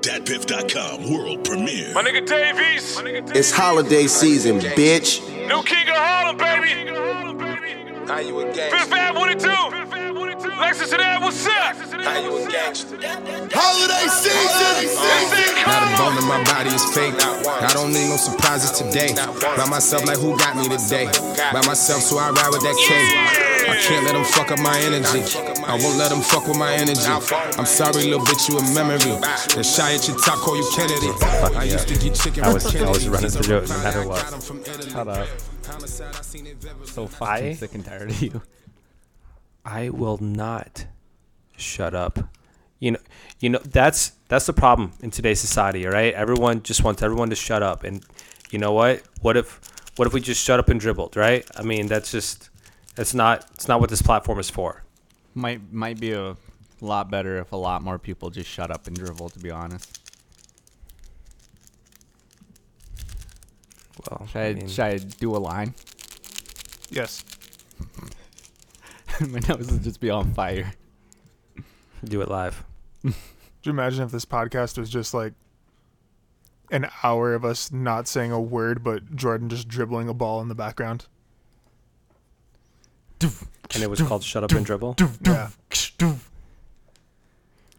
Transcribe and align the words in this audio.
DatPiff.com 0.00 1.12
world 1.12 1.44
premiere. 1.44 1.92
My 1.92 2.02
nigga 2.02 2.26
Davies. 2.26 2.98
It's 3.36 3.50
holiday 3.50 4.06
season, 4.06 4.58
bitch. 4.60 5.20
New 5.46 5.62
King 5.62 5.88
of 5.88 5.96
Harlem, 5.96 6.38
baby. 6.38 6.88
How 8.08 8.18
you 8.20 8.40
a 8.40 8.44
gangster? 8.44 8.78
Fifth 8.78 8.92
Ave, 8.94 9.18
what 9.18 9.30
it 9.30 9.38
do? 9.40 9.48
Lexus 10.56 10.92
and 10.92 11.02
Ave, 11.02 11.24
what's 11.24 11.46
up? 11.46 11.76
How 12.02 12.18
you 12.18 12.46
a 12.46 12.50
gangster? 12.50 12.96
Holiday 13.52 14.08
season! 14.08 14.88
Not 15.68 15.84
a 15.84 15.96
bone 16.00 16.16
in 16.16 16.26
my 16.26 16.42
body 16.44 16.70
is 16.70 16.84
fake. 16.94 17.14
I 17.20 17.70
don't 17.74 17.92
need 17.92 18.08
no 18.08 18.16
surprises 18.16 18.70
today. 18.72 19.12
By 19.14 19.68
myself, 19.68 20.06
like 20.06 20.16
who 20.18 20.36
got 20.38 20.56
me 20.56 20.64
today? 20.64 21.10
By 21.52 21.60
myself, 21.66 22.02
so 22.02 22.16
I 22.16 22.30
ride 22.30 22.48
with 22.50 22.62
that 22.62 22.76
K. 22.88 23.59
I 23.70 23.76
can't 23.76 24.04
let 24.04 24.12
them 24.14 24.24
fuck 24.24 24.50
up 24.50 24.58
my 24.60 24.78
energy. 24.80 25.22
I 25.64 25.78
won't 25.80 25.96
let 25.98 26.10
them 26.10 26.20
fuck 26.20 26.46
with 26.46 26.58
my 26.58 26.72
energy. 26.74 27.00
I'm 27.06 27.66
sorry, 27.66 28.04
little 28.04 28.20
bitch, 28.20 28.48
you 28.48 28.58
a 28.58 28.74
memory. 28.74 28.98
The 29.54 29.62
shy 29.62 29.94
at 29.94 30.08
your 30.08 30.18
top 30.18 30.38
call 30.38 30.56
you 30.56 30.68
Kennedy. 30.74 31.10
I 31.56 31.64
used 31.64 31.88
to 31.88 31.94
get 31.98 32.14
chicken 32.14 32.44
I 32.44 32.52
was- 32.52 32.74
I 32.74 32.88
was 32.88 33.08
running 33.08 33.30
through 33.30 33.58
it 33.58 33.68
no 33.68 33.78
matter 33.78 34.06
what. 34.08 34.22
Got 34.24 34.32
'em 34.34 34.40
from 34.40 34.60
Italy. 34.60 34.90
Shut 34.90 35.08
up. 35.08 35.28
Homicide, 35.66 36.16
I 36.18 36.22
seen 36.22 36.46
it 36.46 36.56
vivid. 36.56 36.88
So 36.88 37.04
I- 37.04 37.06
fucking 37.06 37.56
sick 37.56 37.74
and 37.74 37.84
tired 37.84 38.10
of 38.10 38.20
you. 38.22 38.42
I 39.64 39.88
will 39.90 40.18
not 40.18 40.86
shut 41.56 41.94
up. 41.94 42.18
You 42.80 42.92
know, 42.92 42.98
you 43.40 43.50
know 43.50 43.60
that's 43.64 44.12
that's 44.28 44.46
the 44.46 44.52
problem 44.52 44.92
in 45.00 45.10
today's 45.10 45.38
society. 45.40 45.86
All 45.86 45.92
right, 45.92 46.12
everyone 46.14 46.62
just 46.62 46.82
wants 46.82 47.02
everyone 47.02 47.30
to 47.30 47.36
shut 47.36 47.62
up, 47.62 47.84
and 47.84 48.04
you 48.50 48.58
know 48.58 48.72
what? 48.72 49.02
What 49.20 49.36
if 49.36 49.60
what 49.96 50.06
if 50.08 50.14
we 50.14 50.20
just 50.20 50.42
shut 50.42 50.58
up 50.58 50.68
and 50.70 50.80
dribbled? 50.80 51.16
Right? 51.16 51.44
I 51.56 51.62
mean, 51.62 51.86
that's 51.88 52.10
just 52.10 52.49
that's 52.94 53.14
not 53.14 53.46
it's 53.54 53.68
not 53.68 53.80
what 53.80 53.90
this 53.90 54.02
platform 54.02 54.38
is 54.38 54.50
for. 54.50 54.82
Might 55.34 55.72
might 55.72 56.00
be 56.00 56.12
a 56.12 56.36
lot 56.80 57.10
better 57.10 57.38
if 57.38 57.52
a 57.52 57.56
lot 57.56 57.82
more 57.82 57.98
people 57.98 58.30
just 58.30 58.48
shut 58.48 58.70
up 58.70 58.86
and 58.86 58.96
dribble. 58.96 59.28
To 59.30 59.38
be 59.38 59.50
honest, 59.50 60.00
Well, 64.08 64.26
should 64.28 64.38
I, 64.38 64.46
I 64.46 64.54
mean, 64.54 64.68
should 64.68 64.84
I 64.84 64.96
do 64.98 65.36
a 65.36 65.38
line? 65.38 65.74
Yes. 66.90 67.24
My 69.20 69.40
nose 69.48 69.70
would 69.70 69.82
just 69.82 70.00
be 70.00 70.10
on 70.10 70.32
fire. 70.32 70.72
do 72.04 72.20
it 72.22 72.28
live. 72.28 72.64
Could 73.02 73.14
you 73.64 73.70
imagine 73.72 74.02
if 74.04 74.10
this 74.10 74.24
podcast 74.24 74.78
was 74.78 74.88
just 74.88 75.12
like 75.12 75.34
an 76.70 76.88
hour 77.02 77.34
of 77.34 77.44
us 77.44 77.70
not 77.70 78.08
saying 78.08 78.32
a 78.32 78.40
word, 78.40 78.82
but 78.82 79.14
Jordan 79.14 79.48
just 79.50 79.68
dribbling 79.68 80.08
a 80.08 80.14
ball 80.14 80.40
in 80.40 80.48
the 80.48 80.54
background? 80.54 81.06
And 83.22 83.82
it 83.82 83.90
was 83.90 84.00
called 84.02 84.24
"Shut 84.24 84.44
Up 84.44 84.52
and 84.52 84.64
Dribble." 84.64 84.96
Yeah. 85.24 85.50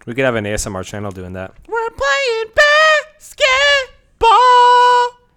We 0.06 0.16
could 0.16 0.25
have 0.25 0.36
an 0.36 0.45
ASMR 0.45 0.83
channel 0.83 1.11
doing 1.11 1.33
that. 1.33 1.53
We're 1.67 1.89
playing 1.92 2.45
basketball. 3.20 4.30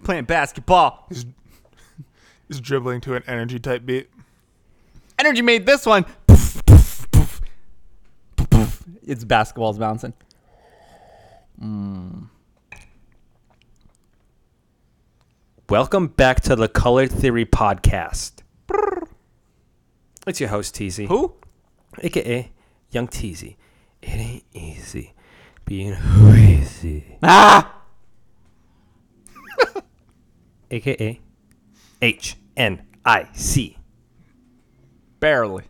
Playing 0.05 0.25
basketball. 0.25 1.07
He's, 1.09 1.27
he's 2.49 2.61
dribbling 2.61 3.01
to 3.03 3.15
an 3.15 3.23
energy 3.27 3.59
type 3.59 3.85
beat. 3.85 4.09
Energy 5.19 5.43
made 5.43 5.67
this 5.67 5.85
one. 5.85 6.07
It's 9.07 9.25
basketball's 9.25 9.79
bouncing. 9.79 10.15
Hmm. 11.59 12.23
Welcome 15.69 16.09
back 16.09 16.41
to 16.43 16.57
the 16.57 16.69
Color 16.69 17.07
Theory 17.07 17.45
Podcast. 17.45 18.44
It's 20.27 20.41
your 20.41 20.49
host 20.49 20.75
TZ. 20.75 20.97
Who? 21.09 21.35
aka 22.03 22.51
Young 22.91 23.09
Teasy. 23.09 23.57
It 24.03 24.09
ain't 24.09 24.45
easy 24.53 25.15
being 25.65 25.95
crazy. 25.97 27.19
Ah! 27.23 27.83
aka 30.71 31.21
H 32.03 32.37
N 32.57 32.87
I 33.05 33.29
C. 33.35 33.77
Barely. 35.21 35.65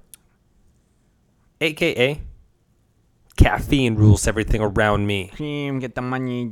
aka 1.60 2.20
Caffeine 3.36 3.96
rules 3.96 4.28
everything 4.28 4.60
around 4.60 5.06
me. 5.06 5.28
Cream, 5.34 5.80
get 5.80 5.94
the 5.94 6.02
money. 6.02 6.50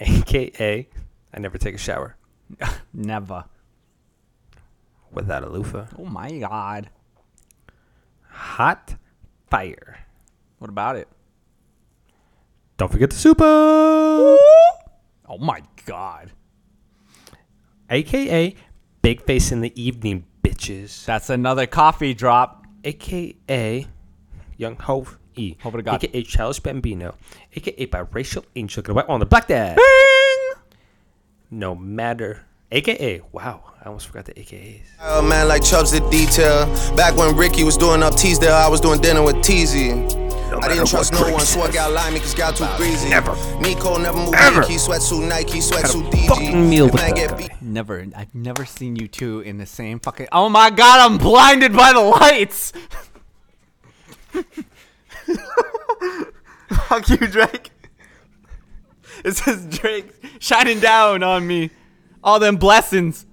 Aka 0.00 0.88
I 1.32 1.38
never 1.38 1.58
take 1.58 1.74
a 1.74 1.78
shower 1.78 2.16
Never. 2.94 3.44
Without 5.16 5.42
a 5.42 5.48
loofah. 5.48 5.86
Oh 5.98 6.04
my 6.04 6.30
god. 6.38 6.90
Hot 8.28 8.94
fire. 9.50 9.98
What 10.58 10.68
about 10.70 10.94
it? 10.96 11.08
Don't 12.76 12.92
forget 12.92 13.10
the 13.10 13.16
super. 13.16 13.42
Oh 13.44 14.38
my 15.40 15.62
god. 15.86 16.30
aka 17.90 18.54
Big 19.02 19.22
Face 19.22 19.50
in 19.50 19.60
the 19.62 19.72
Evening, 19.80 20.24
bitches. 20.44 21.04
That's 21.04 21.30
another 21.30 21.66
coffee 21.66 22.14
drop. 22.14 22.66
aka 22.84 23.86
Young 24.56 24.76
Hove 24.76 25.18
E, 25.34 25.56
Hope 25.62 25.74
to 25.74 25.82
God. 25.82 26.02
aka 26.04 26.22
Childish 26.22 26.60
Bambino, 26.60 27.14
aka 27.54 27.86
Biracial 27.86 28.44
Angel, 28.54 28.82
gonna 28.82 28.96
white 28.96 29.08
on 29.08 29.20
the 29.20 29.26
black 29.26 29.48
dad. 29.48 29.78
No 31.50 31.74
matter, 31.74 32.44
aka 32.72 33.20
wow, 33.32 33.62
I 33.82 33.86
almost 33.86 34.06
forgot 34.08 34.24
the 34.26 34.34
AKAs. 34.34 34.82
Oh 35.00 35.22
man, 35.22 35.48
like 35.48 35.62
Chubbs 35.64 35.92
did 35.92 36.08
detail. 36.10 36.66
Back 36.96 37.16
when 37.16 37.36
Ricky 37.36 37.64
was 37.64 37.76
doing 37.76 38.02
up 38.02 38.14
Teasdale, 38.16 38.52
I 38.54 38.68
was 38.68 38.80
doing 38.80 39.00
dinner 39.00 39.22
with 39.22 39.36
Teasy. 39.36 40.24
I 40.62 40.68
didn't 40.68 40.86
trust 40.86 41.12
no 41.12 41.28
one, 41.32 41.40
so 41.40 41.60
I 41.62 41.70
got 41.72 41.90
limey 41.92 42.20
cause 42.20 42.34
got 42.34 42.56
too 42.56 42.66
breezy. 42.76 43.08
Never. 43.10 43.34
Nico 43.60 43.98
never 43.98 44.16
moved 44.16 44.36
Ever. 44.36 44.60
Nike, 44.60 44.74
sweatsuit 44.76 45.28
Nike, 45.28 45.58
sweatsuit 45.58 46.10
DG. 46.10 46.28
fucking 46.28 46.70
meal 46.70 46.86
If 46.86 46.92
with 46.92 47.02
I 47.02 47.08
that 47.08 47.16
get 47.16 47.30
guy. 47.32 47.36
beat- 47.36 47.62
Never. 47.62 48.06
I've 48.16 48.32
never 48.34 48.64
seen 48.64 48.94
you 48.96 49.08
two 49.08 49.40
in 49.40 49.58
the 49.58 49.66
same 49.66 49.98
fucking. 49.98 50.28
Oh 50.32 50.48
my 50.48 50.70
god, 50.70 51.00
I'm 51.10 51.18
blinded 51.18 51.72
by 51.74 51.92
the 51.92 52.00
lights! 52.00 52.72
Fuck 56.88 57.08
you, 57.08 57.16
Drake. 57.18 57.70
It 59.24 59.34
says 59.34 59.64
Drake 59.66 60.12
shining 60.40 60.78
down 60.78 61.22
on 61.22 61.46
me. 61.46 61.70
All 62.24 62.38
them 62.38 62.56
blessings. 62.56 63.26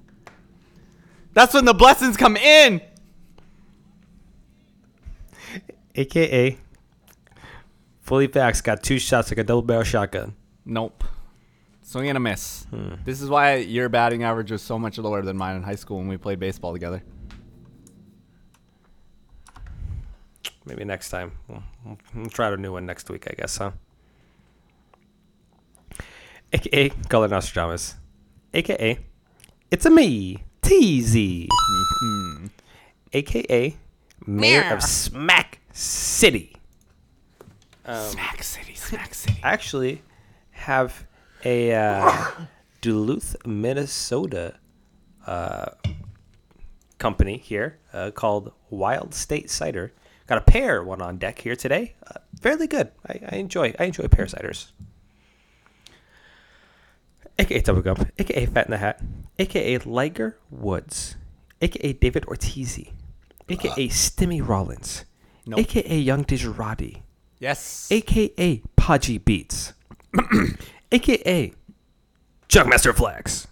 That's 1.33 1.53
when 1.53 1.66
the 1.66 1.73
blessings 1.73 2.16
come 2.17 2.38
in. 2.38 2.81
AKA 5.95 6.57
Fully 8.01 8.27
Facts 8.27 8.61
got 8.61 8.83
two 8.83 8.99
shots 8.99 9.31
like 9.31 9.38
a 9.38 9.44
double 9.44 9.61
barrel 9.61 9.83
shotgun. 9.83 10.35
Nope. 10.66 11.03
Swing 11.81 12.07
and 12.09 12.17
a 12.17 12.19
miss. 12.19 12.63
Hmm. 12.69 12.95
This 13.03 13.21
is 13.21 13.29
why 13.29 13.57
your 13.57 13.89
batting 13.89 14.23
average 14.23 14.51
was 14.51 14.61
so 14.61 14.79
much 14.79 14.97
lower 14.97 15.21
than 15.21 15.38
mine 15.38 15.55
in 15.57 15.63
high 15.63 15.75
school 15.75 15.97
when 15.97 16.07
we 16.07 16.17
played 16.17 16.39
baseball 16.39 16.73
together. 16.73 17.03
Maybe 20.65 20.85
next 20.85 21.09
time. 21.09 21.33
We'll, 21.47 21.63
we'll- 21.85 21.97
we'll 22.15 22.25
try 22.27 22.47
out 22.47 22.53
a 22.53 22.57
new 22.57 22.71
one 22.71 22.85
next 22.85 23.09
week, 23.09 23.27
I 23.29 23.33
guess, 23.35 23.57
huh? 23.57 23.71
AKA 26.53 26.89
Color 27.09 27.27
Nostradamus. 27.29 27.95
AKA 28.53 29.00
It's 29.72 29.86
a 29.86 29.90
me, 29.90 30.44
TZ. 30.62 31.47
AKA 33.12 33.75
Mayor 34.28 34.74
of 34.74 34.84
Smack 34.84 35.59
City. 35.72 36.56
Smack 37.84 38.44
City, 38.44 38.75
Smack 38.75 39.13
City. 39.16 39.40
I 39.44 39.52
actually 39.52 40.03
have 40.52 41.06
a 41.44 41.74
uh, 41.74 42.28
Duluth, 42.81 43.36
Minnesota 43.46 44.56
uh, 45.25 45.72
company 47.00 47.38
here 47.38 47.80
uh, 47.92 48.12
called 48.12 48.52
Wild 48.69 49.16
State 49.16 49.50
Cider. 49.50 49.94
Got 50.28 50.38
a 50.38 50.42
pear 50.42 50.84
one 50.84 51.02
on 51.02 51.18
deck 51.18 51.40
here 51.40 51.56
today. 51.56 51.96
Uh, 52.08 52.19
fairly 52.40 52.68
good. 52.68 52.92
I, 53.08 53.19
I 53.31 53.36
enjoy. 53.38 53.74
I 53.80 53.86
enjoy 53.86 54.07
pear 54.07 54.25
ciders. 54.25 54.72
AKA 57.39 57.62
Double 57.62 57.81
Gump, 57.81 58.07
AKA 58.19 58.45
Fat 58.47 58.65
in 58.68 58.71
the 58.71 58.77
Hat, 58.77 59.01
AKA 59.39 59.80
Liger 59.80 60.38
Woods, 60.51 61.15
AKA 61.62 61.94
David 61.94 62.25
Ortiz, 62.25 62.80
AKA 63.50 63.88
Stimmy 63.89 64.45
Rollins, 64.47 65.06
Nope. 65.45 65.59
AKA 65.59 65.97
Young 66.00 66.24
Digerati, 66.25 67.01
Yes. 67.39 67.88
aka 67.91 68.62
Podgy 68.77 69.18
Beats, 69.18 69.74
aka 70.91 71.53
Junkmaster 72.47 72.94
Flex. 72.95 73.47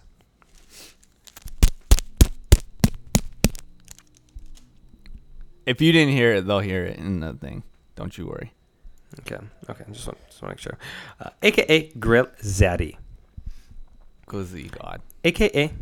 If 5.66 5.80
you 5.80 5.92
didn't 5.92 6.14
hear 6.14 6.34
it, 6.34 6.46
they'll 6.46 6.58
hear 6.60 6.84
it 6.86 6.98
in 6.98 7.20
the 7.20 7.34
thing. 7.34 7.62
Don't 7.94 8.16
you 8.18 8.26
worry. 8.26 8.52
Okay, 9.20 9.36
okay, 9.68 9.84
just 9.92 10.06
want, 10.06 10.18
just 10.28 10.42
want 10.42 10.42
to 10.42 10.46
make 10.48 10.58
sure. 10.58 10.78
Uh, 11.20 11.30
aka 11.42 11.88
Grill 11.98 12.26
Zaddy, 12.42 12.96
Glizzy 14.26 14.70
God. 14.70 15.02
aka 15.24 15.72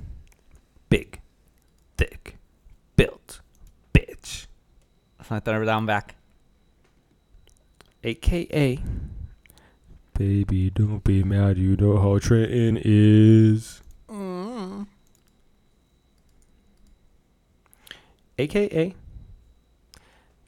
Big, 0.88 1.20
Thick, 1.96 2.36
Built, 2.96 3.40
Bitch, 3.94 4.46
Let 5.30 5.44
that 5.44 5.64
down 5.64 5.86
back. 5.86 6.16
aka 8.02 8.82
Baby, 10.20 10.68
don't 10.68 11.02
be 11.02 11.22
mad. 11.22 11.56
You 11.56 11.76
know 11.76 11.98
how 11.98 12.18
Trenton 12.18 12.78
is. 12.84 13.80
Mm. 14.06 14.86
AKA 18.38 18.94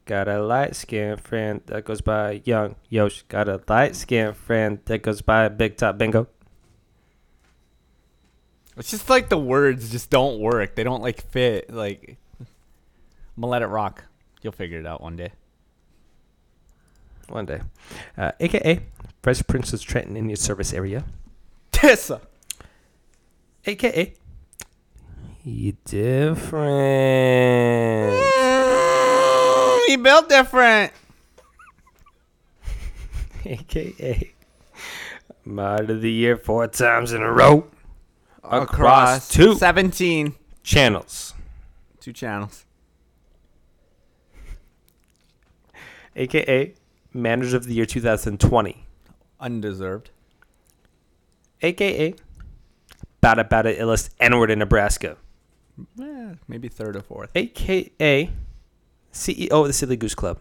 got 0.05 0.29
a 0.29 0.43
light 0.43 0.77
skinned 0.77 1.21
friend 1.23 1.63
that 1.67 1.87
goes 1.87 2.03
by 2.03 2.43
Young 2.45 2.77
Yosh. 2.91 3.23
Got 3.29 3.49
a 3.49 3.63
light 3.67 3.97
skinned 3.97 4.37
friend 4.37 4.81
that 4.85 5.03
goes 5.03 5.23
by 5.23 5.49
Big 5.49 5.79
Top 5.79 5.97
Bingo. 5.97 6.27
It's 8.77 8.91
just 8.91 9.11
like 9.11 9.29
the 9.29 9.39
words 9.39 9.91
just 9.91 10.11
don't 10.11 10.41
work. 10.41 10.75
They 10.75 10.85
don't 10.85 11.03
like 11.03 11.23
fit. 11.31 11.73
Like, 11.73 12.17
I'm 12.41 12.47
gonna 13.41 13.51
let 13.51 13.63
it 13.63 13.67
rock. 13.67 14.05
You'll 14.43 14.53
figure 14.53 14.79
it 14.79 14.87
out 14.87 15.03
one 15.03 15.17
day. 15.17 15.33
One 17.29 17.47
day. 17.47 17.61
Uh, 18.17 18.33
AKA 18.41 18.81
Fresh 19.23 19.43
Princess 19.47 19.83
Trenton 19.83 20.17
in 20.17 20.29
your 20.29 20.37
service 20.37 20.73
area. 20.73 21.05
Tessa. 21.71 22.21
AKA 23.67 24.15
you 25.45 25.77
different. 25.85 26.63
He 29.89 29.97
built 29.97 30.29
different. 30.29 30.93
AKA 33.45 34.35
Mod 35.45 35.91
of 35.91 36.01
the 36.01 36.13
Year 36.13 36.37
four 36.37 36.69
times 36.69 37.13
in 37.13 37.23
a 37.23 37.33
row. 37.33 37.67
Across 38.45 39.29
two 39.31 39.55
17. 39.55 40.35
channels. 40.63 41.35
Two 42.01 42.13
channels. 42.13 42.65
AKA 46.17 46.75
Manager 47.13 47.57
of 47.57 47.65
the 47.67 47.75
Year 47.75 47.87
2020. 47.87 48.87
Undeserved. 49.41 50.11
AKA 51.63 52.15
Bada 53.23 53.49
Bada 53.49 53.77
Illest 53.79 54.11
N-word 54.19 54.51
in 54.51 54.59
Nebraska. 54.59 55.17
Eh, 56.01 56.35
maybe 56.49 56.69
third 56.69 56.97
or 56.97 57.03
fourth. 57.03 57.31
AKA 57.35 58.31
CEO 59.13 59.51
of 59.53 59.67
the 59.69 59.73
Silly 59.73 59.97
Goose 59.97 60.15
Club. 60.15 60.39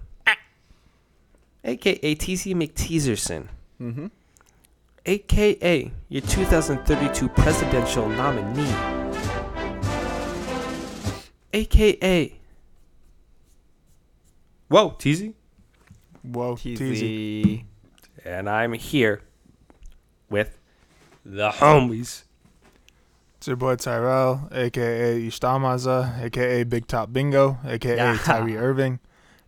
AKA 1.64 2.16
TC 2.16 2.56
McTeaserson. 2.56 3.48
Mm-hmm. 3.80 4.08
AKA 5.06 5.92
your 6.10 6.22
2032 6.22 7.28
presidential 7.30 8.08
nominee. 8.08 8.72
AKA. 11.54 12.40
Whoa, 14.68 14.92
TZ. 14.92 15.30
Whoa, 16.22 16.56
teasy. 16.56 16.78
Teasy. 16.78 17.64
And 18.24 18.48
I'm 18.48 18.74
here 18.74 19.22
with 20.30 20.60
the 21.26 21.50
homies. 21.50 22.24
It's 23.38 23.48
your 23.48 23.56
boy 23.56 23.76
Tyrell, 23.78 24.50
aka 24.52 25.20
Ishtamaza, 25.20 26.22
aka 26.22 26.64
Big 26.64 26.86
Top 26.86 27.12
Bingo, 27.12 27.58
aka 27.66 27.96
Yeah. 27.96 28.18
Tyree 28.24 28.56
Irving, 28.56 29.00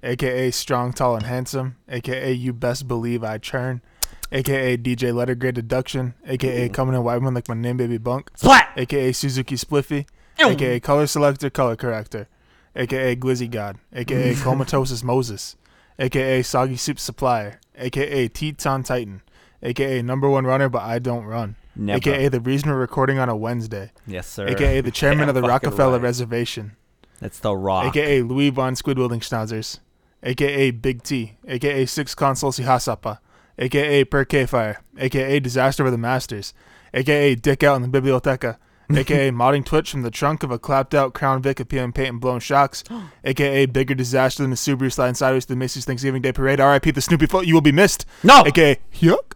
aka 0.02 0.50
Strong, 0.50 0.94
Tall, 0.94 1.16
and 1.16 1.28
Handsome, 1.28 1.76
aka 1.88 2.32
You 2.34 2.54
Best 2.54 2.88
Believe 2.88 3.24
I 3.24 3.38
Churn, 3.38 3.84
aka 4.34 4.78
DJ 4.78 5.14
Letter 5.14 5.36
Grade 5.36 5.56
Deduction, 5.56 6.14
aka 6.28 6.68
Coming 6.70 6.96
in 6.96 7.04
White 7.04 7.22
One 7.22 7.34
Like 7.34 7.48
My 7.48 7.56
Name 7.56 7.78
Baby 7.78 7.98
Bunk, 7.98 8.32
Splat. 8.36 8.70
aka 8.76 9.12
Suzuki 9.14 9.56
Spliffy, 9.56 10.06
aka 10.40 10.80
Color 10.80 11.08
Selector 11.08 11.50
Color 11.50 11.76
Corrector, 11.76 12.28
aka 12.76 13.16
Glizzy 13.16 13.50
God, 13.50 13.78
aka 13.94 14.34
Comatosis 14.36 15.04
Moses, 15.04 15.56
aka 16.00 16.42
Soggy 16.42 16.76
Soup 16.76 17.00
Supplier, 17.00 17.60
aka 17.78 18.28
Teton 18.28 18.84
Titan, 18.84 19.22
aka 19.62 20.02
Number 20.02 20.30
One 20.30 20.46
Runner 20.46 20.68
But 20.70 20.82
I 20.82 21.00
Don't 21.00 21.26
Run, 21.26 21.56
Never. 21.76 21.98
aka 21.98 22.28
The 22.30 22.40
Reason 22.42 22.70
We're 22.70 22.78
Recording 22.78 23.20
on 23.20 23.30
a 23.30 23.36
Wednesday, 23.36 23.92
Yes, 24.08 24.28
sir. 24.28 24.48
aka 24.48 24.82
the 24.82 24.92
chairman 24.92 25.26
Yeah, 25.26 25.30
of 25.30 25.36
the 25.36 25.42
Rockefeller 25.44 25.94
right. 25.94 26.02
Reservation, 26.02 26.76
That's 27.20 27.40
the 27.40 27.56
rock. 27.56 27.86
aka 27.86 28.22
Louis 28.24 28.50
von 28.50 28.74
Squidwielding 28.74 29.22
Schnauzers, 29.22 29.80
aka 30.24 30.72
Big 30.72 31.04
T, 31.04 31.38
aka 31.48 31.86
Six 31.86 32.16
Consul 32.16 32.52
Sihasapa, 32.52 33.20
aka 33.58 34.04
Per 34.04 34.26
K 34.26 34.46
Fire, 34.46 34.82
aka 34.98 35.40
Disaster 35.40 35.84
with 35.84 35.94
the 35.94 35.98
Masters, 35.98 36.54
aka 36.94 37.36
Dick 37.36 37.64
Out 37.64 37.76
in 37.76 37.82
the 37.82 37.88
Biblioteca, 37.88 38.58
aka 38.96 39.32
Modding 39.32 39.66
Twitch 39.66 39.92
from 39.92 40.02
the 40.02 40.12
trunk 40.12 40.44
of 40.44 40.52
a 40.52 40.60
clapped 40.60 40.94
out 40.94 41.14
Crown 41.14 41.42
Vic 41.42 41.60
of 41.60 41.70
PM 41.70 41.94
paint 41.94 42.10
and 42.10 42.22
blown 42.22 42.40
shocks, 42.40 42.84
aka 43.24 43.66
Bigger 43.66 43.96
Disaster 43.96 44.44
than 44.44 44.50
the 44.50 44.56
Subaru 44.56 44.92
sliding 44.92 45.16
sideways 45.16 45.46
to 45.46 45.54
the 45.54 45.58
Macy's 45.58 45.86
Thanksgiving 45.86 46.22
Day 46.22 46.32
Parade, 46.32 46.60
RIP 46.60 46.94
the 46.96 47.02
Snoopy 47.02 47.28
Foot, 47.28 47.48
you 47.48 47.54
will 47.54 47.62
be 47.62 47.72
missed, 47.72 48.06
no. 48.24 48.44
aka 48.46 48.80
Yuck. 48.96 49.34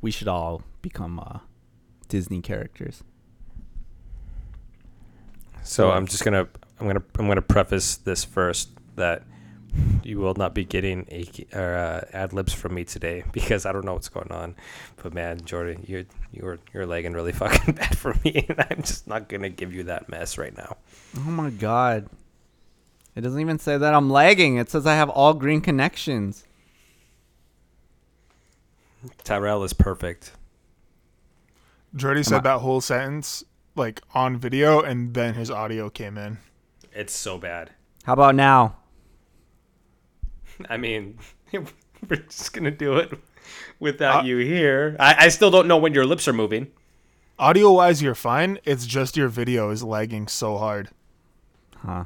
we 0.00 0.10
should 0.10 0.28
all 0.28 0.62
become 0.82 1.18
uh, 1.18 1.38
Disney 2.08 2.40
characters. 2.40 3.02
So 5.62 5.90
I'm 5.90 6.06
just 6.06 6.22
gonna 6.22 6.46
I'm 6.78 6.86
gonna 6.86 7.02
I'm 7.18 7.26
gonna 7.26 7.40
preface 7.42 7.96
this 7.96 8.22
first 8.22 8.68
that 8.96 9.22
you 10.02 10.18
will 10.18 10.34
not 10.34 10.54
be 10.54 10.64
getting 10.64 11.06
a, 11.10 11.26
or, 11.52 11.74
uh, 11.74 12.04
ad 12.12 12.32
libs 12.32 12.52
from 12.52 12.74
me 12.74 12.84
today 12.84 13.24
because 13.32 13.66
I 13.66 13.72
don't 13.72 13.84
know 13.84 13.94
what's 13.94 14.08
going 14.08 14.30
on. 14.30 14.54
But 15.02 15.14
man, 15.14 15.44
Jordan, 15.44 15.84
you're 15.86 16.04
you're 16.32 16.58
you're 16.72 16.86
lagging 16.86 17.12
really 17.12 17.32
fucking 17.42 17.74
bad 17.74 17.96
for 17.96 18.14
me, 18.24 18.46
and 18.48 18.64
I'm 18.70 18.82
just 18.82 19.06
not 19.06 19.28
gonna 19.28 19.48
give 19.48 19.72
you 19.72 19.84
that 19.84 20.08
mess 20.08 20.38
right 20.38 20.56
now. 20.56 20.76
Oh 21.16 21.30
my 21.30 21.50
god. 21.50 22.08
It 23.16 23.20
doesn't 23.20 23.40
even 23.40 23.60
say 23.60 23.78
that 23.78 23.94
I'm 23.94 24.10
lagging. 24.10 24.56
It 24.56 24.70
says 24.70 24.86
I 24.86 24.94
have 24.96 25.08
all 25.08 25.34
green 25.34 25.60
connections. 25.60 26.44
Tyrell 29.22 29.62
is 29.62 29.72
perfect. 29.72 30.32
Jordy 31.94 32.24
said 32.24 32.42
that 32.42 32.58
whole 32.58 32.80
sentence 32.80 33.44
like 33.76 34.02
on 34.14 34.36
video 34.36 34.80
and 34.80 35.14
then 35.14 35.34
his 35.34 35.50
audio 35.50 35.90
came 35.90 36.18
in. 36.18 36.38
It's 36.92 37.14
so 37.14 37.38
bad. 37.38 37.70
How 38.04 38.14
about 38.14 38.34
now? 38.34 38.76
I 40.68 40.76
mean, 40.76 41.18
we're 41.52 42.16
just 42.16 42.52
gonna 42.52 42.70
do 42.70 42.96
it 42.96 43.12
without 43.80 44.24
Uh, 44.24 44.26
you 44.26 44.38
here. 44.38 44.96
I, 44.98 45.26
I 45.26 45.28
still 45.28 45.50
don't 45.50 45.68
know 45.68 45.76
when 45.76 45.94
your 45.94 46.06
lips 46.06 46.26
are 46.28 46.32
moving. 46.32 46.68
Audio 47.38 47.72
wise, 47.72 48.00
you're 48.00 48.14
fine. 48.14 48.58
It's 48.64 48.86
just 48.86 49.16
your 49.16 49.28
video 49.28 49.70
is 49.70 49.82
lagging 49.82 50.28
so 50.28 50.56
hard. 50.56 50.90
Huh. 51.78 52.04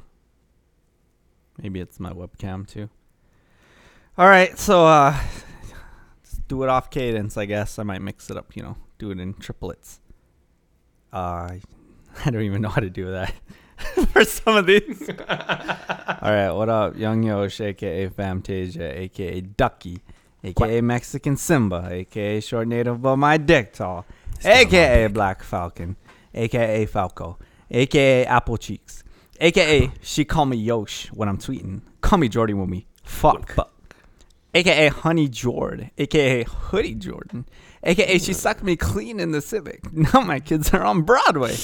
Maybe 1.61 1.81
it's 1.81 2.01
my 2.01 2.13
webcam 2.13 2.67
too. 2.67 2.89
All 4.17 4.27
right, 4.29 4.59
so 4.59 4.87
uh 4.87 5.17
just 6.25 6.47
do 6.49 6.63
it 6.63 6.69
off 6.69 6.91
cadence, 6.91 7.37
I 7.37 7.45
guess. 7.45 7.79
I 7.79 7.83
might 7.83 8.01
mix 8.03 8.31
it 8.31 8.37
up, 8.37 8.57
you 8.57 8.63
know, 8.63 8.77
do 8.99 9.11
it 9.11 9.21
in 9.21 9.35
triplets. 9.35 10.01
Uh 11.13 11.57
I 12.25 12.31
don't 12.31 12.43
even 12.43 12.63
know 12.63 12.69
how 12.71 12.81
to 12.81 12.91
do 12.91 13.11
that 13.13 13.33
for 14.13 14.25
some 14.25 14.57
of 14.57 14.67
these. 14.67 15.09
All 15.09 16.33
right, 16.33 16.51
what 16.51 16.69
up, 16.69 16.97
Young 16.97 17.23
Yosh, 17.23 17.61
aka 17.61 18.09
Famtasia, 18.09 18.97
aka 18.97 19.41
Ducky, 19.41 20.01
aka 20.45 20.81
Mexican 20.81 21.37
Simba, 21.37 21.89
aka 21.91 22.41
Short 22.41 22.69
Native 22.69 23.01
but 23.03 23.17
my 23.17 23.37
dick 23.37 23.73
tall, 23.73 24.05
aka 24.45 25.07
Black 25.09 25.43
Falcon, 25.43 25.97
aka 26.35 26.87
Falco, 26.87 27.39
aka 27.71 28.25
Apple 28.27 28.57
Cheeks, 28.57 29.05
aka 29.41 29.91
She 30.03 30.25
Call 30.25 30.47
Me 30.47 30.57
Yosh 30.57 31.09
when 31.13 31.29
I'm 31.29 31.39
tweeting. 31.39 31.83
Call 32.01 32.19
me 32.19 32.29
Jordy 32.29 32.55
when 32.55 32.71
we 32.71 32.87
fuck. 33.05 33.57
AKA 34.55 34.89
Honey 34.89 35.29
Jord, 35.29 35.91
AKA 35.99 36.45
Hoodie 36.45 36.95
Jordan, 36.95 37.45
AKA 37.85 38.19
She 38.19 38.33
Sucked 38.33 38.63
Me 38.65 38.77
Clean 38.77 39.21
in 39.21 39.31
the 39.31 39.43
Civic. 39.43 39.93
Now 39.93 40.23
my 40.23 40.41
kids 40.41 40.73
are 40.73 40.83
on 40.83 41.03
Broadway. 41.03 41.55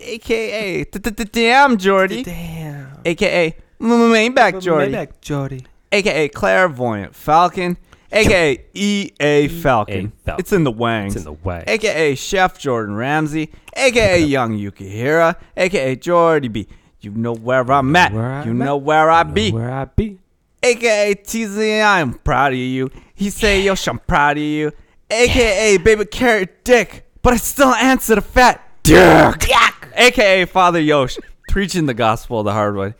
AKA 0.00 0.84
Damn 0.84 1.76
Jordy. 1.76 2.22
Damn. 2.22 2.98
AKA 3.04 3.56
Maybach 3.80 4.60
Jordy. 4.60 5.08
Jordy. 5.20 5.66
AKA 5.92 6.28
Clairvoyant 6.28 7.14
Falcon. 7.14 7.76
AKA 8.12 8.64
EA 8.74 9.48
Falcon. 9.48 10.12
Falcon. 10.24 10.40
It's 10.40 10.52
in 10.52 10.64
the 10.64 10.70
wangs. 10.72 11.14
It's 11.14 11.24
in 11.24 11.32
the 11.32 11.38
way. 11.44 11.62
AKA 11.66 12.14
Chef 12.16 12.58
Jordan 12.58 12.96
Ramsey. 12.96 13.50
AKA 13.76 14.18
Young 14.24 14.58
Yukihira. 14.58 15.36
AKA 15.56 15.96
Jordy 15.96 16.48
B. 16.48 16.66
You 17.00 17.12
know 17.12 17.34
where 17.34 17.70
I'm 17.70 17.94
at. 17.96 18.12
where 18.12 18.24
I'm 18.24 18.46
you 18.46 18.52
at. 18.52 18.64
know 18.66 18.76
where 18.76 19.10
I 19.10 19.22
be. 19.22 19.52
Where 19.52 19.70
I 19.70 19.84
be? 19.84 20.18
AKA 20.62 21.14
TZ, 21.14 21.58
I'm 21.82 22.14
proud 22.14 22.52
of 22.52 22.58
you. 22.58 22.90
He 23.14 23.30
say, 23.30 23.62
yo, 23.62 23.74
I'm 23.86 23.98
proud 24.00 24.36
of 24.36 24.42
you. 24.42 24.72
AKA 25.10 25.78
baby 25.78 26.04
carrot 26.04 26.64
dick, 26.64 27.06
but 27.22 27.32
I 27.32 27.36
still 27.36 27.72
answer 27.74 28.16
the 28.16 28.20
fat 28.20 28.62
dick. 28.82 29.48
AKA 29.94 30.44
Father 30.46 30.80
Yosh, 30.80 31.18
preaching 31.48 31.86
the 31.86 31.94
gospel 31.94 32.42
the 32.42 32.52
hard 32.52 32.76
way. 32.76 32.94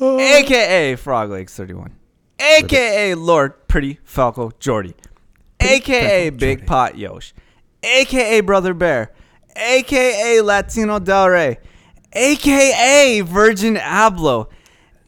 AKA 0.00 0.96
Frog 0.96 1.30
Legs 1.30 1.54
31. 1.54 1.94
AKA 2.38 3.14
Lord 3.14 3.66
Pretty 3.68 3.98
Falco 4.04 4.52
Jordy. 4.58 4.94
AKA 5.60 6.30
Big 6.30 6.66
Pot 6.66 6.98
Yosh. 6.98 7.32
AKA 7.82 8.40
Brother 8.42 8.74
Bear. 8.74 9.12
AKA 9.56 10.40
Latino 10.42 10.98
Del 10.98 11.28
Rey. 11.30 11.58
AKA 12.12 13.22
Virgin 13.22 13.76
Ablo. 13.76 14.48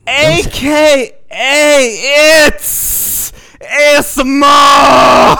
AKA 0.06 1.18
Hey, 1.30 2.46
it's 2.46 3.32
ASMR. 3.60 5.36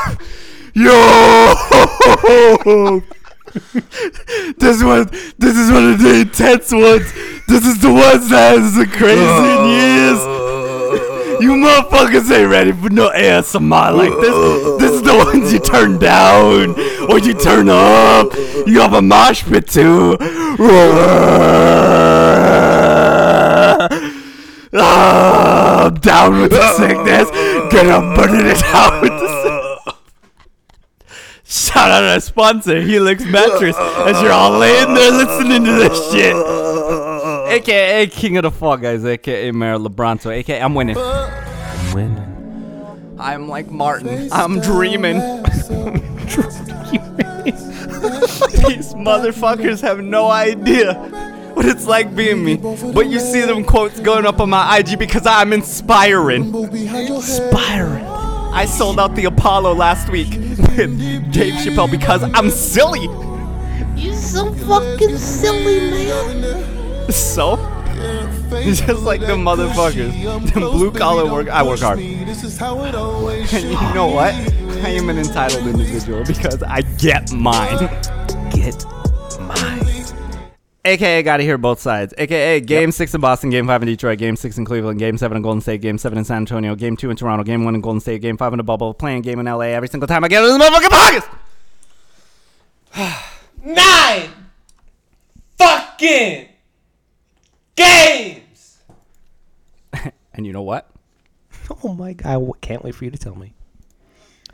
Yo, 0.75 0.93
this 4.59 4.83
one, 4.83 5.09
this 5.39 5.57
is 5.57 5.71
one 5.71 5.93
of 5.93 5.99
the 6.01 6.21
intense 6.21 6.71
ones. 6.73 7.13
This 7.47 7.65
is 7.65 7.81
the 7.81 7.93
ones 7.93 8.29
that 8.31 8.59
is 8.59 8.75
the 8.77 8.87
crazy 8.87 9.23
in 9.23 9.69
years. 9.69 10.21
You 11.41 11.53
motherfuckers 11.53 12.31
ain't 12.37 12.51
ready 12.51 12.73
for 12.73 12.91
no 12.91 13.11
ASMR 13.11 13.97
like 13.97 14.11
this. 14.21 14.81
This 14.81 14.93
is 14.93 15.03
the 15.03 15.17
ones 15.17 15.53
you 15.53 15.61
turn 15.61 15.99
down 15.99 16.75
or 17.09 17.19
you 17.19 17.33
turn 17.33 17.69
up. 17.69 18.35
You 18.67 18.81
have 18.81 18.93
a 18.93 19.03
mosh 19.03 19.45
pit 19.45 19.69
too. 19.69 20.17
Ah, 24.71 25.87
I'm 25.87 25.95
down 25.95 26.43
with 26.43 26.51
the 26.51 26.73
sickness. 26.77 27.31
Gonna 27.73 28.15
burn 28.15 28.47
it 28.47 28.63
out 28.65 29.01
with 29.01 29.13
the 29.13 29.27
sickness. 29.27 29.48
Shout 31.51 31.91
out 31.91 32.03
our 32.03 32.21
sponsor, 32.21 32.79
Helix 32.83 33.25
Mattress, 33.25 33.75
as 33.79 34.21
you're 34.21 34.33
all 34.33 34.59
laying 34.59 34.93
there 34.93 35.11
listening 35.11 35.65
to 35.65 35.73
this 35.73 36.13
shit. 36.13 36.37
AKA 37.49 38.09
King 38.09 38.37
of 38.37 38.43
the 38.43 38.51
Fall 38.51 38.77
Guys, 38.77 39.03
AKA 39.03 39.53
Mayor 39.53 39.79
LeBronto, 39.79 40.31
AKA 40.31 40.61
I'm 40.61 40.75
winning. 40.75 40.99
I'm 40.99 41.95
winning. 41.95 43.17
I'm 43.19 43.49
like 43.49 43.71
Martin. 43.71 44.29
I'm 44.31 44.61
dreaming. 44.61 45.17
These 48.69 48.93
motherfuckers 48.93 49.81
have 49.81 50.01
no 50.01 50.31
idea 50.31 50.93
what 51.55 51.65
it's 51.65 51.87
like 51.87 52.15
being 52.15 52.45
me. 52.45 52.57
But 52.57 53.07
you 53.07 53.19
see 53.19 53.41
them 53.41 53.65
quotes 53.65 54.01
going 54.01 54.27
up 54.27 54.41
on 54.41 54.51
my 54.51 54.77
IG 54.77 54.99
because 54.99 55.25
I'm 55.25 55.55
inspiring. 55.55 56.55
Inspiring. 56.55 58.28
I 58.59 58.65
sold 58.65 58.99
out 58.99 59.15
the 59.15 59.27
Apollo 59.27 59.75
last 59.75 60.09
week 60.09 60.33
with 60.33 61.33
Dave 61.33 61.55
Chappelle 61.63 61.89
because 61.89 62.25
I'm 62.35 62.51
silly. 62.51 63.05
You're 63.95 64.13
so 64.17 64.53
fucking 64.53 65.17
silly, 65.17 65.93
man. 65.93 67.09
So? 67.09 67.55
Just 68.65 69.05
like 69.05 69.21
the 69.21 69.37
motherfuckers. 69.37 70.53
Them 70.53 70.63
blue 70.73 70.91
collar 70.91 71.33
work. 71.33 71.47
I 71.49 71.63
work 71.63 71.79
hard. 71.79 72.01
And 72.01 72.11
you 73.53 73.95
know 73.95 74.09
what? 74.09 74.35
I 74.35 74.89
am 74.89 75.09
an 75.09 75.19
entitled 75.19 75.65
individual 75.65 76.25
because 76.25 76.61
I 76.65 76.81
get 76.81 77.33
mine. 77.33 77.79
Get 78.51 78.85
mine. 79.39 79.88
AKA 80.89 81.23
gotta 81.23 81.43
hear 81.43 81.59
both 81.59 81.81
sides. 81.81 82.15
AKA 82.17 82.61
game 82.63 82.93
six 82.93 83.15
in 83.15 83.21
Boston, 83.21 83.51
game 83.51 83.67
five 83.67 83.83
in 83.83 83.89
Detroit, 83.89 84.19
game 84.19 84.37
six 84.37 84.57
in 84.57 84.65
Cleveland, 84.65 84.99
game 84.99 85.19
seven 85.19 85.37
in 85.37 85.43
Golden 85.43 85.61
State, 85.61 85.83
game 85.83 85.99
seven 85.99 86.17
in 86.19 86.25
San 86.25 86.39
Antonio, 86.39 86.75
game 86.75 86.97
two 86.97 87.11
in 87.11 87.17
Toronto, 87.17 87.45
game 87.45 87.65
one 87.65 87.75
in 87.75 87.83
Golden 87.83 88.01
State, 88.01 88.23
game 88.23 88.39
five 88.39 88.55
in 88.55 88.57
the 88.57 88.63
bubble, 88.63 88.95
playing 88.95 89.21
game 89.21 89.39
in 89.39 89.45
LA 89.45 89.67
every 89.67 89.89
single 89.89 90.07
time 90.07 90.25
I 90.25 90.29
get 90.29 90.43
in 90.43 90.59
the 90.59 90.65
motherfucking 90.65 91.27
pockets. 92.91 93.25
Nine 93.65 94.31
fucking 95.59 96.49
games. 97.77 98.79
And 100.33 100.47
you 100.47 100.53
know 100.53 100.63
what? 100.63 100.89
Oh 101.85 101.93
my 101.95 102.13
god! 102.13 102.27
I 102.27 102.51
can't 102.61 102.85
wait 102.85 102.95
for 102.95 103.05
you 103.05 103.11
to 103.11 103.19
tell 103.19 103.35
me. 103.35 103.53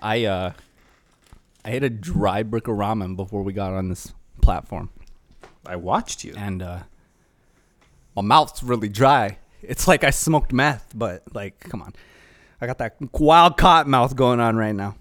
I 0.00 0.24
uh 0.24 0.52
I 1.64 1.70
ate 1.70 1.84
a 1.84 1.90
dry 1.90 2.42
brick 2.42 2.68
of 2.68 2.76
ramen 2.76 3.16
before 3.16 3.42
we 3.42 3.52
got 3.52 3.72
on 3.72 3.90
this 3.90 4.14
platform. 4.40 4.90
I 5.66 5.76
watched 5.76 6.24
you. 6.24 6.34
And 6.36 6.62
uh 6.62 6.80
my 8.16 8.22
mouth's 8.22 8.62
really 8.62 8.88
dry. 8.88 9.38
It's 9.62 9.88
like 9.88 10.04
I 10.04 10.10
smoked 10.10 10.52
meth, 10.52 10.92
but 10.94 11.22
like, 11.32 11.58
come 11.60 11.82
on. 11.82 11.94
I 12.60 12.66
got 12.66 12.78
that 12.78 12.96
wild 13.12 13.56
cotton 13.56 13.90
mouth 13.90 14.14
going 14.14 14.40
on 14.40 14.56
right 14.56 14.74
now. 14.74 14.96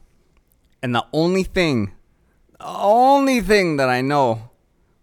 And 0.81 0.95
the 0.95 1.05
only 1.13 1.43
thing, 1.43 1.93
the 2.59 2.67
only 2.67 3.39
thing 3.41 3.77
that 3.77 3.89
I 3.89 4.01
know 4.01 4.49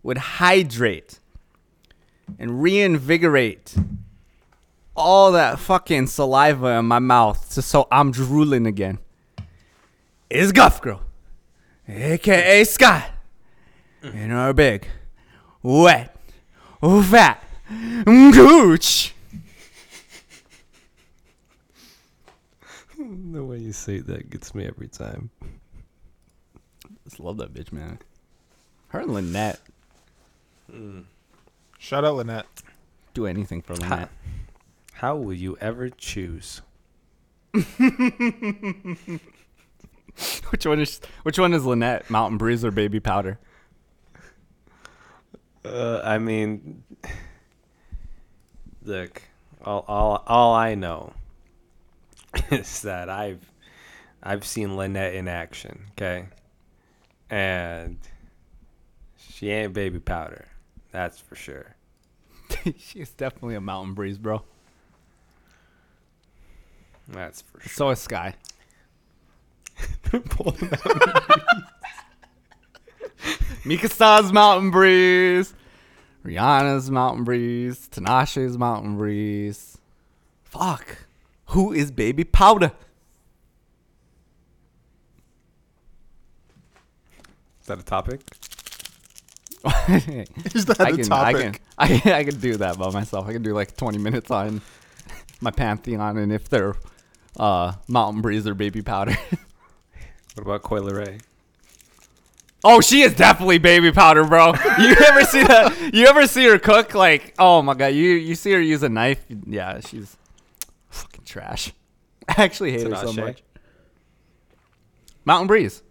would 0.03 0.19
hydrate 0.19 1.21
and 2.39 2.63
reinvigorate 2.63 3.75
all 4.97 5.33
that 5.33 5.59
fucking 5.59 6.07
saliva 6.07 6.79
in 6.79 6.85
my 6.85 6.99
mouth 6.99 7.51
so 7.53 7.87
I'm 7.91 8.11
drooling 8.11 8.67
again 8.67 8.99
is 10.29 10.53
Guff 10.53 10.81
Girl, 10.81 11.03
aka 11.89 12.65
Scott, 12.65 13.11
and 14.03 14.33
our 14.33 14.53
big, 14.53 14.87
wet, 15.63 16.17
fat 16.81 17.45
gooch. 18.05 19.15
The 22.99 23.45
way 23.45 23.59
you 23.59 23.73
say 23.73 23.99
that 24.01 24.31
gets 24.31 24.55
me 24.55 24.67
every 24.67 24.89
time. 24.89 25.31
Just 27.05 27.19
love 27.21 27.39
that 27.39 27.55
bitch, 27.55 27.73
man. 27.73 27.99
Her 28.89 29.01
and 29.01 29.15
Lynette 29.15 29.61
hmm. 30.71 31.01
Shout 31.79 32.05
out 32.05 32.17
Lynette. 32.17 32.47
do 33.15 33.27
anything 33.27 33.63
for 33.63 33.75
Lynette. 33.75 34.11
How 34.95 35.17
will 35.17 35.33
you 35.33 35.57
ever 35.61 35.89
choose? 35.89 36.61
Which 40.51 40.67
one 40.67 40.81
is 40.81 41.01
which 41.23 41.39
one 41.39 41.55
is 41.55 41.65
Lynette? 41.65 42.11
Mountain 42.11 42.37
Breeze 42.37 42.65
or 42.65 42.71
Baby 42.71 43.01
Powder? 43.01 43.39
Uh, 45.65 46.01
I 46.03 46.19
mean, 46.19 46.83
look, 48.85 49.23
all, 49.65 49.85
all, 49.87 50.25
all 50.27 50.55
I 50.55 50.75
know 50.75 51.13
is 52.51 52.83
that 52.83 53.09
I've, 53.11 53.51
I've 54.23 54.45
seen 54.45 54.77
Lynette 54.77 55.15
in 55.15 55.29
action. 55.29 55.87
Okay, 55.93 56.27
and 57.29 57.99
she 59.17 59.51
ain't 59.51 59.73
baby 59.73 60.01
powder. 60.01 60.49
That's 60.93 61.19
for 61.19 61.37
sure. 61.37 61.77
She's 62.79 63.11
definitely 63.11 63.55
a 63.55 63.61
Mountain 63.61 63.95
Breeze, 63.95 64.19
bro. 64.19 64.43
That's 67.09 67.43
for 67.43 67.61
sure. 67.61 67.71
So 67.71 67.91
is 67.91 68.01
Sky. 68.01 68.35
Mikasa's 73.65 74.33
Mountain 74.33 74.71
Breeze. 74.71 75.55
Rihanna's 76.25 76.91
Mountain 76.91 77.25
Breeze. 77.25 77.89
Tinashe's 77.89 78.57
Mountain 78.59 78.97
Breeze. 78.97 79.79
Fuck. 80.45 81.07
Who 81.47 81.73
is 81.73 81.91
Baby 81.91 82.25
Powder? 82.25 82.73
Is 87.61 87.67
that 87.67 87.79
a 87.79 87.85
topic? 87.85 88.21
Is 90.55 90.65
that 90.65 90.81
I 90.81 90.93
the 90.93 91.03
can, 91.03 91.13
I 91.13 91.33
can, 91.33 91.55
I 91.77 91.87
can, 91.87 92.13
I 92.15 92.25
can 92.25 92.41
do 92.41 92.57
that 92.57 92.79
by 92.79 92.91
myself. 92.91 93.29
I 93.29 93.33
can 93.33 93.43
do 93.43 93.53
like 93.53 93.77
20 93.77 93.99
minutes 93.99 94.31
on 94.31 94.63
my 95.43 95.51
pantheon 95.51 96.17
and 96.17 96.33
if 96.33 96.49
they're 96.49 96.75
uh, 97.39 97.73
Mountain 97.87 98.23
Breeze 98.23 98.47
or 98.47 98.55
Baby 98.55 98.83
Powder. 98.83 99.17
What 100.35 100.45
about 100.47 100.63
Coil 100.63 100.89
Ray? 100.89 101.19
Oh, 102.65 102.81
she 102.81 103.03
is 103.03 103.15
definitely 103.15 103.59
Baby 103.59 103.93
Powder, 103.93 104.25
bro. 104.25 104.55
You 104.79 104.95
ever 105.07 105.23
see 105.25 105.43
that? 105.43 105.91
You 105.95 106.07
ever 106.07 106.27
see 106.27 106.45
her 106.45 106.59
cook? 106.59 106.95
Like, 106.95 107.35
oh 107.39 107.63
my 107.63 107.75
god, 107.75 107.89
you 107.89 108.11
you 108.11 108.35
see 108.35 108.53
her 108.53 108.61
use 108.61 108.83
a 108.83 108.89
knife? 108.89 109.25
Yeah, 109.47 109.81
she's 109.81 110.17
fucking 110.91 111.25
trash. 111.25 111.73
I 112.29 112.43
actually 112.45 112.73
hate 112.73 112.87
her 112.87 112.95
so 112.97 113.07
Tinashe? 113.13 113.17
much. 113.17 113.43
Mountain 115.25 115.47
Breeze. 115.49 115.83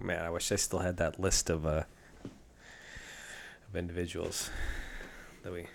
Man, 0.00 0.24
I 0.24 0.30
wish 0.30 0.50
I 0.50 0.56
still 0.56 0.80
had 0.80 0.96
that 0.96 1.20
list 1.20 1.48
of 1.48 1.64
uh 1.64 1.84
of 2.24 3.76
individuals 3.76 4.50
that 5.44 5.52
we 5.52 5.66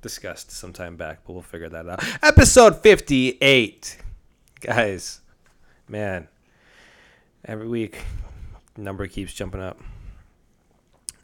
discussed 0.00 0.50
some 0.50 0.72
time 0.72 0.96
back, 0.96 1.20
but 1.26 1.34
we'll 1.34 1.42
figure 1.42 1.68
that 1.68 1.86
out. 1.88 2.02
Episode 2.22 2.78
58. 2.82 3.98
Guys, 4.60 5.20
man, 5.90 6.28
every 7.44 7.66
week 7.66 7.98
number 8.76 9.06
keeps 9.08 9.34
jumping 9.34 9.60
up. 9.60 9.78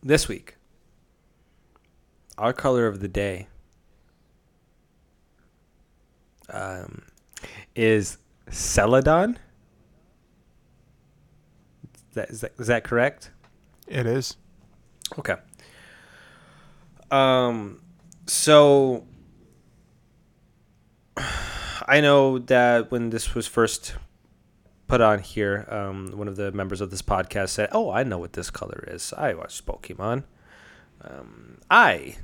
This 0.02 0.28
week, 0.28 0.56
our 2.36 2.52
color 2.52 2.86
of 2.86 3.00
the 3.00 3.08
day 3.08 3.46
um, 6.50 7.02
is 7.74 8.18
Celadon. 8.50 9.38
Is 12.10 12.14
that, 12.14 12.30
is 12.30 12.40
that, 12.40 12.52
is 12.58 12.66
that 12.66 12.84
correct? 12.84 13.30
It 13.86 14.06
is. 14.06 14.36
Okay. 15.18 15.36
Um, 17.10 17.80
so 18.26 19.06
I 21.86 22.00
know 22.00 22.38
that 22.40 22.90
when 22.90 23.10
this 23.10 23.34
was 23.34 23.46
first 23.46 23.94
put 24.88 25.00
on 25.00 25.18
here, 25.20 25.66
um, 25.68 26.12
one 26.16 26.28
of 26.28 26.36
the 26.36 26.52
members 26.52 26.80
of 26.80 26.90
this 26.90 27.02
podcast 27.02 27.50
said, 27.50 27.68
"Oh, 27.72 27.90
I 27.90 28.02
know 28.02 28.18
what 28.18 28.34
this 28.34 28.50
color 28.50 28.84
is. 28.86 29.12
I 29.16 29.34
watched 29.34 29.66
Pokemon." 29.66 30.24
Um, 31.02 31.58
I 31.70 32.16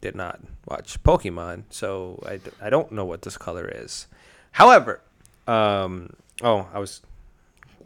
did 0.00 0.14
not 0.14 0.40
watch 0.66 1.02
Pokemon, 1.02 1.64
so 1.70 2.22
I, 2.26 2.40
I 2.60 2.70
don't 2.70 2.92
know 2.92 3.04
what 3.04 3.22
this 3.22 3.36
color 3.36 3.70
is. 3.72 4.06
However, 4.52 5.00
um, 5.46 6.10
oh, 6.42 6.68
I 6.72 6.78
was 6.78 7.00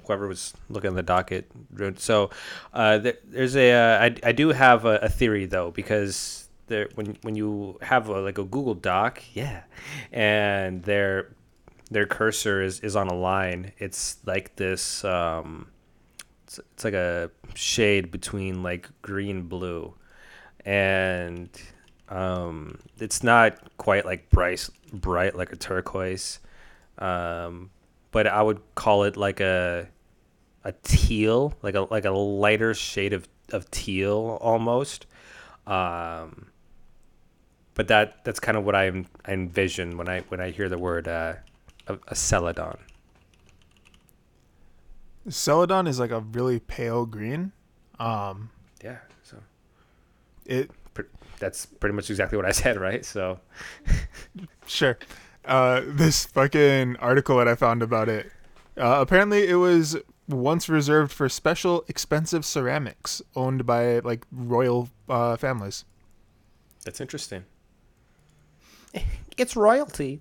whoever 0.04 0.26
was 0.26 0.54
looking 0.68 0.90
at 0.90 0.96
the 0.96 1.02
docket. 1.02 1.50
So 1.96 2.30
uh, 2.72 2.98
there, 2.98 3.18
there's 3.24 3.56
a 3.56 3.72
uh, 3.72 4.04
I, 4.04 4.16
I 4.28 4.32
do 4.32 4.48
have 4.48 4.84
a, 4.84 4.96
a 4.98 5.08
theory 5.08 5.46
though 5.46 5.70
because 5.70 6.48
there 6.66 6.88
when 6.94 7.16
when 7.22 7.34
you 7.34 7.78
have 7.82 8.08
a, 8.08 8.20
like 8.20 8.38
a 8.38 8.44
Google 8.44 8.74
Doc, 8.74 9.22
yeah, 9.34 9.62
and 10.12 10.82
their 10.82 11.30
their 11.90 12.06
cursor 12.06 12.62
is, 12.62 12.80
is 12.80 12.96
on 12.96 13.08
a 13.08 13.14
line. 13.14 13.72
It's 13.78 14.18
like 14.26 14.56
this. 14.56 15.04
Um, 15.04 15.68
it's, 16.48 16.58
it's 16.58 16.84
like 16.84 16.94
a 16.94 17.30
shade 17.54 18.10
between 18.10 18.62
like 18.62 18.88
green 19.02 19.42
blue 19.42 19.94
and 20.64 21.48
um, 22.08 22.78
it's 22.98 23.22
not 23.22 23.58
quite 23.76 24.04
like 24.04 24.30
bright 24.30 24.68
bright 24.92 25.36
like 25.36 25.52
a 25.52 25.56
turquoise 25.56 26.40
um, 26.98 27.70
but 28.10 28.26
i 28.26 28.40
would 28.40 28.60
call 28.74 29.04
it 29.04 29.16
like 29.16 29.40
a 29.40 29.86
a 30.64 30.72
teal 30.82 31.54
like 31.62 31.74
a 31.74 31.82
like 31.90 32.04
a 32.06 32.10
lighter 32.10 32.72
shade 32.74 33.12
of, 33.12 33.28
of 33.52 33.70
teal 33.70 34.38
almost 34.40 35.06
um, 35.66 36.46
but 37.74 37.88
that 37.88 38.24
that's 38.24 38.40
kind 38.40 38.56
of 38.56 38.64
what 38.64 38.74
I, 38.74 39.04
envision 39.28 39.98
when 39.98 40.08
i 40.08 40.20
when 40.28 40.40
i 40.40 40.50
hear 40.50 40.68
the 40.68 40.78
word 40.78 41.06
uh, 41.08 41.34
a, 41.88 41.98
a 42.08 42.14
celadon 42.14 42.78
Celadon 45.28 45.86
is 45.86 45.98
like 46.00 46.10
a 46.10 46.20
really 46.20 46.58
pale 46.58 47.04
green. 47.04 47.52
Um, 47.98 48.50
yeah 48.82 48.98
so 49.24 49.36
it 50.46 50.70
pr- 50.94 51.02
that's 51.38 51.66
pretty 51.66 51.94
much 51.94 52.08
exactly 52.08 52.36
what 52.36 52.46
i 52.46 52.52
said 52.62 52.78
right 52.80 53.04
so 53.04 53.40
Sure. 54.68 54.98
Uh, 55.44 55.80
this 55.86 56.26
fucking 56.26 56.96
article 56.96 57.38
that 57.38 57.48
I 57.48 57.54
found 57.54 57.82
about 57.82 58.08
it. 58.08 58.30
Uh, 58.76 58.98
apparently, 59.00 59.48
it 59.48 59.54
was 59.54 59.96
once 60.28 60.68
reserved 60.68 61.10
for 61.10 61.28
special, 61.28 61.84
expensive 61.88 62.44
ceramics 62.44 63.22
owned 63.34 63.64
by 63.64 64.00
like 64.00 64.26
royal 64.30 64.90
uh, 65.08 65.36
families. 65.36 65.84
That's 66.84 67.00
interesting. 67.00 67.44
It's 69.38 69.54
royalty. 69.54 70.20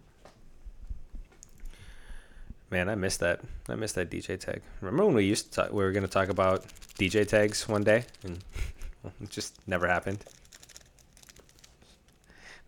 Man, 2.70 2.90
I 2.90 2.96
missed 2.96 3.22
that. 3.22 3.42
I 3.70 3.76
missed 3.76 3.96
that 3.96 4.10
DJ 4.10 4.38
tag. 4.38 4.62
Remember 4.82 5.06
when 5.06 5.16
we 5.16 5.24
used 5.24 5.46
to 5.46 5.62
talk, 5.62 5.72
we 5.72 5.84
were 5.84 5.94
going 5.94 6.04
to 6.04 6.10
talk 6.10 6.28
about 6.28 6.66
DJ 7.00 7.26
tags 7.26 7.68
one 7.68 7.84
day, 7.84 8.04
and 8.24 8.44
it 9.22 9.30
just 9.30 9.56
never 9.68 9.88
happened. 9.88 10.24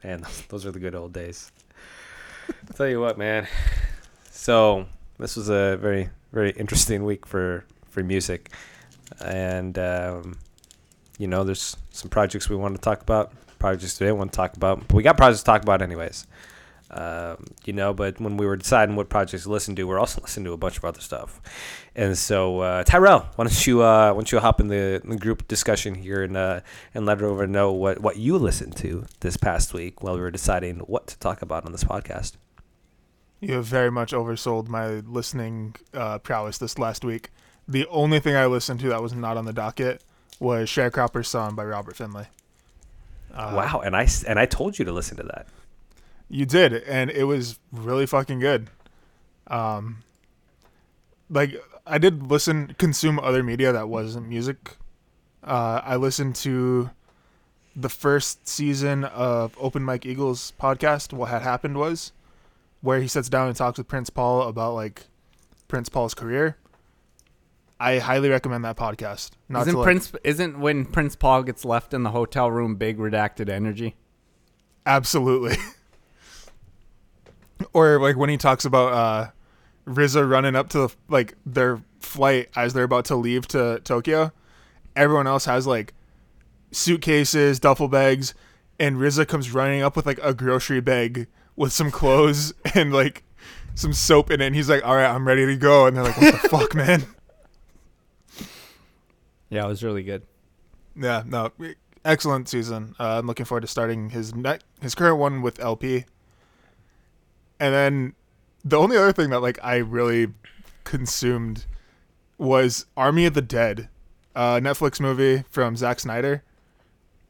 Man, 0.03 0.25
those, 0.49 0.65
are 0.65 0.71
the 0.71 0.79
good 0.79 0.95
old 0.95 1.11
days. 1.11 1.51
I'll 2.47 2.75
tell 2.75 2.87
you 2.87 3.01
what, 3.01 3.17
man. 3.17 3.47
So 4.31 4.85
this 5.17 5.35
was 5.35 5.49
a 5.49 5.75
very, 5.77 6.09
very 6.31 6.51
interesting 6.51 7.03
week 7.03 7.25
for 7.25 7.65
for 7.89 8.01
music, 8.01 8.51
and 9.19 9.77
um, 9.77 10.37
you 11.17 11.27
know, 11.27 11.43
there's 11.43 11.75
some 11.91 12.09
projects 12.09 12.49
we 12.49 12.55
want 12.55 12.75
to 12.75 12.81
talk 12.81 13.01
about, 13.01 13.33
projects 13.59 13.99
we 13.99 14.05
didn't 14.05 14.17
want 14.17 14.31
to 14.31 14.35
talk 14.37 14.55
about, 14.55 14.87
but 14.87 14.93
we 14.93 15.03
got 15.03 15.17
projects 15.17 15.41
to 15.41 15.45
talk 15.45 15.61
about 15.61 15.81
anyways. 15.81 16.25
Um, 16.91 17.45
you 17.65 17.73
know, 17.73 17.93
but 17.93 18.19
when 18.19 18.37
we 18.37 18.47
were 18.47 18.55
deciding 18.55 18.95
what 18.95 19.09
projects 19.09 19.43
to 19.43 19.49
listen 19.51 19.75
to, 19.75 19.83
we're 19.83 19.99
also 19.99 20.21
listening 20.23 20.45
to 20.45 20.53
a 20.53 20.57
bunch 20.57 20.77
of 20.77 20.85
other 20.85 21.01
stuff. 21.01 21.39
And 21.95 22.17
so, 22.17 22.61
uh, 22.61 22.83
Tyrell, 22.83 23.29
why 23.35 23.45
don't 23.45 23.67
you 23.67 23.83
uh, 23.83 24.11
why 24.11 24.17
don't 24.17 24.31
you 24.31 24.39
hop 24.39 24.59
in 24.59 24.69
the, 24.69 25.01
the 25.03 25.17
group 25.17 25.47
discussion 25.47 25.95
here 25.95 26.23
and 26.23 26.35
uh, 26.35 26.61
and 26.93 27.05
let 27.05 27.13
everyone 27.13 27.51
know 27.51 27.71
what, 27.71 27.99
what 27.99 28.17
you 28.17 28.37
listened 28.37 28.75
to 28.77 29.05
this 29.19 29.37
past 29.37 29.73
week 29.73 30.01
while 30.01 30.15
we 30.15 30.21
were 30.21 30.31
deciding 30.31 30.79
what 30.79 31.07
to 31.07 31.19
talk 31.19 31.41
about 31.41 31.65
on 31.65 31.71
this 31.71 31.83
podcast. 31.83 32.33
You 33.39 33.53
have 33.53 33.65
very 33.65 33.91
much 33.91 34.11
oversold 34.11 34.67
my 34.67 34.87
listening 34.87 35.75
uh, 35.93 36.19
prowess 36.19 36.57
this 36.57 36.77
last 36.77 37.05
week. 37.05 37.29
The 37.67 37.85
only 37.87 38.19
thing 38.19 38.35
I 38.35 38.47
listened 38.47 38.79
to 38.81 38.89
that 38.89 39.01
was 39.01 39.13
not 39.13 39.37
on 39.37 39.45
the 39.45 39.53
docket 39.53 40.03
was 40.39 40.69
Sharecropper's 40.69 41.27
Song 41.27 41.55
by 41.55 41.63
Robert 41.63 41.95
Finley. 41.95 42.25
Uh, 43.33 43.53
wow, 43.55 43.81
and 43.85 43.95
I 43.95 44.07
and 44.27 44.39
I 44.39 44.45
told 44.45 44.79
you 44.79 44.85
to 44.85 44.91
listen 44.91 45.17
to 45.17 45.23
that. 45.23 45.47
You 46.29 46.45
did, 46.45 46.73
and 46.83 47.09
it 47.09 47.23
was 47.23 47.59
really 47.71 48.05
fucking 48.05 48.39
good. 48.39 48.69
Um, 49.47 50.03
like 51.29 51.55
I 51.87 51.97
did 51.97 52.29
listen, 52.29 52.75
consume 52.77 53.19
other 53.19 53.41
media 53.43 53.71
that 53.73 53.89
wasn't 53.89 54.27
music. 54.27 54.77
Uh, 55.43 55.81
I 55.83 55.95
listened 55.95 56.35
to 56.37 56.91
the 57.75 57.89
first 57.89 58.47
season 58.47 59.05
of 59.05 59.55
Open 59.59 59.83
Mike 59.83 60.05
Eagle's 60.05 60.53
podcast. 60.59 61.13
What 61.13 61.29
had 61.29 61.41
happened 61.41 61.77
was 61.77 62.11
where 62.81 63.01
he 63.01 63.07
sits 63.07 63.29
down 63.29 63.47
and 63.47 63.55
talks 63.55 63.77
with 63.77 63.87
Prince 63.87 64.09
Paul 64.09 64.43
about 64.47 64.75
like 64.75 65.07
Prince 65.67 65.89
Paul's 65.89 66.13
career. 66.13 66.57
I 67.79 67.99
highly 67.99 68.29
recommend 68.29 68.65
that 68.65 68.75
podcast. 68.75 69.31
Not 69.47 69.61
isn't 69.61 69.73
to, 69.73 69.79
like- 69.79 69.85
Prince 69.85 70.11
isn't 70.23 70.59
when 70.59 70.85
Prince 70.85 71.15
Paul 71.15 71.43
gets 71.43 71.65
left 71.65 71.93
in 71.93 72.03
the 72.03 72.11
hotel 72.11 72.51
room 72.51 72.75
big 72.75 72.97
redacted 72.97 73.49
energy? 73.49 73.95
Absolutely. 74.85 75.55
or 77.73 77.99
like 77.99 78.15
when 78.17 78.29
he 78.29 78.37
talks 78.37 78.65
about 78.65 78.93
uh 78.93 79.31
RZA 79.87 80.29
running 80.29 80.55
up 80.55 80.69
to 80.69 80.77
the, 80.79 80.95
like 81.07 81.35
their 81.45 81.81
flight 81.99 82.49
as 82.55 82.73
they're 82.73 82.83
about 82.83 83.05
to 83.05 83.15
leave 83.15 83.47
to 83.49 83.81
Tokyo. 83.83 84.31
Everyone 84.95 85.27
else 85.27 85.45
has 85.45 85.65
like 85.65 85.93
suitcases, 86.71 87.59
duffel 87.59 87.87
bags, 87.87 88.33
and 88.79 88.97
RZA 88.97 89.27
comes 89.27 89.51
running 89.51 89.81
up 89.81 89.95
with 89.95 90.05
like 90.05 90.19
a 90.21 90.33
grocery 90.33 90.81
bag 90.81 91.27
with 91.55 91.73
some 91.73 91.91
clothes 91.91 92.53
and 92.75 92.93
like 92.93 93.23
some 93.75 93.93
soap 93.93 94.29
in 94.31 94.41
it. 94.41 94.47
And 94.47 94.55
he's 94.55 94.69
like, 94.69 94.85
"All 94.85 94.95
right, 94.95 95.09
I'm 95.09 95.27
ready 95.27 95.45
to 95.45 95.55
go." 95.55 95.87
And 95.87 95.95
they're 95.97 96.03
like, 96.03 96.17
"What 96.17 96.41
the 96.41 96.49
fuck, 96.49 96.75
man?" 96.75 97.05
Yeah, 99.49 99.65
it 99.65 99.67
was 99.67 99.83
really 99.83 100.03
good. 100.03 100.23
Yeah, 100.95 101.23
no, 101.25 101.51
excellent 102.05 102.47
season. 102.49 102.95
Uh, 102.99 103.19
I'm 103.19 103.27
looking 103.27 103.45
forward 103.45 103.61
to 103.61 103.67
starting 103.67 104.09
his 104.11 104.35
ne- 104.35 104.59
his 104.81 104.93
current 104.95 105.17
one 105.17 105.41
with 105.41 105.59
LP. 105.59 106.05
And 107.59 107.73
then 107.73 108.13
the 108.63 108.77
only 108.77 108.97
other 108.97 109.11
thing 109.11 109.29
that 109.31 109.41
like 109.41 109.59
I 109.63 109.77
really 109.77 110.27
consumed 110.83 111.65
was 112.37 112.85
Army 112.95 113.25
of 113.25 113.33
the 113.33 113.41
Dead, 113.41 113.89
uh, 114.35 114.55
Netflix 114.55 114.99
movie 114.99 115.43
from 115.49 115.75
Zack 115.75 115.99
Snyder. 115.99 116.43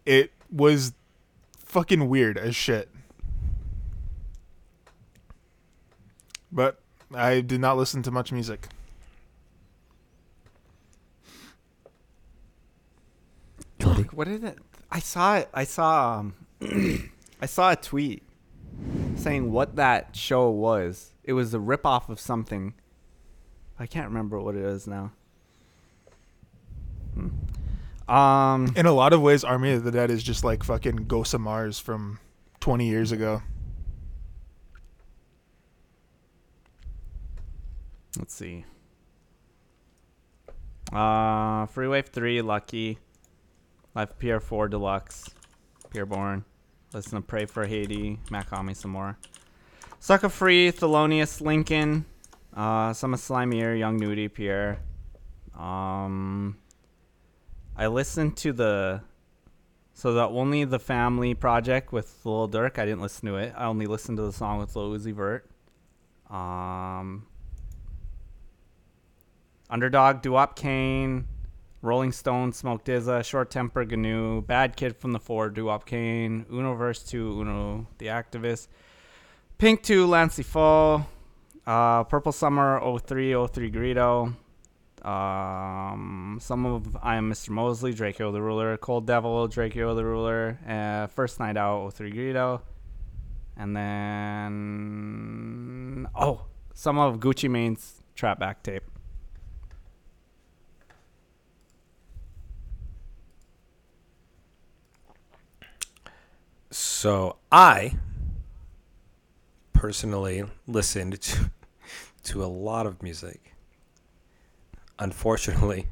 It 0.06 0.32
was 0.52 0.94
fucking 1.58 2.08
weird 2.08 2.38
as 2.38 2.56
shit. 2.56 2.89
But 6.52 6.80
I 7.13 7.42
did 7.42 7.60
not 7.60 7.78
listen 7.78 8.02
to 8.04 8.12
much 8.12 8.32
music. 8.32 8.68
Fuck, 13.80 14.12
what 14.12 14.28
did 14.28 14.44
it? 14.44 14.58
I 14.92 15.00
saw 15.00 15.38
it. 15.38 15.50
I 15.54 15.63
saw. 15.63 16.20
Um, 16.20 16.34
I 17.42 17.46
saw 17.46 17.72
a 17.72 17.76
tweet 17.76 18.24
saying 19.15 19.52
what 19.52 19.76
that 19.76 20.15
show 20.15 20.50
was. 20.50 21.13
It 21.24 21.34
was 21.34 21.54
a 21.54 21.58
ripoff 21.58 22.10
of 22.10 22.20
something. 22.20 22.74
I 23.78 23.86
can't 23.86 24.08
remember 24.08 24.39
what 24.39 24.56
it 24.56 24.63
is 24.63 24.88
now. 24.88 25.12
Hmm. 27.13 28.12
Um. 28.12 28.74
In 28.76 28.86
a 28.86 28.92
lot 28.92 29.13
of 29.13 29.22
ways, 29.22 29.44
Army 29.44 29.74
of 29.74 29.84
the 29.84 29.92
Dead 29.92 30.10
is 30.10 30.24
just 30.24 30.44
like 30.44 30.63
fucking 30.63 30.96
Ghosts 31.08 31.34
of 31.34 31.42
Mars 31.42 31.80
from 31.80 32.20
20 32.60 32.88
years 32.88 33.12
ago. 33.12 33.42
Let's 38.18 38.34
see. 38.34 38.65
Uh, 40.92 41.68
Freewave 41.68 42.08
3, 42.08 42.39
Lucki. 42.39 42.98
Life 43.96 44.18
Pier 44.18 44.39
4 44.39 44.68
Deluxe. 44.68 45.30
Pierborn. 45.94 46.44
Listen 46.91 47.21
to 47.21 47.21
Pray 47.21 47.45
for 47.45 47.65
Haiti. 47.65 48.19
Me 48.32 48.73
some 48.73 48.91
more. 48.91 49.17
Sucker 49.99 50.30
Free, 50.30 50.71
Thelonious, 50.71 51.39
Lincoln. 51.39 52.06
Uh, 52.56 52.93
some 52.93 53.13
of 53.13 53.19
Slimier, 53.19 53.78
Young 53.78 53.97
Nudy, 53.97 54.28
Pierre. 54.28 54.80
Um, 55.58 56.58
I 57.75 57.88
listened 57.88 58.38
to 58.38 58.54
the. 58.54 59.02
So 59.93 60.13
the 60.13 60.28
only 60.28 60.63
the 60.63 60.80
family 60.80 61.34
project 61.34 61.91
with 61.91 62.15
Lil 62.23 62.49
Durk. 62.49 62.80
I 62.80 62.86
didn't 62.86 63.02
listen 63.02 63.28
to 63.28 63.36
it. 63.36 63.54
I 63.56 63.65
only 63.65 63.86
listened 63.86 64.17
to 64.17 64.23
the 64.23 64.32
song 64.32 64.60
with 64.60 64.75
Lil 64.75 64.91
Uzi 64.91 65.13
Vert. 65.13 65.49
Um, 66.30 67.28
Underdog, 69.69 70.21
Duop 70.23 70.56
Kane, 70.56 71.28
Rolling 71.82 72.12
Stone, 72.12 72.52
Smoke 72.54 72.84
DZA, 72.84 73.24
Short 73.24 73.50
Temper, 73.50 73.86
Gnu, 73.86 74.42
Bad 74.42 74.76
Kid 74.76 74.98
from 74.98 75.13
the 75.13 75.20
Four, 75.20 75.50
Duop 75.50 75.86
Kane, 75.86 76.46
Uno 76.52 76.76
Verse 76.76 77.02
2, 77.04 77.42
Uno 77.42 77.88
the 78.00 78.08
Activist, 78.08 78.68
Pink 79.58 79.84
2, 79.84 80.06
Lancey 80.06 80.44
Fall, 80.44 81.08
uh, 81.65 82.04
Purple 82.04 82.32
Summer 82.32 82.80
03, 82.82 83.34
03 83.48 83.72
Greedo, 83.72 84.36
Um, 85.06 86.39
some 86.42 86.65
of 86.65 86.98
I 87.02 87.15
am 87.15 87.32
Mr. 87.32 87.52
Mosley, 87.52 87.94
Drakeo 87.94 88.34
the 88.34 88.42
Ruler, 88.42 88.76
Cold 88.78 89.08
Devil, 89.08 89.48
Drakeo 89.48 89.96
the 89.96 90.04
Ruler, 90.04 90.60
uh, 90.68 91.08
First 91.08 91.39
Night 91.39 91.56
Out 91.56 91.86
with 91.86 92.00
Regrito, 92.02 92.62
and 93.56 93.76
then 93.76 96.08
oh, 96.15 96.46
some 96.74 96.98
of 97.00 97.20
Gucci 97.20 97.50
Mane's 97.50 98.02
Trap 98.15 98.39
Back 98.39 98.63
tape. 98.63 98.84
So 106.71 107.38
I 107.51 107.95
personally 109.73 110.43
listened 110.67 111.19
to, 111.21 111.51
to 112.23 112.43
a 112.43 112.47
lot 112.47 112.86
of 112.86 113.01
music. 113.01 113.55
Unfortunately, 114.99 115.88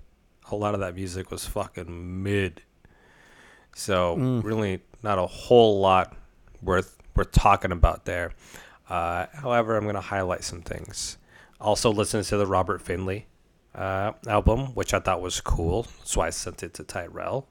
a 0.52 0.56
lot 0.56 0.74
of 0.74 0.80
that 0.82 0.96
music 0.96 1.32
was 1.32 1.46
fucking 1.46 2.24
mid. 2.24 2.62
So 3.76 4.16
really 4.16 4.82
not 5.04 5.20
a 5.20 5.28
whole 5.28 5.80
lot 5.80 6.16
worth 6.62 6.98
worth 7.16 7.32
talking 7.32 7.72
about 7.72 8.06
there. 8.06 8.34
Uh, 8.90 9.28
however, 9.34 9.78
I'm 9.78 9.86
gonna 9.86 10.02
highlight 10.02 10.44
some 10.44 10.62
things. 10.62 11.18
Also, 11.60 11.92
listen 11.92 12.24
to 12.24 12.38
the 12.38 12.46
Robert 12.46 12.82
Finley 12.82 13.28
uh, 13.74 14.14
album, 14.28 14.74
which 14.76 14.94
I 14.94 15.00
thought 15.00 15.22
was 15.22 15.42
cool. 15.42 15.88
So 16.04 16.22
I 16.22 16.30
sent 16.30 16.64
it 16.64 16.74
to 16.76 16.84
Tyrell 16.84 17.48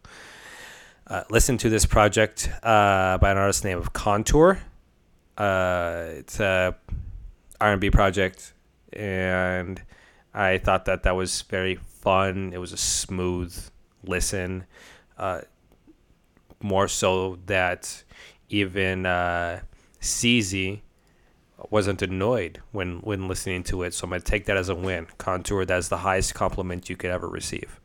uh, 1.08 1.22
listen 1.30 1.56
to 1.58 1.68
this 1.68 1.86
project 1.86 2.50
uh, 2.62 3.18
by 3.18 3.30
an 3.30 3.36
artist 3.36 3.64
named 3.64 3.92
Contour. 3.92 4.60
Uh, 5.36 6.06
it's 6.08 6.40
a 6.40 6.76
R&B 7.60 7.90
project, 7.90 8.52
and 8.92 9.80
I 10.34 10.58
thought 10.58 10.86
that 10.86 11.04
that 11.04 11.14
was 11.14 11.42
very 11.42 11.76
fun. 11.76 12.52
It 12.52 12.58
was 12.58 12.72
a 12.72 12.76
smooth 12.76 13.56
listen, 14.02 14.64
uh, 15.18 15.42
more 16.60 16.88
so 16.88 17.38
that 17.46 18.02
even 18.48 19.06
uh, 19.06 19.60
CZ 20.00 20.80
wasn't 21.70 22.02
annoyed 22.02 22.60
when 22.72 22.98
when 22.98 23.28
listening 23.28 23.62
to 23.64 23.82
it. 23.82 23.94
So 23.94 24.04
I'm 24.04 24.10
gonna 24.10 24.20
take 24.20 24.46
that 24.46 24.56
as 24.56 24.68
a 24.68 24.74
win. 24.74 25.06
Contour, 25.18 25.64
that's 25.64 25.88
the 25.88 25.98
highest 25.98 26.34
compliment 26.34 26.88
you 26.88 26.96
could 26.96 27.10
ever 27.10 27.28
receive. 27.28 27.80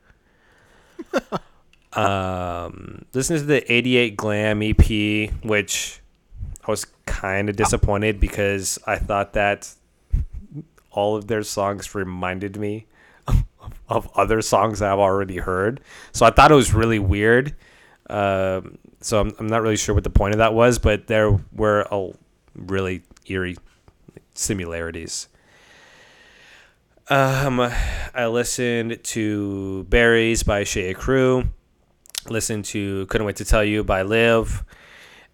um, 1.94 3.06
listen 3.14 3.38
to 3.38 3.44
the 3.44 3.72
88 3.72 4.16
Glam 4.18 4.62
EP, 4.64 5.32
which 5.44 6.00
I 6.66 6.72
was 6.72 6.86
kind 7.06 7.50
of 7.50 7.56
disappointed 7.56 8.20
because 8.20 8.80
I 8.86 8.98
thought 8.98 9.34
that 9.34 9.74
all 10.92 11.16
of 11.16 11.28
their 11.28 11.44
songs 11.44 11.94
reminded 11.96 12.58
me 12.58 12.86
of, 13.28 13.44
of 13.90 14.10
other 14.16 14.42
songs 14.42 14.82
I've 14.82 15.00
already 15.00 15.38
heard. 15.38 15.82
So 16.12 16.26
I 16.26 16.32
thought 16.32 16.52
it 16.52 16.56
was 16.56 16.74
really 16.74 17.00
weird. 17.00 17.56
Um, 18.10 18.78
so 19.02 19.20
I'm, 19.20 19.34
I'm 19.40 19.48
not 19.48 19.62
really 19.62 19.78
sure 19.78 19.96
what 19.96 20.04
the 20.04 20.10
point 20.10 20.34
of 20.34 20.38
that 20.40 20.54
was, 20.54 20.80
but 20.80 21.08
there 21.08 21.40
were 21.54 21.88
a 21.92 22.12
really 22.56 23.04
eerie 23.26 23.58
similarities. 24.34 25.28
Um, 27.10 27.60
I 27.60 28.28
listened 28.28 29.04
to 29.04 29.84
Berries 29.86 30.44
by 30.44 30.64
Shea 30.64 30.94
Crew. 30.94 31.50
Listened 32.30 32.66
to 32.66 33.06
Couldn't 33.08 33.26
Wait 33.26 33.38
to 33.38 33.46
Tell 33.46 33.64
You 33.64 33.84
by 33.84 34.04
Liv. 34.04 34.64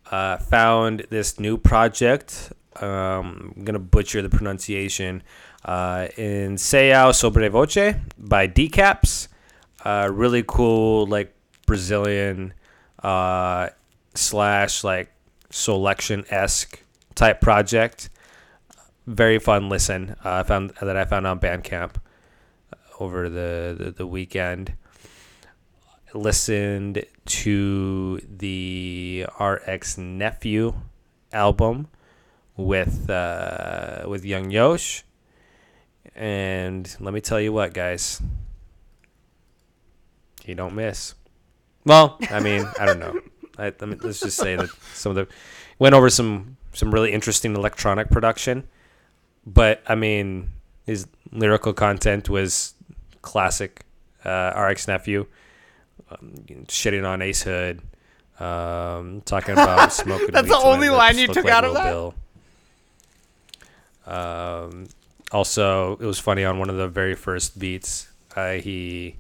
Uh, 0.09 0.37
found 0.37 1.05
this 1.09 1.39
new 1.39 1.57
project. 1.57 2.53
Um, 2.79 3.53
I'm 3.55 3.63
gonna 3.65 3.79
butcher 3.79 4.21
the 4.21 4.29
pronunciation. 4.29 5.21
Uh, 5.65 6.07
in 6.15 6.55
Seao 6.55 7.13
Sobre 7.13 7.49
Voce 7.49 7.95
by 8.17 8.47
Decaps. 8.47 9.27
Uh, 9.83 10.09
really 10.11 10.43
cool, 10.47 11.05
like 11.07 11.33
Brazilian 11.65 12.53
uh, 13.03 13.69
slash 14.15 14.83
like 14.83 15.11
selection 15.49 16.25
esque 16.29 16.83
type 17.15 17.41
project. 17.41 18.09
Very 19.05 19.39
fun 19.39 19.67
listen. 19.69 20.15
Uh, 20.23 20.35
I 20.35 20.43
found 20.43 20.71
that 20.81 20.95
I 20.95 21.05
found 21.05 21.27
on 21.27 21.39
Bandcamp 21.39 21.95
over 22.99 23.29
the, 23.29 23.75
the, 23.77 23.91
the 23.91 24.07
weekend. 24.07 24.73
Listened 26.17 27.05
to 27.25 28.19
the 28.27 29.27
RX 29.39 29.99
Nephew 29.99 30.73
album 31.31 31.89
with 32.55 33.07
uh, 33.07 34.03
with 34.07 34.25
Young 34.25 34.49
Yosh, 34.49 35.03
and 36.15 36.97
let 36.99 37.13
me 37.13 37.21
tell 37.21 37.39
you 37.39 37.53
what, 37.53 37.71
guys, 37.71 38.19
you 40.43 40.55
don't 40.55 40.73
miss. 40.73 41.13
Well, 41.85 42.17
I 42.31 42.39
mean, 42.39 42.67
I 42.79 42.87
don't 42.87 42.99
know. 42.99 43.21
I, 43.59 43.71
I 43.79 43.85
mean, 43.85 43.99
let's 44.01 44.19
just 44.19 44.37
say 44.37 44.55
that 44.55 44.69
some 44.95 45.11
of 45.11 45.15
the 45.17 45.27
went 45.77 45.93
over 45.93 46.09
some 46.09 46.57
some 46.73 46.91
really 46.91 47.11
interesting 47.11 47.55
electronic 47.55 48.09
production, 48.09 48.67
but 49.45 49.83
I 49.85 49.93
mean, 49.93 50.49
his 50.83 51.05
lyrical 51.31 51.73
content 51.73 52.27
was 52.27 52.73
classic. 53.21 53.83
Uh, 54.25 54.51
RX 54.67 54.87
nephew 54.87 55.27
um, 56.11 56.33
shitting 56.67 57.07
on 57.07 57.21
Ace 57.21 57.43
Hood, 57.43 57.81
um, 58.39 59.21
talking 59.25 59.53
about 59.53 59.91
smoking. 59.93 60.31
That's 60.31 60.47
the 60.47 60.57
only 60.57 60.89
line 60.89 61.17
you 61.17 61.27
took 61.27 61.45
like 61.45 61.53
out 61.53 61.65
of 61.65 61.73
that? 61.73 61.91
Bill. 61.91 62.13
Um, 64.05 64.87
also, 65.31 65.93
it 65.93 66.05
was 66.05 66.19
funny 66.19 66.45
on 66.45 66.59
one 66.59 66.69
of 66.69 66.77
the 66.77 66.87
very 66.87 67.15
first 67.15 67.59
beats. 67.59 68.07
Uh, 68.35 68.53
he 68.53 69.15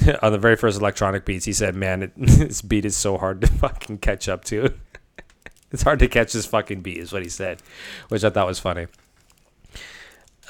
on 0.22 0.32
the 0.32 0.38
very 0.38 0.56
first 0.56 0.80
electronic 0.80 1.24
beats, 1.24 1.44
he 1.44 1.52
said, 1.52 1.74
"Man, 1.74 2.04
it, 2.04 2.12
this 2.16 2.62
beat 2.62 2.84
is 2.84 2.96
so 2.96 3.18
hard 3.18 3.40
to 3.42 3.46
fucking 3.46 3.98
catch 3.98 4.28
up 4.28 4.44
to. 4.44 4.72
it's 5.70 5.82
hard 5.82 5.98
to 5.98 6.08
catch 6.08 6.32
this 6.32 6.46
fucking 6.46 6.80
beat," 6.80 6.98
is 6.98 7.12
what 7.12 7.22
he 7.22 7.28
said, 7.28 7.62
which 8.08 8.24
I 8.24 8.30
thought 8.30 8.46
was 8.46 8.58
funny. 8.58 8.86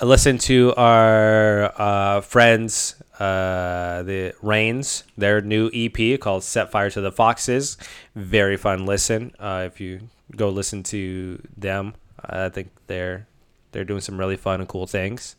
I 0.01 0.05
listened 0.05 0.41
to 0.43 0.75
our 0.77 1.73
uh, 1.81 2.21
friends, 2.23 2.97
uh, 3.21 4.03
the 4.03 4.35
Rains, 4.43 5.05
their 5.17 5.41
new 5.41 5.71
EP 5.73 6.19
called 6.19 6.43
"Set 6.43 6.71
Fire 6.71 6.91
to 6.91 7.01
the 7.01 7.13
Foxes." 7.13 7.77
Very 8.15 8.57
fun 8.57 8.87
listen. 8.87 9.33
Uh, 9.39 9.65
if 9.67 9.81
you 9.81 10.09
go 10.35 10.49
listen 10.49 10.83
to 10.85 11.41
them, 11.57 11.95
I 12.25 12.49
think 12.49 12.71
they're 12.87 13.27
they're 13.73 13.85
doing 13.85 14.01
some 14.01 14.19
really 14.19 14.37
fun 14.37 14.61
and 14.61 14.69
cool 14.69 14.87
things 14.87 15.37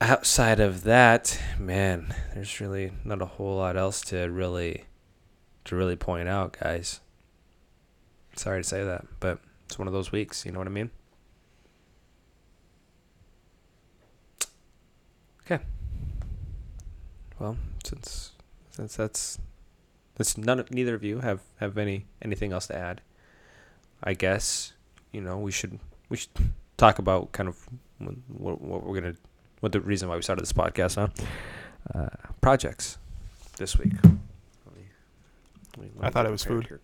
outside 0.00 0.60
of 0.60 0.84
that, 0.84 1.38
man, 1.58 2.14
there's 2.34 2.60
really 2.60 2.92
not 3.04 3.20
a 3.20 3.26
whole 3.26 3.56
lot 3.56 3.76
else 3.76 4.00
to 4.02 4.30
really 4.30 4.84
to 5.64 5.76
really 5.76 5.96
point 5.96 6.28
out, 6.28 6.56
guys. 6.58 7.00
Sorry 8.34 8.62
to 8.62 8.68
say 8.68 8.82
that, 8.82 9.04
but 9.20 9.38
it's 9.66 9.78
one 9.78 9.86
of 9.86 9.92
those 9.92 10.10
weeks, 10.10 10.46
you 10.46 10.52
know 10.52 10.58
what 10.58 10.66
I 10.68 10.70
mean? 10.70 10.90
Okay. 15.44 15.62
Well, 17.40 17.56
since 17.84 18.32
since 18.70 18.94
that's 18.96 19.38
since 20.18 20.36
none 20.36 20.60
of, 20.60 20.70
neither 20.70 20.94
of 20.94 21.02
you 21.02 21.20
have 21.20 21.40
have 21.58 21.76
any 21.78 22.04
anything 22.22 22.52
else 22.52 22.66
to 22.68 22.76
add, 22.76 23.00
I 24.04 24.12
guess, 24.14 24.74
you 25.10 25.20
know, 25.22 25.38
we 25.38 25.50
should 25.50 25.80
we 26.10 26.18
should 26.18 26.30
talk 26.76 26.98
about 26.98 27.32
kind 27.32 27.48
of 27.48 27.56
what, 27.98 28.60
what, 28.60 28.84
we're 28.84 29.00
to 29.00 29.16
what 29.60 29.72
the 29.72 29.80
reason 29.80 30.08
why 30.08 30.16
we 30.16 30.22
started 30.22 30.42
this 30.42 30.52
podcast, 30.52 30.96
huh? 30.96 31.08
Uh, 31.94 32.08
projects 32.42 32.98
this 33.56 33.76
week. 33.78 33.92
Let 34.04 34.04
me- 34.04 34.18
let 35.76 35.84
me- 35.86 35.90
let 35.96 36.06
I 36.06 36.10
thought 36.10 36.26
it 36.26 36.30
was 36.30 36.44
food. 36.44 36.66
here. 36.66 36.80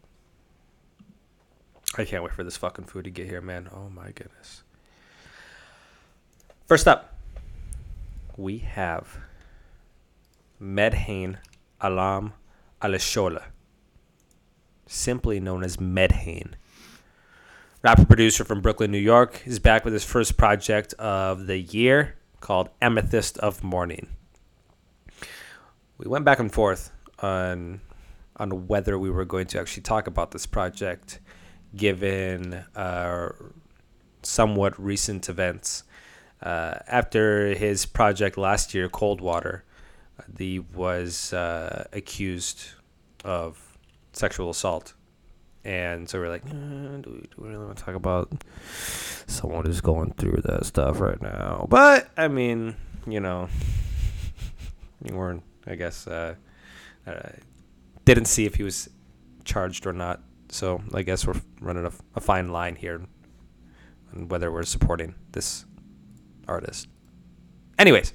I 1.99 2.05
can't 2.05 2.23
wait 2.23 2.33
for 2.33 2.45
this 2.45 2.57
fucking 2.57 2.87
food 2.87 3.05
to 3.05 3.11
get 3.11 3.27
here, 3.27 3.41
man. 3.41 3.69
Oh 3.73 3.89
my 3.91 4.11
goodness. 4.11 4.63
First 6.67 6.89
up, 6.89 7.15
we 8.37 8.59
have 8.59 9.19
Medhane 10.61 11.39
Alam 11.81 12.33
Alishola, 12.83 13.45
simply 14.87 15.41
known 15.41 15.63
as 15.63 15.77
Medhane 15.77 16.55
rapper 17.87 18.05
producer 18.05 18.45
from 18.45 18.61
Brooklyn, 18.61 18.91
New 18.91 18.99
York, 18.99 19.43
is 19.47 19.61
back 19.61 19.85
with 19.85 19.93
his 19.95 20.03
first 20.03 20.37
project 20.37 20.93
of 20.95 21.47
the 21.47 21.59
year 21.59 22.17
called 22.41 22.69
Amethyst 22.83 23.39
of 23.39 23.63
Morning. 23.63 24.09
We 25.97 26.09
went 26.09 26.25
back 26.25 26.41
and 26.41 26.53
forth 26.53 26.91
on 27.21 27.81
on 28.39 28.67
whether 28.67 28.99
we 28.99 29.09
were 29.09 29.25
going 29.25 29.47
to 29.47 29.61
actually 29.61 29.85
talk 29.85 30.09
about 30.09 30.33
this 30.33 30.47
project, 30.47 31.21
given 31.77 32.55
uh, 32.75 33.29
somewhat 34.23 34.79
recent 34.83 35.29
events. 35.29 35.85
Uh, 36.43 36.75
after 36.89 37.55
his 37.55 37.87
project 37.87 38.37
last 38.37 38.75
year, 38.75 38.89
Cold 38.89 39.21
Water, 39.21 39.65
he 40.39 40.59
was 40.59 41.33
uh, 41.33 41.87
accused 41.93 42.65
of 43.25 43.79
sexual 44.13 44.51
assault 44.51 44.95
and 45.67 46.09
so 46.09 46.21
we're 46.21 46.29
like, 46.29 46.45
uh, 46.47 46.53
do, 46.53 47.11
we, 47.11 47.21
do 47.23 47.29
we 47.39 47.49
really 47.49 47.65
want 47.65 47.77
to 47.77 47.83
talk 47.83 47.97
about 47.97 48.31
someone 49.27 49.67
who's 49.67 49.81
going 49.81 50.13
through 50.13 50.41
that 50.45 50.65
stuff 50.65 51.01
right 51.01 51.21
now? 51.21 51.67
But 51.69 52.09
I 52.17 52.29
mean, 52.29 52.77
you 53.05 53.19
know, 53.19 53.49
or 55.13 55.41
I 55.67 55.75
guess 55.75 56.07
uh, 56.07 56.37
uh, 57.05 57.31
didn't 58.05 58.27
see 58.27 58.47
if 58.47 58.55
he 58.55 58.63
was 58.63 58.89
charged 59.45 59.89
or 59.89 59.93
not. 59.93 60.21
So 60.51 60.81
I 60.95 61.03
guess 61.03 61.27
we're 61.27 61.41
running 61.61 61.85
a, 61.85 61.93
a 62.15 62.21
fine 62.21 62.51
line 62.51 62.77
here 62.77 63.03
on 64.15 64.29
whether 64.29 64.53
we're 64.53 64.63
supporting 64.63 65.17
this 65.33 65.65
artist. 66.47 66.87
Anyways, 67.79 68.13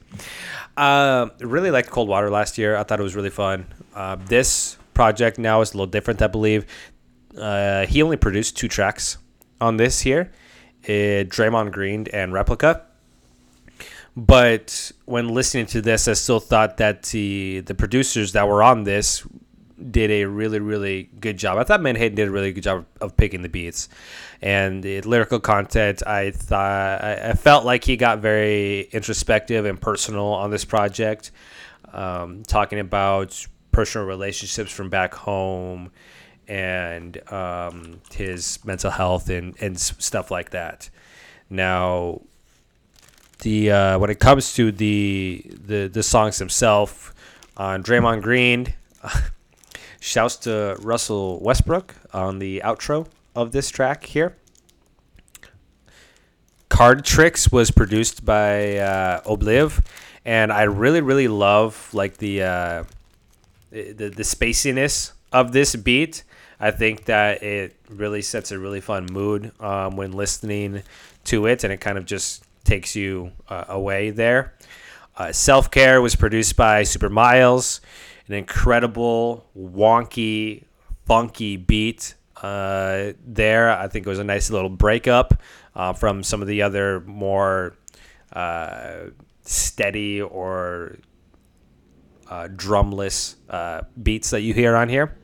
uh, 0.77 1.29
really 1.39 1.71
liked 1.71 1.89
Cold 1.89 2.07
Water 2.07 2.29
last 2.29 2.57
year. 2.57 2.75
I 2.75 2.83
thought 2.83 2.99
it 2.99 3.03
was 3.03 3.15
really 3.15 3.29
fun. 3.29 3.67
Uh, 3.93 4.17
this 4.25 4.77
project 4.93 5.37
now 5.37 5.61
is 5.61 5.73
a 5.73 5.77
little 5.77 5.87
different, 5.87 6.21
I 6.21 6.27
believe. 6.27 6.65
Uh, 7.37 7.85
he 7.85 8.01
only 8.01 8.17
produced 8.17 8.57
two 8.57 8.67
tracks 8.67 9.17
on 9.59 9.77
this 9.77 10.01
here, 10.01 10.31
uh, 10.85 11.23
Draymond 11.29 11.71
Green 11.71 12.07
and 12.11 12.33
Replica. 12.33 12.83
But 14.17 14.91
when 15.05 15.29
listening 15.29 15.67
to 15.67 15.81
this, 15.81 16.07
I 16.07 16.13
still 16.13 16.41
thought 16.41 16.77
that 16.77 17.03
the 17.03 17.61
the 17.61 17.73
producers 17.73 18.33
that 18.33 18.47
were 18.47 18.61
on 18.61 18.83
this 18.83 19.25
did 19.89 20.11
a 20.11 20.25
really 20.25 20.59
really 20.59 21.09
good 21.19 21.37
job. 21.37 21.57
I 21.57 21.63
thought 21.63 21.81
Medhane 21.81 22.15
did 22.15 22.27
a 22.27 22.31
really 22.31 22.53
good 22.53 22.63
job 22.63 22.85
of 22.99 23.15
picking 23.17 23.41
the 23.41 23.49
beats 23.49 23.89
and 24.41 24.83
the 24.83 25.01
lyrical 25.01 25.39
content. 25.39 26.05
I 26.05 26.31
thought 26.31 27.03
I, 27.03 27.29
I 27.29 27.33
felt 27.33 27.65
like 27.65 27.83
he 27.83 27.97
got 27.97 28.19
very 28.19 28.81
introspective 28.91 29.65
and 29.65 29.79
personal 29.79 30.25
on 30.25 30.51
this 30.51 30.65
project, 30.65 31.31
um, 31.93 32.43
talking 32.43 32.79
about 32.79 33.45
personal 33.71 34.07
relationships 34.07 34.71
from 34.71 34.89
back 34.89 35.13
home 35.13 35.91
and 36.47 37.31
um, 37.31 38.01
his 38.11 38.59
mental 38.65 38.91
health 38.91 39.29
and, 39.29 39.55
and 39.61 39.79
stuff 39.79 40.31
like 40.31 40.49
that. 40.51 40.89
Now, 41.49 42.21
the 43.39 43.71
uh, 43.71 43.99
when 43.99 44.09
it 44.09 44.19
comes 44.19 44.53
to 44.53 44.71
the 44.71 45.43
the 45.65 45.87
the 45.87 46.03
songs 46.03 46.37
themselves, 46.37 47.11
on 47.57 47.83
Draymond 47.83 48.21
Green, 48.21 48.73
shouts 50.01 50.35
to 50.35 50.75
Russell 50.81 51.39
Westbrook 51.39 51.95
on 52.11 52.39
the 52.39 52.61
outro 52.65 53.07
of 53.35 53.53
this 53.53 53.69
track 53.69 54.03
here. 54.03 54.35
Card 56.67 57.05
Tricks 57.05 57.51
was 57.51 57.69
produced 57.69 58.25
by 58.25 58.77
uh, 58.77 59.21
Obliv, 59.21 59.85
and 60.25 60.51
I 60.51 60.63
really 60.63 61.01
really 61.01 61.27
love 61.27 61.89
like 61.93 62.17
the 62.17 62.43
uh, 62.43 62.83
the 63.69 64.09
the 64.09 64.23
spaciness 64.23 65.11
of 65.31 65.51
this 65.51 65.75
beat. 65.75 66.23
I 66.59 66.71
think 66.71 67.05
that 67.05 67.43
it 67.43 67.75
really 67.89 68.21
sets 68.21 68.51
a 68.51 68.59
really 68.59 68.81
fun 68.81 69.05
mood 69.05 69.51
um, 69.59 69.95
when 69.95 70.13
listening 70.13 70.83
to 71.25 71.45
it, 71.45 71.63
and 71.63 71.71
it 71.71 71.81
kind 71.81 71.97
of 71.97 72.05
just 72.05 72.43
takes 72.63 72.95
you 72.95 73.31
uh, 73.49 73.65
away 73.67 74.09
there. 74.09 74.53
Uh, 75.17 75.31
Self 75.31 75.69
Care 75.69 76.01
was 76.01 76.15
produced 76.15 76.55
by 76.55 76.83
Super 76.83 77.09
Miles, 77.09 77.81
an 78.31 78.37
incredible, 78.37 79.49
wonky, 79.57 80.63
funky 81.05 81.57
beat 81.57 82.15
uh, 82.41 83.11
there. 83.25 83.69
I 83.69 83.89
think 83.89 84.05
it 84.05 84.09
was 84.09 84.19
a 84.19 84.23
nice 84.23 84.49
little 84.49 84.69
breakup 84.69 85.41
uh, 85.75 85.91
from 85.91 86.23
some 86.23 86.41
of 86.41 86.47
the 86.47 86.61
other 86.61 87.01
more 87.01 87.75
uh, 88.31 89.07
steady 89.41 90.21
or 90.21 90.97
uh, 92.29 92.47
drumless 92.47 93.35
uh, 93.49 93.81
beats 94.01 94.29
that 94.29 94.41
you 94.41 94.53
hear 94.53 94.77
on 94.77 94.87
here. 94.87 95.17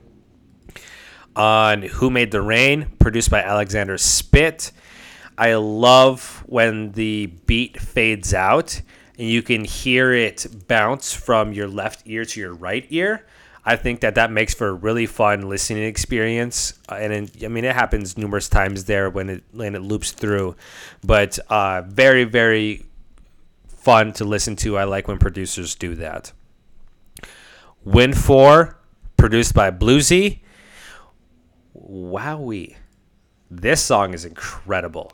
On 1.35 1.83
Who 1.83 2.09
Made 2.09 2.31
the 2.31 2.41
Rain, 2.41 2.87
produced 2.99 3.31
by 3.31 3.41
Alexander 3.41 3.97
Spit. 3.97 4.71
I 5.37 5.53
love 5.53 6.43
when 6.45 6.91
the 6.91 7.27
beat 7.27 7.79
fades 7.79 8.33
out 8.33 8.81
and 9.17 9.27
you 9.27 9.41
can 9.41 9.63
hear 9.63 10.13
it 10.13 10.45
bounce 10.67 11.13
from 11.13 11.53
your 11.53 11.67
left 11.67 12.03
ear 12.05 12.25
to 12.25 12.39
your 12.39 12.53
right 12.53 12.85
ear. 12.89 13.25
I 13.65 13.75
think 13.75 13.99
that 13.99 14.15
that 14.15 14.31
makes 14.31 14.53
for 14.53 14.69
a 14.69 14.73
really 14.73 15.05
fun 15.05 15.49
listening 15.49 15.83
experience, 15.83 16.79
uh, 16.89 16.95
and 16.95 17.29
I 17.43 17.47
mean 17.49 17.65
it 17.65 17.75
happens 17.75 18.17
numerous 18.17 18.47
times 18.47 18.85
there 18.85 19.09
when 19.09 19.29
it 19.29 19.43
when 19.51 19.75
it 19.75 19.81
loops 19.81 20.11
through, 20.13 20.55
but 21.03 21.37
uh, 21.49 21.81
very 21.81 22.23
very 22.23 22.85
fun 23.67 24.13
to 24.13 24.25
listen 24.25 24.55
to. 24.57 24.77
I 24.77 24.85
like 24.85 25.09
when 25.09 25.17
producers 25.17 25.75
do 25.75 25.95
that. 25.95 26.31
Win 27.83 28.13
four, 28.13 28.77
produced 29.17 29.53
by 29.53 29.71
Bluesy. 29.71 30.39
Wowie, 31.77 32.75
this 33.51 33.81
song 33.81 34.13
is 34.13 34.23
incredible. 34.23 35.11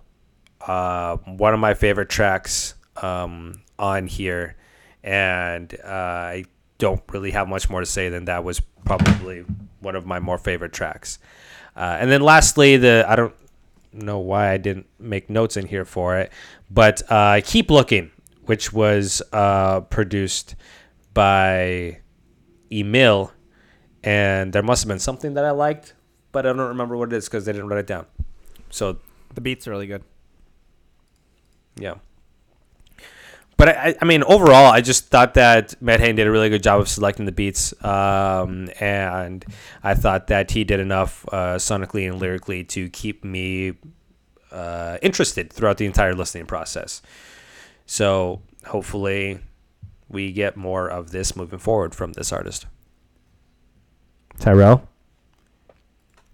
Uh, 0.61 1.17
one 1.17 1.53
of 1.53 1.59
my 1.59 1.73
favorite 1.73 2.09
tracks 2.09 2.75
um, 3.01 3.61
on 3.83 4.07
here, 4.07 4.55
and 5.03 5.75
uh, 5.83 6.39
I 6.39 6.45
don't 6.77 7.03
really 7.11 7.31
have 7.31 7.49
much 7.49 7.69
more 7.69 7.81
to 7.81 7.85
say 7.85 8.07
than 8.07 8.25
that 8.25 8.43
was 8.45 8.61
probably 8.85 9.43
one 9.81 9.95
of 9.95 10.05
my 10.05 10.19
more 10.19 10.37
favorite 10.37 10.71
tracks. 10.71 11.19
Uh, 11.75 11.97
and 11.99 12.09
then 12.09 12.21
lastly, 12.21 12.77
the 12.77 13.03
I 13.07 13.15
don't 13.17 13.35
know 13.91 14.19
why 14.19 14.51
I 14.51 14.57
didn't 14.57 14.87
make 14.99 15.29
notes 15.29 15.57
in 15.57 15.65
here 15.67 15.85
for 15.85 16.17
it, 16.17 16.31
but 16.71 17.01
uh, 17.11 17.41
keep 17.43 17.69
looking, 17.69 18.11
which 18.45 18.71
was 18.71 19.21
uh, 19.33 19.81
produced 19.81 20.55
by 21.13 21.99
Emil, 22.71 23.31
and 24.03 24.53
there 24.53 24.63
must 24.63 24.83
have 24.83 24.87
been 24.87 24.99
something 24.99 25.33
that 25.35 25.43
I 25.45 25.51
liked, 25.51 25.93
but 26.31 26.45
I 26.45 26.53
don't 26.53 26.69
remember 26.69 26.95
what 26.95 27.11
it 27.13 27.17
is 27.17 27.25
because 27.25 27.45
they 27.45 27.51
didn't 27.51 27.67
write 27.67 27.79
it 27.79 27.87
down. 27.87 28.05
So 28.69 28.97
The 29.35 29.41
beat's 29.41 29.67
are 29.67 29.71
really 29.71 29.87
good. 29.87 30.03
yeah. 31.75 31.95
But 33.55 33.69
I, 33.69 33.95
I 34.01 34.05
mean, 34.05 34.23
overall, 34.23 34.71
I 34.71 34.81
just 34.81 35.07
thought 35.07 35.35
that 35.35 35.75
Medhane 35.81 36.15
did 36.15 36.27
a 36.27 36.31
really 36.31 36.49
good 36.49 36.63
job 36.63 36.81
of 36.81 36.89
selecting 36.89 37.25
the 37.25 37.31
beats, 37.31 37.73
um, 37.85 38.69
and 38.79 39.45
I 39.83 39.93
thought 39.93 40.27
that 40.27 40.51
he 40.51 40.63
did 40.63 40.79
enough 40.79 41.25
uh, 41.31 41.57
sonically 41.57 42.09
and 42.09 42.19
lyrically 42.19 42.63
to 42.65 42.89
keep 42.89 43.23
me 43.23 43.73
uh, 44.51 44.97
interested 45.01 45.51
throughout 45.53 45.77
the 45.77 45.85
entire 45.85 46.13
listening 46.13 46.45
process. 46.45 47.01
So 47.85 48.41
hopefully, 48.65 49.39
we 50.09 50.31
get 50.31 50.55
more 50.55 50.87
of 50.87 51.11
this 51.11 51.35
moving 51.35 51.59
forward 51.59 51.93
from 51.93 52.13
this 52.13 52.31
artist. 52.31 52.65
Tyrell, 54.39 54.87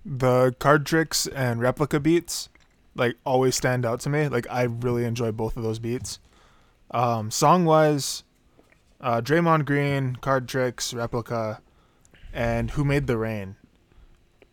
The 0.05 0.55
card 0.59 0.85
tricks 0.85 1.27
and 1.27 1.59
replica 1.59 1.99
beats, 1.99 2.49
like 2.95 3.15
always 3.25 3.55
stand 3.55 3.85
out 3.85 3.99
to 4.01 4.09
me. 4.09 4.27
Like 4.27 4.47
I 4.49 4.63
really 4.63 5.05
enjoy 5.05 5.31
both 5.31 5.57
of 5.57 5.63
those 5.63 5.79
beats. 5.79 6.19
Um, 6.91 7.29
song 7.29 7.65
wise, 7.65 8.23
uh, 8.99 9.21
Draymond 9.21 9.65
Green, 9.65 10.15
card 10.15 10.47
tricks, 10.47 10.93
replica, 10.93 11.61
and 12.33 12.71
Who 12.71 12.83
Made 12.83 13.07
the 13.07 13.17
Rain. 13.17 13.55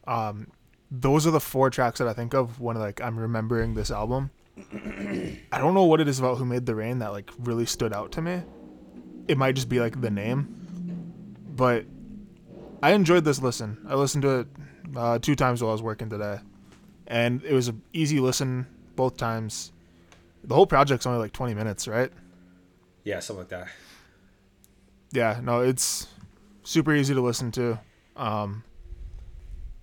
Um, 0.07 0.49
those 0.90 1.27
are 1.27 1.31
the 1.31 1.40
four 1.40 1.70
tracks 1.70 1.99
that 1.99 2.09
I 2.09 2.12
think 2.12 2.35
of 2.35 2.61
when 2.61 2.77
like 2.77 3.01
I'm 3.01 3.18
remembering 3.18 3.75
this 3.75 3.90
album. 3.90 4.31
I 5.53 5.59
don't 5.59 5.75
know 5.75 5.85
what 5.85 6.01
it 6.01 6.09
is 6.09 6.18
about 6.18 6.38
Who 6.38 6.44
Made 6.44 6.66
the 6.66 6.75
Rain 6.75 6.99
that 6.99 7.12
like 7.12 7.31
really 7.38 7.66
stood 7.66 7.92
out 7.92 8.12
to 8.12 8.22
me. 8.22 8.42
It 9.29 9.38
might 9.38 9.55
just 9.55 9.68
be 9.68 9.81
like 9.81 10.01
the 10.01 10.11
name, 10.11 11.44
but 11.57 11.85
I 12.83 12.92
enjoyed 12.92 13.25
this 13.25 13.40
listen. 13.40 13.79
I 13.88 13.94
listened 13.94 14.22
to 14.22 14.40
it 14.40 14.49
uh, 14.94 15.18
two 15.18 15.35
times 15.35 15.62
while 15.62 15.70
I 15.70 15.72
was 15.72 15.83
working 15.83 16.09
today, 16.09 16.38
and 17.07 17.42
it 17.44 17.53
was 17.53 17.68
an 17.68 17.83
easy 17.92 18.20
listen 18.20 18.66
both 18.94 19.16
times. 19.16 19.72
The 20.44 20.55
whole 20.55 20.66
project's 20.66 21.07
only 21.07 21.18
like 21.18 21.33
20 21.33 21.55
minutes, 21.55 21.88
right? 21.88 22.12
Yeah, 23.06 23.20
something 23.20 23.42
like 23.42 23.48
that. 23.50 23.68
Yeah, 25.12 25.38
no, 25.40 25.60
it's 25.60 26.08
super 26.64 26.92
easy 26.92 27.14
to 27.14 27.20
listen 27.20 27.52
to. 27.52 27.78
Um, 28.16 28.64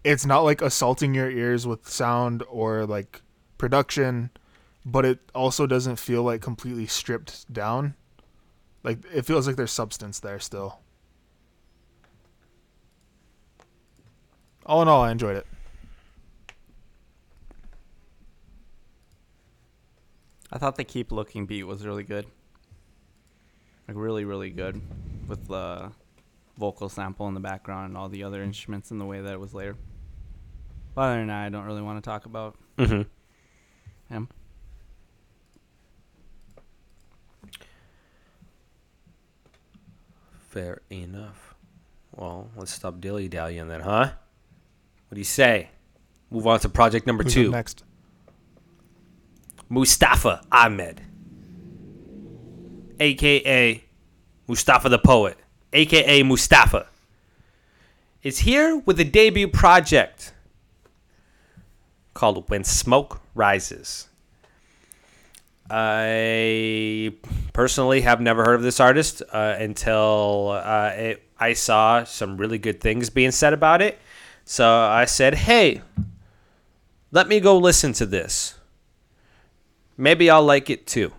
it's 0.03 0.25
not 0.25 0.41
like 0.41 0.61
assaulting 0.61 1.13
your 1.13 1.31
ears 1.31 1.65
with 1.65 1.87
sound 1.87 2.43
or 2.49 2.85
like 2.85 3.21
production, 3.57 4.29
but 4.85 5.05
it 5.05 5.19
also 5.33 5.65
doesn't 5.65 5.95
feel 5.95 6.21
like 6.21 6.41
completely 6.41 6.85
stripped 6.85 7.51
down. 7.51 7.95
Like 8.83 8.99
it 9.13 9.25
feels 9.25 9.47
like 9.47 9.55
there's 9.55 9.71
substance 9.71 10.19
there 10.19 10.39
still. 10.39 10.79
All 14.65 14.81
in 14.81 14.89
all, 14.89 15.01
I 15.01 15.11
enjoyed 15.11 15.37
it. 15.37 15.47
I 20.51 20.57
thought 20.57 20.75
the 20.75 20.83
keep 20.83 21.13
looking 21.13 21.45
beat 21.45 21.63
was 21.63 21.85
really 21.85 22.03
good. 22.03 22.25
Like 23.87 23.97
really, 23.97 24.23
really 24.25 24.49
good 24.49 24.81
with 25.27 25.47
the 25.47 25.91
vocal 26.57 26.87
sample 26.89 27.27
in 27.27 27.33
the 27.33 27.39
background 27.39 27.89
and 27.89 27.97
all 27.97 28.09
the 28.09 28.23
other 28.23 28.41
instruments 28.43 28.91
and 28.91 29.01
the 29.01 29.05
way 29.05 29.21
that 29.21 29.33
it 29.33 29.39
was 29.39 29.53
layered. 29.53 29.77
But 30.95 31.01
other 31.01 31.17
than 31.17 31.27
that, 31.27 31.45
I 31.45 31.49
don't 31.49 31.65
really 31.65 31.81
want 31.81 32.03
to 32.03 32.07
talk 32.09 32.25
about 32.25 32.55
Mm-hmm. 32.77 33.03
him. 34.13 34.27
Fair 40.49 40.81
enough. 40.89 41.55
Well, 42.15 42.49
let's 42.55 42.71
stop 42.73 42.99
dilly 43.01 43.27
dallying 43.27 43.67
then, 43.67 43.81
huh? 43.81 44.11
What 45.07 45.15
do 45.15 45.19
you 45.19 45.23
say? 45.25 45.69
Move 46.29 46.45
on 46.47 46.59
to 46.59 46.69
project 46.69 47.07
number 47.07 47.23
Who's 47.23 47.33
two. 47.33 47.51
next? 47.51 47.83
Mustafa 49.69 50.41
Ahmed, 50.51 51.01
aka 52.99 53.83
Mustafa 54.47 54.89
the 54.89 54.99
Poet. 54.99 55.37
aka 55.73 56.23
Mustafa, 56.23 56.87
is 58.21 58.39
here 58.39 58.77
with 58.85 58.99
a 58.99 59.03
debut 59.03 59.47
project 59.47 60.33
called 62.13 62.49
When 62.49 62.63
Smoke 62.63 63.21
Rises. 63.35 64.07
I 65.69 67.13
personally 67.53 68.01
have 68.01 68.21
never 68.21 68.43
heard 68.43 68.55
of 68.55 68.61
this 68.61 68.79
artist 68.79 69.23
uh, 69.31 69.55
until 69.57 70.51
uh, 70.63 70.91
it, 70.95 71.23
I 71.39 71.53
saw 71.53 72.03
some 72.03 72.37
really 72.37 72.59
good 72.59 72.79
things 72.79 73.09
being 73.09 73.31
said 73.31 73.53
about 73.53 73.81
it. 73.81 73.97
So 74.45 74.67
I 74.69 75.05
said, 75.05 75.33
hey, 75.33 75.81
let 77.11 77.27
me 77.27 77.39
go 77.39 77.57
listen 77.57 77.93
to 77.93 78.05
this. 78.05 78.55
Maybe 79.97 80.29
I'll 80.29 80.43
like 80.43 80.69
it 80.69 80.85
too. 80.85 81.13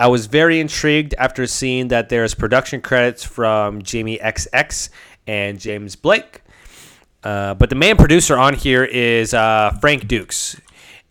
I 0.00 0.06
was 0.06 0.24
very 0.24 0.60
intrigued 0.60 1.14
after 1.18 1.46
seeing 1.46 1.88
that 1.88 2.08
there's 2.08 2.34
production 2.34 2.80
credits 2.80 3.22
from 3.22 3.82
Jamie 3.82 4.16
XX 4.16 4.88
and 5.26 5.60
James 5.60 5.94
Blake. 5.94 6.40
Uh, 7.22 7.52
but 7.52 7.68
the 7.68 7.76
main 7.76 7.98
producer 7.98 8.38
on 8.38 8.54
here 8.54 8.82
is 8.82 9.34
uh, 9.34 9.76
Frank 9.82 10.08
Dukes. 10.08 10.58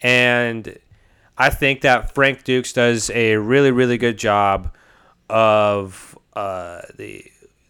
And 0.02 0.76
I 1.38 1.52
think 1.52 1.82
that 1.82 2.16
Frank 2.16 2.44
Dukes 2.44 2.74
does 2.74 3.12
a 3.12 3.36
really, 3.36 3.70
really 3.70 4.00
good 4.00 4.18
job 4.18 4.74
of 5.30 6.18
uh, 6.34 6.82
the, 6.98 7.24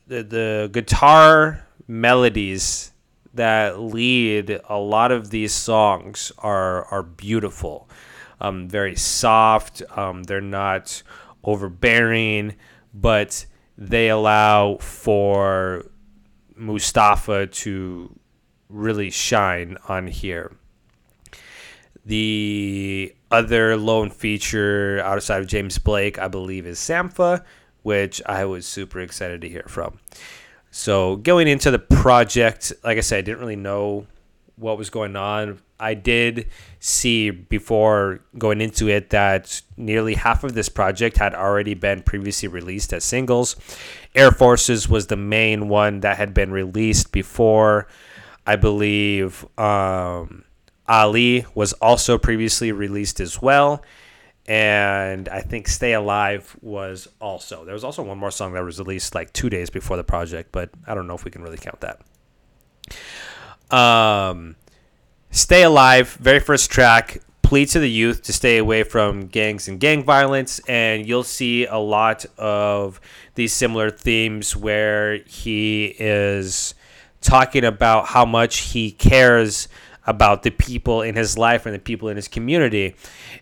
the, 0.07 0.23
the 0.23 0.69
guitar 0.71 1.67
melodies 1.85 2.93
that 3.33 3.77
lead 3.77 4.61
a 4.69 4.77
lot 4.77 5.11
of 5.11 5.31
these 5.31 5.51
songs 5.51 6.31
are, 6.37 6.85
are 6.85 7.03
beautiful 7.03 7.89
um, 8.41 8.67
very 8.67 8.95
soft. 8.95 9.81
Um, 9.95 10.23
they're 10.23 10.41
not 10.41 11.03
overbearing, 11.43 12.55
but 12.93 13.45
they 13.77 14.09
allow 14.09 14.77
for 14.77 15.85
Mustafa 16.55 17.47
to 17.47 18.13
really 18.69 19.09
shine 19.09 19.77
on 19.87 20.07
here. 20.07 20.51
The 22.05 23.13
other 23.31 23.77
lone 23.77 24.09
feature 24.09 24.99
outside 25.03 25.41
of 25.41 25.47
James 25.47 25.77
Blake, 25.77 26.17
I 26.17 26.27
believe, 26.27 26.65
is 26.65 26.79
Sampha, 26.79 27.43
which 27.83 28.21
I 28.25 28.45
was 28.45 28.65
super 28.65 28.99
excited 28.99 29.41
to 29.41 29.49
hear 29.49 29.65
from. 29.67 29.99
So 30.71 31.15
going 31.15 31.47
into 31.47 31.71
the 31.71 31.79
project, 31.79 32.73
like 32.83 32.97
I 32.97 33.01
said, 33.01 33.19
I 33.19 33.21
didn't 33.21 33.39
really 33.39 33.55
know 33.55 34.07
what 34.55 34.77
was 34.77 34.89
going 34.89 35.15
on. 35.15 35.59
I 35.79 35.93
did 35.93 36.47
see 36.79 37.29
before 37.29 38.21
going 38.37 38.61
into 38.61 38.89
it 38.89 39.09
that 39.11 39.61
nearly 39.77 40.15
half 40.15 40.43
of 40.43 40.53
this 40.53 40.69
project 40.69 41.17
had 41.17 41.33
already 41.33 41.73
been 41.73 42.03
previously 42.03 42.47
released 42.49 42.93
as 42.93 43.03
singles. 43.03 43.55
Air 44.15 44.31
Forces 44.31 44.89
was 44.89 45.07
the 45.07 45.15
main 45.17 45.69
one 45.69 46.01
that 46.01 46.17
had 46.17 46.33
been 46.33 46.51
released 46.51 47.11
before. 47.11 47.87
I 48.45 48.55
believe 48.55 49.45
um, 49.59 50.43
Ali 50.87 51.45
was 51.53 51.73
also 51.73 52.17
previously 52.17 52.71
released 52.71 53.19
as 53.19 53.41
well. 53.41 53.83
And 54.47 55.29
I 55.29 55.41
think 55.41 55.67
Stay 55.67 55.93
Alive 55.93 56.57
was 56.61 57.07
also. 57.21 57.63
There 57.65 57.75
was 57.75 57.83
also 57.83 58.01
one 58.01 58.17
more 58.17 58.31
song 58.31 58.53
that 58.53 58.63
was 58.63 58.79
released 58.79 59.13
like 59.13 59.31
two 59.31 59.47
days 59.47 59.69
before 59.69 59.95
the 59.95 60.03
project, 60.03 60.51
but 60.51 60.71
I 60.87 60.95
don't 60.95 61.05
know 61.05 61.13
if 61.13 61.23
we 61.23 61.29
can 61.29 61.43
really 61.43 61.59
count 61.59 61.81
that. 61.81 62.01
Um, 63.69 64.55
Stay 65.31 65.61
Alive, 65.61 66.13
very 66.13 66.39
first 66.39 66.71
track, 66.71 67.21
plea 67.43 67.63
to 67.67 67.79
the 67.79 67.89
youth 67.89 68.23
to 68.23 68.33
stay 68.33 68.57
away 68.57 68.81
from 68.81 69.27
gangs 69.27 69.67
and 69.67 69.79
gang 69.79 70.03
violence. 70.03 70.59
And 70.67 71.07
you'll 71.07 71.23
see 71.23 71.67
a 71.67 71.77
lot 71.77 72.25
of 72.37 72.99
these 73.35 73.53
similar 73.53 73.91
themes 73.91 74.55
where 74.55 75.17
he 75.27 75.95
is 75.99 76.73
talking 77.21 77.63
about 77.63 78.07
how 78.07 78.25
much 78.25 78.71
he 78.71 78.91
cares 78.91 79.67
about 80.07 80.41
the 80.41 80.49
people 80.49 81.03
in 81.03 81.15
his 81.15 81.37
life 81.37 81.67
and 81.67 81.75
the 81.75 81.79
people 81.79 82.09
in 82.09 82.15
his 82.15 82.27
community. 82.27 82.95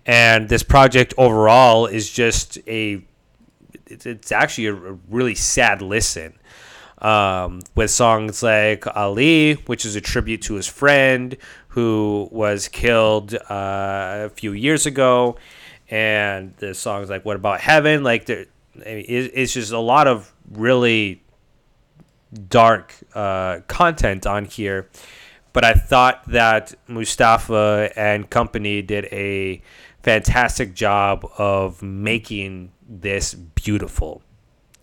And 0.05 0.49
this 0.49 0.63
project 0.63 1.13
overall 1.17 1.85
is 1.85 2.11
just 2.11 2.57
a, 2.67 3.01
it's, 3.85 4.33
actually 4.33 4.67
a 4.67 4.73
really 5.09 5.35
sad 5.35 5.81
listen 5.81 6.37
um, 6.99 7.61
with 7.75 7.91
songs 7.91 8.43
like 8.43 8.85
Ali, 8.95 9.53
which 9.67 9.85
is 9.85 9.95
a 9.95 10.01
tribute 10.01 10.41
to 10.43 10.55
his 10.55 10.67
friend 10.67 11.37
who 11.77 12.27
was 12.31 12.67
killed 12.67 13.35
uh, 13.35 14.25
a 14.25 14.29
few 14.33 14.51
years 14.51 14.87
ago, 14.87 15.37
and 15.91 16.55
the 16.57 16.73
songs 16.73 17.07
like 17.07 17.23
"What 17.23 17.35
About 17.35 17.59
Heaven," 17.59 18.03
like 18.03 18.25
there, 18.25 18.47
it's 18.77 19.53
just 19.53 19.71
a 19.71 19.77
lot 19.77 20.07
of 20.07 20.33
really 20.49 21.21
dark 22.49 22.95
uh, 23.13 23.59
content 23.67 24.25
on 24.25 24.45
here. 24.45 24.89
But 25.53 25.65
I 25.65 25.73
thought 25.73 26.27
that 26.29 26.73
Mustafa 26.87 27.91
and 27.95 28.27
company 28.27 28.81
did 28.81 29.05
a 29.11 29.61
fantastic 30.01 30.73
job 30.73 31.29
of 31.37 31.83
making 31.83 32.71
this 32.89 33.35
beautiful 33.35 34.23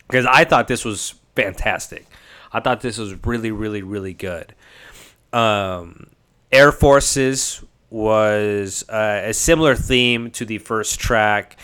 because 0.07 0.25
I 0.25 0.45
thought 0.45 0.69
this 0.69 0.85
was 0.85 1.15
fantastic. 1.35 2.05
I 2.53 2.61
thought 2.61 2.79
this 2.79 2.97
was 2.97 3.15
really, 3.25 3.51
really, 3.51 3.81
really 3.81 4.13
good. 4.13 4.55
Um, 5.33 6.14
Air 6.55 6.71
Forces 6.71 7.61
was 7.89 8.87
uh, 8.87 9.23
a 9.25 9.33
similar 9.33 9.75
theme 9.75 10.31
to 10.31 10.45
the 10.45 10.57
first 10.57 11.01
track, 11.01 11.59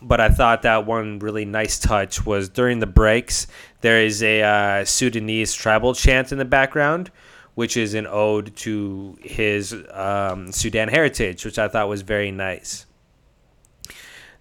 but 0.00 0.22
I 0.22 0.30
thought 0.30 0.62
that 0.62 0.86
one 0.86 1.18
really 1.18 1.44
nice 1.44 1.78
touch 1.78 2.24
was 2.24 2.48
during 2.48 2.78
the 2.78 2.86
breaks. 2.86 3.46
There 3.82 4.00
is 4.00 4.22
a 4.22 4.42
uh, 4.42 4.84
Sudanese 4.86 5.52
tribal 5.52 5.92
chant 5.92 6.32
in 6.32 6.38
the 6.38 6.46
background, 6.46 7.10
which 7.56 7.76
is 7.76 7.92
an 7.92 8.06
ode 8.06 8.56
to 8.56 9.18
his 9.20 9.76
um, 9.90 10.50
Sudan 10.50 10.88
heritage, 10.88 11.44
which 11.44 11.58
I 11.58 11.68
thought 11.68 11.86
was 11.86 12.00
very 12.00 12.30
nice. 12.30 12.86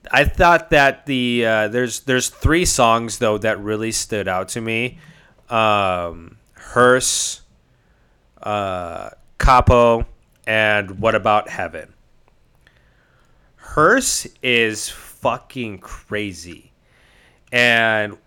I 0.09 0.23
thought 0.23 0.69
that 0.69 1.05
the 1.05 1.45
uh, 1.45 1.67
there's 1.67 1.99
there's 2.01 2.29
three 2.29 2.63
songs 2.63 3.17
though 3.17 3.37
that 3.39 3.59
really 3.59 3.91
stood 3.91 4.29
out 4.29 4.47
to 4.49 4.61
me. 4.61 4.99
Um, 5.49 6.37
Hearse, 6.53 7.41
uh, 8.41 9.09
Capo, 9.37 10.05
and 10.47 10.99
What 10.99 11.15
About 11.15 11.49
Heaven. 11.49 11.93
Hearse 13.55 14.27
is 14.41 14.89
fucking 14.89 15.79
crazy, 15.79 16.71
and 17.51 18.17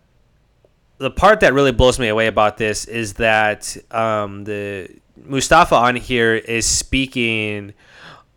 the 0.98 1.10
part 1.10 1.40
that 1.40 1.54
really 1.54 1.72
blows 1.72 1.98
me 1.98 2.08
away 2.08 2.26
about 2.26 2.56
this 2.56 2.84
is 2.84 3.14
that 3.14 3.76
um, 3.90 4.44
the 4.44 4.90
Mustafa 5.24 5.76
on 5.76 5.96
here 5.96 6.34
is 6.34 6.66
speaking 6.66 7.72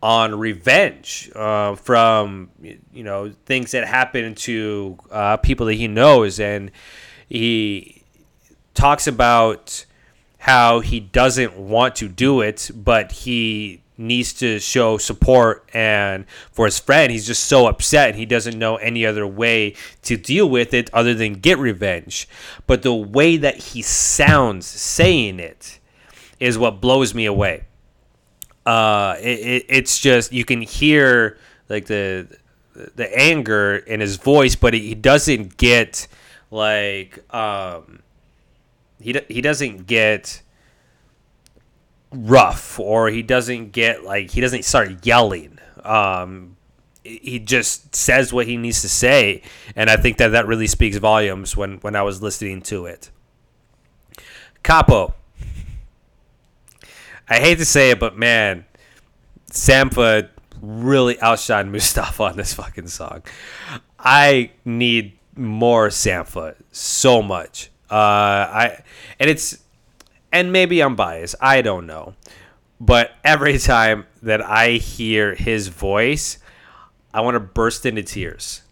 on 0.02 0.34
revenge 0.34 1.30
uh, 1.34 1.76
from 1.76 2.50
you 2.60 3.04
know 3.04 3.32
things 3.46 3.70
that 3.72 3.86
happen 3.86 4.34
to 4.34 4.98
uh, 5.10 5.36
people 5.36 5.66
that 5.66 5.74
he 5.74 5.88
knows, 5.88 6.40
and 6.40 6.70
he 7.28 8.02
talks 8.74 9.06
about 9.06 9.84
how 10.42 10.80
he 10.80 10.98
doesn't 10.98 11.56
want 11.56 11.94
to 11.94 12.08
do 12.08 12.40
it, 12.40 12.68
but 12.74 13.12
he 13.12 13.80
needs 13.96 14.32
to 14.32 14.58
show 14.58 14.98
support 14.98 15.70
and 15.72 16.26
for 16.50 16.64
his 16.64 16.80
friend. 16.80 17.12
He's 17.12 17.28
just 17.28 17.44
so 17.44 17.68
upset 17.68 18.08
and 18.08 18.18
he 18.18 18.26
doesn't 18.26 18.58
know 18.58 18.74
any 18.74 19.06
other 19.06 19.24
way 19.24 19.76
to 20.02 20.16
deal 20.16 20.50
with 20.50 20.74
it 20.74 20.92
other 20.92 21.14
than 21.14 21.34
get 21.34 21.58
revenge. 21.58 22.28
But 22.66 22.82
the 22.82 22.92
way 22.92 23.36
that 23.36 23.56
he 23.56 23.82
sounds 23.82 24.66
saying 24.66 25.38
it 25.38 25.78
is 26.40 26.58
what 26.58 26.80
blows 26.80 27.14
me 27.14 27.24
away. 27.26 27.66
Uh, 28.66 29.14
it, 29.20 29.38
it, 29.38 29.66
it's 29.68 30.00
just 30.00 30.32
you 30.32 30.44
can 30.44 30.60
hear 30.60 31.38
like 31.68 31.86
the 31.86 32.26
the 32.74 33.16
anger 33.16 33.76
in 33.76 34.00
his 34.00 34.16
voice, 34.16 34.56
but 34.56 34.74
he 34.74 34.96
doesn't 34.96 35.56
get 35.56 36.08
like 36.50 37.22
um, 37.32 38.01
he 39.02 39.20
he 39.28 39.40
doesn't 39.40 39.86
get 39.86 40.42
rough 42.12 42.78
or 42.78 43.08
he 43.08 43.22
doesn't 43.22 43.72
get 43.72 44.04
like 44.04 44.30
he 44.30 44.40
doesn't 44.40 44.64
start 44.64 45.04
yelling. 45.04 45.58
Um, 45.84 46.56
he 47.02 47.40
just 47.40 47.96
says 47.96 48.32
what 48.32 48.46
he 48.46 48.56
needs 48.56 48.80
to 48.82 48.88
say, 48.88 49.42
and 49.74 49.90
I 49.90 49.96
think 49.96 50.18
that 50.18 50.28
that 50.28 50.46
really 50.46 50.66
speaks 50.66 50.96
volumes 50.98 51.56
when 51.56 51.78
when 51.78 51.96
I 51.96 52.02
was 52.02 52.22
listening 52.22 52.62
to 52.62 52.86
it. 52.86 53.10
Capo. 54.62 55.14
I 57.28 57.38
hate 57.38 57.58
to 57.58 57.64
say 57.64 57.90
it, 57.90 58.00
but 58.00 58.16
man, 58.16 58.66
Sampha 59.50 60.28
really 60.60 61.16
outshined 61.16 61.70
Mustafa 61.70 62.22
on 62.22 62.36
this 62.36 62.54
fucking 62.54 62.88
song. 62.88 63.22
I 63.98 64.52
need 64.64 65.18
more 65.36 65.88
Sampha 65.88 66.56
so 66.72 67.22
much. 67.22 67.70
Uh, 67.90 67.94
I 67.94 68.82
and 69.22 69.30
it's 69.30 69.62
and 70.32 70.52
maybe 70.52 70.80
I'm 70.80 70.96
biased. 70.96 71.36
I 71.40 71.62
don't 71.62 71.86
know, 71.86 72.14
but 72.80 73.12
every 73.22 73.56
time 73.56 74.06
that 74.20 74.42
I 74.42 74.72
hear 74.72 75.36
his 75.36 75.68
voice, 75.68 76.38
I 77.14 77.20
want 77.20 77.36
to 77.36 77.40
burst 77.40 77.86
into 77.86 78.02
tears. 78.02 78.62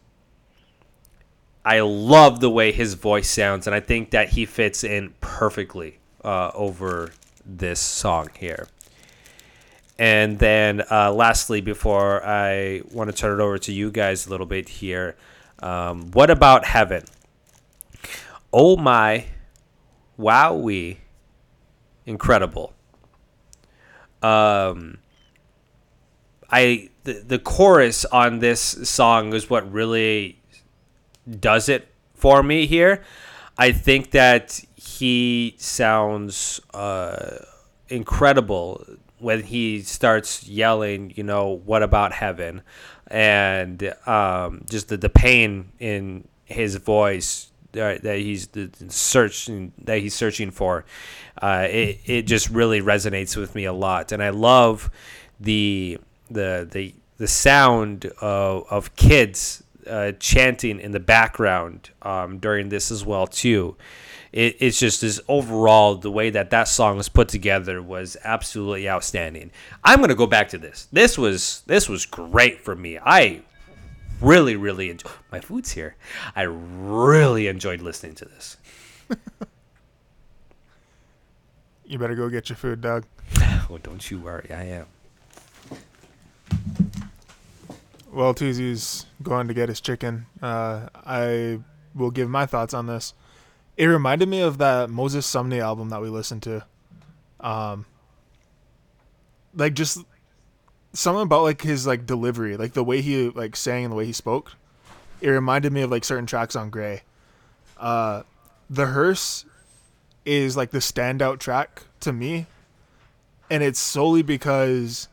I 1.65 1.81
love 1.81 2.41
the 2.41 2.51
way 2.51 2.73
his 2.73 2.95
voice 2.95 3.31
sounds, 3.31 3.69
and 3.69 3.77
I 3.77 3.81
think 3.81 4.11
that 4.11 4.31
he 4.31 4.45
fits 4.45 4.83
in 4.83 5.15
perfectly 5.21 5.99
uh, 6.25 6.51
over 6.53 7.13
this 7.47 7.79
song 7.79 8.31
here. 8.37 8.67
And 10.01 10.39
then, 10.41 10.83
uh, 10.91 11.13
lastly, 11.13 11.61
before 11.61 12.27
I 12.27 12.81
want 12.91 13.09
to 13.09 13.17
turn 13.17 13.39
it 13.39 13.43
over 13.43 13.59
to 13.59 13.73
you 13.73 13.93
guys 13.93 14.27
a 14.27 14.31
little 14.31 14.47
bit 14.47 14.69
here, 14.69 15.15
um, 15.63 16.11
what 16.11 16.29
about 16.29 16.65
Heaven? 16.65 17.05
Oh 18.53 18.77
my, 18.77 19.27
wowee, 20.21 20.99
incredible. 22.07 22.75
Um, 24.23 24.99
I 26.51 26.91
the, 27.05 27.15
the 27.15 27.39
chorus 27.39 28.05
on 28.05 28.41
this 28.41 28.61
song 28.61 29.33
is 29.33 29.49
what 29.49 29.71
really 29.73 30.41
does 31.29 31.69
it 31.69 31.89
for 32.15 32.43
me 32.43 32.67
here. 32.67 33.03
I 33.57 33.73
think 33.73 34.11
that 34.13 34.61
he 34.75 35.55
sounds 35.59 36.61
uh, 36.73 37.39
incredible 37.89 38.85
when 39.19 39.43
he 39.43 39.83
starts 39.83 40.49
yelling, 40.49 41.13
you 41.15 41.23
know, 41.23 41.61
what 41.65 41.83
about 41.83 42.13
heaven? 42.13 42.63
And 43.07 43.95
um, 44.07 44.65
just 44.71 44.89
the, 44.89 44.97
the 44.97 45.11
pain 45.11 45.73
in 45.79 46.27
his 46.45 46.77
voice 46.77 47.50
that 47.73 48.19
he's 48.19 48.49
searching 48.89 49.73
that 49.85 49.99
he's 49.99 50.15
searching 50.15 50.51
for, 50.51 50.85
uh, 51.41 51.67
it, 51.69 52.01
it 52.05 52.23
just 52.23 52.51
really 52.51 52.81
resonates 52.81 53.37
with 53.37 53.55
me 53.55 53.65
a 53.65 53.73
lot. 53.73 54.13
And 54.13 54.23
I 54.23 54.31
love 54.31 54.91
the 55.39 55.99
the 56.31 56.69
the 56.71 56.95
the 57.19 57.29
sound 57.29 58.07
of, 58.21 58.67
of 58.71 58.97
kids 58.97 59.63
uh, 59.87 60.13
chanting 60.13 60.81
in 60.81 60.93
the 60.93 61.01
background 61.01 61.91
um, 62.03 62.39
during 62.39 62.69
this 62.69 62.91
as 62.91 63.05
well 63.05 63.27
too. 63.27 63.77
It, 64.33 64.57
it's 64.61 64.79
just 64.79 65.01
this 65.01 65.21
overall 65.29 65.97
the 65.97 66.11
way 66.11 66.31
that 66.31 66.51
that 66.51 66.69
song 66.69 66.97
was 66.97 67.09
put 67.09 67.29
together 67.29 67.83
was 67.83 68.17
absolutely 68.23 68.89
outstanding. 68.89 69.51
I'm 69.83 70.01
gonna 70.01 70.15
go 70.15 70.27
back 70.27 70.49
to 70.51 70.59
this. 70.59 70.89
This 70.93 71.19
was 71.19 71.63
this 71.67 71.89
was 71.89 72.07
great 72.07 72.61
for 72.61 72.77
me. 72.77 72.99
I 72.99 73.43
really 74.21 74.57
really 74.57 74.91
enjoyed 74.91 75.13
my 75.33 75.41
food's 75.41 75.73
here. 75.73 75.97
I 76.35 76.43
really 76.43 77.47
enjoyed 77.47 77.81
listening 77.81 78.15
to 78.17 78.25
this. 78.25 78.57
You 81.91 81.99
better 81.99 82.15
go 82.15 82.29
get 82.29 82.49
your 82.49 82.57
food, 82.57 82.81
Doug. 82.81 83.05
Oh, 83.73 83.79
don't 83.79 84.11
you 84.11 84.19
worry, 84.19 84.49
I 84.51 84.65
am. 84.65 84.87
While 88.11 88.35
Tuesday's 88.35 89.07
going 89.23 89.47
to 89.47 89.55
get 89.55 89.69
his 89.69 89.81
chicken, 89.81 90.27
uh, 90.43 90.89
I 91.07 91.61
will 91.95 92.11
give 92.11 92.29
my 92.29 92.47
thoughts 92.47 92.75
on 92.75 92.87
this. 92.87 93.15
It 93.77 93.87
reminded 93.87 94.29
me 94.29 94.41
of 94.41 94.59
that 94.59 94.91
Moses 94.91 95.25
Sumney 95.25 95.61
album 95.61 95.91
that 95.91 96.03
we 96.03 96.09
listened 96.09 96.43
to. 96.43 96.65
Um, 97.39 97.87
like 99.55 99.75
just 99.75 99.99
something 100.93 101.23
about 101.23 101.43
like 101.43 101.63
his 101.63 101.87
like 101.87 102.07
delivery, 102.07 102.57
like 102.57 102.73
the 102.73 102.85
way 102.85 103.01
he 103.01 103.29
like 103.31 103.57
sang 103.57 103.85
and 103.85 103.93
the 103.93 103.97
way 103.97 104.07
he 104.07 104.13
spoke. 104.13 104.53
It 105.21 105.29
reminded 105.29 105.73
me 105.73 105.83
of 105.83 105.91
like 105.91 106.05
certain 106.05 106.27
tracks 106.27 106.57
on 106.57 106.71
Gray. 106.71 107.03
Uh, 107.77 108.23
the 108.69 108.87
hearse 108.87 109.45
is 110.25 110.57
like 110.57 110.71
the 110.71 110.79
standout 110.79 111.39
track 111.39 111.83
to 112.01 112.13
me, 112.13 112.47
and 113.51 113.63
it's 113.63 113.79
solely 113.79 114.23
because 114.23 115.09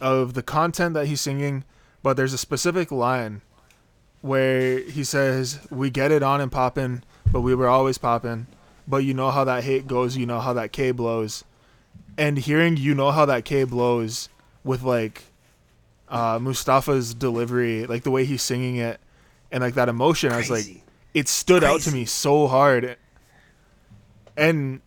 of 0.00 0.34
the 0.34 0.42
content 0.42 0.94
that 0.94 1.06
he's 1.06 1.20
singing, 1.20 1.64
but 2.02 2.16
there's 2.16 2.32
a 2.32 2.38
specific 2.38 2.90
line 2.90 3.42
where 4.20 4.80
he 4.80 5.04
says, 5.04 5.60
"We 5.70 5.90
get 5.90 6.12
it 6.12 6.22
on 6.22 6.40
and 6.40 6.50
poppin', 6.50 7.04
but 7.30 7.40
we 7.40 7.54
were 7.54 7.68
always 7.68 7.98
poppin'. 7.98 8.46
But 8.86 8.98
you 8.98 9.12
know 9.12 9.30
how 9.30 9.44
that 9.44 9.64
hate 9.64 9.86
goes. 9.86 10.16
You 10.16 10.26
know 10.26 10.40
how 10.40 10.52
that 10.54 10.72
K 10.72 10.92
blows." 10.92 11.44
And 12.16 12.38
hearing 12.38 12.76
"You 12.76 12.94
know 12.94 13.10
how 13.10 13.26
that 13.26 13.44
K 13.44 13.64
blows" 13.64 14.28
with 14.64 14.82
like 14.82 15.24
uh, 16.08 16.38
Mustafa's 16.38 17.14
delivery, 17.14 17.86
like 17.86 18.02
the 18.02 18.10
way 18.10 18.24
he's 18.24 18.42
singing 18.42 18.76
it, 18.76 19.00
and 19.50 19.62
like 19.62 19.74
that 19.74 19.88
emotion, 19.88 20.32
I 20.32 20.38
was 20.38 20.50
like, 20.50 20.66
it 21.14 21.28
stood 21.28 21.64
out 21.64 21.80
to 21.82 21.90
me 21.92 22.04
so 22.04 22.46
hard. 22.46 22.96
And 24.36 24.80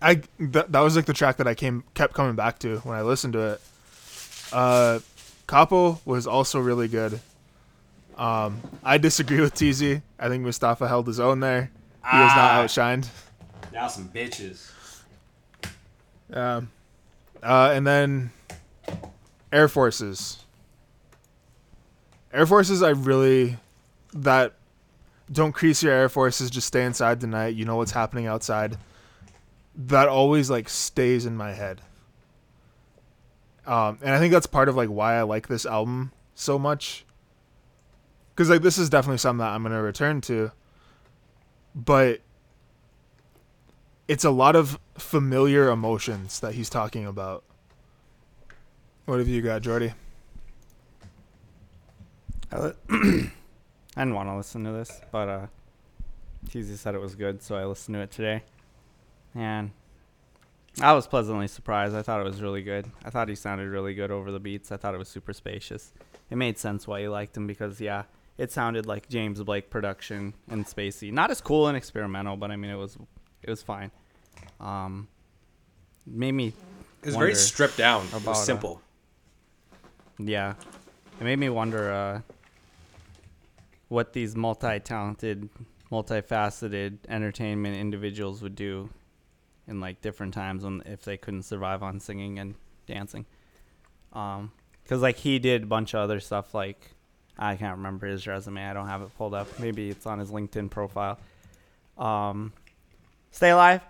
I 0.00 0.14
th- 0.14 0.66
that 0.68 0.80
was 0.80 0.96
like 0.96 1.06
the 1.06 1.12
track 1.12 1.36
that 1.36 1.46
I 1.46 1.54
came 1.54 1.84
kept 1.94 2.14
coming 2.14 2.34
back 2.34 2.58
to 2.60 2.78
when 2.78 2.96
I 2.96 3.02
listened 3.02 3.34
to 3.34 3.52
it. 3.52 3.60
Uh, 4.52 5.00
Capo 5.46 6.00
was 6.04 6.26
also 6.26 6.58
really 6.60 6.88
good. 6.88 7.20
Um, 8.16 8.60
I 8.84 8.98
disagree 8.98 9.40
with 9.40 9.54
TZ. 9.54 10.00
I 10.18 10.28
think 10.28 10.44
Mustafa 10.44 10.86
held 10.86 11.06
his 11.06 11.20
own 11.20 11.40
there. 11.40 11.70
He 12.10 12.16
was 12.18 12.36
not 12.36 12.52
outshined. 12.52 13.08
Now 13.72 13.88
some 13.88 14.08
bitches. 14.08 14.70
Um, 16.32 16.70
uh, 17.42 17.72
and 17.74 17.86
then 17.86 18.32
Air 19.52 19.68
Forces. 19.68 20.44
Air 22.32 22.46
Forces, 22.46 22.82
I 22.82 22.90
really 22.90 23.56
that 24.12 24.54
don't 25.30 25.52
crease 25.52 25.82
your 25.82 25.92
Air 25.92 26.08
Forces. 26.08 26.50
Just 26.50 26.66
stay 26.66 26.84
inside 26.84 27.20
tonight. 27.20 27.54
You 27.54 27.64
know 27.64 27.76
what's 27.76 27.92
happening 27.92 28.26
outside. 28.26 28.76
That 29.74 30.08
always 30.08 30.50
like 30.50 30.68
stays 30.68 31.26
in 31.26 31.36
my 31.36 31.52
head. 31.52 31.80
Um, 33.66 33.98
and 34.02 34.14
I 34.14 34.18
think 34.18 34.32
that's 34.32 34.46
part 34.46 34.68
of 34.68 34.76
like 34.76 34.88
why 34.88 35.14
I 35.14 35.22
like 35.22 35.48
this 35.48 35.64
album 35.66 36.12
so 36.34 36.58
much. 36.58 37.04
Cause 38.34 38.48
like 38.48 38.62
this 38.62 38.78
is 38.78 38.88
definitely 38.88 39.18
something 39.18 39.38
that 39.38 39.50
I'm 39.50 39.62
gonna 39.62 39.82
return 39.82 40.20
to. 40.22 40.50
But 41.74 42.20
it's 44.10 44.24
a 44.24 44.30
lot 44.30 44.56
of 44.56 44.76
familiar 44.98 45.70
emotions 45.70 46.40
that 46.40 46.54
he's 46.54 46.68
talking 46.68 47.06
about. 47.06 47.44
What 49.04 49.20
have 49.20 49.28
you 49.28 49.40
got, 49.40 49.62
Jordy? 49.62 49.92
I, 52.50 52.72
didn't 52.88 53.30
want 53.96 54.28
to 54.28 54.36
listen 54.36 54.64
to 54.64 54.72
this, 54.72 55.00
but 55.12 55.28
uh, 55.28 55.46
TZ 56.48 56.80
said 56.80 56.96
it 56.96 57.00
was 57.00 57.14
good, 57.14 57.40
so 57.40 57.54
I 57.54 57.64
listened 57.66 57.94
to 57.94 58.00
it 58.00 58.10
today. 58.10 58.42
And 59.36 59.70
I 60.80 60.92
was 60.92 61.06
pleasantly 61.06 61.46
surprised. 61.46 61.94
I 61.94 62.02
thought 62.02 62.20
it 62.20 62.24
was 62.24 62.42
really 62.42 62.62
good. 62.62 62.90
I 63.04 63.10
thought 63.10 63.28
he 63.28 63.36
sounded 63.36 63.68
really 63.68 63.94
good 63.94 64.10
over 64.10 64.32
the 64.32 64.40
beats. 64.40 64.72
I 64.72 64.76
thought 64.76 64.92
it 64.92 64.98
was 64.98 65.08
super 65.08 65.32
spacious. 65.32 65.92
It 66.30 66.36
made 66.36 66.58
sense 66.58 66.88
why 66.88 66.98
you 66.98 67.10
liked 67.10 67.36
him 67.36 67.46
because, 67.46 67.80
yeah, 67.80 68.02
it 68.38 68.50
sounded 68.50 68.86
like 68.86 69.08
James 69.08 69.40
Blake 69.40 69.70
production 69.70 70.34
and 70.48 70.66
spacey. 70.66 71.12
Not 71.12 71.30
as 71.30 71.40
cool 71.40 71.68
and 71.68 71.76
experimental, 71.76 72.36
but 72.36 72.50
I 72.50 72.56
mean, 72.56 72.72
it 72.72 72.76
was 72.76 72.98
it 73.42 73.50
was 73.50 73.62
fine. 73.62 73.90
Um, 74.60 75.08
made 76.06 76.32
me. 76.32 76.52
It 77.02 77.06
was 77.06 77.16
very 77.16 77.34
stripped 77.34 77.78
down. 77.78 78.06
It 78.06 78.14
was 78.14 78.26
uh, 78.26 78.34
simple. 78.34 78.82
Yeah. 80.18 80.54
It 81.20 81.24
made 81.24 81.38
me 81.38 81.48
wonder 81.48 81.92
uh, 81.92 82.20
what 83.88 84.12
these 84.12 84.36
multi 84.36 84.78
talented, 84.80 85.48
multifaceted 85.90 86.98
entertainment 87.08 87.76
individuals 87.76 88.42
would 88.42 88.54
do 88.54 88.90
in 89.66 89.80
like 89.80 90.00
different 90.00 90.34
times 90.34 90.64
when 90.64 90.82
if 90.86 91.02
they 91.02 91.16
couldn't 91.16 91.42
survive 91.42 91.82
on 91.82 92.00
singing 92.00 92.38
and 92.38 92.54
dancing. 92.86 93.26
Um, 94.12 94.52
cause 94.88 95.00
like 95.00 95.16
he 95.16 95.38
did 95.38 95.62
a 95.62 95.66
bunch 95.66 95.94
of 95.94 96.00
other 96.00 96.20
stuff 96.20 96.54
like 96.54 96.90
I 97.38 97.56
can't 97.56 97.76
remember 97.78 98.06
his 98.06 98.26
resume. 98.26 98.62
I 98.62 98.74
don't 98.74 98.88
have 98.88 99.02
it 99.02 99.16
pulled 99.16 99.34
up. 99.34 99.46
Maybe 99.58 99.88
it's 99.88 100.06
on 100.06 100.18
his 100.18 100.30
LinkedIn 100.30 100.70
profile. 100.70 101.18
Um, 101.96 102.52
Stay 103.30 103.50
Alive. 103.50 103.80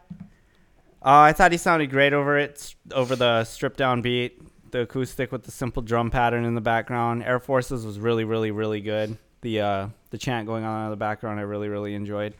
Uh, 1.03 1.21
I 1.21 1.33
thought 1.33 1.51
he 1.51 1.59
sounded 1.59 1.91
great 1.91 2.13
over 2.13 2.39
it, 2.39 2.75
over 2.93 3.17
the 3.17 3.45
stripped 3.45 3.79
down 3.79 4.03
beat, 4.03 4.41
the 4.71 4.83
acoustic 4.83 5.33
with 5.33 5.45
the 5.45 5.51
simple 5.51 5.83
drum 5.83 6.11
pattern 6.11 6.45
in 6.45 6.55
the 6.55 6.61
background. 6.61 7.23
Air 7.23 7.41
Forces 7.41 7.87
was 7.87 7.99
really, 7.99 8.25
really, 8.25 8.51
really 8.51 8.81
good. 8.81 9.17
The 9.41 9.61
uh, 9.61 9.89
the 10.11 10.19
chant 10.19 10.47
going 10.47 10.65
on 10.65 10.85
in 10.85 10.91
the 10.91 10.97
background, 10.97 11.41
I 11.41 11.45
really, 11.45 11.69
really 11.69 11.95
enjoyed. 11.95 12.35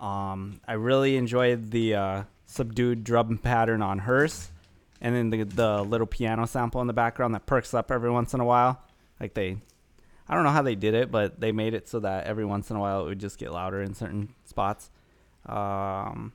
Um, 0.00 0.60
I 0.66 0.74
really 0.74 1.16
enjoyed 1.16 1.70
the 1.70 1.94
uh, 1.94 2.22
subdued 2.46 3.04
drum 3.04 3.36
pattern 3.36 3.82
on 3.82 3.98
Hearse, 3.98 4.48
and 5.02 5.14
then 5.14 5.28
the 5.28 5.44
the 5.44 5.82
little 5.82 6.06
piano 6.06 6.46
sample 6.46 6.80
in 6.80 6.86
the 6.86 6.94
background 6.94 7.34
that 7.34 7.44
perks 7.44 7.74
up 7.74 7.90
every 7.90 8.10
once 8.10 8.32
in 8.32 8.40
a 8.40 8.44
while. 8.44 8.82
Like 9.20 9.34
they, 9.34 9.58
I 10.26 10.34
don't 10.34 10.44
know 10.44 10.50
how 10.50 10.62
they 10.62 10.76
did 10.76 10.94
it, 10.94 11.10
but 11.10 11.38
they 11.38 11.52
made 11.52 11.74
it 11.74 11.88
so 11.88 12.00
that 12.00 12.24
every 12.24 12.46
once 12.46 12.70
in 12.70 12.76
a 12.76 12.80
while 12.80 13.02
it 13.02 13.08
would 13.08 13.20
just 13.20 13.36
get 13.36 13.52
louder 13.52 13.82
in 13.82 13.94
certain 13.94 14.34
spots. 14.46 14.90
Um, 15.44 16.32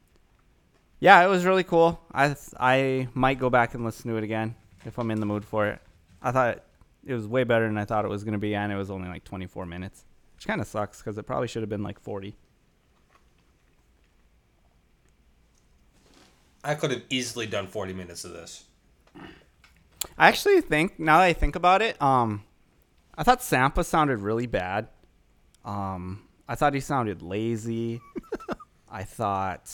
yeah, 1.03 1.21
it 1.21 1.27
was 1.27 1.43
really 1.43 1.65
cool. 1.65 1.99
I 2.13 2.33
I 2.57 3.09
might 3.13 3.37
go 3.37 3.49
back 3.49 3.73
and 3.73 3.83
listen 3.83 4.09
to 4.09 4.15
it 4.15 4.23
again 4.23 4.55
if 4.85 4.97
I'm 4.97 5.11
in 5.11 5.19
the 5.19 5.25
mood 5.25 5.43
for 5.43 5.67
it. 5.67 5.81
I 6.21 6.31
thought 6.31 6.63
it 7.05 7.13
was 7.13 7.27
way 7.27 7.43
better 7.43 7.67
than 7.67 7.77
I 7.77 7.83
thought 7.83 8.05
it 8.05 8.07
was 8.07 8.23
gonna 8.23 8.37
be, 8.37 8.55
and 8.55 8.71
it 8.71 8.77
was 8.77 8.89
only 8.89 9.09
like 9.09 9.25
24 9.25 9.65
minutes, 9.65 10.05
which 10.37 10.47
kind 10.47 10.61
of 10.61 10.67
sucks 10.67 10.99
because 10.99 11.17
it 11.17 11.23
probably 11.23 11.49
should 11.49 11.61
have 11.61 11.69
been 11.69 11.83
like 11.83 11.99
40. 11.99 12.37
I 16.63 16.75
could 16.75 16.91
have 16.91 17.01
easily 17.09 17.47
done 17.47 17.67
40 17.67 17.91
minutes 17.91 18.23
of 18.23 18.31
this. 18.31 18.63
I 20.17 20.29
actually 20.29 20.61
think 20.61 21.01
now 21.01 21.17
that 21.17 21.25
I 21.25 21.33
think 21.33 21.57
about 21.57 21.81
it, 21.81 22.01
um, 22.01 22.45
I 23.17 23.23
thought 23.23 23.41
Sampha 23.41 23.83
sounded 23.83 24.19
really 24.19 24.47
bad. 24.47 24.87
Um, 25.65 26.29
I 26.47 26.55
thought 26.55 26.73
he 26.73 26.79
sounded 26.79 27.21
lazy. 27.21 27.99
I 28.89 29.03
thought 29.03 29.69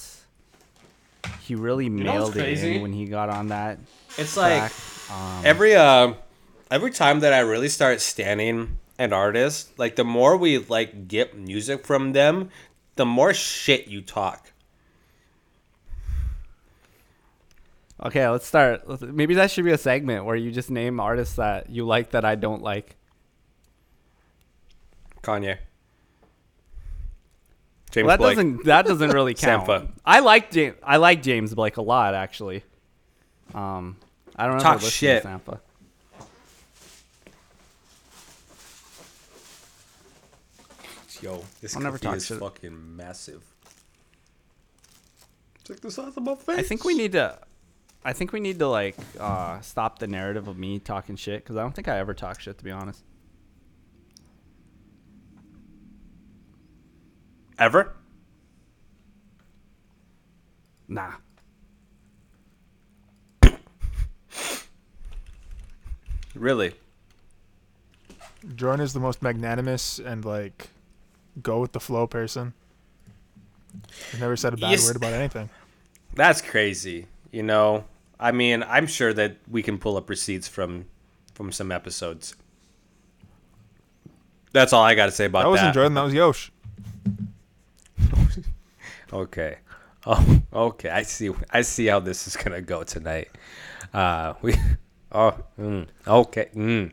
he 1.41 1.55
really 1.55 1.89
what's 1.89 2.03
mailed 2.03 2.37
it 2.37 2.63
in 2.63 2.81
when 2.81 2.93
he 2.93 3.05
got 3.05 3.29
on 3.29 3.47
that. 3.49 3.79
It's 4.17 4.37
like. 4.37 4.71
Um, 5.11 5.41
every 5.43 5.75
uh, 5.75 6.13
every 6.69 6.91
time 6.91 7.21
that 7.21 7.33
I 7.33 7.39
really 7.39 7.69
start 7.69 8.01
standing 8.01 8.77
an 8.97 9.13
artist, 9.13 9.77
like 9.79 9.95
the 9.95 10.03
more 10.03 10.37
we 10.37 10.57
like 10.57 11.07
get 11.07 11.37
music 11.37 11.85
from 11.85 12.13
them, 12.13 12.49
the 12.95 13.05
more 13.05 13.33
shit 13.33 13.87
you 13.87 14.01
talk. 14.01 14.51
okay, 18.03 18.27
let's 18.27 18.45
start. 18.45 19.01
Maybe 19.01 19.35
that 19.35 19.51
should 19.51 19.65
be 19.65 19.71
a 19.71 19.77
segment 19.77 20.25
where 20.25 20.35
you 20.35 20.51
just 20.51 20.69
name 20.69 20.99
artists 20.99 21.35
that 21.35 21.69
you 21.69 21.85
like 21.85 22.11
that 22.11 22.25
I 22.25 22.35
don't 22.35 22.61
like. 22.61 22.95
Kanye. 25.21 25.57
James 27.91 28.05
Well, 28.05 28.17
that 28.17 28.19
Blake. 28.19 28.35
doesn't 28.35 28.65
that 28.65 28.85
doesn't 28.85 29.09
really 29.11 29.33
count. 29.35 29.67
Sampha. 29.67 29.87
I 30.05 30.19
like 30.19 30.51
James. 30.51 30.75
I 30.83 30.97
like 30.97 31.23
James 31.23 31.53
Blake 31.55 31.77
a 31.77 31.81
lot 31.81 32.13
actually. 32.13 32.63
Um, 33.53 33.97
I 34.35 34.45
don't 34.45 34.57
know. 34.57 34.63
Talk 34.63 34.75
if 34.77 34.81
I 34.81 34.85
listen 34.85 34.89
shit. 34.91 35.21
To 35.23 35.27
Sampha. 35.27 35.59
Yo, 41.21 41.43
this 41.61 41.75
I'll 41.75 41.81
never 41.81 41.97
talk 41.97 42.15
is 42.15 42.25
shit. 42.27 42.39
fucking 42.39 42.95
massive. 42.95 43.43
Check 45.67 45.81
this 45.81 45.99
out 45.99 46.15
on 46.17 46.23
my 46.23 46.35
face. 46.35 46.57
I 46.59 46.61
think 46.63 46.85
we 46.85 46.93
need 46.95 47.11
to. 47.11 47.37
I 48.05 48.13
think 48.13 48.31
we 48.31 48.39
need 48.39 48.57
to 48.59 48.67
like 48.67 48.95
uh, 49.19 49.59
stop 49.59 49.99
the 49.99 50.07
narrative 50.07 50.47
of 50.47 50.57
me 50.57 50.79
talking 50.79 51.17
shit 51.17 51.43
because 51.43 51.57
I 51.57 51.61
don't 51.61 51.75
think 51.75 51.89
I 51.89 51.97
ever 51.99 52.13
talk 52.13 52.39
shit 52.39 52.57
to 52.57 52.63
be 52.63 52.71
honest. 52.71 53.03
Ever. 57.59 57.93
Nah. 60.87 61.11
Really? 66.35 66.73
Jordan 68.55 68.81
is 68.81 68.93
the 68.93 68.99
most 68.99 69.21
magnanimous 69.21 69.99
and 69.99 70.23
like 70.23 70.69
go 71.41 71.59
with 71.59 71.73
the 71.73 71.79
flow 71.79 72.07
person. 72.07 72.53
He's 74.11 74.19
never 74.21 74.35
said 74.37 74.53
a 74.53 74.57
bad 74.57 74.71
Yes. 74.71 74.85
word 74.87 74.95
about 74.95 75.13
anything. 75.13 75.49
That's 76.13 76.41
crazy. 76.41 77.07
You 77.31 77.43
know, 77.43 77.83
I 78.19 78.31
mean, 78.31 78.63
I'm 78.63 78.87
sure 78.87 79.13
that 79.13 79.37
we 79.49 79.61
can 79.61 79.77
pull 79.77 79.97
up 79.97 80.09
receipts 80.09 80.47
from 80.47 80.85
from 81.33 81.51
some 81.51 81.71
episodes. 81.71 82.35
That's 84.53 84.71
all 84.71 84.83
I 84.83 84.95
got 84.95 85.07
to 85.07 85.11
say 85.11 85.25
about 85.25 85.39
That 85.39 85.45
that. 85.45 85.49
wasn't 85.51 85.73
Jordan. 85.73 85.93
That 85.95 86.03
was 86.03 86.13
Yosh. 86.13 86.51
Okay. 89.11 89.57
Oh, 90.05 90.41
okay. 90.53 90.89
I 90.89 91.01
see. 91.01 91.29
I 91.51 91.61
see 91.61 91.87
how 91.87 91.99
this 91.99 92.25
is 92.25 92.37
gonna 92.37 92.61
go 92.61 92.83
tonight. 92.83 93.27
Uh, 93.93 94.33
we. 94.41 94.55
Oh, 95.11 95.35
mm, 95.59 95.87
okay. 96.07 96.49
Mm. 96.55 96.91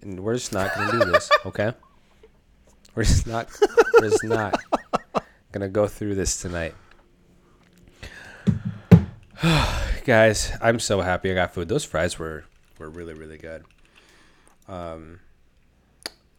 And 0.00 0.20
we're 0.20 0.34
just 0.34 0.52
not 0.52 0.74
gonna 0.74 0.90
do 0.90 1.12
this. 1.12 1.30
Okay. 1.46 1.72
We're 2.94 3.04
just 3.04 3.28
not. 3.28 3.48
We're 4.00 4.08
just 4.08 4.24
not 4.24 4.60
gonna 5.52 5.68
go 5.68 5.86
through 5.86 6.16
this 6.16 6.40
tonight. 6.42 6.74
Guys, 10.04 10.52
I'm 10.60 10.80
so 10.80 11.00
happy 11.00 11.30
I 11.30 11.34
got 11.34 11.54
food. 11.54 11.68
Those 11.68 11.84
fries 11.84 12.18
were 12.18 12.44
were 12.78 12.90
really 12.90 13.14
really 13.14 13.38
good. 13.38 13.64
Um, 14.66 15.20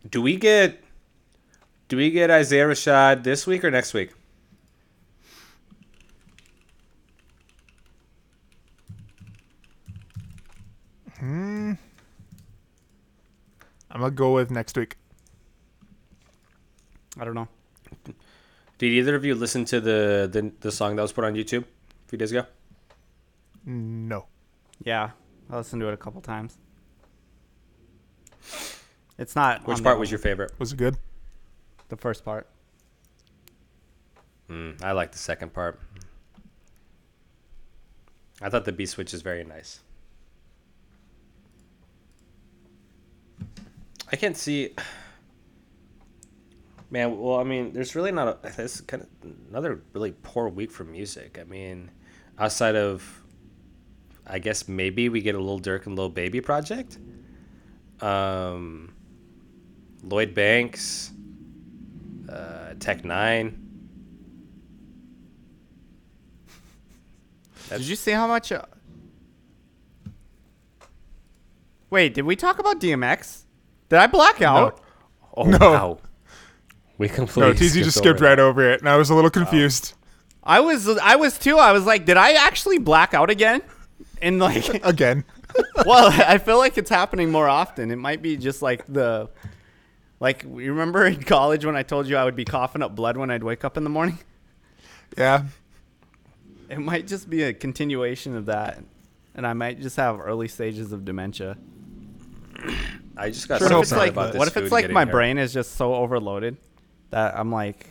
do 0.09 0.21
we 0.21 0.35
get 0.35 0.83
do 1.87 1.97
we 1.97 2.11
get 2.11 2.29
Isaiah 2.29 2.65
Rashad 2.65 3.23
this 3.23 3.47
week 3.47 3.63
or 3.63 3.71
next 3.71 3.93
week? 3.93 4.11
I'm 13.93 14.01
gonna 14.01 14.11
go 14.11 14.33
with 14.33 14.51
next 14.51 14.75
week. 14.75 14.97
I 17.17 17.23
don't 17.23 17.35
know. 17.35 17.47
Did 18.79 18.87
either 18.87 19.15
of 19.15 19.23
you 19.23 19.35
listen 19.35 19.63
to 19.65 19.79
the, 19.79 20.27
the 20.29 20.51
the 20.59 20.71
song 20.71 20.97
that 20.97 21.03
was 21.03 21.13
put 21.13 21.23
on 21.23 21.35
YouTube 21.35 21.63
a 21.63 22.09
few 22.09 22.17
days 22.17 22.31
ago? 22.31 22.45
No. 23.65 24.25
Yeah, 24.83 25.11
I 25.49 25.57
listened 25.57 25.81
to 25.81 25.87
it 25.87 25.93
a 25.93 25.97
couple 25.97 26.19
times. 26.19 26.57
It's 29.17 29.35
not. 29.35 29.65
Which 29.65 29.81
part 29.83 29.99
was 29.99 30.11
your 30.11 30.19
favorite? 30.19 30.51
Was 30.59 30.73
it 30.73 30.77
good? 30.77 30.97
the 31.89 32.01
first 32.01 32.25
part? 32.25 32.47
Mm, 34.49 34.81
I 34.83 34.91
like 34.91 35.11
the 35.11 35.17
second 35.17 35.53
part. 35.53 35.79
I 38.41 38.49
thought 38.49 38.65
the 38.65 38.71
B 38.71 38.85
switch 38.85 39.13
is 39.13 39.21
very 39.21 39.43
nice. 39.43 39.79
I 44.13 44.15
can't 44.15 44.37
see. 44.37 44.75
Man, 46.91 47.19
well, 47.19 47.39
I 47.39 47.43
mean, 47.43 47.73
there's 47.73 47.95
really 47.95 48.11
not 48.11 48.27
a. 48.27 48.51
This 48.55 48.79
kind 48.81 49.01
of 49.01 49.09
another 49.49 49.81
really 49.93 50.13
poor 50.21 50.49
week 50.49 50.69
for 50.69 50.83
music. 50.83 51.39
I 51.41 51.45
mean, 51.45 51.89
outside 52.37 52.75
of, 52.75 53.23
I 54.27 54.37
guess 54.37 54.67
maybe 54.67 55.09
we 55.09 55.21
get 55.21 55.33
a 55.33 55.39
little 55.39 55.59
Durk 55.59 55.87
and 55.87 55.95
Lil 55.95 56.09
Baby 56.09 56.41
project. 56.41 56.99
Um, 58.01 58.93
Lloyd 60.03 60.35
Banks, 60.35 61.11
uh, 62.29 62.75
Tech 62.79 63.01
N9ne. 63.01 63.57
Did 67.69 67.81
you 67.81 67.95
see 67.95 68.11
how 68.11 68.27
much? 68.27 68.51
Uh... 68.51 68.61
Wait, 71.89 72.13
did 72.13 72.25
we 72.25 72.35
talk 72.35 72.59
about 72.59 72.79
DMX? 72.79 73.42
Did 73.93 73.99
I 73.99 74.07
black 74.07 74.41
out? 74.41 74.81
Oh 75.37 75.43
No. 75.43 75.57
wow, 75.59 75.99
we 76.97 77.07
completely. 77.07 77.51
No, 77.51 77.53
TZ 77.53 77.73
just 77.73 77.77
over 77.77 77.91
skipped 77.91 78.19
that. 78.21 78.25
right 78.25 78.39
over 78.39 78.67
it, 78.71 78.79
and 78.79 78.89
I 78.89 78.97
was 78.97 79.11
a 79.11 79.13
little 79.13 79.29
confused. 79.29 79.93
I 80.43 80.61
was. 80.61 80.87
I 80.97 81.15
was 81.15 81.37
too. 81.37 81.59
I 81.59 81.73
was 81.73 81.85
like, 81.85 82.03
did 82.03 82.17
I 82.17 82.31
actually 82.31 82.79
black 82.79 83.13
out 83.13 83.29
again? 83.29 83.61
And 84.19 84.39
like, 84.39 84.67
Again. 84.83 85.25
well, 85.85 86.07
I 86.11 86.39
feel 86.39 86.57
like 86.57 86.79
it's 86.79 86.89
happening 86.89 87.29
more 87.29 87.47
often. 87.47 87.91
It 87.91 87.97
might 87.97 88.23
be 88.23 88.35
just 88.35 88.63
like 88.63 88.83
the, 88.91 89.29
like 90.19 90.41
you 90.41 90.71
remember 90.71 91.05
in 91.05 91.21
college 91.21 91.63
when 91.63 91.75
I 91.75 91.83
told 91.83 92.07
you 92.07 92.17
I 92.17 92.23
would 92.23 92.35
be 92.35 92.45
coughing 92.45 92.81
up 92.81 92.95
blood 92.95 93.15
when 93.15 93.29
I'd 93.29 93.43
wake 93.43 93.63
up 93.63 93.77
in 93.77 93.83
the 93.83 93.91
morning. 93.91 94.17
Yeah. 95.15 95.43
It 96.67 96.79
might 96.79 97.05
just 97.05 97.29
be 97.29 97.43
a 97.43 97.53
continuation 97.53 98.35
of 98.35 98.47
that, 98.47 98.83
and 99.35 99.45
I 99.45 99.53
might 99.53 99.79
just 99.81 99.97
have 99.97 100.19
early 100.19 100.47
stages 100.47 100.91
of 100.91 101.05
dementia. 101.05 101.57
I 103.15 103.29
just 103.29 103.47
got 103.47 103.59
Sure 103.59 103.69
so 103.69 103.75
hope 103.75 103.83
What 103.83 103.83
if 103.83 103.83
it's 103.83 103.91
excited 103.91 103.99
like, 103.99 104.11
about 104.11 104.31
this 104.33 104.39
what 104.39 104.47
if 104.47 104.53
food 104.53 104.63
it's 104.63 104.71
like 104.71 104.89
my 104.91 105.03
here. 105.03 105.11
brain 105.11 105.37
is 105.37 105.53
just 105.53 105.75
so 105.75 105.93
overloaded 105.95 106.57
that 107.11 107.37
I'm 107.37 107.51
like, 107.51 107.89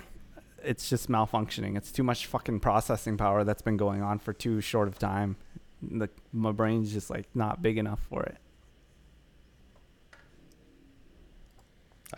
it's 0.65 0.89
just 0.89 1.09
malfunctioning. 1.09 1.77
It's 1.77 1.93
too 1.93 2.03
much 2.03 2.27
fucking 2.27 2.61
processing 2.61 3.17
power 3.17 3.45
that's 3.45 3.63
been 3.63 3.77
going 3.77 4.03
on 4.03 4.19
for 4.19 4.33
too 4.33 4.61
short 4.61 4.89
of 4.89 4.99
time. 4.99 5.37
The, 5.83 6.09
my 6.33 6.53
brain's 6.53 6.93
just 6.93 7.11
like 7.11 7.27
not 7.35 7.63
big 7.63 7.79
enough 7.79 8.01
for 8.09 8.23
it. 8.23 8.37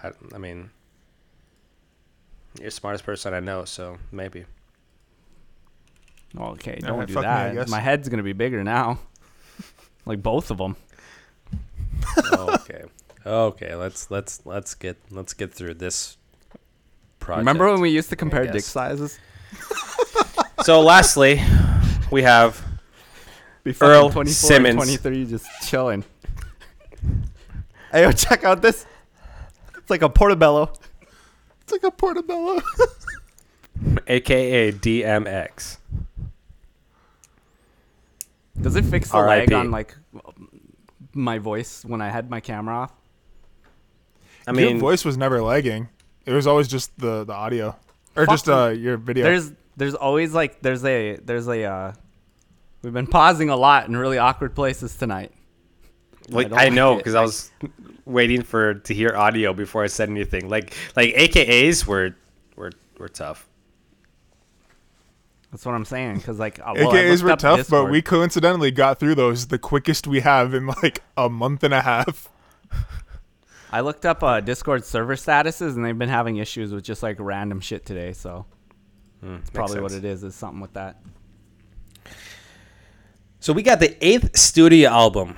I, 0.02 0.10
I 0.34 0.38
mean, 0.38 0.70
you're 2.58 2.66
the 2.66 2.70
smartest 2.70 3.04
person 3.04 3.34
I 3.34 3.40
know, 3.40 3.64
so 3.64 3.98
maybe. 4.12 4.44
Okay, 6.36 6.78
don't 6.80 7.06
do 7.06 7.14
fuck 7.14 7.22
me, 7.22 7.56
that. 7.56 7.68
my 7.68 7.80
head's 7.80 8.08
gonna 8.08 8.22
be 8.24 8.32
bigger 8.32 8.64
now, 8.64 8.98
like 10.06 10.22
both 10.22 10.50
of 10.50 10.58
them. 10.58 10.76
Oh, 12.32 12.54
okay, 12.54 12.84
okay. 13.26 13.74
Let's 13.74 14.10
let's 14.10 14.44
let's 14.44 14.74
get 14.74 14.96
let's 15.10 15.32
get 15.34 15.52
through 15.52 15.74
this. 15.74 16.16
Project. 17.18 17.38
Remember 17.38 17.72
when 17.72 17.80
we 17.80 17.88
used 17.88 18.10
to 18.10 18.16
compare 18.16 18.46
dick 18.46 18.62
sizes? 18.62 19.18
So, 20.64 20.80
lastly, 20.80 21.42
we 22.10 22.22
have 22.22 22.64
Before 23.64 23.88
Earl 23.88 24.08
24 24.08 24.32
Simmons. 24.32 24.70
and 24.70 24.78
23 24.78 25.26
just 25.26 25.46
chilling. 25.68 26.02
hey, 27.92 28.02
yo, 28.02 28.12
check 28.12 28.44
out 28.44 28.62
this. 28.62 28.86
It's 29.76 29.90
like 29.90 30.00
a 30.00 30.08
portobello. 30.08 30.72
It's 31.60 31.72
like 31.72 31.82
a 31.82 31.90
portobello. 31.90 32.62
AKA 34.06 34.72
DMX. 34.72 35.76
Does 38.58 38.76
it 38.76 38.86
fix 38.86 39.10
the 39.10 39.18
lag 39.18 39.52
on 39.52 39.70
like 39.70 39.94
my 41.12 41.38
voice 41.38 41.84
when 41.84 42.00
I 42.00 42.08
had 42.08 42.30
my 42.30 42.40
camera 42.40 42.74
off? 42.74 42.92
I 44.46 44.52
mean, 44.52 44.70
your 44.70 44.78
voice 44.78 45.04
was 45.04 45.16
never 45.16 45.42
lagging. 45.42 45.88
It 46.26 46.32
was 46.32 46.46
always 46.46 46.68
just 46.68 46.96
the, 46.98 47.24
the 47.24 47.32
audio. 47.32 47.76
Or 48.16 48.26
just 48.26 48.48
uh, 48.48 48.68
your 48.68 48.96
video. 48.96 49.24
There's 49.24 49.52
there's 49.76 49.94
always 49.94 50.32
like 50.32 50.60
there's 50.60 50.84
a 50.84 51.16
there's 51.16 51.48
a 51.48 51.64
uh, 51.64 51.92
we've 52.82 52.92
been 52.92 53.06
pausing 53.06 53.50
a 53.50 53.56
lot 53.56 53.88
in 53.88 53.96
really 53.96 54.18
awkward 54.18 54.54
places 54.54 54.94
tonight. 54.96 55.32
like, 56.28 56.50
don't 56.50 56.58
I, 56.58 56.68
know 56.68 56.94
it. 56.94 56.98
because 56.98 57.14
I 57.14 57.22
was 57.22 57.50
waiting 58.04 58.42
for 58.42 58.74
to 58.74 58.94
hear 58.94 59.16
audio 59.16 59.52
before 59.52 59.82
I 59.82 59.88
said 59.88 60.08
anything. 60.08 60.48
Like 60.48 60.74
like 60.94 61.14
AKAs 61.14 61.86
were 61.86 62.14
were 62.56 62.72
were 62.98 63.08
tough. 63.08 63.48
That's 65.50 65.64
what 65.66 65.74
I'm 65.74 65.84
saying. 65.84 66.16
Because 66.16 66.38
like, 66.38 66.58
uh, 66.60 66.72
well, 66.76 66.92
AKAs 66.92 67.22
were 67.22 67.30
up 67.30 67.38
tough, 67.38 67.68
but 67.68 67.90
we 67.90 68.02
coincidentally 68.02 68.70
got 68.70 68.98
through 68.98 69.14
those 69.14 69.48
the 69.48 69.58
quickest 69.58 70.06
we 70.06 70.20
have 70.20 70.54
in 70.54 70.66
like 70.66 71.02
a 71.16 71.28
month 71.28 71.64
and 71.64 71.74
a 71.74 71.80
half. 71.82 72.28
I 73.74 73.80
looked 73.80 74.06
up 74.06 74.22
uh, 74.22 74.38
Discord 74.38 74.84
server 74.84 75.16
statuses, 75.16 75.74
and 75.74 75.84
they've 75.84 75.98
been 75.98 76.08
having 76.08 76.36
issues 76.36 76.72
with 76.72 76.84
just 76.84 77.02
like 77.02 77.16
random 77.18 77.58
shit 77.58 77.84
today. 77.84 78.12
So 78.12 78.46
Makes 79.20 79.50
probably 79.50 79.80
what 79.80 79.90
sense. 79.90 80.04
it 80.04 80.08
is 80.08 80.22
is 80.22 80.36
something 80.36 80.60
with 80.60 80.74
that. 80.74 81.02
So 83.40 83.52
we 83.52 83.64
got 83.64 83.80
the 83.80 83.96
eighth 84.06 84.36
studio 84.38 84.90
album 84.90 85.34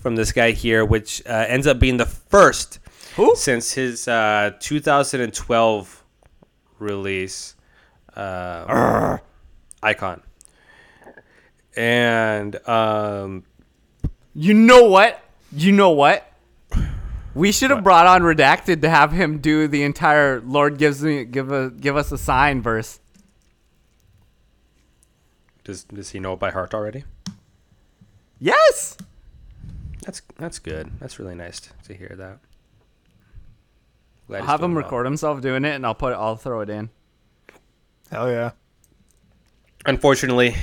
from 0.00 0.16
this 0.16 0.32
guy 0.32 0.50
here, 0.50 0.84
which 0.84 1.22
uh, 1.24 1.46
ends 1.48 1.66
up 1.66 1.78
being 1.78 1.96
the 1.96 2.04
first 2.04 2.78
Who? 3.16 3.34
since 3.34 3.72
his 3.72 4.06
uh, 4.06 4.50
2012 4.60 6.04
release, 6.78 7.56
uh, 8.16 9.16
Icon. 9.82 10.20
And 11.74 12.68
um, 12.68 13.44
You 14.34 14.52
know 14.52 14.84
what? 14.90 15.22
You 15.52 15.72
know 15.72 15.92
what? 15.92 16.29
We 17.34 17.52
should 17.52 17.70
have 17.70 17.84
brought 17.84 18.06
on 18.06 18.22
Redacted 18.22 18.80
to 18.82 18.90
have 18.90 19.12
him 19.12 19.38
do 19.38 19.68
the 19.68 19.82
entire 19.82 20.40
"Lord 20.40 20.78
gives 20.78 21.02
me 21.02 21.24
give 21.24 21.52
a 21.52 21.70
give 21.70 21.96
us 21.96 22.10
a 22.10 22.18
sign" 22.18 22.60
verse. 22.60 22.98
does 25.64 25.84
does 25.84 26.10
he 26.10 26.18
know 26.18 26.32
it 26.32 26.40
by 26.40 26.50
heart 26.50 26.74
already? 26.74 27.04
Yes. 28.38 28.96
That's 30.02 30.22
that's 30.36 30.58
good. 30.58 30.90
That's 30.98 31.18
really 31.18 31.34
nice 31.34 31.60
to, 31.60 31.70
to 31.84 31.94
hear 31.94 32.14
that. 32.16 32.38
Glad 34.26 34.40
I'll 34.40 34.46
have 34.46 34.62
him 34.62 34.74
well. 34.74 34.82
record 34.82 35.06
himself 35.06 35.40
doing 35.40 35.64
it, 35.64 35.74
and 35.74 35.84
I'll 35.84 35.94
put 35.94 36.12
it. 36.12 36.16
I'll 36.16 36.36
throw 36.36 36.60
it 36.60 36.70
in. 36.70 36.90
Hell 38.10 38.30
yeah. 38.30 38.52
Unfortunately, 39.86 40.56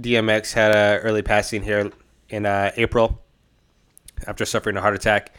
DMX 0.00 0.52
had 0.52 0.72
a 0.72 1.00
early 1.00 1.22
passing 1.22 1.62
here 1.62 1.90
in 2.28 2.46
uh, 2.46 2.70
April 2.76 3.20
after 4.26 4.44
suffering 4.44 4.76
a 4.76 4.80
heart 4.80 4.94
attack. 4.94 5.34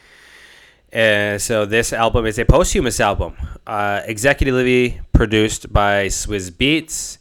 And 0.92 1.40
so 1.42 1.66
this 1.66 1.92
album 1.92 2.26
is 2.26 2.38
a 2.38 2.44
posthumous 2.44 3.00
album, 3.00 3.36
uh, 3.66 4.00
executively 4.08 5.00
produced 5.12 5.72
by 5.72 6.06
Swizz 6.06 6.50
Beatz. 6.50 7.18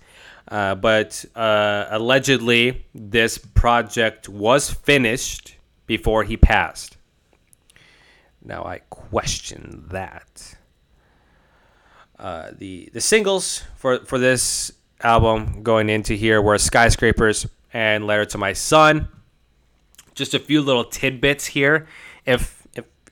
Uh, 0.47 0.75
but 0.75 1.25
uh, 1.35 1.87
allegedly, 1.89 2.85
this 2.93 3.37
project 3.37 4.29
was 4.29 4.69
finished 4.69 5.55
before 5.87 6.23
he 6.23 6.37
passed. 6.37 6.97
Now 8.43 8.63
I 8.63 8.79
question 8.89 9.85
that. 9.89 10.55
Uh, 12.17 12.51
the 12.57 12.89
the 12.93 13.01
singles 13.01 13.63
for 13.75 14.05
for 14.05 14.17
this 14.17 14.71
album 15.01 15.63
going 15.63 15.89
into 15.89 16.13
here 16.13 16.41
were 16.41 16.57
skyscrapers 16.57 17.45
and 17.73 18.07
letter 18.07 18.23
to 18.23 18.37
my 18.37 18.53
son 18.53 19.09
just 20.13 20.33
a 20.33 20.39
few 20.39 20.61
little 20.61 20.85
tidbits 20.85 21.45
here 21.45 21.87
if 22.25 22.54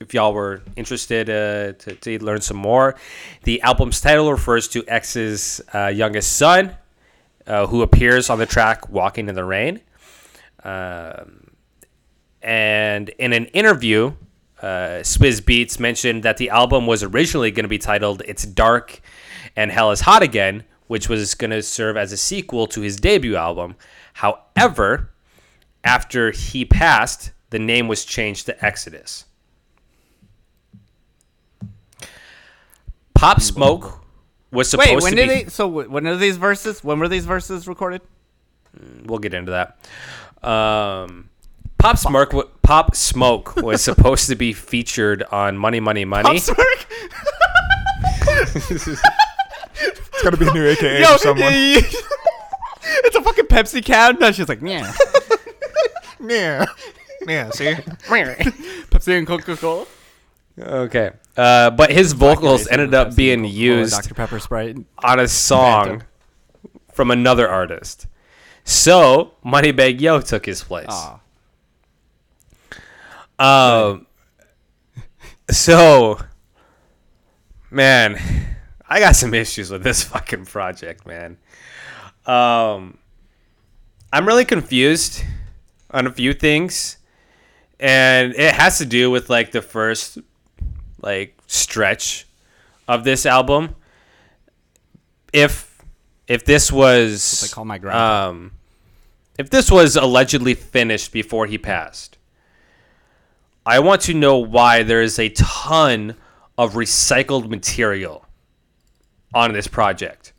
if, 0.00 0.12
y'all 0.12 0.32
were 0.32 0.62
interested 0.76 1.30
uh, 1.30 1.72
to, 1.78 1.94
to 1.96 2.24
learn 2.24 2.40
some 2.40 2.56
more 2.56 2.94
the 3.44 3.60
album's 3.62 4.00
title 4.00 4.30
refers 4.30 4.68
to 4.68 4.84
x's 4.88 5.60
uh, 5.74 5.86
youngest 5.86 6.36
son 6.36 6.76
uh, 7.46 7.66
who 7.66 7.82
appears 7.82 8.30
on 8.30 8.38
the 8.38 8.46
track 8.46 8.88
walking 8.88 9.28
in 9.28 9.34
the 9.34 9.44
rain 9.44 9.80
um, 10.64 11.44
and 12.44 13.08
in 13.10 13.32
an 13.32 13.46
interview, 13.46 14.12
uh, 14.60 15.00
Swizz 15.02 15.40
Beatz 15.40 15.80
mentioned 15.80 16.22
that 16.22 16.36
the 16.36 16.50
album 16.50 16.86
was 16.86 17.02
originally 17.02 17.50
going 17.50 17.64
to 17.64 17.68
be 17.68 17.78
titled 17.78 18.22
"It's 18.26 18.44
Dark 18.44 19.00
and 19.56 19.70
Hell 19.70 19.90
Is 19.90 20.02
Hot 20.02 20.22
Again," 20.22 20.64
which 20.86 21.08
was 21.08 21.34
going 21.34 21.50
to 21.50 21.62
serve 21.62 21.96
as 21.96 22.12
a 22.12 22.16
sequel 22.18 22.66
to 22.68 22.82
his 22.82 22.96
debut 22.96 23.34
album. 23.34 23.76
However, 24.14 25.10
after 25.82 26.30
he 26.30 26.66
passed, 26.66 27.32
the 27.48 27.58
name 27.58 27.88
was 27.88 28.04
changed 28.04 28.46
to 28.46 28.64
Exodus. 28.64 29.24
Pop 33.24 33.40
Smoke 33.40 34.04
was 34.52 34.68
supposed 34.68 34.90
Wait, 34.90 35.02
when 35.02 35.12
to 35.12 35.16
did 35.16 35.28
be. 35.30 35.44
they? 35.44 35.48
So 35.48 35.66
when 35.66 36.06
are 36.06 36.16
these 36.16 36.36
verses? 36.36 36.84
When 36.84 36.98
were 36.98 37.08
these 37.08 37.24
verses 37.24 37.66
recorded? 37.66 38.02
we'll 39.06 39.18
get 39.18 39.32
into 39.32 39.50
that. 39.52 39.78
Um, 40.46 41.30
Pop 41.78 41.96
Smoke, 41.96 42.32
w- 42.32 42.50
Pop 42.62 42.94
Smoke 42.94 43.56
was 43.56 43.82
supposed 43.90 44.28
to 44.28 44.34
be 44.36 44.52
featured 44.52 45.22
on 45.32 45.56
Money 45.56 45.80
Money 45.80 46.04
Money. 46.04 46.38
Pop 46.38 46.56
It's 48.60 50.22
gotta 50.22 50.36
be 50.36 50.46
a 50.46 50.52
new 50.52 50.66
AKA 50.66 51.00
Yo, 51.00 51.12
for 51.12 51.18
someone. 51.18 51.48
it's 51.54 53.16
a 53.16 53.22
fucking 53.22 53.46
Pepsi 53.46 53.82
can. 53.82 54.18
No, 54.20 54.32
she's 54.32 54.50
like, 54.50 54.60
yeah, 54.60 54.92
Yeah. 56.20 56.66
Yeah, 57.26 57.48
see? 57.52 57.72
Pepsi 57.72 59.16
and 59.16 59.26
Coca 59.26 59.56
Cola. 59.56 59.86
Okay, 60.58 61.10
uh, 61.36 61.70
but 61.70 61.90
his 61.90 62.12
vocals 62.12 62.68
ended 62.68 62.94
up 62.94 63.16
being 63.16 63.44
used 63.44 63.92
Dr 63.92 64.14
Pepper 64.14 64.38
Sprite. 64.38 64.78
on 65.02 65.18
a 65.18 65.26
song 65.26 66.04
from 66.92 67.10
another 67.10 67.48
artist. 67.48 68.06
So 68.62 69.34
Moneybagg 69.44 70.00
Yo 70.00 70.20
took 70.20 70.46
his 70.46 70.62
place. 70.62 70.86
Aw. 70.88 71.20
Um. 73.38 74.06
So, 75.50 76.18
man, 77.70 78.18
I 78.88 79.00
got 79.00 79.16
some 79.16 79.34
issues 79.34 79.70
with 79.70 79.82
this 79.82 80.02
fucking 80.04 80.46
project, 80.46 81.06
man. 81.06 81.36
Um, 82.26 82.98
I'm 84.12 84.26
really 84.26 84.44
confused 84.44 85.22
on 85.90 86.06
a 86.06 86.12
few 86.12 86.32
things, 86.32 86.98
and 87.78 88.34
it 88.34 88.54
has 88.54 88.78
to 88.78 88.86
do 88.86 89.10
with 89.10 89.28
like 89.28 89.50
the 89.50 89.60
first 89.60 90.18
like 91.04 91.38
stretch 91.46 92.26
of 92.88 93.04
this 93.04 93.26
album. 93.26 93.76
If 95.32 95.82
if 96.26 96.44
this 96.44 96.72
was 96.72 97.42
They 97.42 97.48
call 97.54 97.64
my 97.64 97.78
grandpa. 97.78 98.28
um, 98.30 98.52
if 99.38 99.50
this 99.50 99.70
was 99.70 99.96
allegedly 99.96 100.54
finished 100.54 101.12
before 101.12 101.46
he 101.46 101.58
passed, 101.58 102.18
I 103.66 103.78
want 103.80 104.00
to 104.02 104.14
know 104.14 104.38
why 104.38 104.82
there 104.82 105.02
is 105.02 105.18
a 105.18 105.28
ton 105.30 106.16
of 106.56 106.74
recycled 106.74 107.48
material 107.48 108.26
on 109.34 109.52
this 109.52 109.66
project. 109.66 110.32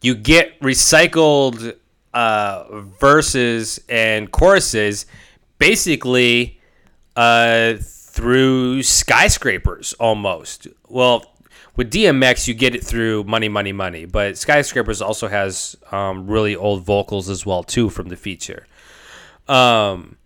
You 0.00 0.14
get 0.14 0.58
recycled 0.60 1.76
uh, 2.12 2.80
verses 2.80 3.80
and 3.88 4.30
choruses 4.32 5.06
basically 5.58 6.60
uh, 7.14 7.74
through 8.12 8.82
skyscrapers 8.82 9.94
almost. 9.94 10.68
Well, 10.86 11.24
with 11.76 11.90
DMX, 11.90 12.46
you 12.46 12.52
get 12.52 12.74
it 12.74 12.84
through 12.84 13.24
Money, 13.24 13.48
Money, 13.48 13.72
Money, 13.72 14.04
but 14.04 14.36
Skyscrapers 14.36 15.00
also 15.00 15.28
has 15.28 15.74
um, 15.90 16.26
really 16.26 16.54
old 16.54 16.84
vocals 16.84 17.30
as 17.30 17.46
well 17.46 17.62
too 17.62 17.88
from 17.88 18.10
the 18.10 18.16
feature. 18.16 18.66
Um, 19.48 20.16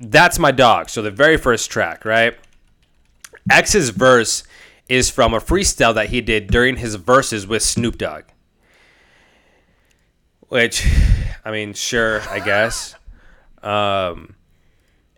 that's 0.00 0.40
my 0.40 0.50
dog. 0.50 0.88
So 0.90 1.00
the 1.00 1.12
very 1.12 1.36
first 1.36 1.70
track, 1.70 2.04
right? 2.04 2.36
X's 3.50 3.90
verse 3.90 4.42
is 4.88 5.08
from 5.08 5.32
a 5.34 5.38
freestyle 5.38 5.94
that 5.94 6.08
he 6.08 6.20
did 6.20 6.48
during 6.48 6.76
his 6.78 6.96
verses 6.96 7.46
with 7.46 7.62
Snoop 7.62 7.96
Dogg. 7.96 8.24
Which, 10.48 10.84
I 11.44 11.52
mean, 11.52 11.74
sure, 11.74 12.20
I 12.28 12.40
guess. 12.40 12.96
Um, 13.62 14.34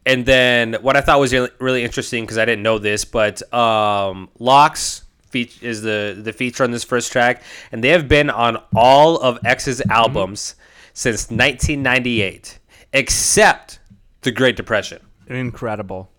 and 0.07 0.24
then 0.26 0.74
what 0.80 0.96
I 0.96 1.01
thought 1.01 1.20
was 1.20 1.32
really, 1.32 1.51
really 1.59 1.84
interesting 1.84 2.24
because 2.24 2.38
I 2.38 2.44
didn't 2.44 2.62
know 2.62 2.78
this, 2.78 3.05
but 3.05 3.42
um, 3.53 4.28
LOX 4.38 5.05
feat- 5.28 5.62
is 5.62 5.82
the 5.82 6.18
the 6.20 6.32
feature 6.32 6.64
on 6.64 6.70
this 6.70 6.84
first 6.84 7.12
track, 7.12 7.42
and 7.72 7.82
they 7.84 7.90
have 7.90 8.09
been 8.09 8.30
on 8.30 8.62
all 8.74 9.18
of 9.18 9.38
X's 9.44 9.82
albums 9.90 10.55
since 10.92 11.30
1998, 11.30 12.59
except 12.92 13.78
the 14.22 14.30
Great 14.32 14.57
Depression. 14.57 15.01
Incredible. 15.28 16.11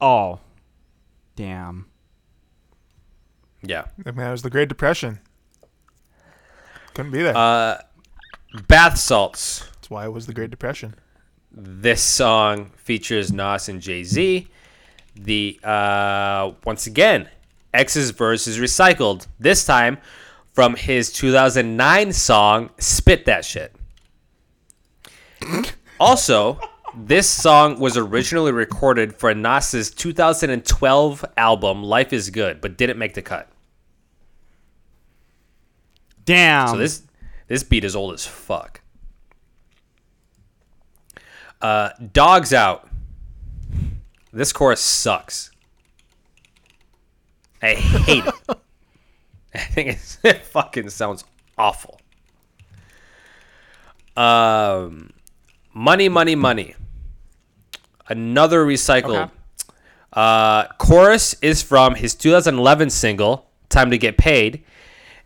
Oh, 0.00 0.40
damn. 1.36 1.86
Yeah. 3.62 3.86
Man, 4.04 4.28
it 4.28 4.30
was 4.30 4.42
the 4.42 4.50
Great 4.50 4.68
Depression. 4.68 5.18
Couldn't 6.94 7.12
be 7.12 7.22
there. 7.22 7.36
Uh, 7.36 7.82
Bath 8.68 8.98
salts. 8.98 9.66
That's 9.74 9.90
why 9.90 10.04
it 10.06 10.12
was 10.12 10.26
the 10.26 10.32
Great 10.32 10.50
Depression. 10.50 10.94
This 11.56 12.02
song 12.02 12.70
features 12.76 13.32
Nas 13.32 13.68
and 13.70 13.80
Jay 13.80 14.04
Z. 14.04 14.46
The 15.14 15.58
uh, 15.64 16.52
once 16.64 16.86
again, 16.86 17.30
X's 17.72 18.10
verse 18.10 18.46
is 18.46 18.58
recycled. 18.58 19.26
This 19.40 19.64
time 19.64 19.96
from 20.52 20.74
his 20.76 21.10
2009 21.12 22.12
song 22.12 22.70
"Spit 22.78 23.24
That 23.24 23.44
Shit." 23.44 23.74
also, 25.98 26.60
This 26.98 27.28
song 27.28 27.78
was 27.78 27.98
originally 27.98 28.52
recorded 28.52 29.14
for 29.14 29.34
Nas's 29.34 29.90
2012 29.90 31.24
album 31.36 31.82
Life 31.82 32.10
is 32.12 32.30
Good, 32.30 32.62
but 32.62 32.78
didn't 32.78 32.98
make 32.98 33.12
the 33.12 33.20
cut. 33.20 33.50
Damn. 36.24 36.68
So 36.68 36.76
this 36.78 37.02
this 37.48 37.62
beat 37.62 37.84
is 37.84 37.94
old 37.94 38.14
as 38.14 38.26
fuck. 38.26 38.80
Uh, 41.60 41.90
Dogs 42.12 42.52
Out. 42.52 42.88
This 44.32 44.52
chorus 44.52 44.80
sucks. 44.80 45.50
I 47.62 47.74
hate 47.74 48.24
it. 48.26 48.34
I 49.54 49.58
think 49.58 49.88
it's, 49.88 50.18
it 50.24 50.44
fucking 50.44 50.90
sounds 50.90 51.24
awful. 51.56 52.00
Um, 54.16 55.10
money, 55.72 56.08
money, 56.08 56.34
money. 56.34 56.74
Another 58.08 58.64
recycled. 58.64 59.24
Okay. 59.24 59.32
Uh, 60.12 60.66
chorus 60.78 61.34
is 61.42 61.62
from 61.62 61.94
his 61.94 62.14
2011 62.14 62.90
single 62.90 63.50
"Time 63.68 63.90
to 63.90 63.98
Get 63.98 64.16
Paid," 64.16 64.64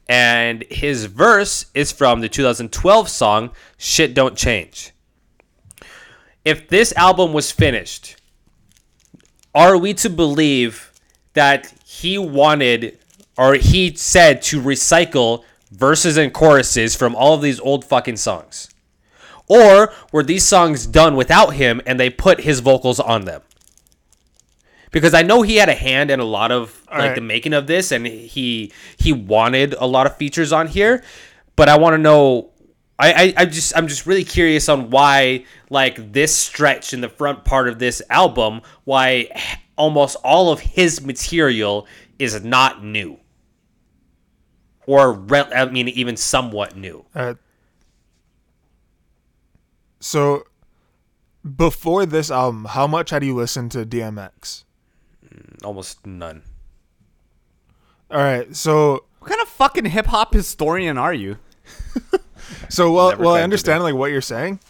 and 0.09 0.65
his 0.71 1.05
verse 1.05 1.67
is 1.75 1.93
from 1.93 2.21
the 2.21 2.29
2012 2.29 3.09
song 3.09 3.51
"Shit 3.77 4.15
Don't 4.15 4.37
Change." 4.37 4.93
If 6.45 6.69
this 6.69 6.93
album 6.97 7.33
was 7.33 7.51
finished, 7.51 8.17
are 9.55 9.77
we 9.77 9.95
to 9.95 10.09
believe 10.11 10.93
that 11.35 11.73
he 11.85 12.19
wanted 12.19 12.99
or 13.37 13.55
he 13.55 13.95
said 13.95 14.43
to 14.43 14.61
recycle 14.61 15.45
verses 15.71 16.17
and 16.17 16.33
choruses 16.33 16.95
from 16.97 17.15
all 17.15 17.35
of 17.35 17.43
these 17.43 17.61
old 17.61 17.85
fucking 17.85 18.17
songs? 18.17 18.69
Or 19.49 19.93
were 20.13 20.23
these 20.23 20.47
songs 20.47 20.87
done 20.87 21.17
without 21.17 21.55
him 21.55 21.81
and 21.85 21.99
they 21.99 22.09
put 22.09 22.41
his 22.41 22.61
vocals 22.61 23.01
on 23.01 23.25
them? 23.25 23.43
Because 24.93 25.15
I 25.15 25.23
know 25.23 25.43
he 25.43 25.57
had 25.57 25.69
a 25.69 25.75
hand 25.75 26.11
in 26.11 26.21
a 26.21 26.25
lot 26.25 26.51
of 26.51 26.83
like 26.91 26.99
right. 26.99 27.15
the 27.15 27.21
making 27.21 27.53
of 27.53 27.67
this 27.67 27.93
and 27.93 28.07
he 28.07 28.73
he 28.97 29.13
wanted 29.13 29.75
a 29.75 29.87
lot 29.87 30.07
of 30.07 30.17
features 30.17 30.53
on 30.53 30.69
here, 30.69 31.03
but 31.57 31.69
I 31.69 31.79
want 31.79 31.95
to 31.95 31.99
know 31.99 32.51
I, 33.01 33.13
I, 33.13 33.35
I 33.39 33.45
just 33.47 33.77
I'm 33.77 33.89
just 33.89 34.07
really 34.07 34.25
curious 34.25 34.69
on 34.69 34.91
why 34.91 35.45
like 35.71 36.13
this 36.13 36.37
stretch 36.37 36.93
in 36.93 37.01
the 37.01 37.09
front 37.09 37.45
part 37.45 37.69
of 37.69 37.79
this 37.79 38.03
album 38.11 38.61
why 38.85 39.29
almost 39.77 40.17
all 40.23 40.53
of 40.53 40.61
his 40.61 41.01
material 41.01 41.87
is 42.19 42.45
not 42.45 42.85
new 42.85 43.19
or 44.87 45.13
re- 45.13 45.51
I 45.55 45.67
mean 45.67 45.89
even 45.89 46.17
somewhat 46.17 46.77
new. 46.77 47.05
Uh, 47.15 47.35
so, 50.01 50.45
before 51.57 52.07
this 52.07 52.31
album, 52.31 52.65
how 52.65 52.87
much 52.87 53.11
had 53.11 53.23
you 53.23 53.35
listened 53.35 53.71
to 53.73 53.85
DMX? 53.85 54.65
Almost 55.63 56.07
none. 56.07 56.43
All 58.11 58.19
right, 58.19 58.55
so 58.57 59.05
what 59.21 59.29
kind 59.29 59.41
of 59.41 59.49
fucking 59.49 59.85
hip 59.85 60.07
hop 60.07 60.35
historian 60.35 60.99
are 60.99 61.15
you? 61.15 61.37
so 62.69 62.93
well, 62.93 63.11
Never 63.11 63.25
well, 63.25 63.35
I 63.35 63.43
understand 63.43 63.83
like 63.83 63.95
what 63.95 64.11
you're 64.11 64.21
saying. 64.21 64.61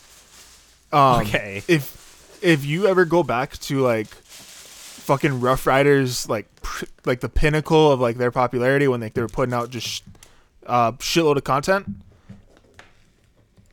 Um, 0.93 1.21
Okay. 1.21 1.63
If 1.69 2.39
if 2.43 2.65
you 2.65 2.87
ever 2.87 3.05
go 3.05 3.23
back 3.23 3.59
to 3.59 3.81
like 3.81 4.09
fucking 4.09 5.41
Ruff 5.41 5.67
Ryders, 5.67 6.29
like 6.29 6.47
pr- 6.63 6.85
like 7.05 7.21
the 7.21 7.29
pinnacle 7.29 7.93
of 7.93 8.01
like 8.01 8.17
their 8.17 8.31
popularity 8.31 8.89
when 8.89 9.01
like 9.01 9.15
they 9.15 9.21
were 9.23 9.29
putting 9.29 9.55
out 9.55 9.71
just 9.71 10.05
uh, 10.67 10.93
shitload 10.93 11.37
of 11.37 11.45
content. 11.45 11.87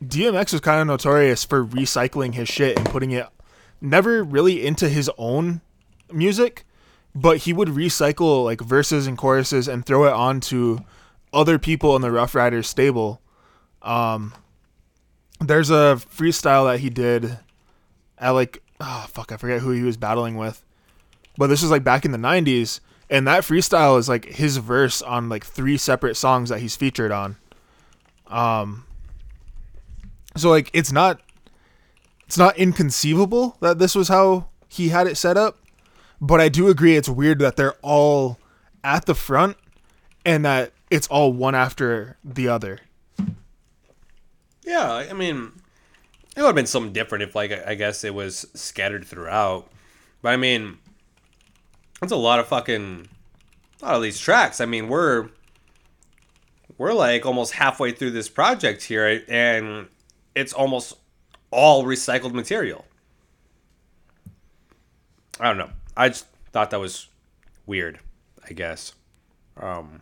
DMX 0.03 0.51
was 0.51 0.61
kind 0.61 0.79
of 0.81 0.87
notorious 0.87 1.43
for 1.43 1.65
recycling 1.65 2.33
his 2.35 2.47
shit 2.47 2.77
and 2.77 2.87
putting 2.87 3.11
it 3.11 3.27
never 3.81 4.23
really 4.23 4.65
into 4.65 4.89
his 4.89 5.09
own 5.17 5.61
music, 6.11 6.65
but 7.15 7.37
he 7.39 7.53
would 7.53 7.69
recycle 7.69 8.43
like 8.43 8.61
verses 8.61 9.07
and 9.07 9.17
choruses 9.17 9.67
and 9.67 9.85
throw 9.85 10.05
it 10.05 10.13
onto 10.13 10.79
other 11.33 11.57
people 11.57 11.95
in 11.95 12.01
the 12.01 12.11
Ruff 12.11 12.35
Ryders 12.35 12.67
stable. 12.67 13.21
Um, 13.87 14.33
there's 15.39 15.69
a 15.69 15.99
freestyle 16.11 16.69
that 16.69 16.79
he 16.79 16.89
did 16.89 17.39
at 18.17 18.31
like 18.31 18.61
oh 18.81 19.05
fuck 19.09 19.31
I 19.31 19.37
forget 19.37 19.61
who 19.61 19.71
he 19.71 19.83
was 19.83 19.97
battling 19.97 20.35
with, 20.35 20.63
but 21.37 21.47
this 21.47 21.61
was 21.61 21.71
like 21.71 21.83
back 21.83 22.03
in 22.05 22.11
the 22.11 22.17
'90s, 22.17 22.81
and 23.09 23.27
that 23.27 23.43
freestyle 23.43 23.97
is 23.97 24.09
like 24.09 24.25
his 24.25 24.57
verse 24.57 25.01
on 25.01 25.29
like 25.29 25.45
three 25.45 25.77
separate 25.77 26.15
songs 26.15 26.49
that 26.49 26.59
he's 26.59 26.75
featured 26.75 27.11
on. 27.11 27.37
Um, 28.27 28.85
so 30.35 30.49
like 30.49 30.69
it's 30.73 30.91
not 30.91 31.21
it's 32.25 32.37
not 32.37 32.57
inconceivable 32.57 33.55
that 33.61 33.79
this 33.79 33.95
was 33.95 34.09
how 34.09 34.49
he 34.67 34.89
had 34.89 35.07
it 35.07 35.15
set 35.15 35.37
up, 35.37 35.57
but 36.19 36.41
I 36.41 36.49
do 36.49 36.67
agree 36.67 36.97
it's 36.97 37.07
weird 37.09 37.39
that 37.39 37.55
they're 37.55 37.77
all 37.81 38.37
at 38.83 39.05
the 39.05 39.15
front 39.15 39.55
and 40.25 40.43
that 40.43 40.73
it's 40.89 41.07
all 41.07 41.31
one 41.31 41.55
after 41.55 42.17
the 42.23 42.49
other. 42.49 42.79
Yeah, 44.67 44.91
I 45.09 45.13
mean, 45.13 45.53
it 46.35 46.41
would 46.41 46.47
have 46.47 46.55
been 46.55 46.65
something 46.65 46.91
different 46.91 47.23
if, 47.23 47.35
like, 47.35 47.53
I 47.65 47.73
guess 47.75 48.03
it 48.03 48.13
was 48.13 48.45
scattered 48.53 49.05
throughout. 49.05 49.71
But 50.21 50.33
I 50.33 50.35
mean, 50.35 50.77
that's 52.01 52.11
a 52.11 52.17
lot 52.17 52.41
of 52.41 52.47
fucking, 52.47 53.07
a 53.81 53.85
lot 53.85 53.95
of 53.95 54.01
these 54.01 54.19
tracks. 54.19 54.59
I 54.59 54.65
mean, 54.65 54.89
we're, 54.89 55.29
we're 56.77 56.91
like 56.91 57.25
almost 57.25 57.53
halfway 57.53 57.93
through 57.93 58.11
this 58.11 58.27
project 58.27 58.83
here, 58.83 59.23
and 59.29 59.87
it's 60.35 60.51
almost 60.51 60.95
all 61.49 61.85
recycled 61.85 62.33
material. 62.33 62.83
I 65.39 65.47
don't 65.47 65.57
know. 65.57 65.69
I 65.95 66.09
just 66.09 66.25
thought 66.51 66.71
that 66.71 66.79
was 66.81 67.07
weird. 67.65 67.99
I 68.49 68.51
guess, 68.51 68.93
um, 69.55 70.01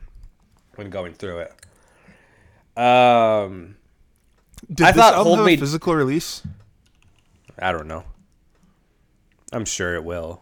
when 0.73 0.89
going 0.89 1.13
through 1.13 1.45
it. 1.45 2.81
Um. 2.81 3.75
Did 4.73 4.87
I 4.87 4.91
this 4.91 5.01
thought 5.01 5.13
album 5.13 5.25
Hold 5.27 5.37
have 5.39 5.45
Me- 5.45 5.53
a 5.53 5.57
physical 5.57 5.95
release? 5.95 6.41
I 7.59 7.71
don't 7.71 7.87
know. 7.87 8.03
I'm 9.53 9.65
sure 9.65 9.95
it 9.95 10.03
will. 10.03 10.41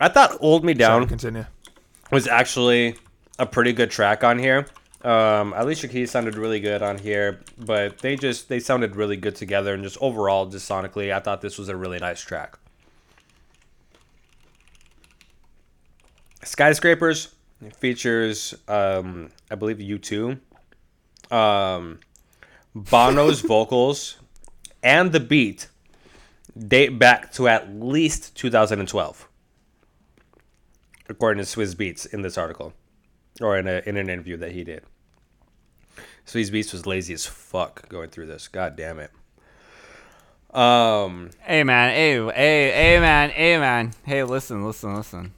I 0.00 0.08
thought 0.08 0.32
"Hold 0.40 0.64
Me 0.64 0.72
Sorry, 0.72 0.78
Down" 1.00 1.08
continue. 1.08 1.44
was 2.10 2.26
actually 2.26 2.96
a 3.38 3.46
pretty 3.46 3.72
good 3.72 3.90
track 3.90 4.24
on 4.24 4.38
here. 4.38 4.66
Um, 5.02 5.52
Alicia 5.56 5.88
Keys 5.88 6.10
sounded 6.10 6.36
really 6.36 6.58
good 6.60 6.82
on 6.82 6.98
here, 6.98 7.40
but 7.58 7.98
they 7.98 8.16
just 8.16 8.48
they 8.48 8.58
sounded 8.60 8.96
really 8.96 9.16
good 9.16 9.36
together 9.36 9.74
and 9.74 9.82
just 9.82 9.98
overall, 10.00 10.46
just 10.46 10.68
sonically, 10.68 11.12
I 11.12 11.20
thought 11.20 11.40
this 11.40 11.58
was 11.58 11.68
a 11.68 11.76
really 11.76 11.98
nice 11.98 12.20
track. 12.20 12.58
Skyscrapers 16.42 17.34
features, 17.76 18.54
um, 18.66 19.30
I 19.50 19.54
believe, 19.54 19.78
U2. 19.78 20.38
Um, 21.30 22.00
Bono's 22.74 23.40
vocals 23.46 24.16
and 24.82 25.12
the 25.12 25.20
beat 25.20 25.68
date 26.56 26.98
back 26.98 27.32
to 27.32 27.48
at 27.48 27.72
least 27.74 28.36
2012, 28.36 29.28
according 31.08 31.44
to 31.44 31.48
Swizz 31.48 31.74
Beatz 31.74 32.12
in 32.12 32.22
this 32.22 32.38
article, 32.38 32.72
or 33.40 33.58
in, 33.58 33.66
a, 33.66 33.82
in 33.86 33.96
an 33.96 34.08
interview 34.08 34.36
that 34.38 34.52
he 34.52 34.64
did. 34.64 34.82
Swizz 36.26 36.50
Beatz 36.50 36.72
was 36.72 36.86
lazy 36.86 37.14
as 37.14 37.26
fuck 37.26 37.88
going 37.88 38.10
through 38.10 38.26
this. 38.26 38.48
God 38.48 38.76
damn 38.76 38.98
it. 38.98 39.10
Um, 40.54 41.30
Hey 41.40 41.62
man, 41.64 41.90
hey, 41.90 42.14
hey, 42.24 42.70
hey 42.72 43.00
man, 43.00 43.30
hey 43.30 43.58
man. 43.58 43.92
Hey, 44.04 44.24
listen, 44.24 44.64
listen, 44.64 44.94
listen. 44.94 45.32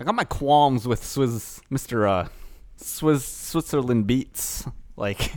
I 0.00 0.04
got 0.04 0.14
my 0.14 0.24
qualms 0.24 0.88
with 0.88 1.04
Swiss, 1.04 1.60
Mr. 1.70 2.08
Uh, 2.08 2.28
Swiss 2.76 3.22
Switzerland 3.26 4.06
Beats. 4.06 4.66
Like, 4.96 5.32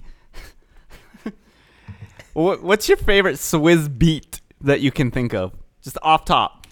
what, 2.34 2.64
what's 2.64 2.88
your 2.88 2.98
favorite 2.98 3.40
Swiss 3.40 3.90
beat 3.90 4.40
that 4.62 4.80
you 4.80 4.90
can 4.90 5.12
think 5.12 5.34
of? 5.34 5.52
Just 5.82 5.98
off 6.02 6.24
top. 6.24 6.66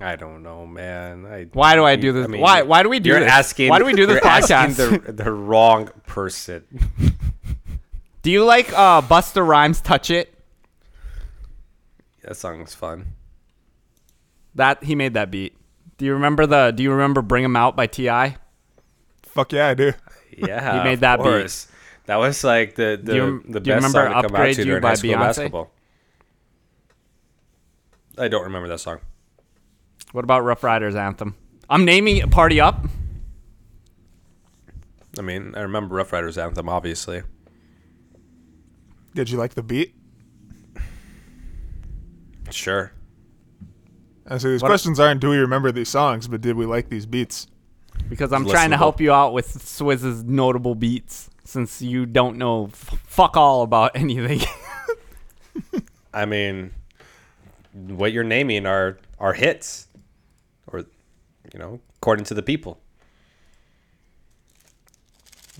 I 0.00 0.16
don't 0.16 0.42
know, 0.42 0.64
man. 0.64 1.26
I, 1.26 1.44
Why 1.52 1.74
do 1.74 1.84
I 1.84 1.96
do 1.96 2.12
this? 2.12 2.28
Why- 2.28 2.62
why 2.62 2.82
do 2.82 2.88
we 2.88 2.98
do 2.98 3.10
you're 3.10 3.20
this? 3.20 3.30
Asking, 3.30 3.68
Why 3.68 3.78
do 3.78 3.84
we 3.84 3.92
do 3.92 4.06
this 4.06 4.22
you're 4.22 4.32
podcast? 4.32 5.04
The, 5.04 5.12
the 5.12 5.30
wrong 5.30 5.90
person. 6.06 6.64
Do 8.22 8.30
you 8.32 8.44
like 8.44 8.72
uh, 8.72 9.00
Busta 9.00 9.46
Rhymes 9.46 9.80
"Touch 9.80 10.10
It"? 10.10 10.34
that 12.22 12.36
song's 12.36 12.74
fun. 12.74 13.06
That 14.58 14.82
he 14.82 14.94
made 14.96 15.14
that 15.14 15.30
beat. 15.30 15.56
Do 15.98 16.04
you 16.04 16.14
remember 16.14 16.44
the? 16.44 16.72
Do 16.72 16.82
you 16.82 16.90
remember 16.90 17.22
"Bring 17.22 17.44
'Em 17.44 17.54
Out" 17.54 17.76
by 17.76 17.86
T.I.? 17.86 18.36
Fuck 19.22 19.52
yeah, 19.52 19.68
I 19.68 19.74
do. 19.74 19.92
Yeah, 20.36 20.78
He 20.78 20.84
made 20.84 20.94
of 20.94 21.00
that 21.00 21.22
beat. 21.22 21.66
That 22.06 22.16
was 22.16 22.42
like 22.42 22.74
the 22.74 22.98
the, 23.02 23.14
you- 23.14 23.44
the 23.48 23.60
best 23.60 23.92
song 23.92 24.06
to 24.08 24.28
come 24.28 24.34
out 24.36 24.54
to 24.54 24.64
during 24.64 24.82
high 24.82 24.94
school 24.94 25.10
Beyonce? 25.12 25.18
basketball. 25.18 25.70
I 28.18 28.26
don't 28.26 28.42
remember 28.44 28.66
that 28.68 28.80
song. 28.80 28.98
What 30.10 30.24
about 30.24 30.40
Ruff 30.42 30.64
Ryders 30.64 30.96
anthem? 30.96 31.36
I'm 31.70 31.84
naming 31.84 32.16
it 32.16 32.30
"Party 32.30 32.60
Up." 32.60 32.84
I 35.18 35.22
mean, 35.22 35.54
I 35.54 35.60
remember 35.60 35.94
Ruff 35.94 36.12
Ryders 36.12 36.36
anthem, 36.36 36.68
obviously. 36.68 37.22
Did 39.14 39.30
you 39.30 39.38
like 39.38 39.54
the 39.54 39.62
beat? 39.62 39.94
Sure. 42.50 42.92
And 44.28 44.40
so 44.40 44.50
these 44.50 44.60
questions 44.62 45.00
aren't 45.00 45.20
do 45.20 45.30
we 45.30 45.38
remember 45.38 45.72
these 45.72 45.88
songs, 45.88 46.28
but 46.28 46.40
did 46.40 46.56
we 46.56 46.66
like 46.66 46.90
these 46.90 47.06
beats? 47.06 47.46
Because 48.08 48.32
I'm 48.32 48.46
trying 48.46 48.70
to 48.70 48.76
help 48.76 49.00
you 49.00 49.12
out 49.12 49.32
with 49.32 49.46
Swizz's 49.62 50.22
notable 50.22 50.74
beats, 50.74 51.30
since 51.44 51.82
you 51.82 52.06
don't 52.06 52.36
know 52.36 52.66
f- 52.66 53.00
fuck 53.06 53.36
all 53.36 53.62
about 53.62 53.92
anything. 53.96 54.40
I 56.14 56.24
mean, 56.26 56.72
what 57.72 58.12
you're 58.12 58.24
naming 58.24 58.66
are 58.66 58.98
are 59.18 59.32
hits, 59.32 59.88
or 60.70 60.80
you 61.52 61.58
know, 61.58 61.80
according 61.96 62.24
to 62.26 62.34
the 62.34 62.42
people. 62.42 62.78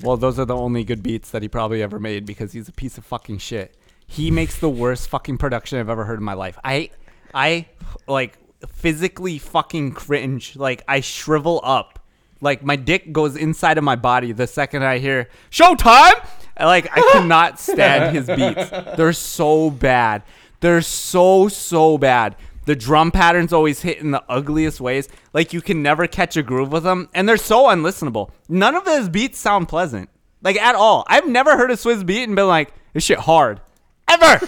well, 0.02 0.16
those 0.16 0.38
are 0.38 0.44
the 0.44 0.56
only 0.56 0.84
good 0.84 1.02
beats 1.02 1.30
that 1.30 1.42
he 1.42 1.48
probably 1.48 1.82
ever 1.82 1.98
made 1.98 2.24
because 2.24 2.52
he's 2.52 2.68
a 2.68 2.72
piece 2.72 2.98
of 2.98 3.04
fucking 3.04 3.38
shit. 3.38 3.74
He 4.06 4.30
makes 4.30 4.58
the 4.58 4.70
worst 4.70 5.08
fucking 5.08 5.38
production 5.38 5.78
I've 5.78 5.88
ever 5.88 6.04
heard 6.04 6.18
in 6.18 6.24
my 6.24 6.34
life. 6.34 6.58
I, 6.64 6.90
I 7.34 7.66
like 8.06 8.38
physically 8.66 9.38
fucking 9.38 9.92
cringe. 9.92 10.56
Like 10.56 10.82
I 10.88 11.00
shrivel 11.00 11.60
up. 11.62 11.98
Like 12.40 12.62
my 12.62 12.76
dick 12.76 13.12
goes 13.12 13.36
inside 13.36 13.78
of 13.78 13.84
my 13.84 13.96
body 13.96 14.32
the 14.32 14.46
second 14.46 14.84
I 14.84 14.98
hear 14.98 15.28
"Showtime." 15.50 16.24
Like 16.58 16.88
I 16.96 17.00
cannot 17.12 17.58
stand 17.60 18.16
his 18.16 18.26
beats. 18.26 18.70
They're 18.96 19.12
so 19.12 19.70
bad. 19.70 20.22
They're 20.60 20.82
so 20.82 21.48
so 21.48 21.98
bad. 21.98 22.36
The 22.66 22.76
drum 22.76 23.10
patterns 23.10 23.52
always 23.52 23.80
hit 23.80 23.98
in 23.98 24.10
the 24.10 24.22
ugliest 24.28 24.80
ways. 24.80 25.08
Like 25.32 25.52
you 25.52 25.62
can 25.62 25.82
never 25.82 26.06
catch 26.06 26.36
a 26.36 26.42
groove 26.42 26.70
with 26.70 26.82
them, 26.82 27.08
and 27.14 27.28
they're 27.28 27.36
so 27.38 27.64
unlistenable. 27.68 28.30
None 28.48 28.74
of 28.74 28.84
his 28.84 29.08
beats 29.08 29.38
sound 29.38 29.68
pleasant, 29.68 30.10
like 30.42 30.56
at 30.56 30.74
all. 30.74 31.04
I've 31.08 31.26
never 31.26 31.56
heard 31.56 31.70
a 31.70 31.76
Swiss 31.76 32.02
beat 32.02 32.24
and 32.24 32.36
been 32.36 32.46
like, 32.46 32.72
"This 32.92 33.04
shit 33.04 33.20
hard," 33.20 33.60
ever. 34.06 34.46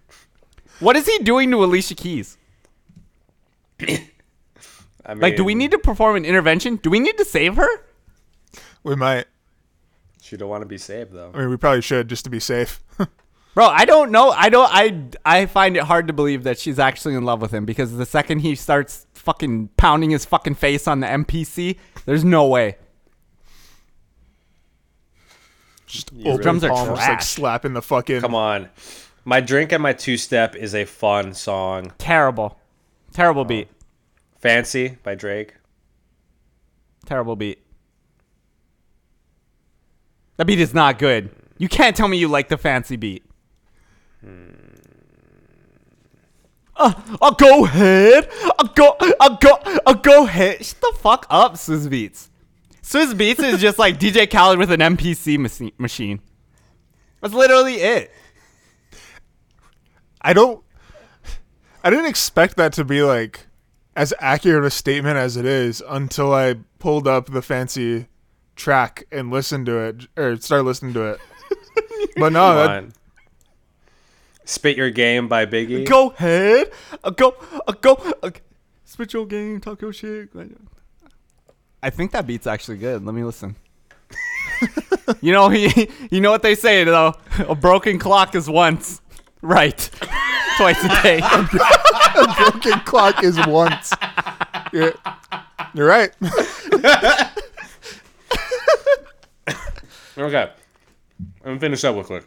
what 0.78 0.96
is 0.96 1.06
he 1.06 1.18
doing 1.18 1.50
to 1.50 1.64
Alicia 1.64 1.94
Keys? 1.96 2.38
I 5.04 5.14
mean, 5.14 5.20
Like, 5.20 5.36
do 5.36 5.44
we 5.44 5.54
need 5.54 5.70
to 5.72 5.78
perform 5.78 6.16
an 6.16 6.24
intervention? 6.24 6.76
Do 6.76 6.90
we 6.90 7.00
need 7.00 7.18
to 7.18 7.24
save 7.24 7.56
her? 7.56 7.68
We 8.82 8.94
might. 8.96 9.26
She 10.20 10.36
don't 10.36 10.48
want 10.48 10.62
to 10.62 10.66
be 10.66 10.78
saved 10.78 11.12
though. 11.12 11.30
I 11.34 11.38
mean, 11.40 11.50
we 11.50 11.56
probably 11.56 11.82
should 11.82 12.08
just 12.08 12.24
to 12.24 12.30
be 12.30 12.40
safe. 12.40 12.80
Bro, 13.54 13.66
I 13.66 13.84
don't 13.84 14.10
know. 14.10 14.30
I 14.30 14.48
don't. 14.48 14.70
I 14.72 15.04
I 15.26 15.46
find 15.46 15.76
it 15.76 15.82
hard 15.82 16.06
to 16.06 16.12
believe 16.12 16.44
that 16.44 16.58
she's 16.58 16.78
actually 16.78 17.14
in 17.14 17.24
love 17.24 17.42
with 17.42 17.52
him 17.52 17.66
because 17.66 17.94
the 17.96 18.06
second 18.06 18.38
he 18.38 18.54
starts 18.54 19.06
fucking 19.14 19.68
pounding 19.76 20.10
his 20.10 20.24
fucking 20.24 20.54
face 20.54 20.88
on 20.88 21.00
the 21.00 21.06
MPC, 21.06 21.76
there's 22.06 22.24
no 22.24 22.46
way. 22.46 22.76
Just 25.86 26.10
Open 26.24 26.40
drums 26.40 26.64
are 26.64 26.70
palm, 26.70 26.88
just, 26.88 26.98
like 26.98 27.06
trash. 27.06 27.26
slapping 27.28 27.74
the 27.74 27.82
fucking. 27.82 28.22
Come 28.22 28.34
on, 28.34 28.70
my 29.26 29.40
drink 29.40 29.72
and 29.72 29.82
my 29.82 29.92
two 29.92 30.16
step 30.16 30.56
is 30.56 30.74
a 30.74 30.86
fun 30.86 31.34
song. 31.34 31.92
Terrible, 31.98 32.58
terrible 33.12 33.44
beat. 33.44 33.68
Fancy 34.38 34.96
by 35.02 35.14
Drake. 35.14 35.54
Terrible 37.06 37.36
beat. 37.36 37.64
That 40.36 40.46
beat 40.46 40.60
is 40.60 40.74
not 40.74 40.98
good. 40.98 41.30
You 41.58 41.68
can't 41.68 41.94
tell 41.94 42.08
me 42.08 42.16
you 42.16 42.28
like 42.28 42.48
the 42.48 42.56
fancy 42.56 42.96
beat. 42.96 43.24
Uh, 46.76 46.92
I'll 47.20 47.34
go 47.34 47.64
ahead. 47.64 48.28
I'll 48.58 48.68
go. 48.68 48.96
I'll 49.20 49.36
go. 49.36 49.58
I'll 49.86 49.94
go 49.94 50.24
ahead. 50.24 50.64
Shut 50.64 50.80
the 50.80 50.98
fuck 50.98 51.26
up, 51.30 51.54
Swizz 51.54 51.86
Beatz. 51.86 52.28
Swizz 52.82 53.14
Beatz 53.14 53.42
is 53.44 53.60
just 53.60 53.78
like 53.78 53.98
DJ 53.98 54.28
Khaled 54.28 54.58
with 54.58 54.72
an 54.72 54.80
MPC 54.80 55.38
machine. 55.78 56.20
That's 57.20 57.34
literally 57.34 57.74
it. 57.74 58.10
I 60.20 60.32
don't. 60.32 60.64
I 61.84 61.90
didn't 61.90 62.06
expect 62.06 62.56
that 62.56 62.72
to 62.74 62.84
be 62.84 63.02
like 63.02 63.46
as 63.96 64.14
accurate 64.20 64.64
a 64.64 64.70
statement 64.70 65.16
as 65.16 65.36
it 65.36 65.44
is 65.44 65.82
until 65.88 66.34
I 66.34 66.56
pulled 66.78 67.06
up 67.06 67.26
the 67.26 67.42
fancy 67.42 68.06
track 68.56 69.06
and 69.10 69.30
listened 69.30 69.66
to 69.66 69.78
it 69.78 70.06
or 70.16 70.36
started 70.36 70.64
listening 70.64 70.94
to 70.94 71.12
it. 71.12 71.20
but 72.16 72.32
no, 72.32 72.54
that. 72.54 72.84
Spit 74.44 74.76
Your 74.76 74.90
Game 74.90 75.28
by 75.28 75.46
Biggie. 75.46 75.86
Go 75.86 76.10
ahead. 76.10 76.70
I'll 77.04 77.12
go. 77.12 77.34
I'll 77.66 77.74
go. 77.74 78.14
I'll, 78.22 78.32
spit 78.84 79.12
your 79.14 79.26
game. 79.26 79.60
Talk 79.60 79.80
your 79.80 79.92
shit. 79.92 80.28
I 81.82 81.90
think 81.90 82.12
that 82.12 82.26
beat's 82.26 82.46
actually 82.46 82.76
good. 82.76 83.04
Let 83.04 83.14
me 83.14 83.24
listen. 83.24 83.56
you 85.20 85.32
know, 85.32 85.48
he, 85.48 85.88
you 86.10 86.20
know 86.20 86.30
what 86.30 86.42
they 86.42 86.54
say 86.54 86.84
though. 86.84 87.14
A 87.48 87.54
broken 87.54 87.98
clock 87.98 88.34
is 88.34 88.48
once 88.48 89.00
right, 89.40 89.90
twice 90.56 90.82
a 90.84 90.88
day. 91.02 91.20
A 92.14 92.34
broken 92.36 92.78
clock 92.80 93.22
is 93.24 93.38
once. 93.46 93.92
You're, 94.72 94.92
you're 95.74 95.86
right. 95.86 96.10
Okay. 100.18 100.50
I'm 101.40 101.42
gonna 101.42 101.58
finish 101.60 101.82
up 101.84 101.94
real 101.94 102.04
quick. 102.04 102.24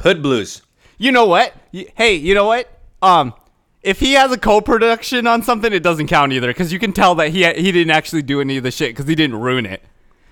Hood 0.00 0.22
Blues. 0.22 0.62
You 0.96 1.10
know 1.10 1.26
what? 1.26 1.52
Y- 1.72 1.86
Hey, 1.96 2.14
you 2.14 2.34
know 2.34 2.46
what? 2.46 2.70
Um, 3.02 3.34
if 3.82 3.98
he 3.98 4.12
has 4.12 4.30
a 4.30 4.38
co-production 4.38 5.26
on 5.26 5.42
something, 5.42 5.72
it 5.72 5.82
doesn't 5.82 6.06
count 6.06 6.32
either 6.32 6.46
because 6.46 6.72
you 6.72 6.78
can 6.78 6.92
tell 6.92 7.16
that 7.16 7.30
he 7.30 7.44
he 7.54 7.72
didn't 7.72 7.90
actually 7.90 8.22
do 8.22 8.40
any 8.40 8.56
of 8.58 8.62
the 8.62 8.70
shit 8.70 8.90
because 8.94 9.08
he 9.08 9.16
didn't 9.16 9.36
ruin 9.40 9.66
it. 9.66 9.82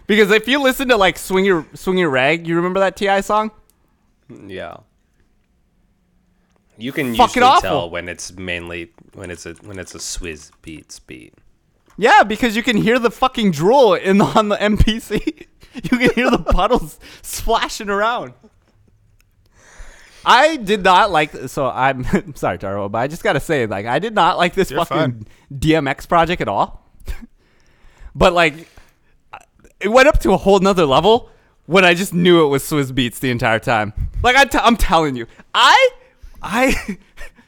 Because 0.07 0.31
if 0.31 0.47
you 0.47 0.63
listen 0.63 0.89
to 0.89 0.97
like 0.97 1.19
"Swing 1.19 1.45
Your 1.45 1.67
Swing 1.75 1.99
Your 1.99 2.11
Rag," 2.11 2.47
you 2.47 2.55
remember 2.55 2.79
that 2.79 2.97
T.I. 2.97 3.23
song? 3.23 3.51
Yeah. 4.47 4.77
You 6.79 6.93
can 6.93 7.15
Fucking 7.15 7.43
usually 7.43 7.43
awful. 7.45 7.61
tell 7.63 7.91
when 7.91 8.09
it's 8.09 8.33
mainly 8.33 8.91
when 9.15 9.31
it's 9.31 9.47
a 9.47 9.55
when 9.55 9.79
it's 9.79 9.95
a 9.95 9.99
Swizz 9.99 10.51
Beatz 10.63 11.01
beat. 11.07 11.35
Yeah, 11.97 12.23
because 12.25 12.55
you 12.57 12.63
can 12.63 12.77
hear 12.77 12.99
the 12.99 13.11
fucking 13.11 13.53
drool 13.53 13.95
in 13.95 14.19
the, 14.19 14.25
on 14.27 14.51
the 14.51 14.57
MPC. 14.57 15.47
you 15.75 15.99
can 15.99 16.11
hear 16.15 16.31
the 16.31 16.39
puddles 16.53 16.99
splashing 17.23 17.89
around. 17.89 18.35
I 20.25 20.57
did 20.57 20.83
not 20.83 21.11
like. 21.11 21.31
So 21.49 21.71
I'm 21.71 22.35
sorry, 22.35 22.59
Taro, 22.59 22.89
but 22.89 22.99
I 22.99 23.07
just 23.07 23.23
gotta 23.23 23.41
say, 23.41 23.67
like, 23.67 23.87
I 23.87 23.99
did 23.99 24.15
not 24.15 24.37
like 24.39 24.55
this 24.55 24.71
You're 24.71 24.85
fucking 24.85 25.25
fine. 25.25 25.27
DMX 25.55 26.09
project 26.09 26.43
at 26.43 26.49
all. 26.49 26.85
but 28.15 28.33
like, 28.33 28.69
it 29.81 29.89
went 29.89 30.09
up 30.09 30.19
to 30.21 30.33
a 30.33 30.37
whole 30.37 30.59
nother 30.59 30.85
level 30.85 31.31
when 31.67 31.85
I 31.85 31.95
just 31.95 32.13
knew 32.13 32.45
it 32.45 32.49
was 32.49 32.63
Swizz 32.65 32.91
Beatz 32.93 33.21
the 33.21 33.31
entire 33.31 33.59
time. 33.61 33.93
Like 34.23 34.37
I 34.37 34.45
t- 34.45 34.59
I'm 34.61 34.77
telling 34.77 35.15
you, 35.17 35.27
I, 35.55 35.91
I, 36.47 36.99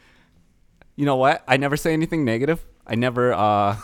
you 0.97 1.07
know 1.07 1.17
what? 1.17 1.45
I 1.47 1.57
never 1.57 1.77
say 1.77 1.93
anything 1.93 2.25
negative. 2.25 2.65
I 2.87 2.95
never, 2.95 3.33
uh, 3.33 3.77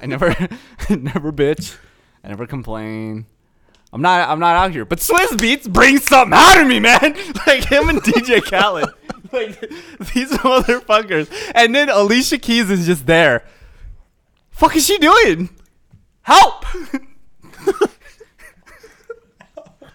I 0.00 0.06
never, 0.06 0.28
never 0.90 1.32
bitch. 1.32 1.76
I 2.24 2.28
never 2.28 2.46
complain. 2.46 3.26
I'm 3.92 4.00
not, 4.00 4.28
I'm 4.28 4.38
not 4.38 4.56
out 4.56 4.70
here. 4.70 4.84
But 4.84 5.00
Swizz 5.00 5.36
Beatz 5.36 5.70
brings 5.70 6.04
something 6.04 6.32
out 6.34 6.60
of 6.60 6.66
me, 6.66 6.80
man. 6.80 7.16
Like 7.46 7.64
him 7.64 7.88
and 7.88 8.00
DJ 8.00 8.42
Khaled. 8.42 8.88
Like 9.32 9.60
these 9.60 10.30
motherfuckers. 10.30 11.28
And 11.54 11.74
then 11.74 11.88
Alicia 11.90 12.38
Keys 12.38 12.70
is 12.70 12.86
just 12.86 13.06
there. 13.06 13.44
Fuck 14.50 14.76
is 14.76 14.86
she 14.86 14.96
doing? 14.98 15.50
Help! 16.22 16.64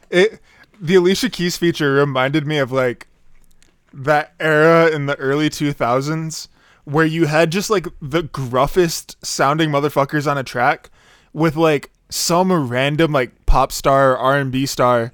It 0.09 0.39
the 0.79 0.95
Alicia 0.95 1.29
Keys 1.29 1.57
feature 1.57 1.93
reminded 1.93 2.45
me 2.45 2.57
of 2.57 2.71
like 2.71 3.07
that 3.93 4.33
era 4.39 4.89
in 4.89 5.05
the 5.05 5.15
early 5.17 5.49
2000s 5.49 6.47
where 6.83 7.05
you 7.05 7.25
had 7.25 7.51
just 7.51 7.69
like 7.69 7.87
the 8.01 8.23
gruffest 8.23 9.15
sounding 9.23 9.69
motherfuckers 9.69 10.29
on 10.29 10.37
a 10.37 10.43
track 10.43 10.89
with 11.33 11.55
like 11.55 11.91
some 12.09 12.69
random 12.69 13.11
like 13.11 13.45
pop 13.45 13.71
star 13.71 14.13
or 14.13 14.17
R&B 14.17 14.65
star 14.65 15.11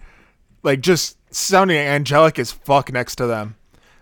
like 0.61 0.81
just 0.81 1.17
sounding 1.33 1.77
angelic 1.77 2.37
as 2.37 2.51
fuck 2.51 2.91
next 2.93 3.15
to 3.15 3.25
them. 3.25 3.55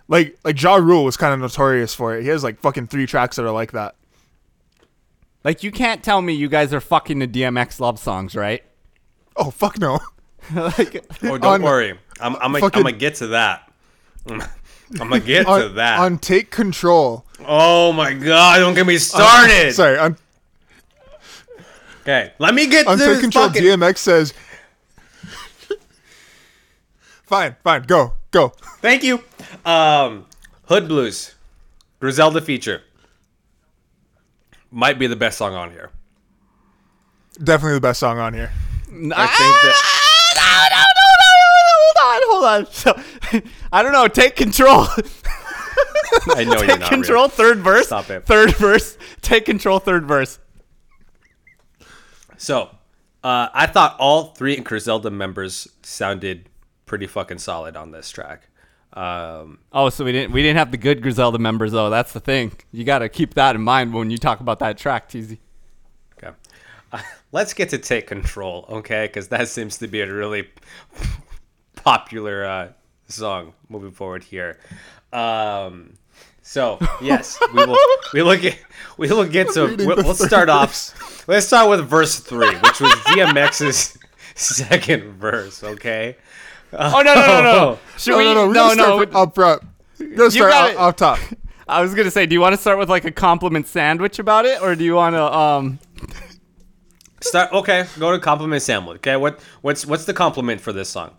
Like 0.08 0.38
like 0.44 0.62
Ja 0.62 0.76
Rule 0.76 1.06
was 1.06 1.16
kind 1.16 1.34
of 1.34 1.40
notorious 1.40 1.96
for 1.96 2.18
it. 2.18 2.24
He 2.24 2.28
has 2.30 2.44
like 2.44 2.60
fucking 2.60 2.88
three 2.88 3.06
tracks 3.08 3.38
that 3.38 3.46
are 3.46 3.52
like 3.52 3.72
that. 3.72 3.96
Like 5.44 5.64
you 5.64 5.72
can't 5.72 6.04
tell 6.04 6.22
me 6.22 6.34
you 6.34 6.50
guys 6.50 6.74
are 6.74 6.82
fucking 6.82 7.20
the 7.20 7.28
DMX 7.28 7.80
love 7.80 8.00
songs, 8.00 8.36
right? 8.36 8.64
Oh 9.38 9.50
fuck 9.52 9.80
no. 9.80 10.00
like, 10.54 11.06
Oh, 11.24 11.38
don't 11.38 11.46
On- 11.46 11.62
worry. 11.62 11.98
I'm 12.20 12.36
I'm 12.36 12.52
gonna, 12.52 12.66
I'm 12.66 12.70
gonna 12.72 12.92
get 12.92 13.16
to 13.16 13.28
that. 13.28 13.72
I'm 15.00 15.10
gonna 15.10 15.20
get 15.20 15.46
to 15.46 15.70
that. 15.76 16.00
on 16.00 16.18
Take 16.18 16.52
Control. 16.52 17.26
oh 17.46 17.92
my 17.94 18.14
god! 18.14 18.60
Don't 18.60 18.74
get 18.74 18.86
me 18.86 18.98
started. 18.98 19.74
Sorry, 19.74 19.98
I'm, 19.98 20.18
Okay, 22.02 22.34
let 22.40 22.54
me 22.56 22.68
get 22.68 22.88
on 22.88 22.98
Take 22.98 23.20
Control 23.20 23.48
fucking- 23.48 23.62
DMX 23.64 23.98
says 24.00 24.34
Fine, 27.24 27.56
fine, 27.64 27.84
go, 27.84 28.14
go. 28.32 28.50
Thank 28.82 29.04
you. 29.04 29.24
Um, 29.64 30.26
Hood 30.66 30.88
Blues, 30.90 31.36
Griselda 32.02 32.42
feature. 32.42 32.82
Might 34.70 35.00
be 35.00 35.08
the 35.08 35.16
best 35.16 35.38
song 35.38 35.54
on 35.54 35.72
here. 35.72 35.92
Definitely 37.42 37.76
the 37.78 37.82
best 37.82 38.02
song 38.02 38.20
on 38.20 38.34
here. 38.34 38.52
I 38.90 38.92
think 38.92 39.14
that 39.62 39.82
no, 40.36 40.76
no, 40.76 40.84
no, 40.84 41.12
no, 41.22 41.72
hold 41.80 41.98
on, 42.04 42.22
hold 42.28 42.44
on. 42.44 42.74
So, 42.74 43.02
I 43.72 43.84
don't 43.84 43.92
know. 43.92 44.08
Take 44.08 44.36
control. 44.36 44.86
I 46.36 46.44
know 46.44 46.58
you're 46.62 46.68
not. 46.68 46.80
Take 46.82 46.90
control. 46.90 47.24
real. 47.24 47.30
Third 47.30 47.60
verse. 47.60 47.88
Stop 47.88 48.10
it. 48.10 48.26
Third 48.26 48.56
verse. 48.56 48.98
Take 49.22 49.46
control. 49.46 49.80
Third 49.80 50.06
verse. 50.08 50.40
So, 52.38 52.70
uh, 53.24 53.50
I 53.54 53.68
thought 53.68 53.96
all 54.00 54.34
three 54.34 54.56
Griselda 54.58 55.12
members 55.12 55.68
sounded 55.84 56.50
pretty 56.86 57.08
fucking 57.08 57.38
solid 57.38 57.76
on 57.78 57.92
this 57.92 58.10
track. 58.10 58.48
Um, 58.94 59.60
Oh, 59.72 59.90
so 59.90 60.04
we 60.04 60.12
didn't 60.12 60.34
we 60.34 60.42
didn't 60.42 60.58
have 60.58 60.72
the 60.72 60.78
good 60.78 61.02
Griselda 61.02 61.40
members 61.40 61.72
though. 61.72 61.90
That's 61.90 62.12
the 62.12 62.20
thing. 62.20 62.52
You 62.72 62.84
got 62.84 63.00
to 63.00 63.10
keep 63.10 63.36
that 63.36 63.56
in 63.56 63.62
mind 63.62 63.94
when 63.94 64.10
you 64.12 64.18
talk 64.18 64.42
about 64.42 64.60
that 64.60 64.78
track, 64.78 65.08
TZ. 65.08 65.36
okay. 66.18 66.36
Uh, 66.92 67.00
let's 67.32 67.54
get 67.54 67.70
to 67.70 67.78
Take 67.78 68.08
Control, 68.08 68.66
okay? 68.68 69.06
Because 69.08 69.30
that 69.30 69.48
seems 69.48 69.78
to 69.78 69.88
be 69.88 70.02
a 70.02 70.12
really 70.12 70.50
popular 71.76 72.44
uh, 72.46 72.68
song 73.12 73.54
moving 73.70 73.92
forward 73.92 74.24
here. 74.24 74.60
Um, 75.14 75.94
so 76.42 76.80
yes, 77.02 77.40
we 77.54 77.66
will. 77.66 77.78
We 78.14 78.24
will 78.24 78.38
get. 78.38 78.58
We 78.98 79.08
will 79.10 79.26
get 79.26 79.50
to. 79.54 79.68
reading 79.68 79.88
We'll, 79.88 79.98
we'll 79.98 80.16
start 80.16 80.50
off. 80.50 81.28
Let's 81.28 81.48
start 81.48 81.70
with 81.70 81.88
verse 81.88 82.20
three, 82.20 82.56
which 82.56 82.82
was 82.82 82.92
DMX's 83.08 83.98
second 84.36 85.14
verse. 85.14 85.64
Okay. 85.64 86.18
Oh 86.74 87.02
no 87.02 87.14
no 87.14 87.28
no 87.28 87.42
no. 87.42 87.80
Should 87.98 88.12
no, 88.12 88.18
we? 88.18 88.24
no, 88.24 88.34
no, 88.34 88.48
we're 88.48 88.54
no 88.54 88.60
gonna 88.60 88.76
no. 88.76 88.84
start 88.84 89.10
from 89.10 89.16
up 89.16 89.36
front. 89.36 89.64
We're 90.00 90.16
gonna 90.16 90.32
start 90.32 90.52
got 90.52 90.64
off, 90.64 90.72
it. 90.72 90.78
off 90.78 90.96
top. 90.96 91.20
I 91.68 91.82
was 91.82 91.94
gonna 91.94 92.12
say, 92.12 92.26
do 92.26 92.34
you 92.34 92.42
want 92.42 92.54
to 92.54 92.62
start 92.62 92.78
with 92.78 92.90
like 92.90 93.06
a 93.06 93.12
compliment 93.12 93.68
sandwich 93.68 94.20
about 94.20 94.46
it, 94.46 94.62
or 94.62 94.76
do 94.76 94.84
you 94.84 94.96
want 94.96 95.16
to 95.16 95.34
um? 95.34 95.80
Start. 97.22 97.54
Okay. 97.54 97.86
Go 98.00 98.12
to 98.12 98.20
compliment 98.20 98.62
sandwich. 98.62 98.98
Okay. 98.98 99.16
What? 99.16 99.40
What's 99.62 99.86
What's 99.86 100.06
the 100.06 100.14
compliment 100.14 100.60
for 100.60 100.74
this 100.74 100.90
song? 100.90 101.12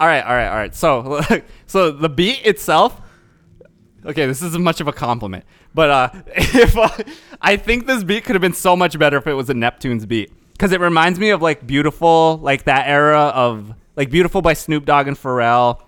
All 0.00 0.06
right, 0.06 0.24
all 0.24 0.32
right, 0.32 0.48
all 0.48 0.56
right. 0.56 0.74
So, 0.74 1.20
so 1.66 1.90
the 1.90 2.08
beat 2.08 2.46
itself. 2.46 3.00
Okay, 4.06 4.24
this 4.24 4.40
isn't 4.40 4.64
much 4.64 4.80
of 4.80 4.88
a 4.88 4.94
compliment, 4.94 5.44
but 5.74 5.90
uh, 5.90 6.10
if 6.28 6.74
uh, 6.74 6.88
I 7.42 7.58
think 7.58 7.86
this 7.86 8.02
beat 8.02 8.24
could 8.24 8.34
have 8.34 8.40
been 8.40 8.54
so 8.54 8.74
much 8.74 8.98
better 8.98 9.18
if 9.18 9.26
it 9.26 9.34
was 9.34 9.50
a 9.50 9.54
Neptunes 9.54 10.08
beat, 10.08 10.32
because 10.52 10.72
it 10.72 10.80
reminds 10.80 11.18
me 11.18 11.28
of 11.28 11.42
like 11.42 11.66
"Beautiful," 11.66 12.38
like 12.38 12.64
that 12.64 12.88
era 12.88 13.24
of 13.34 13.74
like 13.96 14.08
"Beautiful" 14.10 14.40
by 14.40 14.54
Snoop 14.54 14.86
Dogg 14.86 15.06
and 15.06 15.18
Pharrell, 15.18 15.82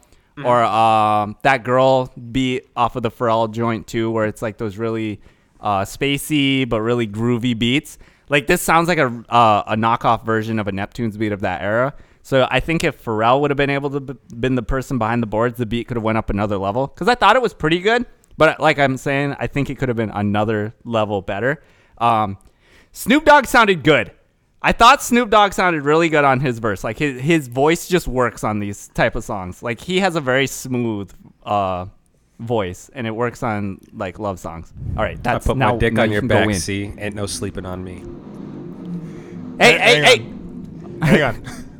or 0.44 0.62
um, 0.62 1.38
that 1.40 1.64
girl 1.64 2.12
beat 2.30 2.68
off 2.76 2.96
of 2.96 3.02
the 3.02 3.10
Pharrell 3.10 3.50
joint 3.50 3.86
too, 3.86 4.10
where 4.10 4.26
it's 4.26 4.42
like 4.42 4.58
those 4.58 4.76
really 4.76 5.22
uh, 5.58 5.86
spacey 5.86 6.68
but 6.68 6.82
really 6.82 7.06
groovy 7.06 7.58
beats. 7.58 7.96
Like 8.28 8.46
this 8.46 8.60
sounds 8.60 8.88
like 8.88 8.98
a 8.98 9.24
uh, 9.30 9.62
a 9.68 9.74
knockoff 9.74 10.26
version 10.26 10.58
of 10.58 10.68
a 10.68 10.72
Neptunes 10.72 11.16
beat 11.16 11.32
of 11.32 11.40
that 11.40 11.62
era. 11.62 11.94
So 12.22 12.46
I 12.50 12.60
think 12.60 12.84
if 12.84 13.04
Pharrell 13.04 13.40
would 13.40 13.50
have 13.50 13.56
been 13.56 13.70
able 13.70 13.90
to 13.90 14.00
b- 14.00 14.14
been 14.38 14.54
the 14.54 14.62
person 14.62 14.96
behind 14.98 15.22
the 15.22 15.26
boards, 15.26 15.58
the 15.58 15.66
beat 15.66 15.88
could 15.88 15.96
have 15.96 16.04
went 16.04 16.18
up 16.18 16.30
another 16.30 16.56
level. 16.56 16.86
Because 16.86 17.08
I 17.08 17.14
thought 17.16 17.34
it 17.34 17.42
was 17.42 17.52
pretty 17.52 17.80
good, 17.80 18.06
but 18.38 18.60
like 18.60 18.78
I'm 18.78 18.96
saying, 18.96 19.34
I 19.40 19.48
think 19.48 19.70
it 19.70 19.76
could 19.78 19.88
have 19.88 19.96
been 19.96 20.10
another 20.10 20.72
level 20.84 21.20
better. 21.20 21.62
Um, 21.98 22.38
Snoop 22.92 23.24
Dogg 23.24 23.46
sounded 23.46 23.82
good. 23.82 24.12
I 24.64 24.70
thought 24.70 25.02
Snoop 25.02 25.30
Dogg 25.30 25.52
sounded 25.52 25.82
really 25.82 26.08
good 26.08 26.24
on 26.24 26.38
his 26.38 26.60
verse. 26.60 26.84
Like 26.84 26.98
his 26.98 27.20
his 27.20 27.48
voice 27.48 27.88
just 27.88 28.06
works 28.06 28.44
on 28.44 28.60
these 28.60 28.88
type 28.94 29.16
of 29.16 29.24
songs. 29.24 29.60
Like 29.60 29.80
he 29.80 29.98
has 29.98 30.14
a 30.14 30.20
very 30.20 30.46
smooth 30.46 31.10
uh, 31.42 31.86
voice, 32.38 32.88
and 32.94 33.04
it 33.08 33.10
works 33.10 33.42
on 33.42 33.80
like 33.92 34.20
love 34.20 34.38
songs. 34.38 34.72
All 34.96 35.02
right, 35.02 35.16
that's 35.20 35.26
I 35.26 35.32
that's 35.34 35.46
put 35.48 35.56
now, 35.56 35.72
my 35.72 35.78
dick 35.78 35.94
now 35.94 36.02
on 36.02 36.10
you 36.10 36.14
your 36.14 36.22
back. 36.22 36.48
in. 36.48 36.54
See, 36.54 36.92
ain't 36.96 37.16
no 37.16 37.26
sleeping 37.26 37.66
on 37.66 37.82
me. 37.82 38.04
Hey, 39.58 39.78
hey, 39.78 40.02
Hang 40.02 40.04
hey! 41.00 41.06
Hang 41.06 41.22
on. 41.22 41.46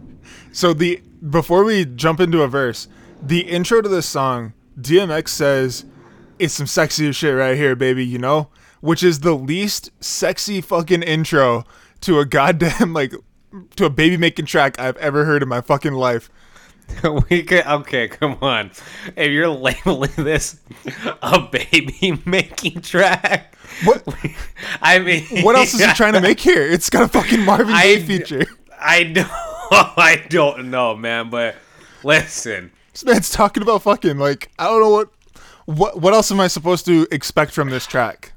So 0.53 0.73
the 0.73 1.03
before 1.29 1.65
we 1.65 1.85
jump 1.85 2.21
into 2.21 2.43
a 2.43 2.49
verse, 2.49 2.89
the 3.23 3.41
intro 3.41 3.81
to 3.81 3.89
this 3.89 4.07
song, 4.07 4.53
DMX 4.81 5.29
says, 5.29 5.85
"It's 6.39 6.55
some 6.55 6.67
sexy 6.67 7.11
shit 7.13 7.35
right 7.35 7.57
here, 7.57 7.75
baby," 7.75 8.05
you 8.05 8.19
know, 8.19 8.49
which 8.81 9.03
is 9.03 9.21
the 9.21 9.35
least 9.35 9.91
sexy 10.01 10.61
fucking 10.61 11.03
intro 11.03 11.65
to 12.03 12.19
a 12.19 12.27
goddamn 12.27 12.93
like 12.95 13.15
to 13.77 13.85
a 13.87 13.91
baby 13.91 14.17
making 14.17 14.47
track 14.47 14.79
I've 14.79 14.97
ever 14.99 15.25
heard 15.25 15.43
in 15.43 15.49
my 15.49 15.61
fucking 15.61 15.95
life. 15.95 16.31
we 17.31 17.43
could. 17.43 17.65
Okay, 17.65 18.09
come 18.09 18.37
on. 18.43 18.71
If 19.17 19.31
you're 19.31 19.49
labeling 19.49 20.13
this 20.17 20.61
a 21.23 21.41
baby 21.41 22.21
making 22.27 22.83
track, 22.83 23.55
What 23.85 24.03
I 24.81 24.99
mean, 24.99 25.25
what 25.43 25.57
else 25.57 25.75
is 25.75 25.85
he 25.85 25.93
trying 25.95 26.13
to 26.15 26.21
make 26.21 26.41
here? 26.41 26.63
It's 26.63 26.91
got 26.91 27.05
a 27.05 27.09
fucking 27.09 27.45
Marvin 27.45 27.69
Gaye 27.69 28.03
feature. 28.05 28.45
I 28.81 29.05
know. 29.05 29.52
I 29.97 30.25
don't 30.29 30.71
know, 30.71 30.95
man. 30.97 31.31
But 31.31 31.57
listen, 32.05 32.71
This 32.93 33.05
man's 33.05 33.31
talking 33.31 33.63
about 33.63 33.83
fucking 33.83 34.19
like 34.19 34.51
I 34.59 34.65
don't 34.65 34.81
know 34.81 34.91
what 34.91 35.09
what 35.65 36.01
what 36.01 36.13
else 36.15 36.31
am 36.31 36.41
I 36.41 36.47
supposed 36.49 36.85
to 36.87 37.07
expect 37.11 37.53
from 37.53 37.71
this 37.71 37.87
track? 37.87 38.33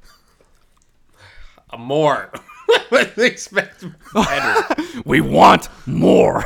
Uh, 1.69 1.77
more. 1.77 2.31
Let's 2.91 3.17
expect 3.17 3.85
better. 4.13 4.75
We 5.05 5.19
want 5.21 5.67
more. 5.85 6.45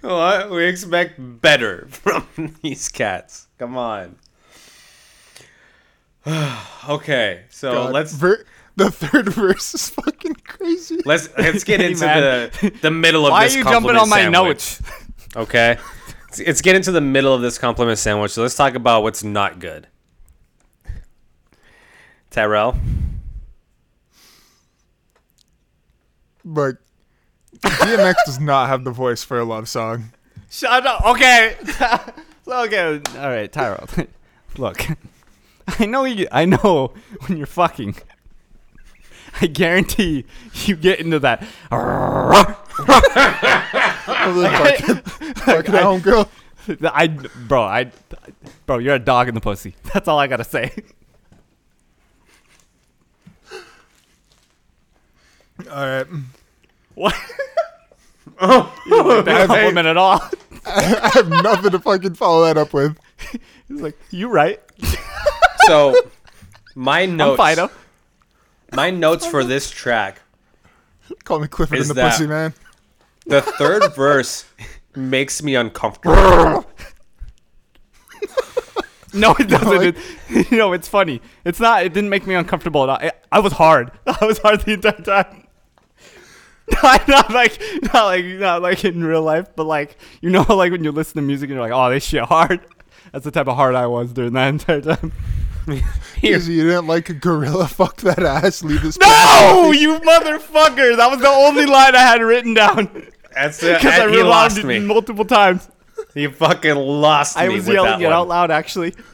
what? 0.00 0.50
We 0.50 0.64
expect 0.64 1.14
better 1.18 1.86
from 1.90 2.26
these 2.62 2.88
cats. 2.88 3.46
Come 3.58 3.76
on. 3.76 4.16
okay, 6.88 7.42
so 7.50 7.72
God, 7.72 7.92
let's 7.92 8.12
ver- 8.12 8.44
the 8.84 8.90
third 8.90 9.28
verse 9.30 9.74
is 9.74 9.88
fucking 9.88 10.34
crazy. 10.44 11.00
let's 11.04 11.28
let's 11.38 11.64
get 11.64 11.80
into 11.80 12.00
the 12.00 12.72
the 12.82 12.90
middle 12.90 13.26
of 13.26 13.32
Why 13.32 13.42
are 13.42 13.44
this. 13.44 13.54
you 13.56 13.62
jumping 13.62 13.94
compliment 13.94 14.02
on 14.02 14.08
my 14.08 14.20
sandwich. 14.22 14.80
notes? 14.80 14.82
Okay. 15.36 15.76
Let's, 16.28 16.40
let's 16.40 16.60
get 16.62 16.76
into 16.76 16.92
the 16.92 17.00
middle 17.02 17.34
of 17.34 17.42
this 17.42 17.58
compliment 17.58 17.98
sandwich. 17.98 18.30
So 18.32 18.40
let's 18.40 18.54
talk 18.54 18.74
about 18.74 19.02
what's 19.02 19.22
not 19.22 19.58
good. 19.58 19.86
Tyrell. 22.30 22.78
But 26.42 26.76
DMX 27.60 28.14
does 28.24 28.40
not 28.40 28.68
have 28.68 28.84
the 28.84 28.90
voice 28.92 29.22
for 29.24 29.38
a 29.38 29.44
love 29.44 29.68
song. 29.68 30.12
Shut 30.50 30.86
up. 30.86 31.04
Okay. 31.04 31.56
okay. 32.48 33.00
All 33.18 33.28
right, 33.28 33.52
Tyrell. 33.52 33.88
Look, 34.56 34.86
I 35.78 35.84
know 35.84 36.04
you. 36.04 36.28
I 36.32 36.46
know 36.46 36.94
when 37.26 37.36
you're 37.36 37.46
fucking. 37.46 37.96
I 39.40 39.46
guarantee 39.46 40.24
you 40.64 40.76
get 40.76 41.00
into 41.00 41.18
that. 41.20 41.44
fucking, 44.24 44.96
fucking 45.34 45.74
I- 45.74 45.82
home 45.82 46.00
girl. 46.00 46.28
I, 46.82 47.06
bro, 47.06 47.62
I, 47.62 47.92
bro, 48.66 48.78
you're 48.78 48.96
a 48.96 48.98
dog 48.98 49.28
in 49.28 49.34
the 49.36 49.40
pussy. 49.40 49.76
That's 49.94 50.08
all 50.08 50.18
I 50.18 50.26
gotta 50.26 50.42
say. 50.42 50.72
All 55.70 55.86
right, 55.86 56.06
What? 56.94 57.14
oh, 58.40 58.82
you 58.86 59.04
want 59.04 59.24
that 59.24 59.46
compliment 59.46 59.86
at 59.86 59.96
all. 59.96 60.20
I 60.66 61.10
have 61.14 61.28
nothing 61.30 61.70
to 61.70 61.78
fucking 61.78 62.14
follow 62.14 62.44
that 62.44 62.58
up 62.58 62.74
with. 62.74 62.98
He's 63.68 63.80
like, 63.80 63.96
you 64.10 64.28
right. 64.28 64.60
So 65.66 65.94
my 66.74 67.00
I'm 67.00 67.16
notes 67.16 67.38
Fido. 67.38 67.70
My 68.76 68.90
notes 69.04 69.26
for 69.26 69.42
this 69.42 69.70
track, 69.70 70.20
Call 71.24 71.40
me 71.40 71.48
Clifford 71.48 71.78
in 71.80 71.88
the 71.88 71.94
that- 71.94 72.12
pussy, 72.12 72.26
man. 72.28 72.54
the 73.26 73.40
third 73.58 73.94
verse 73.96 74.44
makes 74.94 75.42
me 75.42 75.54
uncomfortable. 75.56 76.64
No, 79.14 79.34
it 79.38 79.48
doesn't. 79.48 79.68
like- 79.78 79.96
It- 80.28 80.50
you 80.50 80.58
know, 80.58 80.74
it's 80.74 80.88
funny. 80.88 81.22
It's 81.44 81.58
not. 81.58 81.86
It 81.86 81.94
didn't 81.94 82.10
make 82.10 82.26
me 82.26 82.34
uncomfortable 82.34 82.82
at 82.82 82.88
all. 82.90 82.98
I, 83.00 83.12
I 83.32 83.38
was 83.40 83.54
hard. 83.54 83.90
I 84.06 84.22
was 84.26 84.36
hard 84.38 84.60
the 84.60 84.74
entire 84.74 84.92
time. 85.00 85.46
not, 86.82 87.08
not 87.08 87.30
like, 87.32 87.58
not 87.94 88.04
like, 88.04 88.24
not 88.26 88.60
like 88.60 88.84
in 88.84 89.02
real 89.02 89.22
life, 89.22 89.46
but 89.56 89.64
like, 89.64 89.96
you 90.20 90.28
know, 90.28 90.42
like 90.50 90.70
when 90.70 90.84
you 90.84 90.92
listen 90.92 91.14
to 91.16 91.22
music 91.22 91.48
and 91.48 91.56
you're 91.56 91.66
like, 91.66 91.72
oh, 91.72 91.88
this 91.90 92.04
shit 92.04 92.24
hard. 92.24 92.60
That's 93.12 93.24
the 93.24 93.30
type 93.30 93.46
of 93.48 93.56
hard 93.56 93.74
I 93.74 93.86
was 93.86 94.12
during 94.12 94.34
that 94.34 94.48
entire 94.48 94.82
time. 94.82 95.12
Easy, 96.22 96.54
you 96.54 96.64
didn't 96.64 96.86
like 96.86 97.08
a 97.08 97.14
gorilla? 97.14 97.66
Fuck 97.68 97.96
that 98.02 98.18
ass. 98.20 98.62
Leave 98.62 98.82
this. 98.82 98.98
No, 98.98 99.72
you 99.72 99.98
motherfucker! 99.98 100.96
That 100.96 101.10
was 101.10 101.20
the 101.20 101.28
only 101.28 101.66
line 101.66 101.94
I 101.96 102.00
had 102.00 102.20
written 102.22 102.54
down 102.54 103.06
That's 103.34 103.62
it. 103.62 103.78
because 103.78 103.98
I 103.98 104.08
he 104.08 104.16
rewound 104.16 104.28
lost 104.28 104.58
it 104.58 104.64
me. 104.64 104.78
multiple 104.80 105.24
times. 105.24 105.68
You 106.14 106.30
fucking 106.30 106.74
lost 106.76 107.36
I 107.36 107.48
me 107.48 107.56
was 107.56 107.66
with 107.66 107.74
yelling 107.74 107.90
that 107.90 108.00
it 108.02 108.04
one. 108.04 108.12
out 108.12 108.28
loud, 108.28 108.50
actually. 108.50 108.94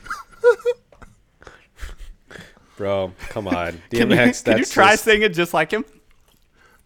Bro, 2.76 3.12
come 3.28 3.48
on. 3.48 3.80
DMX, 3.90 3.90
Can 3.90 4.10
you, 4.10 4.32
can 4.44 4.58
you 4.58 4.64
try 4.64 4.92
just- 4.92 5.04
saying 5.04 5.22
it 5.22 5.34
just 5.34 5.54
like 5.54 5.70
him? 5.70 5.84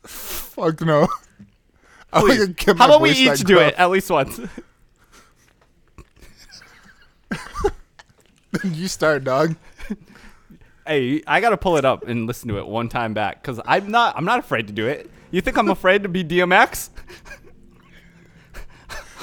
Fuck 0.05 0.81
no. 0.83 1.09
Please. 2.12 2.49
How 2.67 2.73
about 2.73 3.01
we 3.01 3.11
each 3.11 3.41
do 3.41 3.55
gruff. 3.55 3.73
it 3.73 3.75
at 3.79 3.91
least 3.91 4.11
once? 4.11 4.41
you 8.65 8.89
start, 8.89 9.25
dog. 9.25 9.57
Hey, 10.87 11.23
I 11.27 11.41
gotta 11.41 11.57
pull 11.57 11.77
it 11.77 11.85
up 11.85 12.07
and 12.07 12.27
listen 12.27 12.49
to 12.49 12.59
it 12.59 12.67
one 12.67 12.89
time 12.89 13.13
back 13.13 13.43
because 13.43 13.61
I'm 13.67 13.91
not 13.91 14.17
I'm 14.17 14.25
not 14.25 14.39
afraid 14.39 14.69
to 14.69 14.73
do 14.73 14.87
it. 14.87 15.11
You 15.31 15.41
think 15.41 15.57
I'm 15.57 15.69
afraid 15.69 16.03
to 16.05 16.09
be 16.09 16.23
DMX? 16.23 16.91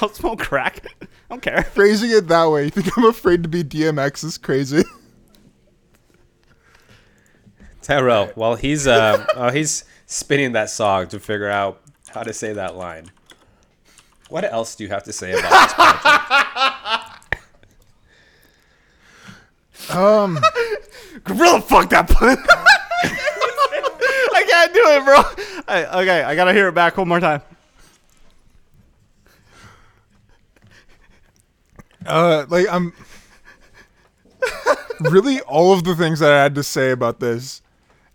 I'll 0.00 0.10
smoke 0.10 0.40
crack. 0.40 0.86
I 1.02 1.06
don't 1.30 1.40
care. 1.40 1.62
Phrasing 1.62 2.10
it 2.10 2.28
that 2.28 2.44
way, 2.46 2.64
you 2.64 2.70
think 2.70 2.96
I'm 2.98 3.06
afraid 3.06 3.42
to 3.44 3.48
be 3.48 3.64
DMX 3.64 4.24
is 4.24 4.36
crazy. 4.36 4.82
Tyrell, 7.80 8.26
while 8.34 8.56
he's 8.56 8.86
uh, 8.86 9.24
while 9.34 9.50
he's 9.50 9.84
spinning 10.06 10.52
that 10.52 10.70
song 10.70 11.08
to 11.08 11.18
figure 11.18 11.48
out 11.48 11.80
how 12.08 12.22
to 12.22 12.32
say 12.32 12.52
that 12.52 12.76
line, 12.76 13.10
what 14.28 14.44
else 14.44 14.74
do 14.74 14.84
you 14.84 14.90
have 14.90 15.04
to 15.04 15.12
say 15.12 15.32
about 15.32 15.50
this 15.50 15.74
project? 15.74 16.74
Um, 19.94 20.38
Gorilla 21.24 21.60
fuck 21.60 21.88
that 21.90 22.08
pun. 22.08 22.36
I 24.34 24.44
can't 24.48 24.74
do 24.74 24.80
it, 24.86 25.04
bro. 25.04 25.22
I, 25.68 26.02
okay, 26.02 26.22
I 26.22 26.34
gotta 26.34 26.52
hear 26.52 26.68
it 26.68 26.74
back 26.74 26.96
one 26.96 27.08
more 27.08 27.20
time. 27.20 27.42
uh, 32.06 32.46
like 32.48 32.66
I'm 32.70 32.92
really 35.00 35.40
all 35.42 35.72
of 35.72 35.84
the 35.84 35.94
things 35.94 36.18
that 36.20 36.32
I 36.32 36.42
had 36.42 36.54
to 36.56 36.62
say 36.62 36.90
about 36.90 37.20
this 37.20 37.62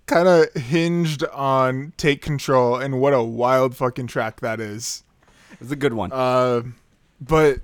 kind 0.05 0.27
of 0.27 0.53
hinged 0.53 1.23
on 1.25 1.93
"Take 1.97 2.21
Control" 2.21 2.75
and 2.75 2.99
what 2.99 3.13
a 3.13 3.23
wild 3.23 3.75
fucking 3.75 4.07
track 4.07 4.41
that 4.41 4.59
is. 4.59 5.03
It's 5.61 5.71
a 5.71 5.75
good 5.75 5.93
one. 5.93 6.11
Uh, 6.11 6.63
but 7.21 7.59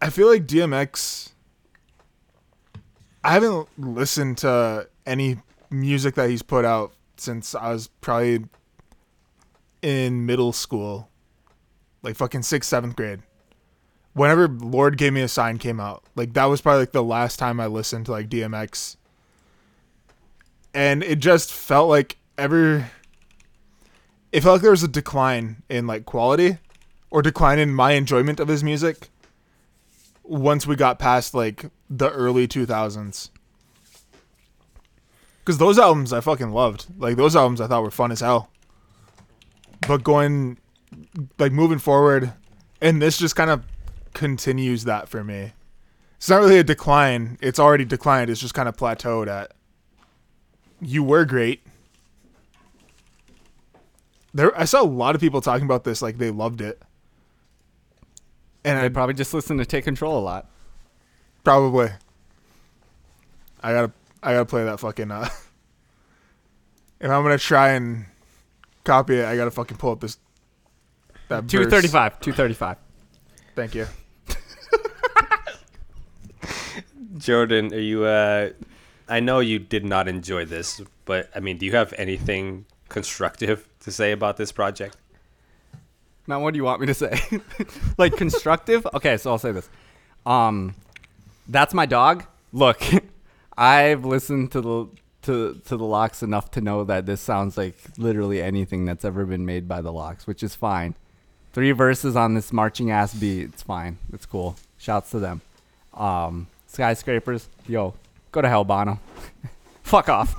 I 0.00 0.10
feel 0.10 0.28
like 0.28 0.46
DMX. 0.46 1.30
I 3.24 3.32
haven't 3.32 3.68
listened 3.78 4.38
to 4.38 4.88
any 5.06 5.38
music 5.70 6.14
that 6.14 6.30
he's 6.30 6.42
put 6.42 6.64
out 6.64 6.92
since 7.16 7.54
I 7.54 7.72
was 7.72 7.88
probably 8.00 8.44
in 9.82 10.26
middle 10.26 10.52
school, 10.52 11.08
like 12.02 12.16
fucking 12.16 12.42
sixth, 12.42 12.68
seventh 12.68 12.96
grade. 12.96 13.20
Whenever 14.14 14.48
Lord 14.48 14.98
Gave 14.98 15.12
Me 15.12 15.20
a 15.20 15.28
Sign 15.28 15.58
came 15.58 15.80
out, 15.80 16.02
like 16.14 16.32
that 16.34 16.46
was 16.46 16.60
probably 16.60 16.80
like 16.80 16.92
the 16.92 17.02
last 17.02 17.38
time 17.38 17.60
I 17.60 17.66
listened 17.66 18.06
to 18.06 18.12
like 18.12 18.28
DMX. 18.28 18.96
And 20.74 21.02
it 21.02 21.18
just 21.18 21.52
felt 21.52 21.88
like 21.88 22.18
ever 22.36 22.90
it 24.32 24.42
felt 24.42 24.54
like 24.54 24.62
there 24.62 24.70
was 24.70 24.82
a 24.82 24.88
decline 24.88 25.62
in 25.68 25.86
like 25.86 26.04
quality 26.04 26.58
or 27.10 27.22
decline 27.22 27.58
in 27.58 27.74
my 27.74 27.92
enjoyment 27.92 28.38
of 28.38 28.48
his 28.48 28.62
music 28.62 29.08
once 30.28 30.66
we 30.66 30.76
got 30.76 30.98
past 30.98 31.34
like 31.34 31.70
the 31.88 32.10
early 32.10 32.46
2000s 32.46 33.30
because 35.40 35.58
those 35.58 35.78
albums 35.78 36.12
i 36.12 36.20
fucking 36.20 36.50
loved. 36.50 36.86
Like 36.98 37.16
those 37.16 37.34
albums 37.34 37.60
i 37.60 37.66
thought 37.66 37.82
were 37.82 37.90
fun 37.90 38.12
as 38.12 38.20
hell. 38.20 38.50
But 39.86 40.04
going 40.04 40.58
like 41.38 41.52
moving 41.52 41.78
forward 41.78 42.32
and 42.80 43.00
this 43.00 43.18
just 43.18 43.34
kind 43.34 43.50
of 43.50 43.64
continues 44.12 44.84
that 44.84 45.08
for 45.08 45.24
me. 45.24 45.52
It's 46.18 46.28
not 46.28 46.40
really 46.40 46.58
a 46.58 46.64
decline. 46.64 47.38
It's 47.40 47.58
already 47.58 47.84
declined. 47.84 48.28
It's 48.28 48.40
just 48.40 48.54
kind 48.54 48.68
of 48.68 48.76
plateaued 48.76 49.28
at 49.28 49.52
you 50.80 51.02
were 51.02 51.24
great. 51.24 51.62
There 54.34 54.56
I 54.58 54.66
saw 54.66 54.82
a 54.82 54.84
lot 54.84 55.14
of 55.14 55.20
people 55.20 55.40
talking 55.40 55.64
about 55.64 55.84
this 55.84 56.02
like 56.02 56.18
they 56.18 56.30
loved 56.30 56.60
it. 56.60 56.82
And 58.64 58.78
I 58.78 58.84
I 58.84 58.88
probably 58.88 59.14
just 59.14 59.34
listen 59.34 59.58
to 59.58 59.66
Take 59.66 59.84
Control 59.84 60.18
a 60.18 60.20
lot. 60.20 60.50
probably 61.44 61.90
I 63.62 63.72
gotta 63.72 63.92
I 64.22 64.32
gotta 64.32 64.46
play 64.46 64.64
that 64.64 64.80
fucking 64.80 65.10
uh 65.10 65.24
if 67.00 67.10
I'm 67.10 67.22
gonna 67.22 67.38
try 67.38 67.70
and 67.70 68.06
copy 68.84 69.16
it, 69.16 69.24
I 69.24 69.36
gotta 69.36 69.50
fucking 69.50 69.76
pull 69.76 69.92
up 69.92 70.00
this 70.00 70.18
that 71.28 71.48
235. 71.48 72.20
235. 72.20 72.76
Thank 73.54 73.74
you. 73.74 73.86
Jordan, 77.18 77.74
are 77.74 77.78
you? 77.78 78.04
Uh, 78.04 78.50
I 79.08 79.20
know 79.20 79.40
you 79.40 79.58
did 79.58 79.84
not 79.84 80.08
enjoy 80.08 80.46
this, 80.46 80.80
but 81.04 81.28
I 81.34 81.40
mean, 81.40 81.58
do 81.58 81.66
you 81.66 81.72
have 81.72 81.92
anything 81.98 82.64
constructive 82.88 83.68
to 83.80 83.92
say 83.92 84.12
about 84.12 84.36
this 84.36 84.52
project? 84.52 84.96
Now, 86.28 86.40
what 86.40 86.52
do 86.52 86.58
you 86.58 86.64
want 86.64 86.82
me 86.82 86.86
to 86.86 86.94
say? 86.94 87.18
like 87.98 88.14
constructive? 88.16 88.86
Okay, 88.92 89.16
so 89.16 89.30
I'll 89.30 89.38
say 89.38 89.50
this. 89.50 89.68
Um, 90.26 90.74
that's 91.48 91.72
my 91.72 91.86
dog. 91.86 92.24
Look, 92.52 92.82
I've 93.56 94.04
listened 94.04 94.52
to 94.52 94.60
the 94.60 94.86
to 95.22 95.60
to 95.64 95.76
the 95.76 95.84
LOX 95.84 96.22
enough 96.22 96.50
to 96.52 96.60
know 96.60 96.84
that 96.84 97.06
this 97.06 97.22
sounds 97.22 97.56
like 97.56 97.76
literally 97.96 98.42
anything 98.42 98.84
that's 98.84 99.06
ever 99.06 99.24
been 99.24 99.46
made 99.46 99.66
by 99.66 99.80
the 99.80 99.90
LOX, 99.90 100.26
which 100.26 100.42
is 100.42 100.54
fine. 100.54 100.94
Three 101.54 101.72
verses 101.72 102.14
on 102.14 102.34
this 102.34 102.52
marching 102.52 102.90
ass 102.90 103.14
beat. 103.14 103.44
It's 103.44 103.62
fine. 103.62 103.96
It's 104.12 104.26
cool. 104.26 104.56
Shouts 104.76 105.10
to 105.12 105.18
them. 105.18 105.40
Um, 105.94 106.46
skyscrapers. 106.66 107.48
Yo, 107.66 107.94
go 108.32 108.42
to 108.42 108.48
hell, 108.48 108.64
Bono. 108.64 109.00
Fuck 109.82 110.10
off. 110.10 110.38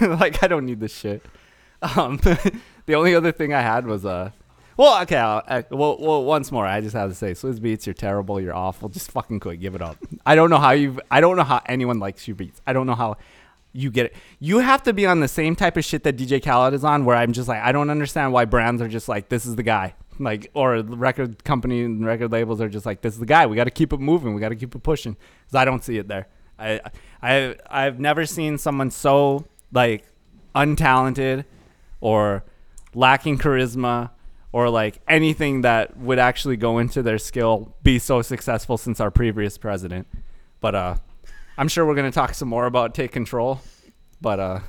like 0.00 0.42
I 0.44 0.46
don't 0.46 0.64
need 0.64 0.78
this 0.78 0.96
shit. 0.96 1.22
Um, 1.82 2.18
the 2.86 2.94
only 2.94 3.16
other 3.16 3.32
thing 3.32 3.52
I 3.52 3.62
had 3.62 3.84
was 3.84 4.06
uh, 4.06 4.30
well, 4.80 5.02
okay, 5.02 5.18
I'll, 5.18 5.42
I, 5.46 5.62
well, 5.70 5.98
well, 6.00 6.24
once 6.24 6.50
more, 6.50 6.64
I 6.64 6.80
just 6.80 6.96
have 6.96 7.10
to 7.10 7.14
say, 7.14 7.32
Swizz 7.32 7.58
Beatz, 7.58 7.84
you're 7.84 7.92
terrible, 7.92 8.40
you're 8.40 8.54
awful. 8.54 8.88
Just 8.88 9.10
fucking 9.10 9.38
quit, 9.38 9.60
give 9.60 9.74
it 9.74 9.82
up. 9.82 9.98
I 10.24 10.34
don't 10.34 10.48
know 10.48 10.56
how 10.56 10.70
you, 10.70 10.98
I 11.10 11.20
don't 11.20 11.36
know 11.36 11.44
how 11.44 11.60
anyone 11.66 11.98
likes 11.98 12.26
your 12.26 12.34
beats. 12.34 12.62
I 12.66 12.72
don't 12.72 12.86
know 12.86 12.94
how 12.94 13.18
you 13.74 13.90
get 13.90 14.06
it. 14.06 14.14
You 14.38 14.60
have 14.60 14.82
to 14.84 14.94
be 14.94 15.04
on 15.04 15.20
the 15.20 15.28
same 15.28 15.54
type 15.54 15.76
of 15.76 15.84
shit 15.84 16.02
that 16.04 16.16
DJ 16.16 16.42
Khaled 16.42 16.72
is 16.72 16.82
on, 16.82 17.04
where 17.04 17.14
I'm 17.14 17.34
just 17.34 17.46
like, 17.46 17.60
I 17.62 17.72
don't 17.72 17.90
understand 17.90 18.32
why 18.32 18.46
brands 18.46 18.80
are 18.80 18.88
just 18.88 19.06
like, 19.06 19.28
this 19.28 19.44
is 19.44 19.54
the 19.54 19.62
guy, 19.62 19.92
like, 20.18 20.50
or 20.54 20.80
record 20.80 21.44
company 21.44 21.82
and 21.82 22.06
record 22.06 22.32
labels 22.32 22.62
are 22.62 22.70
just 22.70 22.86
like, 22.86 23.02
this 23.02 23.12
is 23.12 23.20
the 23.20 23.26
guy. 23.26 23.44
We 23.44 23.56
got 23.56 23.64
to 23.64 23.70
keep 23.70 23.92
it 23.92 24.00
moving. 24.00 24.32
We 24.32 24.40
got 24.40 24.48
to 24.48 24.56
keep 24.56 24.74
it 24.74 24.82
pushing. 24.82 25.14
Because 25.42 25.56
I 25.56 25.66
don't 25.66 25.84
see 25.84 25.98
it 25.98 26.08
there. 26.08 26.26
I, 26.58 26.80
I, 27.22 27.56
I've 27.68 28.00
never 28.00 28.24
seen 28.24 28.56
someone 28.56 28.90
so 28.90 29.44
like 29.74 30.06
untalented 30.54 31.44
or 32.00 32.44
lacking 32.94 33.36
charisma 33.36 34.12
or 34.52 34.68
like 34.68 35.00
anything 35.08 35.62
that 35.62 35.96
would 35.96 36.18
actually 36.18 36.56
go 36.56 36.78
into 36.78 37.02
their 37.02 37.18
skill 37.18 37.74
be 37.82 37.98
so 37.98 38.22
successful 38.22 38.76
since 38.76 39.00
our 39.00 39.10
previous 39.10 39.58
president. 39.58 40.06
But 40.60 40.74
uh 40.74 40.96
I'm 41.56 41.68
sure 41.68 41.86
we're 41.86 41.94
gonna 41.94 42.10
talk 42.12 42.34
some 42.34 42.48
more 42.48 42.66
about 42.66 42.94
take 42.94 43.12
control. 43.12 43.60
But 44.20 44.40
uh 44.40 44.60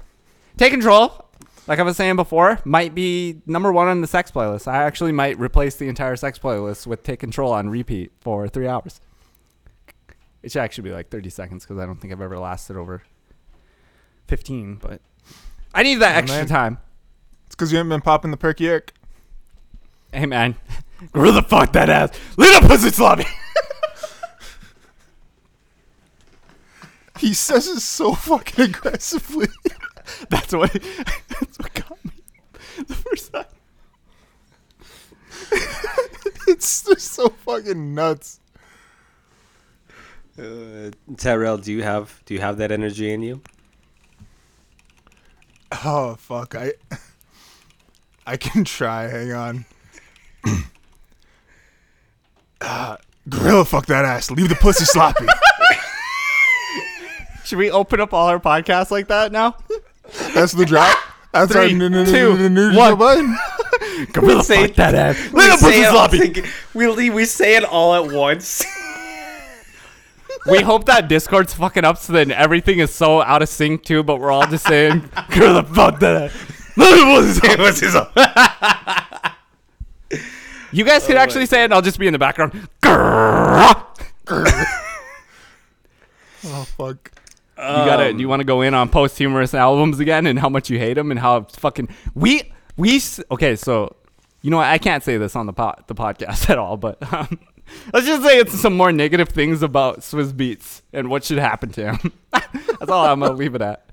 take 0.58 0.72
control, 0.72 1.26
like 1.68 1.80
I 1.80 1.84
was 1.84 1.98
saying 1.98 2.16
before, 2.16 2.60
might 2.66 2.94
be 2.96 3.42
number 3.46 3.72
one 3.72 3.88
on 3.88 4.02
the 4.02 4.08
sex 4.08 4.32
playlist. 4.32 4.68
I 4.68 4.84
actually 4.84 5.12
might 5.12 5.40
replace 5.40 5.76
the 5.76 5.88
entire 5.88 6.16
sex 6.16 6.40
playlist 6.40 6.88
with 6.88 7.04
take 7.04 7.20
control 7.20 7.52
on 7.52 7.70
repeat 7.70 8.12
for 8.20 8.48
three 8.48 8.68
hours. 8.68 9.00
It 10.44 10.52
should 10.52 10.62
actually 10.62 10.90
be 10.90 10.92
like 10.92 11.10
30 11.10 11.30
seconds 11.30 11.64
because 11.64 11.80
I 11.80 11.86
don't 11.86 12.02
think 12.02 12.12
I've 12.12 12.22
ever 12.22 12.40
lasted 12.40 12.76
over 12.76 13.04
15. 14.28 14.76
But 14.76 15.02
I 15.74 15.84
need 15.84 15.96
that 15.96 16.16
extra 16.16 16.40
man. 16.40 16.48
time. 16.48 16.78
It's 17.46 17.56
because 17.56 17.72
you 17.72 17.78
haven't 17.78 17.90
been 17.90 18.02
popping 18.02 18.32
the 18.32 18.38
perky 18.38 18.68
Eric. 18.68 18.94
Hey 20.14 20.26
man, 20.26 20.56
gorilla 21.14 21.42
fuck 21.42 21.72
that 21.74 21.90
ass. 21.90 22.12
Little 22.38 22.68
pussy 22.68 22.90
sloppy. 22.90 23.26
He 27.22 27.36
says 27.36 27.68
it 27.68 27.82
so 27.82 28.14
fucking 28.16 28.66
aggressively. 28.66 29.48
That's 30.30 30.54
what. 30.54 30.74
That's 30.74 31.60
what 31.60 31.74
got 31.76 32.04
me 32.04 32.12
the 32.88 32.96
first 32.96 33.32
time. 33.32 33.46
it's 36.48 36.84
just 36.84 37.12
so 37.12 37.30
fucking 37.30 37.94
nuts. 37.94 38.40
Uh, 40.40 40.90
Tyrell, 41.16 41.60
do 41.60 41.72
you 41.72 41.84
have 41.84 42.24
do 42.26 42.34
you 42.34 42.40
have 42.40 42.58
that 42.58 42.72
energy 42.72 43.14
in 43.14 43.22
you? 43.22 43.42
Oh 45.84 46.16
fuck! 46.16 46.56
I 46.56 46.74
I 48.26 48.36
can 48.38 48.64
try. 48.64 49.08
Hang 49.10 49.32
on. 49.34 49.66
Uh, 52.62 52.98
gorilla, 53.30 53.66
fuck 53.66 53.86
that 53.88 54.06
ass. 54.06 54.32
Leave 54.32 54.50
the 54.50 54.56
pussy 54.56 54.86
sloppy. 54.86 55.26
Should 57.46 57.58
we 57.58 57.70
open 57.72 58.00
up 58.00 58.14
all 58.14 58.28
our 58.28 58.40
podcasts 58.40 58.92
like 58.92 59.08
that 59.10 59.32
now? 59.32 59.58
That's 60.34 60.54
the 60.54 60.66
drop. 60.66 60.98
That's 61.34 61.54
our 61.56 61.64
Three, 61.68 61.76
n- 61.76 61.94
n- 61.94 62.06
two, 62.06 62.32
n- 62.38 62.58
n- 62.58 62.76
one. 62.76 62.98
button. 62.98 63.38
Gorilla 64.14 64.44
say 64.44 64.68
fuck 64.68 64.76
that 64.78 64.96
ass. 64.96 65.18
We 65.32 65.42
Little 65.42 65.58
say, 65.58 65.66
pussy 65.68 65.80
it 65.82 65.86
all 65.88 65.94
sloppy. 66.10 66.20
toge- 66.20 66.96
we, 66.98 67.10
we 67.10 67.26
say 67.26 67.56
it 67.56 67.64
all 67.64 67.94
at 67.96 68.12
once. 68.14 68.64
We 70.50 70.62
hope 70.62 70.86
that 70.86 71.08
Discord's 71.08 71.54
fucking 71.54 71.84
up 71.86 72.00
so 72.00 72.14
then 72.14 72.32
everything 72.32 72.80
is 72.80 72.92
so 72.92 73.22
out 73.22 73.44
of 73.44 73.50
sync 73.50 73.84
too, 73.84 74.02
but 74.02 74.20
we're 74.20 74.32
all 74.32 74.48
just 74.48 74.66
saying, 74.66 75.08
Gorilla 75.30 75.62
fuck 75.62 76.00
that 76.00 76.32
ass. 76.32 76.78
Little 76.78 77.58
pussy 77.58 77.86
sloppy. 77.88 78.22
You 80.72 80.86
guys 80.86 81.06
can 81.06 81.18
actually 81.18 81.46
say 81.46 81.62
it 81.62 81.66
and 81.66 81.74
I'll 81.74 81.82
just 81.82 82.00
be 82.00 82.08
in 82.08 82.14
the 82.14 82.20
background. 82.20 82.70
Oh 86.44 86.64
fuck. 86.78 87.12
You 87.58 87.64
gotta? 87.64 88.14
Do 88.14 88.20
you 88.20 88.28
want 88.28 88.40
to 88.40 88.46
go 88.46 88.62
in 88.62 88.74
on 88.74 88.90
posthumous 88.90 89.54
albums 89.54 90.00
again 90.00 90.26
and 90.26 90.40
how 90.40 90.50
much 90.50 90.70
you 90.70 90.80
hate 90.80 90.96
them 90.96 91.12
and 91.12 91.20
how 91.20 91.44
fucking 91.44 91.90
we 92.16 92.52
we 92.78 93.00
okay? 93.30 93.56
So 93.56 93.96
you 94.42 94.50
know 94.50 94.58
what? 94.58 94.66
I 94.68 94.80
can't 94.80 95.04
say 95.04 95.18
this 95.18 95.36
on 95.36 95.46
the 95.46 95.54
pod, 95.54 95.84
the 95.88 95.94
podcast 95.94 96.50
at 96.50 96.58
all, 96.58 96.78
but 96.78 96.98
um, 97.14 97.40
let's 97.94 98.08
just 98.08 98.24
say 98.24 98.40
it's 98.40 98.60
some 98.60 98.76
more 98.76 98.92
negative 98.92 99.30
things 99.30 99.62
about 99.62 100.00
Swizz 100.00 100.34
Beatz 100.34 100.82
and 100.92 101.10
what 101.10 101.24
should 101.24 101.38
happen 101.38 101.70
to 101.74 101.92
him. 101.94 102.14
That's 102.32 102.90
all 102.90 103.06
I'm 103.06 103.20
gonna 103.20 103.34
leave 103.34 103.54
it 103.54 103.62
at. 103.62 103.91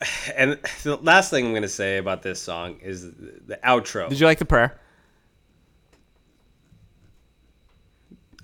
And 0.36 0.58
the 0.82 0.96
last 0.96 1.30
thing 1.30 1.46
I'm 1.46 1.54
gonna 1.54 1.68
say 1.68 1.98
about 1.98 2.22
this 2.22 2.40
song 2.40 2.78
is 2.80 3.10
the, 3.10 3.58
outro. 3.64 4.08
Did 4.08 4.20
you 4.20 4.26
like 4.26 4.38
the 4.38 4.44
prayer? 4.44 4.78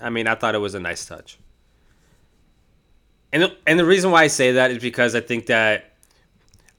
I 0.01 0.11
mean, 0.11 0.27
I 0.27 0.35
thought 0.35 0.55
it 0.55 0.59
was 0.59 0.75
a 0.75 0.81
nice 0.81 1.07
touch. 1.07 1.39
And 3.33 3.45
the, 3.45 3.57
and 3.67 3.79
the 3.79 3.85
reason 3.85 4.11
why 4.11 4.25
I 4.25 4.27
say 4.27 4.53
that 4.53 4.71
is 4.71 4.79
because 4.79 5.15
I 5.15 5.21
think 5.21 5.47
that, 5.47 5.93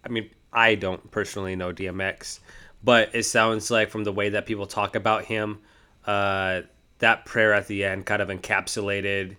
I 0.03 0.09
mean, 0.09 0.29
I 0.53 0.75
don't 0.75 1.09
personally 1.11 1.55
know 1.55 1.73
DMX, 1.73 2.39
but 2.83 3.13
it 3.13 3.23
sounds 3.23 3.71
like 3.71 3.89
from 3.89 4.03
the 4.03 4.11
way 4.11 4.29
that 4.29 4.45
people 4.45 4.65
talk 4.65 4.95
about 4.95 5.25
him, 5.25 5.59
uh, 6.05 6.61
that 6.99 7.25
prayer 7.25 7.53
at 7.53 7.67
the 7.67 7.83
end 7.83 8.05
kind 8.05 8.21
of 8.21 8.29
encapsulated 8.29 9.35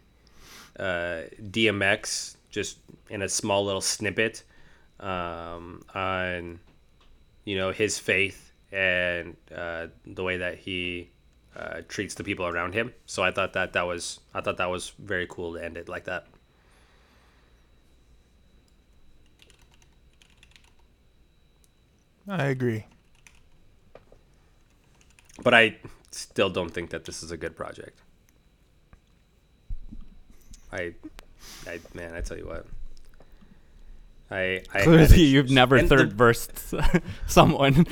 uh, 0.79 1.23
DMX 1.41 2.37
just 2.51 2.79
in 3.09 3.23
a 3.23 3.29
small 3.29 3.65
little 3.65 3.81
snippet 3.81 4.43
um, 5.01 5.83
on, 5.95 6.61
you 7.45 7.57
know, 7.57 7.71
his 7.71 7.99
faith 7.99 8.53
and 8.73 9.37
uh, 9.55 9.87
the 10.07 10.23
way 10.23 10.37
that 10.39 10.59
he 10.59 11.11
uh, 11.57 11.81
treats 11.89 12.15
the 12.15 12.25
people 12.25 12.47
around 12.47 12.75
him. 12.75 12.93
So 13.07 13.23
I 13.23 13.31
thought 13.31 13.53
that 13.55 13.73
that 13.73 13.87
was 13.87 14.21
I 14.35 14.41
thought 14.41 14.59
that 14.59 14.71
was 14.71 14.93
very 14.99 15.27
cool 15.29 15.55
to 15.55 15.65
end 15.65 15.77
it 15.77 15.89
like 15.89 16.05
that. 16.05 16.27
I 22.29 22.47
agree. 22.47 22.85
But 25.43 25.55
I 25.55 25.77
still 26.11 26.51
don't 26.51 26.71
think 26.71 26.91
that 26.91 27.05
this 27.05 27.23
is 27.23 27.31
a 27.31 27.37
good 27.37 27.57
project. 27.57 28.01
I, 30.73 30.95
I 31.67 31.79
man, 31.95 32.15
I 32.15 32.21
tell 32.21 32.37
you 32.37 32.47
what. 32.47 32.67
I, 34.31 34.63
I 34.75 34.79
had 34.79 34.83
Clearly, 34.85 35.21
you've 35.23 35.45
issues. 35.47 35.55
never 35.55 35.77
And 35.77 35.89
third 35.89 36.11
the- 36.11 36.15
versed 36.17 36.75
someone. 37.27 37.87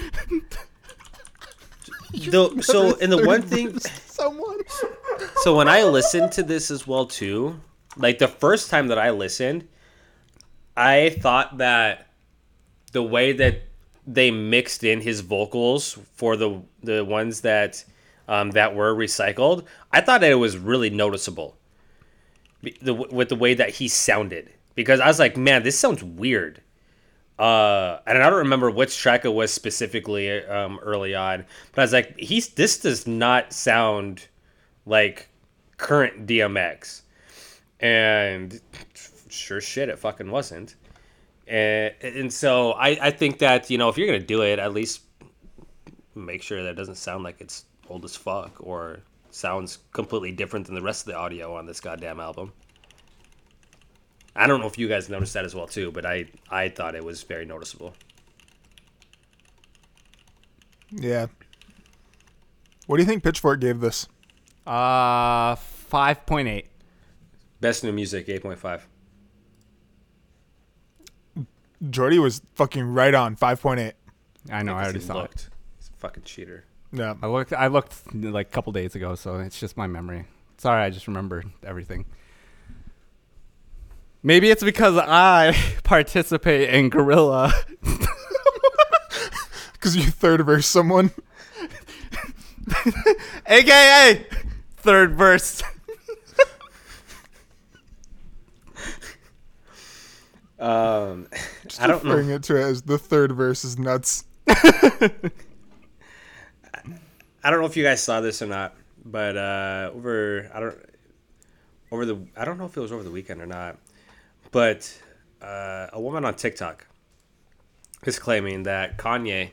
the- 2.12 2.62
so 2.62 2.96
and 2.98 3.10
the 3.12 3.24
one 3.26 3.42
thing 3.42 3.78
Someone. 4.06 4.58
so 5.42 5.56
when 5.56 5.68
I 5.68 5.82
listened 5.84 6.32
to 6.32 6.42
this 6.42 6.70
as 6.70 6.86
well 6.86 7.06
too, 7.06 7.60
like 7.96 8.18
the 8.18 8.28
first 8.28 8.70
time 8.70 8.88
that 8.88 8.98
I 8.98 9.10
listened, 9.10 9.66
I 10.76 11.16
thought 11.20 11.58
that 11.58 12.06
the 12.92 13.02
way 13.02 13.32
that 13.32 13.62
they 14.06 14.30
mixed 14.30 14.84
in 14.84 15.00
his 15.00 15.20
vocals 15.20 15.98
for 16.14 16.36
the 16.36 16.60
the 16.82 17.04
ones 17.04 17.40
that 17.40 17.84
um, 18.28 18.52
that 18.52 18.74
were 18.74 18.94
recycled, 18.94 19.64
I 19.92 20.00
thought 20.00 20.20
that 20.20 20.30
it 20.30 20.36
was 20.36 20.56
really 20.56 20.90
noticeable. 20.90 21.56
The, 22.80 22.94
with 22.94 23.28
the 23.28 23.36
way 23.36 23.52
that 23.54 23.68
he 23.70 23.88
sounded, 23.88 24.50
because 24.74 25.00
I 25.00 25.06
was 25.06 25.18
like, 25.18 25.36
man, 25.36 25.62
this 25.62 25.78
sounds 25.78 26.02
weird. 26.02 26.60
Uh, 27.38 27.98
and 28.06 28.22
I 28.22 28.30
don't 28.30 28.38
remember 28.38 28.70
which 28.70 28.96
track 28.96 29.24
it 29.24 29.32
was 29.32 29.52
specifically 29.52 30.44
um, 30.44 30.78
early 30.82 31.14
on, 31.14 31.44
but 31.72 31.80
I 31.80 31.84
was 31.84 31.92
like, 31.92 32.18
he's 32.18 32.48
this 32.50 32.78
does 32.78 33.08
not 33.08 33.52
sound 33.52 34.28
like 34.86 35.28
current 35.76 36.26
DMX. 36.26 37.02
And 37.80 38.60
sure 39.28 39.60
shit, 39.60 39.88
it 39.88 39.98
fucking 39.98 40.30
wasn't. 40.30 40.76
And, 41.46 41.92
and 42.02 42.32
so 42.32 42.72
I, 42.72 42.90
I 43.02 43.10
think 43.10 43.38
that, 43.38 43.68
you 43.68 43.78
know, 43.78 43.88
if 43.88 43.98
you're 43.98 44.06
to 44.18 44.24
do 44.24 44.42
it, 44.42 44.58
at 44.58 44.72
least 44.72 45.00
make 46.14 46.42
sure 46.42 46.62
that 46.62 46.70
it 46.70 46.74
doesn't 46.74 46.94
sound 46.94 47.24
like 47.24 47.40
it's 47.40 47.64
old 47.88 48.04
as 48.04 48.16
fuck 48.16 48.56
or 48.60 49.00
sounds 49.30 49.78
completely 49.92 50.32
different 50.32 50.66
than 50.66 50.74
the 50.74 50.82
rest 50.82 51.06
of 51.06 51.12
the 51.12 51.18
audio 51.18 51.56
on 51.56 51.66
this 51.66 51.80
goddamn 51.80 52.20
album. 52.20 52.52
I 54.36 54.46
don't 54.46 54.60
know 54.60 54.66
if 54.66 54.78
you 54.78 54.88
guys 54.88 55.08
noticed 55.08 55.34
that 55.34 55.44
as 55.44 55.54
well 55.54 55.66
too, 55.66 55.92
but 55.92 56.04
I, 56.04 56.26
I 56.50 56.68
thought 56.68 56.94
it 56.94 57.04
was 57.04 57.22
very 57.22 57.44
noticeable. 57.44 57.94
Yeah. 60.90 61.26
What 62.86 62.96
do 62.96 63.02
you 63.02 63.06
think 63.08 63.22
Pitchfork 63.22 63.60
gave 63.60 63.80
this? 63.80 64.08
Uh, 64.66 65.54
five 65.56 66.24
point 66.26 66.48
eight. 66.48 66.66
Best 67.60 67.82
new 67.84 67.92
music, 67.92 68.26
8.5. 68.26 68.82
Jordy 71.90 72.18
was 72.18 72.42
fucking 72.54 72.84
right 72.84 73.14
on 73.14 73.36
5.8. 73.36 73.92
I 74.50 74.62
know. 74.62 74.74
I 74.74 74.82
already 74.84 74.98
He 75.00 75.04
saw 75.04 75.14
it. 75.14 75.22
looked. 75.22 75.50
He's 75.78 75.90
a 75.94 75.98
fucking 75.98 76.22
cheater. 76.24 76.64
Yeah. 76.92 77.14
I 77.22 77.26
looked. 77.26 77.52
I 77.52 77.66
looked 77.68 78.14
like 78.14 78.48
a 78.48 78.50
couple 78.50 78.72
days 78.72 78.94
ago, 78.94 79.14
so 79.14 79.38
it's 79.38 79.58
just 79.58 79.76
my 79.76 79.86
memory. 79.86 80.26
Sorry, 80.58 80.82
I 80.82 80.90
just 80.90 81.06
remembered 81.08 81.46
everything. 81.64 82.04
Maybe 84.24 84.50
it's 84.50 84.64
because 84.64 84.96
I 84.96 85.54
participate 85.84 86.70
in 86.70 86.88
Gorilla. 86.88 87.52
Because 89.74 89.96
you 89.98 90.04
third 90.04 90.40
verse 90.46 90.66
someone. 90.66 91.10
AKA 93.46 94.26
third 94.78 95.14
verse. 95.14 95.62
Um, 100.58 101.26
Just 101.66 101.82
I 101.82 101.86
don't 101.86 102.02
know. 102.02 102.12
referring 102.14 102.30
it 102.30 102.42
to 102.44 102.56
it 102.56 102.62
as 102.62 102.80
the 102.80 102.96
third 102.96 103.32
verse 103.32 103.62
is 103.62 103.78
nuts. 103.78 104.24
I 104.48 105.10
don't 107.42 107.60
know 107.60 107.66
if 107.66 107.76
you 107.76 107.84
guys 107.84 108.02
saw 108.02 108.22
this 108.22 108.40
or 108.40 108.46
not, 108.46 108.74
but 109.04 109.36
uh, 109.36 109.90
over 109.94 110.50
I 110.54 110.60
don't 110.60 110.78
over 111.92 112.06
the 112.06 112.16
I 112.38 112.46
don't 112.46 112.56
know 112.56 112.64
if 112.64 112.74
it 112.74 112.80
was 112.80 112.90
over 112.90 113.02
the 113.02 113.10
weekend 113.10 113.42
or 113.42 113.46
not, 113.46 113.76
but 114.54 115.02
uh, 115.42 115.88
a 115.92 116.00
woman 116.00 116.24
on 116.24 116.32
TikTok 116.36 116.86
is 118.04 118.20
claiming 118.20 118.62
that 118.62 118.96
Kanye 118.96 119.50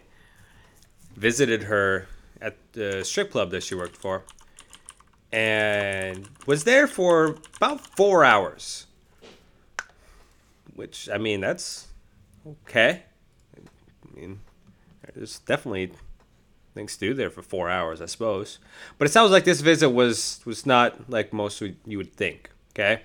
visited 1.16 1.64
her 1.64 2.08
at 2.40 2.56
the 2.74 3.04
strip 3.04 3.32
club 3.32 3.50
that 3.50 3.64
she 3.64 3.74
worked 3.74 3.98
for 3.98 4.24
and 5.32 6.30
was 6.46 6.66
there 6.66 6.86
for 6.86 7.38
about 7.58 7.82
four 7.82 8.24
hours. 8.24 8.86
Which 10.76 11.10
I 11.12 11.18
mean, 11.18 11.42
that's 11.42 11.88
okay. 12.48 13.02
I 13.58 14.20
mean, 14.20 14.42
there's 15.16 15.40
definitely 15.40 15.94
things 16.76 16.96
to 16.98 17.08
do 17.08 17.14
there 17.16 17.32
for 17.32 17.42
four 17.42 17.72
hours, 17.72 18.02
I 18.02 18.06
suppose. 18.06 18.60
But 19.00 19.08
it 19.08 19.12
sounds 19.12 19.32
like 19.32 19.46
this 19.46 19.62
visit 19.62 19.90
was 19.90 20.42
was 20.46 20.68
not 20.68 21.10
like 21.10 21.34
most 21.34 21.60
you 21.60 21.98
would 21.98 22.14
think. 22.14 22.52
Okay, 22.74 23.02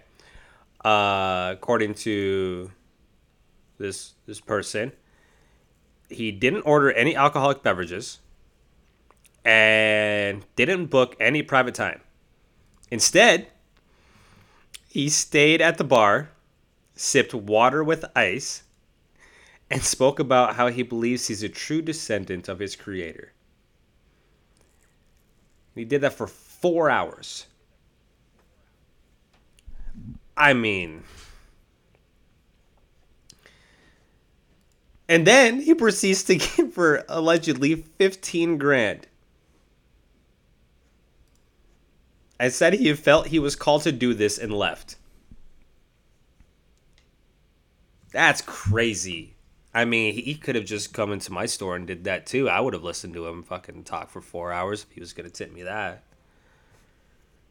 uh, 0.84 1.50
according 1.52 1.94
to 1.94 2.70
this 3.78 4.14
this 4.26 4.40
person, 4.40 4.92
he 6.08 6.32
didn't 6.32 6.62
order 6.62 6.92
any 6.92 7.16
alcoholic 7.16 7.62
beverages 7.62 8.20
and 9.44 10.44
didn't 10.56 10.86
book 10.86 11.16
any 11.20 11.42
private 11.42 11.74
time. 11.74 12.00
Instead, 12.90 13.48
he 14.88 15.08
stayed 15.08 15.60
at 15.60 15.78
the 15.78 15.84
bar, 15.84 16.30
sipped 16.94 17.34
water 17.34 17.84
with 17.84 18.04
ice, 18.16 18.62
and 19.70 19.82
spoke 19.82 20.18
about 20.18 20.56
how 20.56 20.68
he 20.68 20.82
believes 20.82 21.26
he's 21.26 21.42
a 21.42 21.48
true 21.48 21.82
descendant 21.82 22.48
of 22.48 22.58
his 22.58 22.76
creator. 22.76 23.32
He 25.74 25.84
did 25.84 26.00
that 26.00 26.14
for 26.14 26.26
four 26.26 26.88
hours. 26.88 27.46
I 30.36 30.52
mean. 30.52 31.02
And 35.08 35.26
then 35.26 35.60
he 35.60 35.74
proceeds 35.74 36.24
to 36.24 36.34
give 36.56 36.74
her 36.76 37.04
allegedly 37.08 37.74
15 37.76 38.58
grand. 38.58 39.06
I 42.38 42.48
said 42.48 42.74
he 42.74 42.92
felt 42.92 43.28
he 43.28 43.38
was 43.38 43.56
called 43.56 43.82
to 43.82 43.92
do 43.92 44.12
this 44.12 44.36
and 44.36 44.52
left. 44.52 44.96
That's 48.12 48.42
crazy. 48.42 49.34
I 49.72 49.84
mean, 49.84 50.14
he 50.14 50.34
could 50.34 50.54
have 50.54 50.64
just 50.64 50.94
come 50.94 51.12
into 51.12 51.32
my 51.32 51.46
store 51.46 51.76
and 51.76 51.86
did 51.86 52.04
that 52.04 52.26
too. 52.26 52.48
I 52.48 52.60
would 52.60 52.72
have 52.72 52.82
listened 52.82 53.14
to 53.14 53.26
him 53.26 53.42
fucking 53.42 53.84
talk 53.84 54.08
for 54.10 54.20
four 54.20 54.52
hours 54.52 54.82
if 54.82 54.92
he 54.92 55.00
was 55.00 55.12
gonna 55.12 55.30
tip 55.30 55.52
me 55.52 55.62
that. 55.62 56.02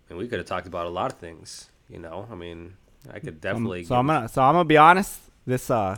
And 0.10 0.18
we 0.18 0.28
could 0.28 0.40
have 0.40 0.48
talked 0.48 0.68
about 0.68 0.88
a 0.88 0.90
lot 0.90 1.12
of 1.12 1.20
things, 1.20 1.70
you 1.90 2.00
know. 2.00 2.28
I 2.32 2.36
mean, 2.36 2.76
I 3.14 3.20
could 3.20 3.42
definitely. 3.42 3.82
Um, 3.82 3.86
so 3.86 3.96
I'm 3.96 4.08
gonna. 4.08 4.30
So 4.30 4.42
I'm 4.42 4.54
gonna 4.54 4.66
be 4.66 4.78
honest. 4.78 5.20
This 5.46 5.70
uh, 5.70 5.98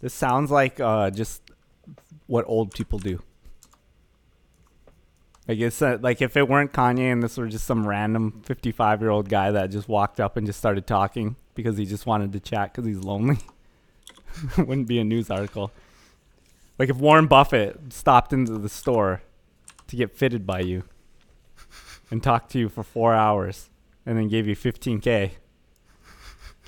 this 0.00 0.14
sounds 0.14 0.50
like 0.50 0.80
uh, 0.80 1.10
just 1.10 1.42
what 2.26 2.44
old 2.46 2.72
people 2.72 2.98
do. 2.98 3.22
Like 5.48 5.58
it's 5.58 5.82
uh, 5.82 5.98
like 6.00 6.22
if 6.22 6.36
it 6.36 6.48
weren't 6.48 6.72
Kanye 6.72 7.12
and 7.12 7.22
this 7.22 7.36
were 7.36 7.48
just 7.48 7.66
some 7.66 7.86
random 7.86 8.42
55 8.44 9.00
year 9.00 9.10
old 9.10 9.28
guy 9.28 9.50
that 9.50 9.66
just 9.70 9.88
walked 9.88 10.20
up 10.20 10.36
and 10.36 10.46
just 10.46 10.58
started 10.58 10.86
talking 10.86 11.36
because 11.54 11.76
he 11.76 11.84
just 11.84 12.06
wanted 12.06 12.32
to 12.32 12.40
chat 12.40 12.72
because 12.72 12.86
he's 12.86 13.00
lonely, 13.00 13.38
wouldn't 14.56 14.86
be 14.86 14.98
a 14.98 15.04
news 15.04 15.30
article. 15.30 15.72
Like 16.78 16.88
if 16.88 16.96
Warren 16.96 17.26
Buffett 17.26 17.92
stopped 17.92 18.32
into 18.32 18.56
the 18.56 18.68
store 18.68 19.22
to 19.88 19.96
get 19.96 20.16
fitted 20.16 20.46
by 20.46 20.60
you 20.60 20.84
and 22.10 22.22
talked 22.22 22.50
to 22.52 22.58
you 22.58 22.68
for 22.68 22.82
four 22.82 23.14
hours 23.14 23.68
and 24.06 24.16
then 24.16 24.28
gave 24.28 24.46
you 24.46 24.56
15k, 24.56 25.30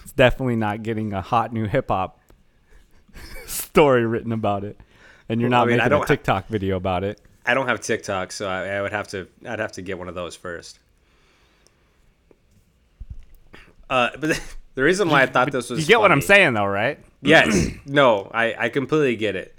it's 0.02 0.12
definitely 0.12 0.56
not 0.56 0.82
getting 0.82 1.12
a 1.12 1.20
hot 1.20 1.52
new 1.52 1.66
hip 1.66 1.88
hop 1.88 2.20
story 3.46 4.06
written 4.06 4.32
about 4.32 4.64
it, 4.64 4.78
and 5.28 5.40
you're 5.40 5.50
Well, 5.50 5.60
not 5.60 5.68
I 5.68 5.70
mean, 5.70 5.78
making 5.78 6.02
a 6.02 6.06
TikTok 6.06 6.48
video 6.48 6.76
about 6.76 7.04
it. 7.04 7.20
I 7.46 7.54
don't 7.54 7.68
have 7.68 7.80
TikTok, 7.80 8.32
so 8.32 8.48
I, 8.48 8.68
I 8.68 8.82
would 8.82 8.92
have 8.92 9.08
to. 9.08 9.28
I'd 9.46 9.58
have 9.58 9.72
to 9.72 9.82
get 9.82 9.98
one 9.98 10.08
of 10.08 10.14
those 10.14 10.34
first. 10.34 10.78
Uh, 13.90 14.10
but 14.18 14.40
the, 14.74 14.82
reason 14.82 15.08
why 15.08 15.22
I 15.22 15.26
thought 15.26 15.52
this 15.52 15.70
was 15.70 15.80
You 15.80 15.86
get 15.86 16.00
what 16.00 16.10
I'm 16.10 16.20
saying, 16.20 16.54
though, 16.54 16.66
right? 16.66 16.98
Yes. 17.26 17.70
no, 17.86 18.30
I, 18.34 18.54
I 18.66 18.68
completely 18.68 19.16
get 19.16 19.34
it. 19.34 19.56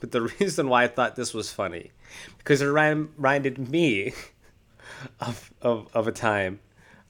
But 0.00 0.12
the 0.12 0.22
reason 0.40 0.68
why 0.68 0.84
I 0.84 0.86
thought 0.88 1.16
this 1.16 1.34
was 1.34 1.50
funny, 1.52 1.90
because 2.38 2.62
it 2.62 2.66
reminded 2.66 3.68
me 3.68 4.12
of, 5.20 5.52
of, 5.60 5.88
of 5.92 6.06
a 6.06 6.12
time, 6.12 6.60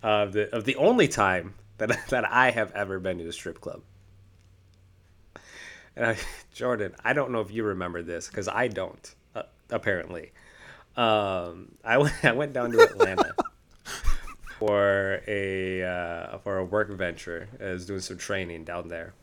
of 0.02 0.32
the 0.32 0.55
of 0.55 0.64
the 0.64 0.77
only 0.77 1.09
time 1.09 1.55
that 1.78 1.90
that 2.09 2.24
I 2.31 2.51
have 2.51 2.72
ever 2.72 2.98
been 2.98 3.18
to 3.18 3.28
a 3.28 3.32
strip 3.32 3.60
club. 3.60 3.82
And 5.97 6.06
I, 6.06 6.16
Jordan, 6.55 6.94
I 7.05 7.12
don't 7.12 7.31
know 7.31 7.40
if 7.40 7.51
you 7.51 7.64
remember 7.64 8.02
this 8.02 8.28
because 8.28 8.48
I 8.48 8.68
don't. 8.68 9.14
Uh, 9.35 9.43
apparently, 9.70 10.32
um, 10.97 11.72
I 11.85 11.98
went 11.98 12.14
I 12.24 12.32
went 12.32 12.52
down 12.52 12.72
to 12.72 12.81
Atlanta 12.81 13.35
for 14.59 15.22
a 15.27 15.82
uh, 15.82 16.39
for 16.39 16.59
a 16.59 16.64
work 16.64 16.90
venture. 16.90 17.48
I 17.60 17.72
was 17.72 17.86
doing 17.86 18.01
some 18.01 18.18
training 18.18 18.64
down 18.64 18.89
there, 18.89 19.14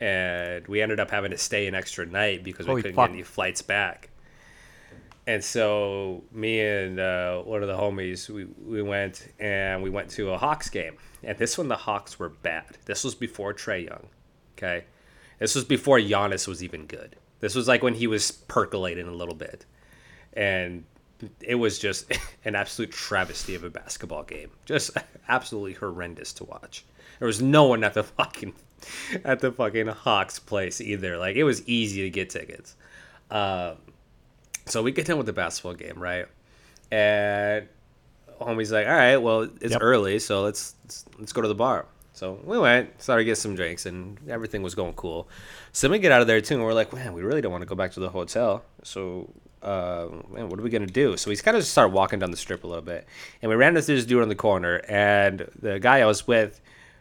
and 0.00 0.66
we 0.68 0.82
ended 0.82 1.00
up 1.00 1.10
having 1.10 1.30
to 1.30 1.38
stay 1.38 1.66
an 1.66 1.74
extra 1.74 2.06
night 2.06 2.44
because 2.44 2.66
we 2.66 2.70
Holy 2.70 2.82
couldn't 2.82 2.96
fuck. 2.96 3.08
get 3.08 3.14
any 3.14 3.22
flights 3.22 3.62
back. 3.62 4.08
And 5.26 5.42
so 5.44 6.24
me 6.32 6.60
and 6.60 6.98
uh, 6.98 7.42
one 7.42 7.62
of 7.62 7.68
the 7.68 7.76
homies, 7.76 8.28
we, 8.28 8.44
we 8.44 8.82
went 8.82 9.28
and 9.38 9.82
we 9.82 9.88
went 9.88 10.10
to 10.10 10.30
a 10.30 10.38
Hawks 10.38 10.68
game. 10.68 10.96
And 11.22 11.38
this 11.38 11.56
one, 11.56 11.68
the 11.68 11.76
Hawks 11.76 12.18
were 12.18 12.30
bad. 12.30 12.78
This 12.86 13.04
was 13.04 13.14
before 13.14 13.54
Trae 13.54 13.86
Young. 13.86 14.08
Okay, 14.58 14.84
this 15.38 15.54
was 15.54 15.64
before 15.64 15.98
Giannis 15.98 16.48
was 16.48 16.62
even 16.62 16.86
good. 16.86 17.16
This 17.40 17.54
was 17.54 17.68
like 17.68 17.82
when 17.82 17.94
he 17.94 18.06
was 18.06 18.30
percolating 18.30 19.08
a 19.08 19.12
little 19.12 19.34
bit, 19.34 19.64
and 20.32 20.84
it 21.40 21.56
was 21.56 21.78
just 21.78 22.12
an 22.44 22.54
absolute 22.54 22.90
travesty 22.90 23.54
of 23.54 23.64
a 23.64 23.70
basketball 23.70 24.24
game. 24.24 24.50
Just 24.64 24.90
absolutely 25.28 25.74
horrendous 25.74 26.32
to 26.34 26.44
watch. 26.44 26.84
There 27.18 27.26
was 27.26 27.40
no 27.40 27.64
one 27.64 27.84
at 27.84 27.94
the 27.94 28.02
fucking 28.02 28.54
at 29.24 29.40
the 29.40 29.52
fucking 29.52 29.86
Hawks 29.86 30.38
place 30.38 30.80
either. 30.80 31.16
Like 31.16 31.36
it 31.36 31.44
was 31.44 31.66
easy 31.68 32.02
to 32.02 32.10
get 32.10 32.30
tickets. 32.30 32.76
Um, 33.30 33.76
so 34.72 34.82
we 34.82 34.90
get 34.92 35.06
done 35.06 35.18
with 35.18 35.26
the 35.26 35.32
basketball 35.32 35.74
game, 35.74 35.98
right? 35.98 36.26
And 36.90 37.68
homie's 38.40 38.72
like, 38.72 38.86
"All 38.86 38.92
right, 38.94 39.16
well, 39.18 39.42
it's 39.60 39.72
Yep. 39.72 39.80
early, 39.82 40.18
so 40.18 40.42
let's, 40.42 40.74
let's 40.84 41.04
let's 41.18 41.32
go 41.32 41.42
to 41.42 41.48
the 41.48 41.54
bar." 41.54 41.86
So 42.14 42.38
we 42.44 42.58
went, 42.58 43.00
started 43.02 43.22
to 43.22 43.24
get 43.24 43.38
some 43.38 43.54
drinks, 43.54 43.86
and 43.86 44.18
everything 44.28 44.62
was 44.62 44.74
going 44.74 44.94
cool. 44.94 45.28
So 45.72 45.86
then 45.86 45.92
we 45.92 45.98
get 45.98 46.12
out 46.12 46.20
of 46.20 46.26
there 46.26 46.40
too, 46.40 46.54
and 46.56 46.64
we're 46.64 46.74
like, 46.74 46.92
"Man, 46.92 47.12
we 47.12 47.22
really 47.22 47.40
don't 47.42 47.52
want 47.52 47.62
to 47.62 47.66
go 47.66 47.74
back 47.74 47.92
to 47.92 48.00
the 48.00 48.08
hotel." 48.10 48.62
So, 48.82 49.30
uh, 49.62 50.08
man, 50.32 50.48
what 50.48 50.58
are 50.58 50.62
we 50.62 50.70
gonna 50.70 50.86
do? 51.04 51.16
So 51.16 51.30
we 51.30 51.36
kind 51.36 51.56
of 51.56 51.62
just 51.62 51.72
started 51.72 51.92
walking 51.94 52.18
down 52.18 52.30
the 52.30 52.36
strip 52.36 52.64
a 52.64 52.66
little 52.66 52.82
bit, 52.94 53.06
and 53.40 53.48
we 53.50 53.56
ran 53.56 53.76
into 53.76 53.86
this 53.94 54.04
dude 54.06 54.22
on 54.22 54.28
the 54.28 54.34
corner, 54.48 54.80
and 54.88 55.48
the 55.60 55.78
guy 55.78 56.00
I 56.00 56.06
was 56.06 56.26
with, 56.26 56.60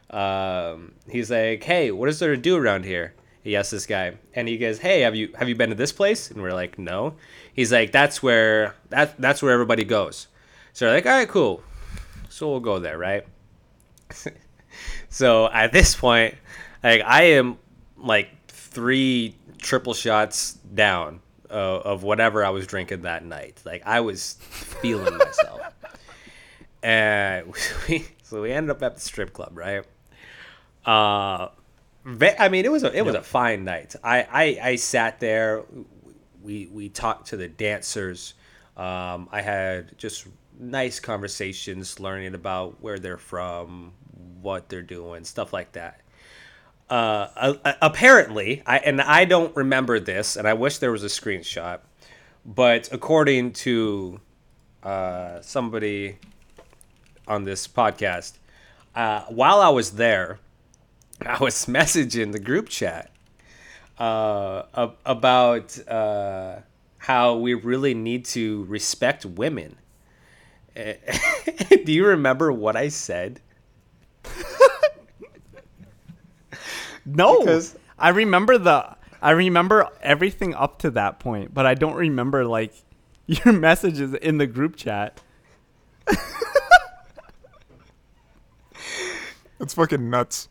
um, 0.09 0.93
he's 1.09 1.29
like, 1.31 1.63
"Hey, 1.63 1.91
what 1.91 2.07
is 2.09 2.19
there 2.19 2.35
to 2.35 2.41
do 2.41 2.55
around 2.57 2.85
here?" 2.85 3.13
He 3.43 3.55
asked 3.55 3.71
this 3.71 3.85
guy, 3.85 4.13
and 4.35 4.47
he 4.47 4.57
goes, 4.57 4.79
"Hey, 4.79 5.01
have 5.01 5.15
you 5.15 5.33
have 5.37 5.49
you 5.49 5.55
been 5.55 5.69
to 5.69 5.75
this 5.75 5.91
place?" 5.91 6.29
And 6.29 6.41
we're 6.41 6.53
like, 6.53 6.77
"No." 6.77 7.15
He's 7.53 7.71
like, 7.71 7.91
"That's 7.91 8.21
where 8.21 8.75
that 8.89 9.19
that's 9.19 9.41
where 9.41 9.51
everybody 9.51 9.83
goes." 9.83 10.27
So 10.73 10.87
we're 10.87 10.93
like, 10.93 11.05
"All 11.05 11.11
right, 11.11 11.27
cool." 11.27 11.63
So 12.29 12.49
we'll 12.49 12.59
go 12.59 12.79
there, 12.79 12.97
right? 12.97 13.25
so 15.09 15.49
at 15.51 15.71
this 15.71 15.95
point, 15.95 16.35
like 16.83 17.01
I 17.05 17.23
am 17.23 17.57
like 17.97 18.29
three 18.47 19.35
triple 19.57 19.93
shots 19.93 20.53
down 20.73 21.21
uh, 21.49 21.53
of 21.79 22.03
whatever 22.03 22.43
I 22.45 22.49
was 22.49 22.67
drinking 22.67 23.01
that 23.01 23.25
night. 23.25 23.61
Like 23.65 23.83
I 23.85 24.01
was 24.01 24.37
feeling 24.41 25.17
myself, 25.17 25.61
and 26.83 27.53
we 27.89 28.07
so 28.23 28.41
we 28.41 28.51
ended 28.51 28.71
up 28.71 28.83
at 28.83 28.95
the 28.95 29.01
strip 29.01 29.33
club, 29.33 29.51
right? 29.57 29.83
Uh, 30.85 31.49
I 32.05 32.49
mean, 32.49 32.65
it 32.65 32.71
was 32.71 32.83
a 32.83 32.91
it 32.91 33.05
was 33.05 33.15
a 33.15 33.21
fine 33.21 33.63
night. 33.63 33.95
I, 34.03 34.27
I 34.31 34.69
I 34.69 34.75
sat 34.75 35.19
there. 35.19 35.63
We 36.41 36.67
we 36.71 36.89
talked 36.89 37.27
to 37.27 37.37
the 37.37 37.47
dancers. 37.47 38.33
Um, 38.75 39.29
I 39.31 39.41
had 39.41 39.97
just 39.97 40.27
nice 40.59 40.99
conversations, 40.99 41.99
learning 41.99 42.33
about 42.33 42.81
where 42.81 42.97
they're 42.97 43.17
from, 43.17 43.93
what 44.41 44.69
they're 44.69 44.81
doing, 44.81 45.23
stuff 45.23 45.53
like 45.53 45.73
that. 45.73 46.01
Uh, 46.89 47.53
apparently, 47.81 48.63
I 48.65 48.79
and 48.79 48.99
I 48.99 49.25
don't 49.25 49.55
remember 49.55 49.99
this, 49.99 50.35
and 50.35 50.47
I 50.47 50.53
wish 50.53 50.79
there 50.79 50.91
was 50.91 51.03
a 51.03 51.07
screenshot. 51.07 51.79
But 52.43 52.89
according 52.91 53.53
to 53.53 54.19
uh, 54.81 55.41
somebody 55.41 56.17
on 57.27 57.45
this 57.45 57.67
podcast, 57.67 58.39
uh, 58.95 59.21
while 59.29 59.61
I 59.61 59.69
was 59.69 59.91
there, 59.91 60.39
I 61.25 61.37
was 61.41 61.65
messaging 61.67 62.31
the 62.31 62.39
group 62.39 62.69
chat 62.69 63.11
uh, 63.97 64.63
about 65.05 65.87
uh, 65.87 66.57
how 66.97 67.35
we 67.37 67.53
really 67.53 67.93
need 67.93 68.25
to 68.25 68.63
respect 68.65 69.25
women. 69.25 69.77
Do 70.75 71.91
you 71.91 72.05
remember 72.05 72.51
what 72.51 72.75
I 72.75 72.87
said? 72.89 73.39
No, 77.05 77.39
Because- 77.39 77.75
I 77.97 78.09
remember 78.09 78.57
the. 78.59 78.95
I 79.23 79.31
remember 79.31 79.87
everything 80.01 80.53
up 80.55 80.79
to 80.79 80.91
that 80.91 81.19
point, 81.19 81.53
but 81.53 81.65
I 81.65 81.73
don't 81.73 81.95
remember 81.95 82.45
like 82.45 82.73
your 83.27 83.53
messages 83.53 84.13
in 84.13 84.37
the 84.37 84.47
group 84.47 84.75
chat. 84.75 85.19
It's 89.59 89.75
fucking 89.75 90.09
nuts. 90.09 90.49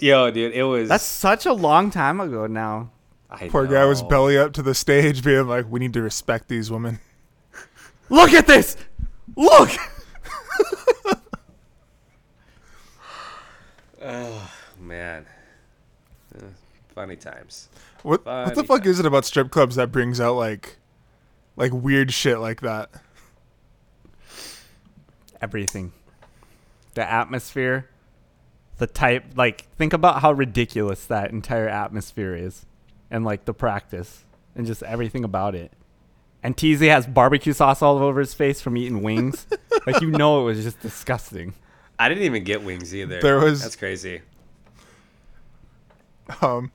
Yo, 0.00 0.30
dude, 0.30 0.52
it 0.52 0.62
was. 0.62 0.88
That's 0.88 1.04
such 1.04 1.46
a 1.46 1.52
long 1.52 1.90
time 1.90 2.20
ago 2.20 2.46
now. 2.46 2.90
I 3.30 3.48
Poor 3.48 3.66
guy 3.66 3.84
was 3.84 4.02
belly 4.02 4.38
up 4.38 4.54
to 4.54 4.62
the 4.62 4.74
stage, 4.74 5.22
being 5.22 5.46
like, 5.46 5.66
"We 5.68 5.80
need 5.80 5.92
to 5.94 6.02
respect 6.02 6.48
these 6.48 6.70
women." 6.70 7.00
Look 8.08 8.32
at 8.32 8.46
this. 8.46 8.76
Look. 9.36 9.70
oh 14.02 14.50
man. 14.80 15.26
Uh, 16.34 16.44
funny 16.94 17.16
times. 17.16 17.68
What 18.02 18.24
what 18.24 18.54
the 18.54 18.64
Funny 18.64 18.66
fuck 18.66 18.86
is 18.86 19.00
it 19.00 19.06
about 19.06 19.24
strip 19.24 19.50
clubs 19.50 19.76
that 19.76 19.92
brings 19.92 20.20
out 20.20 20.36
like, 20.36 20.78
like 21.56 21.72
weird 21.72 22.12
shit 22.12 22.38
like 22.38 22.60
that? 22.62 22.90
Everything. 25.42 25.92
The 26.94 27.08
atmosphere. 27.08 27.88
The 28.78 28.86
type. 28.86 29.24
Like, 29.36 29.66
think 29.76 29.92
about 29.92 30.22
how 30.22 30.32
ridiculous 30.32 31.04
that 31.06 31.30
entire 31.30 31.68
atmosphere 31.68 32.34
is, 32.34 32.64
and 33.10 33.24
like 33.24 33.44
the 33.44 33.54
practice, 33.54 34.24
and 34.54 34.66
just 34.66 34.82
everything 34.82 35.24
about 35.24 35.54
it. 35.54 35.72
And 36.42 36.56
TZ 36.56 36.80
has 36.82 37.06
barbecue 37.06 37.52
sauce 37.52 37.82
all 37.82 37.98
over 37.98 38.20
his 38.20 38.32
face 38.34 38.60
from 38.60 38.76
eating 38.76 39.02
wings. 39.02 39.46
like 39.86 40.00
you 40.00 40.10
know, 40.10 40.40
it 40.40 40.44
was 40.44 40.62
just 40.62 40.80
disgusting. 40.80 41.54
I 41.98 42.08
didn't 42.08 42.24
even 42.24 42.44
get 42.44 42.62
wings 42.62 42.94
either. 42.94 43.20
There 43.20 43.40
was- 43.40 43.60
That's 43.62 43.74
crazy. 43.76 44.20
um, 46.42 46.70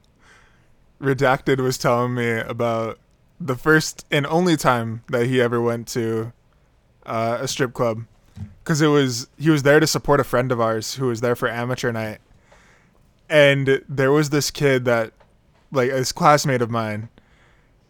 Redacted 1.02 1.60
was 1.60 1.78
telling 1.78 2.14
me 2.16 2.30
about 2.40 3.00
the 3.40 3.56
first 3.56 4.06
and 4.12 4.26
only 4.28 4.56
time 4.58 5.04
that 5.10 5.28
he 5.28 5.42
ever 5.42 5.62
went 5.62 5.88
to 5.90 6.32
uh, 7.06 7.38
a 7.42 7.48
strip 7.48 7.74
club 7.74 8.06
because 8.64 8.82
it 8.82 8.88
was 8.88 9.28
he 9.38 9.50
was 9.50 9.64
there 9.64 9.80
to 9.80 9.88
support 9.88 10.20
a 10.20 10.24
friend 10.24 10.52
of 10.52 10.60
ours 10.60 10.96
who 10.96 11.08
was 11.08 11.22
there 11.22 11.36
for 11.36 11.48
amateur 11.48 11.92
night, 11.92 12.20
and 13.30 13.84
there 13.88 14.12
was 14.12 14.30
this 14.30 14.52
kid 14.52 14.86
that 14.86 15.14
like 15.72 15.90
this 15.90 16.12
classmate 16.12 16.62
of 16.62 16.70
mine 16.70 17.10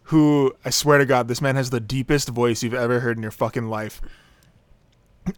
who 0.08 0.54
I 0.64 0.70
swear 0.70 0.98
to 0.98 1.06
God 1.06 1.28
this 1.28 1.40
man 1.40 1.56
has 1.56 1.70
the 1.70 1.80
deepest 1.80 2.28
voice 2.28 2.62
you've 2.62 2.74
ever 2.74 3.00
heard 3.00 3.16
in 3.16 3.22
your 3.22 3.30
fucking 3.30 3.68
life, 3.68 4.00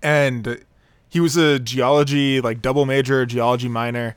and 0.03 0.65
he 1.09 1.21
was 1.21 1.37
a 1.37 1.59
geology 1.59 2.41
like 2.41 2.63
double 2.63 2.85
major 2.85 3.25
geology 3.27 3.69
minor 3.69 4.17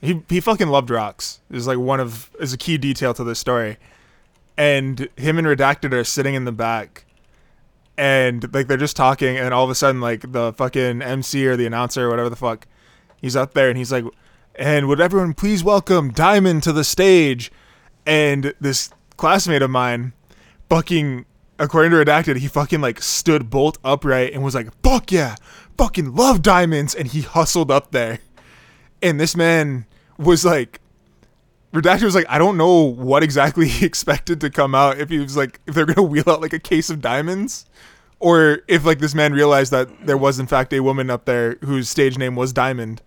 he 0.00 0.22
he 0.28 0.40
fucking 0.40 0.68
loved 0.68 0.90
rocks. 0.90 1.40
Is 1.50 1.66
like 1.66 1.78
one 1.78 2.00
of 2.00 2.30
is 2.38 2.52
a 2.52 2.58
key 2.58 2.78
detail 2.78 3.14
to 3.14 3.24
this 3.24 3.38
story. 3.38 3.76
And 4.58 5.08
him 5.16 5.36
and 5.38 5.46
Redacted 5.46 5.92
are 5.92 6.04
sitting 6.04 6.34
in 6.34 6.46
the 6.46 6.52
back, 6.52 7.04
and 7.98 8.52
like 8.54 8.66
they're 8.66 8.76
just 8.76 8.96
talking, 8.96 9.36
and 9.36 9.52
all 9.54 9.64
of 9.64 9.70
a 9.70 9.74
sudden 9.74 10.00
like 10.00 10.32
the 10.32 10.52
fucking 10.52 11.02
MC 11.02 11.46
or 11.46 11.56
the 11.56 11.66
announcer 11.66 12.06
or 12.06 12.10
whatever 12.10 12.28
the 12.28 12.36
fuck, 12.36 12.66
he's 13.20 13.36
up 13.36 13.54
there 13.54 13.68
and 13.68 13.78
he's 13.78 13.92
like, 13.92 14.04
and 14.54 14.88
would 14.88 15.00
everyone 15.00 15.34
please 15.34 15.62
welcome 15.62 16.10
Diamond 16.10 16.62
to 16.64 16.72
the 16.72 16.84
stage, 16.84 17.50
and 18.04 18.54
this 18.60 18.90
classmate 19.16 19.62
of 19.62 19.70
mine, 19.70 20.12
fucking 20.68 21.26
according 21.58 21.90
to 21.90 21.96
redacted, 21.96 22.36
he 22.36 22.48
fucking 22.48 22.80
like 22.80 23.00
stood 23.00 23.50
bolt 23.50 23.78
upright 23.82 24.32
and 24.32 24.42
was 24.42 24.54
like, 24.54 24.68
fuck 24.82 25.10
yeah, 25.10 25.36
fucking 25.76 26.14
love 26.14 26.42
diamonds, 26.42 26.94
and 26.94 27.08
he 27.08 27.22
hustled 27.22 27.70
up 27.70 27.92
there, 27.92 28.20
and 29.02 29.18
this 29.20 29.36
man 29.36 29.86
was 30.18 30.44
like 30.44 30.80
Redacted 31.76 32.04
was 32.04 32.14
like, 32.14 32.24
I 32.30 32.38
don't 32.38 32.56
know 32.56 32.80
what 32.80 33.22
exactly 33.22 33.68
he 33.68 33.84
expected 33.86 34.40
to 34.40 34.50
come 34.50 34.74
out 34.74 34.98
if 34.98 35.10
he 35.10 35.18
was 35.18 35.36
like, 35.36 35.60
if 35.66 35.74
they're 35.74 35.84
gonna 35.84 36.02
wheel 36.06 36.24
out 36.26 36.40
like 36.40 36.54
a 36.54 36.58
case 36.58 36.88
of 36.88 37.02
diamonds, 37.02 37.66
or 38.18 38.60
if 38.66 38.86
like 38.86 38.98
this 38.98 39.14
man 39.14 39.34
realized 39.34 39.72
that 39.72 40.06
there 40.06 40.16
was 40.16 40.38
in 40.38 40.46
fact 40.46 40.72
a 40.72 40.80
woman 40.80 41.10
up 41.10 41.26
there 41.26 41.58
whose 41.62 41.90
stage 41.90 42.16
name 42.16 42.34
was 42.34 42.52
Diamond. 42.52 43.02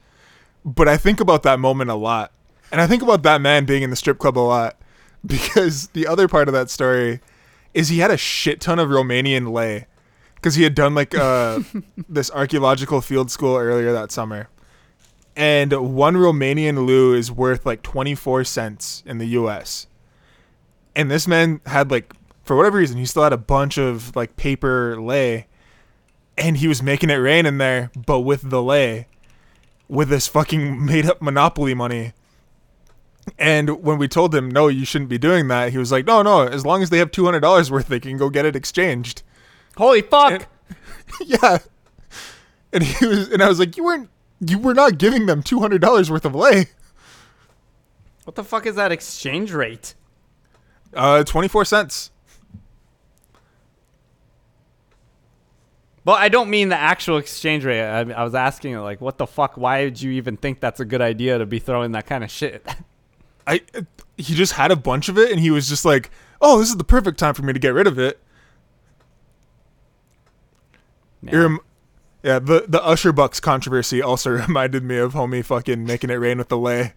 But 0.63 0.87
I 0.87 0.97
think 0.97 1.19
about 1.19 1.41
that 1.43 1.59
moment 1.59 1.89
a 1.89 1.95
lot, 1.95 2.31
and 2.71 2.79
I 2.79 2.85
think 2.85 3.01
about 3.01 3.23
that 3.23 3.41
man 3.41 3.65
being 3.65 3.81
in 3.81 3.89
the 3.89 3.95
strip 3.95 4.19
club 4.19 4.37
a 4.37 4.41
lot, 4.41 4.77
because 5.25 5.87
the 5.89 6.05
other 6.05 6.27
part 6.27 6.47
of 6.47 6.53
that 6.53 6.69
story 6.69 7.21
is 7.73 7.89
he 7.89 7.99
had 7.99 8.11
a 8.11 8.17
shit 8.17 8.61
ton 8.61 8.77
of 8.77 8.89
Romanian 8.89 9.51
lei, 9.51 9.87
because 10.35 10.55
he 10.55 10.63
had 10.63 10.75
done 10.75 10.93
like 10.93 11.15
uh, 11.15 11.61
this 12.07 12.29
archaeological 12.31 13.01
field 13.01 13.31
school 13.31 13.55
earlier 13.57 13.91
that 13.93 14.11
summer 14.11 14.47
and 15.35 15.71
one 15.95 16.15
Romanian 16.15 16.85
leu 16.85 17.13
is 17.13 17.31
worth 17.31 17.65
like 17.65 17.81
24 17.81 18.43
cents 18.43 19.03
in 19.05 19.17
the 19.17 19.27
US. 19.27 19.87
And 20.95 21.09
this 21.09 21.27
man 21.27 21.61
had 21.65 21.91
like 21.91 22.13
for 22.43 22.55
whatever 22.55 22.77
reason 22.77 22.97
he 22.97 23.05
still 23.05 23.23
had 23.23 23.33
a 23.33 23.37
bunch 23.37 23.77
of 23.77 24.15
like 24.15 24.35
paper 24.35 24.99
lei 24.99 25.45
and 26.37 26.57
he 26.57 26.67
was 26.67 26.81
making 26.81 27.09
it 27.09 27.15
rain 27.15 27.45
in 27.45 27.57
there 27.57 27.91
but 28.07 28.21
with 28.21 28.49
the 28.49 28.61
lei 28.61 29.07
with 29.87 30.09
this 30.09 30.27
fucking 30.27 30.83
made 30.85 31.05
up 31.05 31.21
monopoly 31.21 31.73
money. 31.73 32.13
And 33.37 33.83
when 33.83 33.97
we 33.99 34.07
told 34.07 34.33
him 34.33 34.49
no 34.49 34.67
you 34.67 34.83
shouldn't 34.83 35.09
be 35.09 35.17
doing 35.19 35.47
that 35.49 35.71
he 35.71 35.77
was 35.77 35.91
like 35.91 36.05
no 36.05 36.21
no 36.21 36.47
as 36.47 36.65
long 36.65 36.81
as 36.81 36.89
they 36.89 36.97
have 36.97 37.11
$200 37.11 37.69
worth 37.71 37.87
they 37.87 37.99
can 37.99 38.17
go 38.17 38.29
get 38.29 38.45
it 38.45 38.55
exchanged. 38.55 39.21
Holy 39.77 40.01
fuck! 40.01 40.31
And- 40.33 40.47
yeah. 41.25 41.59
And 42.73 42.83
he 42.83 43.05
was 43.05 43.29
and 43.29 43.41
I 43.41 43.47
was 43.47 43.59
like 43.59 43.77
you 43.77 43.83
weren't 43.83 44.09
you 44.39 44.59
were 44.59 44.73
not 44.73 44.97
giving 44.97 45.25
them 45.25 45.43
two 45.43 45.59
hundred 45.59 45.81
dollars 45.81 46.09
worth 46.09 46.25
of 46.25 46.35
lei. 46.35 46.67
what 48.23 48.35
the 48.35 48.43
fuck 48.43 48.65
is 48.65 48.75
that 48.75 48.91
exchange 48.91 49.51
rate? 49.51 49.95
Uh, 50.93 51.23
twenty 51.23 51.47
four 51.47 51.65
cents. 51.65 52.11
Well, 56.05 56.15
I 56.15 56.29
don't 56.29 56.49
mean 56.49 56.69
the 56.69 56.77
actual 56.77 57.17
exchange 57.17 57.65
rate. 57.65 57.81
I, 57.81 57.99
I 57.99 58.23
was 58.23 58.33
asking, 58.33 58.75
like, 58.79 58.99
what 58.99 59.17
the 59.17 59.27
fuck? 59.27 59.57
Why 59.57 59.83
would 59.83 60.01
you 60.01 60.11
even 60.11 60.37
think 60.37 60.59
that's 60.59 60.79
a 60.79 60.85
good 60.85 61.01
idea 61.01 61.37
to 61.37 61.45
be 61.45 61.59
throwing 61.59 61.91
that 61.91 62.07
kind 62.07 62.23
of 62.23 62.31
shit? 62.31 62.65
I 63.45 63.61
he 64.17 64.35
just 64.35 64.53
had 64.53 64.71
a 64.71 64.75
bunch 64.75 65.09
of 65.09 65.17
it, 65.17 65.31
and 65.31 65.39
he 65.39 65.51
was 65.51 65.67
just 65.69 65.85
like, 65.85 66.09
"Oh, 66.41 66.59
this 66.59 66.69
is 66.69 66.77
the 66.77 66.83
perfect 66.83 67.19
time 67.19 67.33
for 67.33 67.43
me 67.43 67.53
to 67.53 67.59
get 67.59 67.73
rid 67.73 67.87
of 67.87 67.99
it." 67.99 68.19
It 71.23 71.35
rem- 71.35 71.59
yeah, 72.23 72.39
the 72.39 72.65
the 72.67 72.83
Usher 72.83 73.11
Bucks 73.11 73.39
controversy 73.39 74.01
also 74.01 74.29
reminded 74.47 74.83
me 74.83 74.97
of 74.97 75.13
homie 75.13 75.43
fucking 75.43 75.85
making 75.85 76.09
it 76.09 76.15
rain 76.15 76.37
with 76.37 76.49
the 76.49 76.57
lei. 76.57 76.93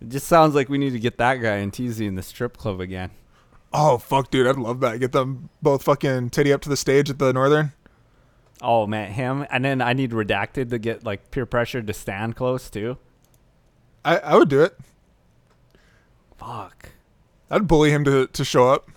It 0.00 0.08
just 0.08 0.28
sounds 0.28 0.54
like 0.54 0.68
we 0.68 0.78
need 0.78 0.92
to 0.92 1.00
get 1.00 1.18
that 1.18 1.36
guy 1.36 1.56
and 1.56 1.72
Teasy 1.72 2.06
in 2.06 2.14
the 2.14 2.22
strip 2.22 2.56
club 2.56 2.80
again. 2.80 3.10
Oh 3.72 3.98
fuck, 3.98 4.30
dude, 4.30 4.46
I'd 4.46 4.56
love 4.56 4.80
that. 4.80 5.00
Get 5.00 5.12
them 5.12 5.50
both 5.60 5.82
fucking 5.82 6.30
titty 6.30 6.52
up 6.52 6.60
to 6.62 6.68
the 6.68 6.76
stage 6.76 7.10
at 7.10 7.18
the 7.18 7.32
Northern. 7.32 7.72
Oh 8.62 8.86
man, 8.86 9.12
him, 9.12 9.46
and 9.50 9.64
then 9.64 9.80
I 9.82 9.92
need 9.92 10.12
redacted 10.12 10.70
to 10.70 10.78
get 10.78 11.04
like 11.04 11.30
peer 11.30 11.46
pressure 11.46 11.82
to 11.82 11.92
stand 11.92 12.36
close 12.36 12.70
too. 12.70 12.96
I 14.04 14.18
I 14.18 14.36
would 14.36 14.48
do 14.48 14.62
it. 14.62 14.78
Fuck. 16.38 16.90
I'd 17.50 17.66
bully 17.66 17.90
him 17.90 18.04
to 18.04 18.26
to 18.28 18.44
show 18.44 18.68
up. 18.68 18.88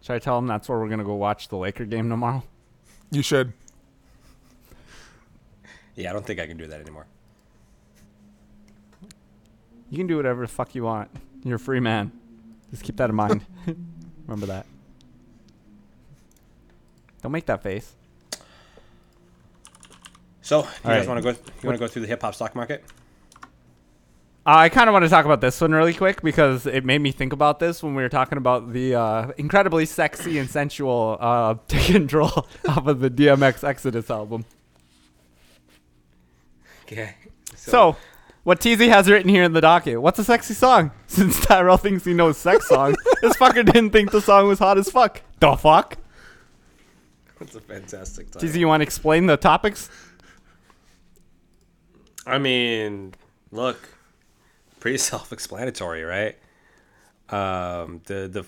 Should 0.00 0.14
I 0.14 0.18
tell 0.18 0.38
him 0.38 0.46
that's 0.46 0.68
where 0.68 0.78
we're 0.78 0.88
gonna 0.88 1.04
go 1.04 1.14
watch 1.14 1.48
the 1.48 1.56
Laker 1.56 1.84
game 1.84 2.08
tomorrow? 2.08 2.42
You 3.10 3.22
should. 3.22 3.52
Yeah, 5.96 6.10
I 6.10 6.12
don't 6.12 6.24
think 6.24 6.38
I 6.38 6.46
can 6.46 6.56
do 6.56 6.66
that 6.66 6.80
anymore. 6.80 7.06
You 9.90 9.98
can 9.98 10.06
do 10.06 10.16
whatever 10.16 10.42
the 10.42 10.48
fuck 10.48 10.74
you 10.74 10.84
want. 10.84 11.10
You're 11.42 11.56
a 11.56 11.60
free 11.60 11.80
man. 11.80 12.12
Just 12.70 12.82
keep 12.82 12.96
that 12.96 13.08
in 13.08 13.16
mind. 13.16 13.44
Remember 14.26 14.46
that. 14.46 14.66
Don't 17.22 17.32
make 17.32 17.46
that 17.46 17.62
face. 17.62 17.94
So, 20.42 20.60
you 20.60 20.64
guys 20.64 20.84
right. 20.84 21.08
want 21.08 21.24
to 21.24 21.32
go? 21.32 21.38
You 21.60 21.68
want 21.68 21.78
to 21.78 21.84
go 21.84 21.88
through 21.88 22.02
the 22.02 22.08
hip 22.08 22.22
hop 22.22 22.34
stock 22.34 22.54
market? 22.54 22.84
Uh, 24.46 24.58
I 24.58 24.68
kind 24.68 24.88
of 24.88 24.92
want 24.92 25.04
to 25.04 25.08
talk 25.08 25.24
about 25.24 25.40
this 25.40 25.60
one 25.60 25.72
really 25.72 25.92
quick 25.92 26.22
because 26.22 26.66
it 26.66 26.84
made 26.84 27.00
me 27.00 27.10
think 27.10 27.32
about 27.32 27.58
this 27.58 27.82
when 27.82 27.96
we 27.96 28.02
were 28.02 28.08
talking 28.08 28.38
about 28.38 28.72
the 28.72 28.94
uh, 28.94 29.32
incredibly 29.38 29.86
sexy 29.86 30.38
and 30.38 30.48
sensual 30.48 31.16
uh, 31.18 31.56
Take 31.68 31.86
Control 31.86 32.46
off 32.68 32.86
of 32.86 33.00
the 33.00 33.10
DMX 33.10 33.64
Exodus 33.64 34.08
album. 34.08 34.44
Okay. 36.86 37.14
So, 37.56 37.96
what 38.44 38.60
TZ 38.60 38.82
has 38.82 39.10
written 39.10 39.28
here 39.28 39.42
in 39.42 39.52
the 39.52 39.60
docket. 39.60 40.00
What's 40.00 40.20
a 40.20 40.24
sexy 40.24 40.54
song? 40.54 40.92
Since 41.08 41.44
Tyrell 41.44 41.78
thinks 41.78 42.04
he 42.04 42.14
knows 42.14 42.36
sex 42.38 42.68
songs, 42.68 42.96
this 43.22 43.36
fucker 43.36 43.64
didn't 43.64 43.90
think 43.90 44.12
the 44.12 44.20
song 44.20 44.46
was 44.46 44.60
hot 44.60 44.78
as 44.78 44.88
fuck. 44.88 45.20
The 45.40 45.56
fuck? 45.56 45.96
That's 47.40 47.56
a 47.56 47.60
fantastic 47.60 48.30
title. 48.30 48.48
TZ, 48.48 48.56
you 48.56 48.68
want 48.68 48.82
to 48.82 48.84
explain 48.84 49.26
the 49.26 49.36
topics? 49.36 49.90
I 52.24 52.38
mean, 52.38 53.14
look, 53.50 53.88
pretty 54.78 54.98
self-explanatory, 55.12 56.04
right? 56.04 56.36
Um, 57.30 58.00
the 58.04 58.46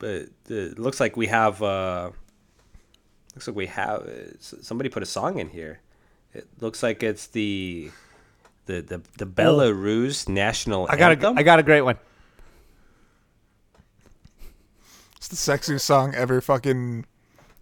the, 0.00 0.06
uh, 0.06 0.26
the 0.44 0.74
looks 0.76 1.00
like 1.00 1.16
we 1.16 1.26
have 1.28 1.62
uh, 1.62 2.10
looks 3.34 3.48
like 3.48 3.56
we 3.56 3.66
have 3.66 4.02
uh, 4.02 4.38
somebody 4.40 4.90
put 4.90 5.02
a 5.02 5.06
song 5.06 5.38
in 5.38 5.48
here. 5.48 5.80
It 6.34 6.46
looks 6.60 6.82
like 6.82 7.02
it's 7.02 7.26
the 7.28 7.90
the 8.66 8.80
the, 8.80 9.02
the 9.18 9.26
Belarus 9.26 10.28
national 10.28 10.86
I 10.90 10.96
got 10.96 11.12
anthem. 11.12 11.36
a, 11.36 11.40
I 11.40 11.42
got 11.42 11.58
a 11.58 11.62
great 11.62 11.82
one. 11.82 11.96
It's 15.16 15.28
the 15.28 15.36
sexiest 15.36 15.80
song 15.80 16.14
ever 16.14 16.40
fucking 16.40 17.04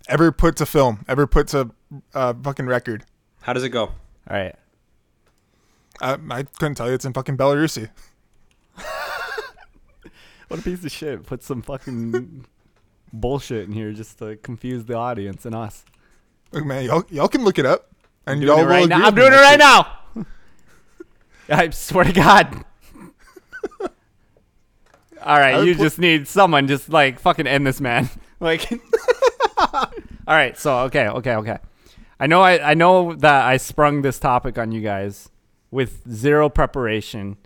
ever 0.09 0.31
put 0.33 0.57
to 0.57 0.67
film, 0.67 1.05
ever 1.09 1.27
put 1.27 1.49
to 1.49 1.71
uh, 2.15 2.35
fucking 2.43 2.67
record. 2.67 3.05
How 3.43 3.53
does 3.53 3.65
it 3.65 3.71
go? 3.71 3.83
All 3.85 3.93
right. 4.29 4.55
I, 6.01 6.19
I 6.31 6.43
couldn't 6.43 6.75
tell 6.75 6.89
you 6.89 6.95
it's 6.95 7.05
in 7.05 7.13
fucking 7.13 7.37
Belarusi. 7.37 7.91
What 10.49 10.61
a 10.61 10.63
piece 10.63 10.85
of 10.85 10.93
shit. 10.93 11.27
Put 11.27 11.43
some 11.43 11.61
fucking 11.63 12.47
bullshit 13.13 13.67
in 13.67 13.73
here 13.73 13.93
just 13.93 14.19
to 14.19 14.37
confuse 14.37 14.85
the 14.85 14.95
audience 14.95 15.45
and 15.45 15.55
us. 15.55 15.85
Look, 16.53 16.65
man, 16.65 16.85
y'all, 16.85 17.05
y'all 17.11 17.29
can 17.29 17.43
look 17.43 17.59
it 17.59 17.67
up, 17.67 17.91
and 18.27 18.43
y'all 18.43 18.59
will 18.59 18.67
right 18.67 18.89
now. 18.89 19.07
I'm 19.07 19.15
doing 19.15 19.33
it 19.33 19.37
right 19.37 19.59
now. 19.59 19.99
I 21.49 21.71
swear 21.71 22.05
to 22.05 22.13
God. 22.13 22.65
All 25.23 25.39
right, 25.39 25.65
you 25.65 25.75
put- 25.75 25.83
just 25.83 25.99
need 25.99 26.29
someone 26.29 26.67
just 26.69 26.89
like 26.89 27.21
fucking 27.21 27.47
end 27.47 27.67
this 27.67 27.81
man. 27.81 28.09
Like 28.39 28.71
All 29.57 29.89
right, 30.27 30.59
so 30.59 30.81
okay, 30.81 31.09
okay, 31.09 31.37
okay. 31.37 31.57
I 32.21 32.27
know 32.27 32.43
I 32.43 32.73
I 32.73 32.75
know 32.75 33.15
that 33.15 33.47
I 33.47 33.57
sprung 33.57 34.03
this 34.03 34.19
topic 34.19 34.59
on 34.59 34.73
you 34.73 34.83
guys 34.83 35.31
with 35.71 36.03
zero 36.13 36.51
preparation. 36.51 37.39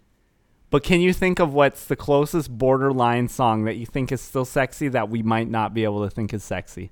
But 0.71 0.83
can 0.83 1.01
you 1.01 1.13
think 1.13 1.39
of 1.39 1.53
what's 1.53 1.85
the 1.85 1.95
closest 1.95 2.51
borderline 2.57 3.29
song 3.29 3.65
that 3.65 3.77
you 3.77 3.87
think 3.87 4.11
is 4.11 4.21
still 4.21 4.45
sexy 4.45 4.89
that 4.89 5.09
we 5.11 5.23
might 5.23 5.49
not 5.49 5.75
be 5.75 5.85
able 5.85 6.03
to 6.03 6.11
think 6.11 6.35
is 6.35 6.43
sexy? 6.43 6.91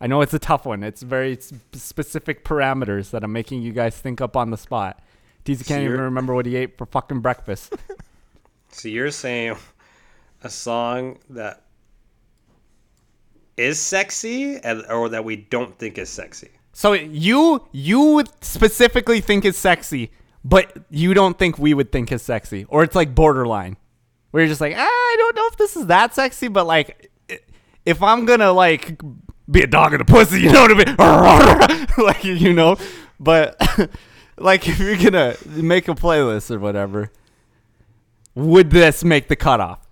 I 0.00 0.06
know 0.06 0.20
it's 0.20 0.34
a 0.34 0.38
tough 0.38 0.64
one. 0.64 0.82
It's 0.82 1.02
very 1.02 1.36
s- 1.36 1.52
specific 1.72 2.44
parameters 2.44 3.10
that 3.10 3.24
I'm 3.24 3.32
making 3.32 3.62
you 3.62 3.72
guys 3.72 3.96
think 3.98 4.20
up 4.20 4.36
on 4.36 4.50
the 4.50 4.56
spot. 4.56 5.00
Teasy 5.44 5.66
can't 5.66 5.82
even 5.82 6.00
remember 6.00 6.34
what 6.34 6.46
he 6.46 6.56
ate 6.56 6.76
for 6.78 6.86
fucking 6.86 7.20
breakfast. 7.20 7.74
So 8.70 8.86
you're 8.88 9.10
saying 9.10 9.56
a 10.44 10.50
song 10.50 11.18
that 11.30 11.62
is 13.56 13.80
sexy, 13.80 14.56
and, 14.58 14.84
or 14.90 15.08
that 15.08 15.24
we 15.24 15.36
don't 15.36 15.76
think 15.78 15.98
is 15.98 16.10
sexy? 16.10 16.50
so 16.74 16.92
you 16.92 17.66
you 17.72 18.00
would 18.12 18.28
specifically 18.44 19.20
think 19.20 19.44
is 19.44 19.56
sexy, 19.56 20.12
but 20.44 20.76
you 20.90 21.12
don't 21.14 21.38
think 21.38 21.58
we 21.58 21.74
would 21.74 21.90
think 21.90 22.12
is 22.12 22.22
sexy, 22.22 22.66
or 22.68 22.84
it's 22.84 22.94
like 22.94 23.14
borderline, 23.14 23.76
where 24.30 24.42
you're 24.42 24.48
just 24.48 24.60
like, 24.60 24.74
ah, 24.76 24.80
I 24.86 25.14
don't 25.18 25.34
know 25.34 25.46
if 25.50 25.56
this 25.56 25.74
is 25.74 25.86
that 25.86 26.14
sexy, 26.14 26.48
but 26.48 26.66
like, 26.66 27.10
if 27.84 28.02
I'm 28.02 28.26
gonna 28.26 28.52
like 28.52 29.00
be 29.50 29.62
a 29.62 29.66
dog 29.66 29.94
in 29.94 30.00
a 30.00 30.04
pussy, 30.04 30.40
you 30.42 30.52
know 30.52 30.62
what 30.62 30.72
I 30.98 31.76
mean? 31.76 31.86
like 32.04 32.24
you 32.24 32.52
know, 32.52 32.76
but 33.18 33.56
like 34.38 34.68
if 34.68 34.78
you're 34.78 34.96
gonna 34.96 35.36
make 35.46 35.88
a 35.88 35.94
playlist 35.94 36.50
or 36.50 36.58
whatever, 36.58 37.10
would 38.34 38.70
this 38.70 39.02
make 39.04 39.28
the 39.28 39.36
cutoff? 39.36 39.86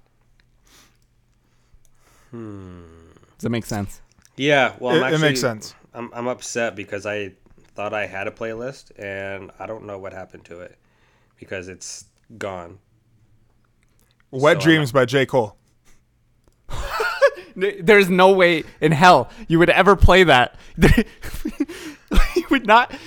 Does 2.33 2.43
that 3.41 3.51
make 3.51 3.65
sense? 3.65 4.01
Yeah, 4.37 4.75
well, 4.79 5.03
I'm 5.03 5.13
It- 5.13 5.17
it 5.17 5.21
makes 5.21 5.41
sense. 5.41 5.75
I'm 5.95 6.11
I'm 6.13 6.27
upset 6.27 6.77
because 6.77 7.07
I 7.07 7.33
thought 7.75 7.95
I 7.95 8.07
had 8.07 8.27
a 8.27 8.31
playlist 8.31 8.91
and 8.99 9.51
I 9.59 9.67
don't 9.67 9.85
know 9.85 9.99
what 9.99 10.13
happened 10.13 10.45
to 10.47 10.61
it 10.61 10.77
because 11.39 11.69
it's 11.69 12.05
gone. 12.37 12.79
Wet 14.31 14.59
So 14.59 14.65
Dreams 14.65 14.93
by 14.93 15.07
J. 15.07 15.25
Cole. 15.25 15.57
There's 17.57 18.11
no 18.11 18.33
way 18.33 18.65
in 18.81 18.93
hell 18.93 19.31
you 19.49 19.59
would 19.59 19.71
ever 19.71 19.97
play 19.97 20.25
that. 20.25 20.57
you 20.77 22.45
would 22.51 22.67
not. 22.67 22.95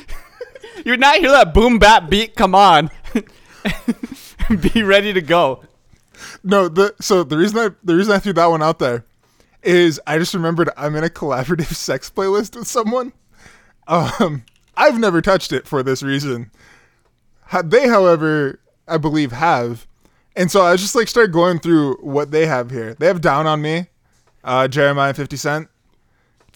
You 0.86 0.94
would 0.94 1.02
not 1.02 1.18
hear 1.18 1.32
that 1.32 1.54
boom 1.54 1.78
bap 1.78 2.10
beat 2.10 2.38
come 2.38 2.56
on. 2.56 2.90
be 4.74 4.82
ready 4.82 5.12
to 5.12 5.20
go. 5.20 5.62
No, 6.42 6.70
the 6.70 6.96
so 7.02 7.24
the 7.24 7.38
reason 7.38 7.58
I 7.60 7.70
the 7.84 7.98
reason 7.98 8.14
I 8.14 8.20
threw 8.20 8.32
that 8.32 8.46
one 8.46 8.64
out 8.64 8.80
there 8.80 9.04
is 9.62 10.00
I 10.08 10.18
just 10.18 10.34
remembered 10.34 10.70
I'm 10.78 10.96
in 10.96 11.04
a 11.04 11.10
collaborative 11.10 11.74
sex 11.76 12.10
playlist 12.10 12.56
with 12.56 12.68
someone. 12.68 13.12
Um, 13.88 14.46
I've 14.78 15.00
never 15.00 15.22
touched 15.22 15.52
it 15.52 15.68
for 15.68 15.84
this 15.84 16.02
reason. 16.02 16.52
They, 17.64 17.88
however, 17.88 18.60
I 18.88 18.98
believe 18.98 19.32
have, 19.32 19.88
and 20.36 20.50
so 20.52 20.62
I 20.62 20.76
just 20.76 20.96
like 20.96 21.08
started 21.08 21.34
going 21.34 21.60
through 21.60 21.96
what 21.96 22.32
they 22.32 22.46
have 22.46 22.72
here. 22.72 22.94
They 22.94 23.08
have 23.08 23.22
"Down 23.22 23.48
on 23.48 23.62
Me," 23.62 23.88
uh, 24.44 24.68
Jeremih 24.70 25.16
Fifty 25.16 25.38
Cent, 25.38 25.68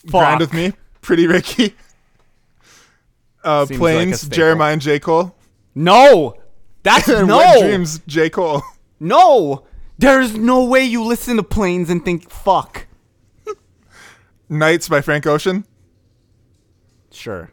"Grind 0.07 0.39
with 0.39 0.53
Me," 0.53 0.73
Pretty 1.01 1.27
Ricky, 1.27 1.75
uh, 3.43 3.65
Seems 3.65 3.71
like 3.71 3.79
"Planes," 3.79 4.21
staple. 4.21 4.37
Jeremih 4.37 4.73
and 4.73 4.81
J 4.81 4.99
Cole, 4.99 5.35
No, 5.75 6.35
that's 6.83 7.07
and 7.07 7.27
no, 7.29 7.37
"Wet 7.37 7.59
Dreams," 7.61 7.99
J 8.07 8.29
Cole. 8.29 8.61
no. 8.99 9.65
There's 9.99 10.35
no 10.35 10.65
way 10.65 10.83
you 10.83 11.03
listen 11.03 11.37
to 11.37 11.43
planes 11.43 11.89
and 11.89 12.03
think 12.03 12.29
fuck. 12.29 12.87
"Nights" 14.49 14.89
by 14.89 15.01
Frank 15.01 15.25
Ocean, 15.27 15.65
Sure, 17.11 17.51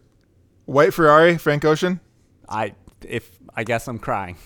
"White 0.64 0.94
Ferrari," 0.94 1.36
Frank 1.38 1.64
Ocean. 1.64 2.00
I 2.48 2.74
if 3.06 3.30
I 3.54 3.62
guess 3.64 3.86
I'm 3.88 3.98
crying. 3.98 4.36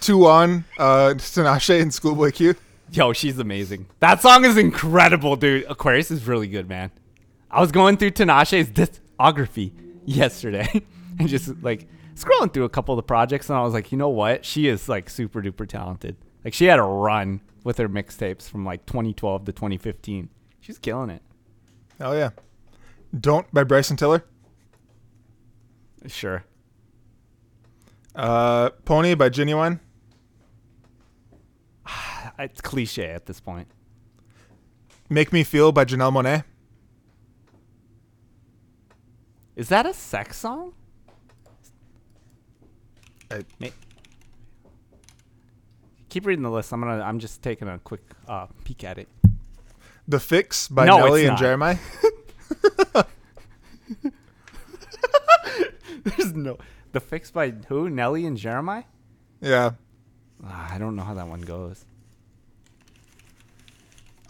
two 0.00 0.26
on 0.26 0.64
uh 0.78 1.14
Tinashe 1.16 1.80
and 1.80 1.94
Schoolboy 1.94 2.30
Q. 2.32 2.54
Yo, 2.92 3.14
she's 3.14 3.38
amazing. 3.38 3.86
That 4.00 4.20
song 4.20 4.44
is 4.44 4.58
incredible, 4.58 5.34
dude. 5.36 5.64
Aquarius 5.66 6.10
is 6.10 6.26
really 6.26 6.46
good, 6.46 6.68
man. 6.68 6.90
I 7.50 7.60
was 7.60 7.72
going 7.72 7.96
through 7.96 8.10
Tinashe's 8.10 8.68
discography 8.68 9.72
yesterday 10.04 10.68
and 11.18 11.26
just 11.26 11.62
like 11.62 11.88
scrolling 12.14 12.52
through 12.52 12.64
a 12.64 12.68
couple 12.68 12.92
of 12.92 12.96
the 12.96 13.02
projects, 13.02 13.48
and 13.48 13.58
I 13.58 13.62
was 13.62 13.72
like, 13.72 13.92
you 13.92 13.98
know 13.98 14.10
what? 14.10 14.44
She 14.44 14.68
is 14.68 14.90
like 14.90 15.08
super 15.08 15.40
duper 15.42 15.66
talented. 15.66 16.16
Like 16.44 16.52
she 16.52 16.66
had 16.66 16.78
a 16.78 16.82
run 16.82 17.40
with 17.64 17.78
her 17.78 17.88
mixtapes 17.88 18.48
from 18.48 18.66
like 18.66 18.84
2012 18.84 19.46
to 19.46 19.52
2015. 19.52 20.28
She's 20.60 20.78
killing 20.78 21.08
it. 21.08 21.22
Hell 21.98 22.14
yeah. 22.14 22.30
Don't 23.18 23.50
by 23.54 23.64
Bryson 23.64 23.96
Tiller. 23.96 24.22
Sure. 26.06 26.44
Uh 28.14 28.68
Pony 28.84 29.14
by 29.14 29.30
Ginuwine. 29.30 29.80
It's 32.42 32.60
cliche 32.60 33.06
at 33.10 33.26
this 33.26 33.40
point. 33.40 33.68
Make 35.08 35.32
Me 35.32 35.44
Feel 35.44 35.72
by 35.72 35.84
Janelle 35.84 36.12
Monáe. 36.12 36.44
Is 39.54 39.68
that 39.68 39.86
a 39.86 39.92
sex 39.94 40.38
song? 40.38 40.72
I- 43.30 43.44
Keep 46.08 46.26
reading 46.26 46.42
the 46.42 46.50
list. 46.50 46.72
I'm 46.72 46.80
gonna. 46.80 47.02
I'm 47.02 47.18
just 47.18 47.42
taking 47.42 47.68
a 47.68 47.78
quick 47.78 48.02
uh, 48.28 48.46
peek 48.64 48.84
at 48.84 48.98
it. 48.98 49.08
The 50.06 50.20
Fix 50.20 50.68
by 50.68 50.84
No, 50.84 50.98
Nelly 50.98 51.24
and. 51.26 51.38
Jeremih. 51.38 51.78
There's 56.04 56.34
no. 56.34 56.58
The 56.92 57.00
Fix 57.00 57.30
by 57.30 57.50
who? 57.68 57.88
Nelly 57.88 58.26
and 58.26 58.36
Jeremih? 58.36 58.84
Yeah. 59.40 59.70
Ah, 60.44 60.74
I 60.74 60.78
don't 60.78 60.96
know 60.96 61.02
how 61.02 61.14
that 61.14 61.26
one 61.28 61.40
goes. 61.40 61.86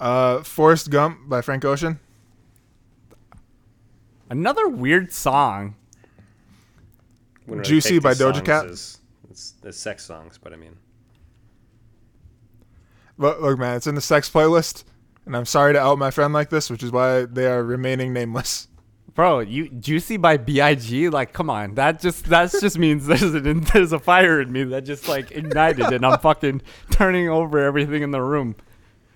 Uh 0.02 0.42
Forrest 0.42 0.90
Gump 0.90 1.28
by 1.28 1.40
Frank 1.40 1.64
Ocean. 1.64 2.00
Another 4.28 4.66
weird 4.66 5.12
song. 5.12 5.76
Wouldn't 7.46 7.66
Juicy 7.66 7.98
by 7.98 8.14
Doja 8.14 8.34
songs 8.34 8.40
Cat. 8.40 8.66
As, 8.66 8.98
as, 9.30 9.54
as 9.64 9.78
sex 9.78 10.04
songs, 10.04 10.38
but 10.42 10.52
I 10.52 10.56
mean, 10.56 10.76
Look, 13.18 13.40
look 13.40 13.58
man, 13.58 13.76
it's 13.76 13.86
in 13.86 13.94
the 13.94 14.00
sex 14.00 14.28
playlist. 14.28 14.84
And 15.24 15.36
I'm 15.36 15.44
sorry 15.46 15.72
to 15.72 15.80
out 15.80 15.98
my 15.98 16.10
friend 16.10 16.32
like 16.32 16.50
this, 16.50 16.68
which 16.68 16.82
is 16.82 16.90
why 16.90 17.24
they 17.24 17.46
are 17.46 17.62
remaining 17.62 18.12
nameless. 18.12 18.66
Bro, 19.14 19.40
you 19.40 19.68
Juicy 19.68 20.16
by 20.16 20.38
B.I.G. 20.38 21.10
Like, 21.10 21.32
come 21.32 21.48
on. 21.48 21.74
That 21.74 22.00
just 22.00 22.24
that 22.26 22.50
just 22.50 22.78
means 22.78 23.06
there's 23.06 23.22
an 23.22 23.60
there's 23.72 23.92
a 23.92 23.98
fire 23.98 24.40
in 24.40 24.50
me 24.50 24.64
that 24.64 24.84
just 24.84 25.06
like 25.06 25.30
ignited, 25.30 25.92
and 25.92 26.04
I'm 26.04 26.18
fucking 26.18 26.62
turning 26.90 27.28
over 27.28 27.58
everything 27.58 28.02
in 28.02 28.10
the 28.10 28.22
room. 28.22 28.56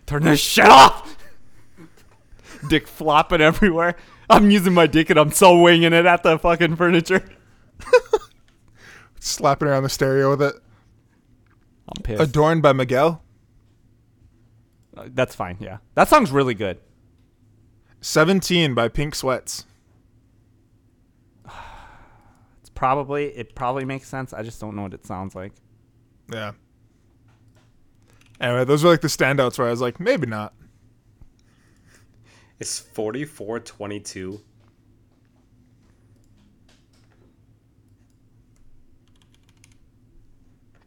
Turn 0.06 0.22
this 0.22 0.40
shit 0.40 0.66
off. 0.66 1.16
Dick 2.68 2.86
flopping 2.86 3.40
everywhere. 3.40 3.96
I'm 4.28 4.50
using 4.50 4.74
my 4.74 4.86
dick 4.86 5.10
and 5.10 5.18
I'm 5.18 5.30
so 5.30 5.60
winging 5.60 5.92
it 5.92 6.06
at 6.06 6.22
the 6.22 6.38
fucking 6.38 6.76
furniture. 6.76 7.24
Slapping 9.20 9.68
around 9.68 9.84
the 9.84 9.88
stereo 9.88 10.30
with 10.30 10.42
it. 10.42 10.54
I'm 11.88 12.02
pissed. 12.02 12.22
Adorned 12.22 12.62
by 12.62 12.72
Miguel. 12.72 13.22
Uh, 14.96 15.08
That's 15.12 15.34
fine. 15.34 15.58
Yeah, 15.60 15.78
that 15.94 16.08
song's 16.08 16.32
really 16.32 16.54
good. 16.54 16.78
17 18.00 18.74
by 18.74 18.88
Pink 18.88 19.14
Sweats. 19.14 19.64
It's 22.60 22.70
probably 22.70 23.26
it 23.26 23.54
probably 23.54 23.84
makes 23.84 24.08
sense. 24.08 24.32
I 24.32 24.42
just 24.42 24.60
don't 24.60 24.74
know 24.74 24.82
what 24.82 24.94
it 24.94 25.06
sounds 25.06 25.36
like. 25.36 25.52
Yeah. 26.32 26.52
Anyway, 28.40 28.64
those 28.64 28.84
were 28.84 28.90
like 28.90 29.00
the 29.00 29.08
standouts 29.08 29.58
where 29.58 29.66
I 29.66 29.70
was 29.70 29.80
like, 29.80 29.98
maybe 29.98 30.26
not. 30.26 30.54
it's 32.58 32.78
forty 32.78 33.24
four 33.24 33.60
twenty 33.60 34.00
two. 34.00 34.40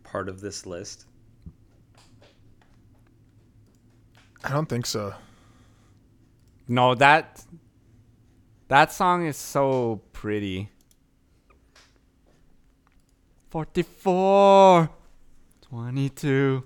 Part 0.04 0.30
of 0.30 0.42
this 0.42 0.66
list. 0.66 1.06
I 4.44 4.50
don't 4.50 4.68
think 4.68 4.86
so. 4.86 5.14
No, 6.68 6.96
that 6.96 7.44
that 8.68 8.92
song 8.92 9.26
is 9.26 9.38
so 9.38 10.02
pretty. 10.14 10.70
44 13.50 14.90
22 15.62 16.64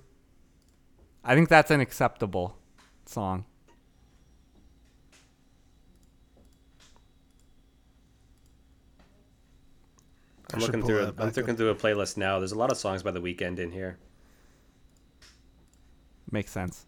I 1.23 1.35
think 1.35 1.49
that's 1.49 1.71
an 1.71 1.79
acceptable 1.79 2.57
song. 3.05 3.45
I'm 10.53 10.59
looking 10.59 10.83
through. 10.83 10.97
that 10.97 11.03
A, 11.05 11.07
I'm 11.09 11.15
back 11.15 11.35
looking 11.37 11.51
up. 11.51 11.57
through 11.57 11.69
a 11.69 11.75
playlist 11.75 12.17
now. 12.17 12.39
There's 12.39 12.51
a 12.51 12.57
lot 12.57 12.71
of 12.71 12.77
songs 12.77 13.01
by 13.01 13.11
The 13.11 13.21
Weeknd 13.21 13.57
in 13.59 13.71
here. 13.71 13.97
Makes 16.31 16.51
sense. 16.51 16.85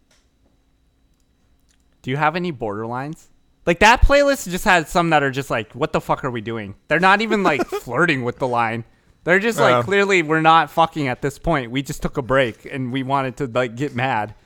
Do 2.02 2.12
you 2.12 2.18
have 2.18 2.36
any 2.36 2.52
borderlines? 2.52 3.28
Like 3.66 3.80
that 3.80 4.02
playlist 4.02 4.49
just 4.49 4.66
has 4.66 4.90
some 4.90 5.10
that 5.10 5.24
are 5.24 5.32
just 5.32 5.49
like, 5.49 5.74
what 5.74 5.91
the 5.94 6.02
fuck 6.02 6.24
are 6.24 6.30
we 6.30 6.41
doing? 6.41 6.76
They're 6.88 6.99
not 6.99 7.22
even 7.22 7.41
like 7.41 7.66
flirting 7.82 8.24
with 8.24 8.38
the 8.38 8.48
line. 8.48 8.84
They're 9.26 9.39
just 9.39 9.60
like 9.60 9.72
Yeah. 9.73 9.84
clearly 9.84 10.22
we're 10.23 10.39
not 10.41 10.69
fucking 10.72 11.07
at 11.10 11.22
this 11.22 11.38
point. 11.39 11.72
We 11.72 11.81
just 11.81 12.02
took 12.02 12.15
a 12.18 12.22
break 12.22 12.65
and 12.65 12.93
we 12.93 13.03
wanted 13.03 13.35
to 13.38 13.47
like 13.47 13.76
get 13.76 13.93
mad. 13.93 14.34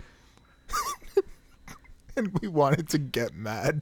And 2.16 2.38
we 2.42 2.50
wanted 2.50 2.90
to 2.90 2.98
get 2.98 3.34
mad. 3.34 3.82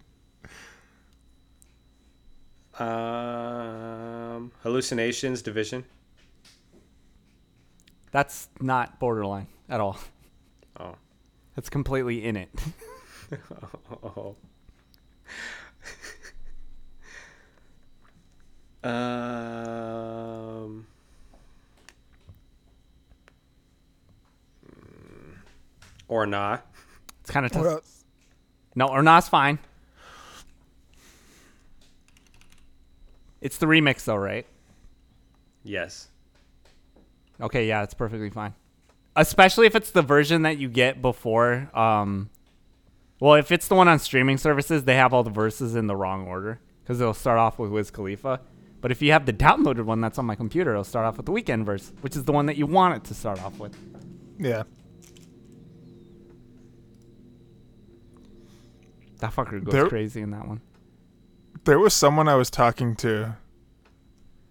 Um, 2.77 4.51
hallucinations 4.61 5.41
dvsn. 5.41 5.83
That's 8.11 8.47
not 8.61 8.99
borderline 8.99 9.47
at 9.69 9.79
all. 9.81 9.97
Oh. 10.79 10.95
That's 11.55 11.69
completely 11.69 12.23
in 12.23 12.35
it. 12.35 12.49
Oh. 14.01 14.35
Um. 18.87 20.87
Or 26.07 26.25
not. 26.25 26.65
It's 27.21 27.31
kind 27.31 27.45
of 27.45 27.53
What 27.53 27.63
tough. 27.63 27.73
else? 27.73 28.03
No, 28.75 28.87
or 28.87 29.01
not's 29.03 29.27
fine. 29.27 29.59
It's 33.41 33.57
the 33.57 33.65
remix 33.65 34.05
though, 34.05 34.15
right? 34.15 34.45
Yes. 35.63 36.07
Okay, 37.41 37.67
yeah, 37.67 37.83
it's 37.83 37.93
perfectly 37.93 38.29
fine. 38.29 38.53
Especially 39.15 39.67
if 39.67 39.75
it's 39.75 39.91
the 39.91 40.01
version 40.01 40.43
that 40.43 40.57
you 40.57 40.69
get 40.69 41.01
before 41.01 41.69
um 41.77 42.29
Well, 43.19 43.33
if 43.35 43.51
it's 43.51 43.67
the 43.67 43.75
one 43.75 43.87
on 43.87 43.99
streaming 43.99 44.37
services, 44.37 44.85
they 44.85 44.95
have 44.95 45.13
all 45.13 45.23
the 45.23 45.29
verses 45.29 45.75
in 45.75 45.87
the 45.87 45.95
wrong 45.95 46.25
order 46.27 46.59
because 46.83 47.01
it'll 47.01 47.13
start 47.13 47.37
off 47.39 47.59
with 47.59 47.71
Wiz 47.71 47.91
Khalifa. 47.91 48.39
But 48.87 48.93
if 48.93 49.01
you 49.01 49.11
have 49.11 49.25
the 49.25 49.33
downloaded 49.33 49.83
one 49.83 49.99
that's 49.99 50.17
on 50.17 50.25
my 50.25 50.35
computer, 50.35 50.71
it'll 50.71 50.85
start 50.85 51.05
off 51.05 51.17
with 51.17 51.25
the 51.25 51.31
Weeknd 51.33 51.65
verse, 51.65 51.91
which 51.99 52.15
is 52.15 52.23
the 52.23 52.31
one 52.31 52.45
that 52.45 52.55
you 52.55 52.65
want 52.65 52.95
it 52.95 53.03
to 53.09 53.13
start 53.13 53.43
off 53.43 53.59
with. 53.59 53.75
Yeah. 54.39 54.63
That 59.19 59.33
fucker 59.33 59.61
goes 59.61 59.73
There- 59.73 59.89
crazy 59.89 60.21
in 60.21 60.31
that 60.31 60.47
one. 60.47 60.61
There 61.65 61.79
was 61.79 61.93
someone 61.93 62.29
I 62.29 62.35
was 62.35 62.49
talking 62.49 62.95
to 62.95 63.35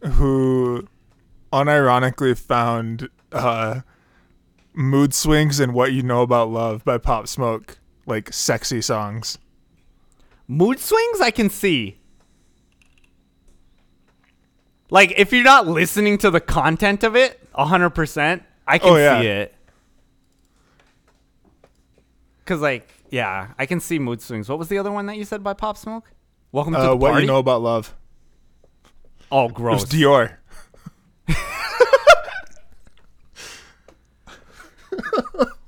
who 0.04 0.86
unironically 1.50 2.36
found 2.38 3.08
uh, 3.32 3.80
Mood 4.74 5.14
Swings 5.14 5.58
and 5.60 5.72
What 5.72 5.94
You 5.94 6.02
Know 6.02 6.20
About 6.20 6.50
Love 6.50 6.84
by 6.84 6.98
Pop 6.98 7.26
Smoke 7.26 7.78
like 8.04 8.34
sexy 8.34 8.82
songs. 8.82 9.38
Mood 10.46 10.78
swings, 10.78 11.22
I 11.22 11.30
can 11.30 11.48
see. 11.48 12.00
Like, 14.90 15.14
if 15.16 15.32
you're 15.32 15.42
not 15.44 15.66
listening 15.66 16.18
to 16.18 16.30
the 16.30 16.40
content 16.40 17.02
of 17.02 17.16
it 17.16 17.40
100%, 17.54 18.42
I 18.66 18.78
can 18.78 18.88
Oh, 18.90 18.96
yeah. 18.96 19.20
see 19.20 19.26
it. 19.26 19.54
Because, 22.38 22.60
like, 22.60 22.88
yeah, 23.10 23.48
I 23.58 23.66
can 23.66 23.80
see 23.80 23.98
mood 23.98 24.20
swings. 24.22 24.48
What 24.48 24.58
was 24.58 24.68
the 24.68 24.78
other 24.78 24.92
one 24.92 25.06
that 25.06 25.16
you 25.16 25.24
said 25.24 25.42
by 25.42 25.54
Pop 25.54 25.76
Smoke? 25.76 26.12
Welcome 26.52 26.74
to 26.74 26.78
Uh, 26.78 26.88
the 26.90 26.96
what 26.96 27.10
party. 27.10 27.22
You 27.24 27.26
Know 27.28 27.38
About 27.38 27.62
Love. 27.62 27.94
oh, 29.32 29.48
gross. 29.48 29.82
It 29.82 29.86
was 29.92 30.00
Dior. 30.00 30.36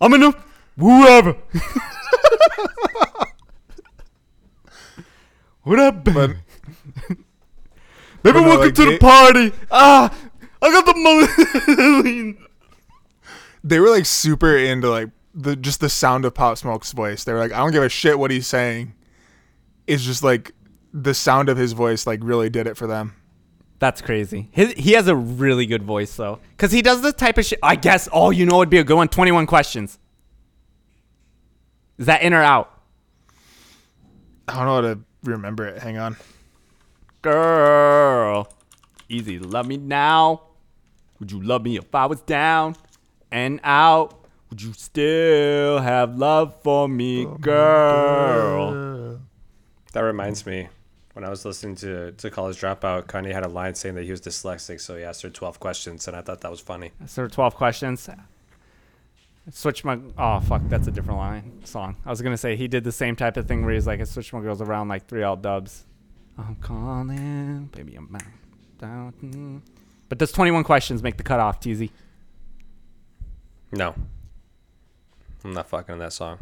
I'm 0.00 0.14
in 0.14 0.22
a 0.22 0.32
whoever. 0.78 1.36
what 5.64 5.78
up, 5.80 6.04
baby? 6.04 6.34
But 8.22 8.32
Baby, 8.32 8.44
But 8.44 8.48
welcome 8.48 8.66
like, 8.66 8.74
to 8.74 8.84
the 8.84 8.98
party. 8.98 9.52
Ah, 9.70 10.14
I 10.60 10.72
got 10.72 10.86
the 10.86 12.04
money. 12.06 12.36
they 13.64 13.78
were 13.78 13.90
like 13.90 14.06
super 14.06 14.56
into 14.56 14.90
like 14.90 15.10
the 15.34 15.54
just 15.56 15.80
the 15.80 15.88
sound 15.88 16.24
of 16.24 16.34
Pop 16.34 16.58
Smoke's 16.58 16.92
voice. 16.92 17.24
They 17.24 17.32
were 17.32 17.38
like, 17.38 17.52
I 17.52 17.58
don't 17.58 17.70
give 17.70 17.82
a 17.82 17.88
shit 17.88 18.18
what 18.18 18.30
he's 18.30 18.46
saying. 18.46 18.94
It's 19.86 20.02
just 20.02 20.22
like 20.22 20.52
the 20.92 21.14
sound 21.14 21.48
of 21.48 21.56
his 21.56 21.72
voice 21.72 22.06
like 22.06 22.20
really 22.22 22.50
did 22.50 22.66
it 22.66 22.76
for 22.76 22.86
them. 22.86 23.14
That's 23.78 24.00
crazy. 24.00 24.48
His, 24.50 24.72
he 24.72 24.92
has 24.92 25.06
a 25.06 25.14
really 25.14 25.66
good 25.66 25.84
voice 25.84 26.16
though, 26.16 26.40
because 26.56 26.72
he 26.72 26.82
does 26.82 27.02
the 27.02 27.12
type 27.12 27.38
of 27.38 27.44
shit. 27.44 27.60
I 27.62 27.76
guess. 27.76 28.08
Oh, 28.12 28.30
you 28.30 28.44
know, 28.44 28.58
would 28.58 28.70
be 28.70 28.78
a 28.78 28.84
good 28.84 28.96
one. 28.96 29.08
Twenty-one 29.08 29.46
questions. 29.46 29.98
Is 31.98 32.06
that 32.06 32.22
in 32.22 32.32
or 32.32 32.42
out? 32.42 32.80
I 34.48 34.54
don't 34.54 34.66
know 34.66 34.74
how 34.74 34.80
to 34.80 35.00
remember 35.24 35.66
it. 35.66 35.80
Hang 35.80 35.98
on. 35.98 36.16
Girl, 37.20 38.48
easy. 39.08 39.38
Love 39.38 39.66
me 39.66 39.76
now. 39.76 40.42
Would 41.18 41.32
you 41.32 41.42
love 41.42 41.62
me 41.62 41.76
if 41.76 41.92
I 41.92 42.06
was 42.06 42.20
down 42.20 42.76
and 43.32 43.58
out? 43.64 44.24
Would 44.50 44.62
you 44.62 44.72
still 44.72 45.80
have 45.80 46.16
love 46.16 46.62
for 46.62 46.88
me, 46.88 47.26
girl? 47.40 49.18
That 49.92 50.00
reminds 50.00 50.46
me, 50.46 50.68
when 51.14 51.24
I 51.24 51.28
was 51.28 51.44
listening 51.44 51.74
to, 51.76 52.12
to 52.12 52.30
College 52.30 52.60
Dropout, 52.60 53.06
Kanye 53.06 53.32
had 53.32 53.44
a 53.44 53.48
line 53.48 53.74
saying 53.74 53.96
that 53.96 54.04
he 54.04 54.12
was 54.12 54.20
dyslexic, 54.20 54.80
so 54.80 54.96
he 54.96 55.02
asked 55.02 55.22
her 55.22 55.30
12 55.30 55.58
questions, 55.58 56.06
and 56.06 56.16
I 56.16 56.20
thought 56.22 56.40
that 56.42 56.50
was 56.50 56.60
funny. 56.60 56.92
So 57.06 57.26
twelve 57.26 57.56
questions. 57.56 58.08
Switch 59.50 59.82
my 59.82 59.98
oh 60.18 60.40
fuck, 60.40 60.62
that's 60.68 60.86
a 60.86 60.90
different 60.90 61.18
line 61.18 61.62
song. 61.64 61.96
I 62.04 62.10
was 62.10 62.20
gonna 62.22 62.36
say 62.36 62.54
he 62.54 62.68
did 62.68 62.84
the 62.84 62.92
same 62.92 63.16
type 63.16 63.36
of 63.38 63.48
thing 63.48 63.64
where 63.64 63.74
he's 63.74 63.86
like, 63.86 64.00
I 64.00 64.04
switch 64.04 64.32
my 64.32 64.40
girls 64.40 64.60
around 64.60 64.88
like 64.88 65.08
three 65.08 65.22
all 65.22 65.36
dubs. 65.36 65.84
I'm 66.38 66.56
calling, 66.56 67.68
baby, 67.74 67.96
I'm 67.96 68.06
back 68.06 68.32
down. 68.78 69.62
But 70.08 70.18
does 70.18 70.30
21 70.32 70.62
questions 70.64 71.02
make 71.02 71.16
the 71.16 71.24
cutoff, 71.24 71.60
Teasy? 71.60 71.90
No. 73.72 73.94
I'm 75.44 75.52
not 75.52 75.68
fucking 75.68 75.94
in 75.94 75.98
that 75.98 76.12
song. 76.12 76.38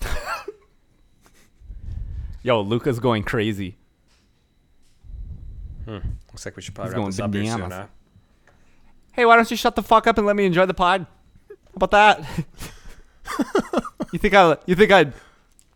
Yo, 2.42 2.60
Luca's 2.62 2.98
going 2.98 3.22
crazy. 3.22 3.76
Hmm. 5.84 5.98
Looks 6.28 6.44
like 6.44 6.56
we 6.56 6.62
should 6.62 6.74
probably 6.74 6.90
He's 6.90 6.94
wrap 6.94 7.00
going 7.00 7.10
this 7.10 7.20
up 7.20 7.34
here 7.34 7.44
soon, 7.44 7.70
huh? 7.70 7.86
Hey, 9.12 9.26
why 9.26 9.36
don't 9.36 9.50
you 9.50 9.56
shut 9.56 9.76
the 9.76 9.82
fuck 9.82 10.06
up 10.06 10.16
and 10.18 10.26
let 10.26 10.36
me 10.36 10.46
enjoy 10.46 10.64
the 10.66 10.74
pod? 10.74 11.06
How 11.48 11.56
about 11.74 11.90
that? 11.90 12.24
you 14.12 14.18
think 14.18 14.34
I? 14.34 14.56
You 14.66 14.74
think 14.74 14.90
I? 14.92 15.12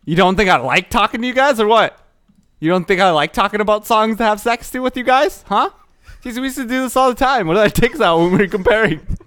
You 0.05 0.15
don't 0.15 0.35
think 0.35 0.49
I 0.49 0.57
like 0.57 0.89
talking 0.89 1.21
to 1.21 1.27
you 1.27 1.33
guys 1.33 1.59
or 1.59 1.67
what? 1.67 2.04
You 2.65 2.71
don't 2.71 2.85
think 2.85 2.99
I 2.99 3.11
like 3.11 3.31
talking 3.31 3.61
about 3.61 3.85
songs 3.85 4.17
to 4.17 4.23
have 4.23 4.39
sex 4.39 4.71
to 4.71 4.79
with 4.79 4.97
you 4.97 5.03
guys, 5.03 5.43
huh? 5.45 5.69
Jeez, 6.23 6.37
we 6.37 6.45
used 6.45 6.57
to 6.57 6.63
do 6.63 6.81
this 6.81 6.95
all 6.95 7.09
the 7.09 7.15
time. 7.15 7.45
What 7.45 7.53
did 7.53 7.61
I 7.61 7.67
take 7.67 8.01
out 8.01 8.17
when 8.17 8.31
we 8.31 8.39
were 8.39 8.47
comparing? 8.47 9.01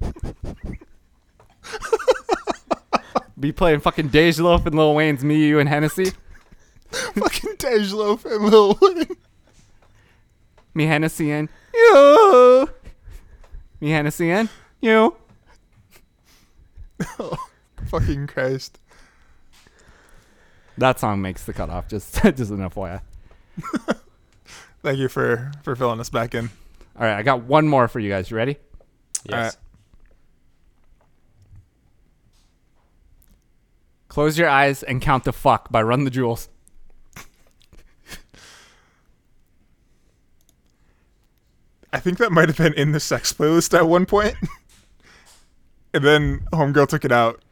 Be 3.39 3.53
playing 3.53 3.79
fucking 3.79 4.11
Dej 4.11 4.41
Loaf 4.41 4.67
and 4.67 4.75
Lil 4.75 4.93
Wayne's 4.93 5.23
Me, 5.23 5.37
You, 5.37 5.61
and 5.61 5.69
Hennessy. 5.69 6.11
Fucking 6.91 7.53
Dej 7.59 7.93
Loaf 7.93 8.25
and 8.25 8.45
Lil 8.45 8.77
Wayne. 8.83 9.07
Me, 10.75 10.87
Hennessy, 10.87 11.31
and 11.31 11.49
you. 11.73 12.69
Me, 13.81 13.91
Hennessy, 13.91 14.33
and 14.33 14.49
you. 14.81 15.15
Oh, 17.21 17.39
Fucking 17.87 18.27
Christ. 18.27 18.81
That 20.77 20.99
song 20.99 21.23
makes 21.23 21.45
the 21.45 21.53
cutoff. 21.53 21.87
Just, 21.87 22.15
just 22.23 22.51
an 22.51 22.69
FYI. 22.69 23.01
Thank 24.83 24.99
you 24.99 25.09
for 25.09 25.53
for 25.63 25.75
filling 25.77 26.01
us 26.01 26.11
back 26.11 26.35
in. 26.35 26.51
All 26.99 27.07
right, 27.07 27.17
I 27.17 27.23
got 27.23 27.43
one 27.43 27.69
more 27.69 27.89
for 27.89 28.01
you 28.01 28.11
guys. 28.11 28.31
You 28.31 28.37
ready? 28.37 28.57
Yes. 29.25 29.35
Alright. 29.35 29.57
Close 34.09 34.39
your 34.39 34.49
eyes 34.49 34.83
and 34.83 35.01
count 35.01 35.25
the 35.25 35.33
fuck 35.33 35.71
by 35.71 35.83
Run 35.83 36.05
the 36.05 36.11
Jewels. 36.11 36.49
I 41.93 42.01
think 42.01 42.19
that 42.19 42.33
might 42.33 42.49
have 42.49 42.57
been 42.57 42.75
in 42.75 42.93
the 42.93 43.01
sex 43.01 43.33
playlist 43.33 43.77
at 43.77 43.87
one 43.87 44.07
point. 44.07 44.35
and 45.95 46.05
then 46.05 46.41
Homegirl 46.53 46.89
took 46.89 47.05
it 47.05 47.13
out. 47.13 47.43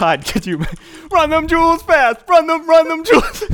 God, 0.00 0.24
could 0.26 0.46
you 0.46 0.64
run 1.12 1.28
them 1.30 1.46
jewels 1.46 1.82
fast? 1.82 2.20
Run 2.26 2.46
them, 2.46 2.66
run 2.66 2.88
them 2.88 3.04
jewels. 3.04 3.44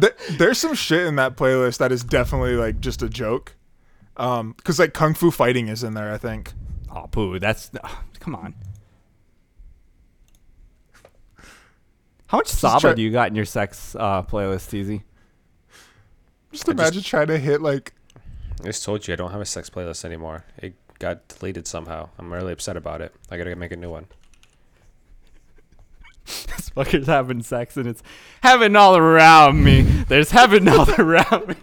Th- 0.00 0.14
There's 0.38 0.56
some 0.58 0.74
shit 0.74 1.06
in 1.06 1.16
that 1.16 1.36
playlist 1.36 1.76
that 1.78 1.92
is 1.92 2.02
definitely 2.02 2.54
like 2.54 2.80
just 2.80 3.02
a 3.02 3.08
joke. 3.10 3.54
Um, 4.16 4.54
cause 4.64 4.78
like 4.78 4.94
kung 4.94 5.12
fu 5.14 5.30
fighting 5.30 5.68
is 5.68 5.84
in 5.84 5.92
there, 5.94 6.12
I 6.12 6.18
think. 6.18 6.52
oh, 6.94 7.06
poo. 7.10 7.38
That's 7.38 7.70
come 8.20 8.34
on. 8.34 8.54
How 12.28 12.38
much 12.38 12.48
Saba 12.48 12.80
try- 12.80 12.94
do 12.94 13.02
you 13.02 13.10
got 13.10 13.28
in 13.28 13.34
your 13.34 13.44
sex 13.44 13.94
uh, 13.98 14.22
playlist, 14.22 14.72
Easy? 14.74 15.04
Just 16.52 16.68
imagine 16.68 17.02
trying 17.02 17.26
to 17.28 17.38
hit 17.38 17.60
like 17.60 17.92
I 18.62 18.64
just 18.64 18.82
told 18.84 19.06
you 19.06 19.12
I 19.12 19.16
don't 19.16 19.30
have 19.30 19.40
a 19.42 19.46
sex 19.46 19.68
playlist 19.70 20.04
anymore. 20.04 20.44
It 20.58 20.74
got 20.98 21.26
deleted 21.28 21.66
somehow. 21.66 22.08
I'm 22.18 22.32
really 22.32 22.52
upset 22.52 22.76
about 22.76 23.00
it. 23.00 23.14
I 23.30 23.36
gotta 23.36 23.54
make 23.56 23.72
a 23.72 23.76
new 23.76 23.90
one. 23.90 24.06
This 26.26 26.70
fucker's 26.76 27.06
having 27.06 27.42
sex 27.42 27.76
and 27.76 27.86
it's 27.86 28.02
heaven 28.42 28.76
all 28.76 28.96
around 28.96 29.62
me. 29.62 29.82
There's 29.82 30.30
heaven 30.30 30.68
all 30.68 30.88
around 30.98 31.48
me. 31.48 31.54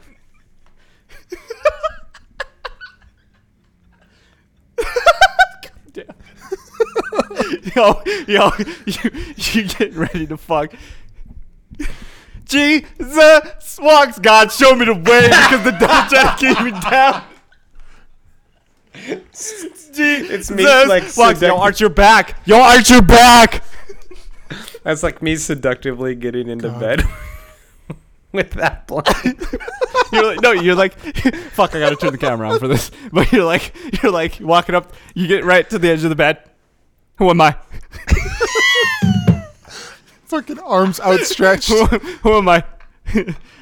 Yo, 7.75 8.01
yo, 8.27 8.51
you, 8.85 9.11
you 9.35 9.63
getting 9.63 9.95
ready 9.95 10.27
to 10.27 10.37
fuck. 10.37 10.73
Jesus 12.45 13.79
walks, 13.79 14.19
God, 14.19 14.51
show 14.51 14.75
me 14.75 14.85
the 14.85 14.93
way 14.93 15.27
because 15.27 15.63
the 15.63 15.71
trying 15.71 16.09
to 16.09 16.35
keep 16.37 16.61
me 16.61 16.71
down. 16.89 17.23
Jesus 19.93 20.51
me, 20.51 20.63
like, 20.65 21.03
walks, 21.03 21.17
yo, 21.17 21.33
seduct- 21.33 21.59
arch 21.59 21.81
your 21.81 21.89
back. 21.89 22.39
Yo, 22.45 22.59
arch 22.59 22.89
your 22.89 23.01
back. 23.01 23.63
That's 24.83 25.01
like 25.01 25.21
me 25.21 25.35
seductively 25.35 26.13
getting 26.13 26.47
into 26.47 26.69
bed 26.69 27.03
with 28.31 28.51
that 28.51 28.85
blind. 28.87 29.47
You're 30.11 30.25
like, 30.25 30.41
no, 30.41 30.51
you're 30.51 30.75
like, 30.75 30.93
fuck, 31.53 31.73
I 31.75 31.79
gotta 31.79 31.95
turn 31.95 32.11
the 32.11 32.17
camera 32.19 32.51
on 32.51 32.59
for 32.59 32.67
this. 32.67 32.91
But 33.11 33.31
you're 33.31 33.45
like, 33.45 33.73
you're 34.01 34.11
like 34.11 34.37
walking 34.39 34.75
up, 34.75 34.93
you 35.15 35.27
get 35.27 35.43
right 35.43 35.67
to 35.69 35.79
the 35.79 35.89
edge 35.89 36.03
of 36.03 36.09
the 36.09 36.15
bed. 36.15 36.39
Who 37.17 37.29
am 37.29 37.41
I? 37.41 37.55
fucking 40.25 40.59
arms 40.59 40.99
outstretched. 40.99 41.69
Who, 41.69 41.85
who 41.85 42.37
am 42.37 42.49
I? 42.49 42.63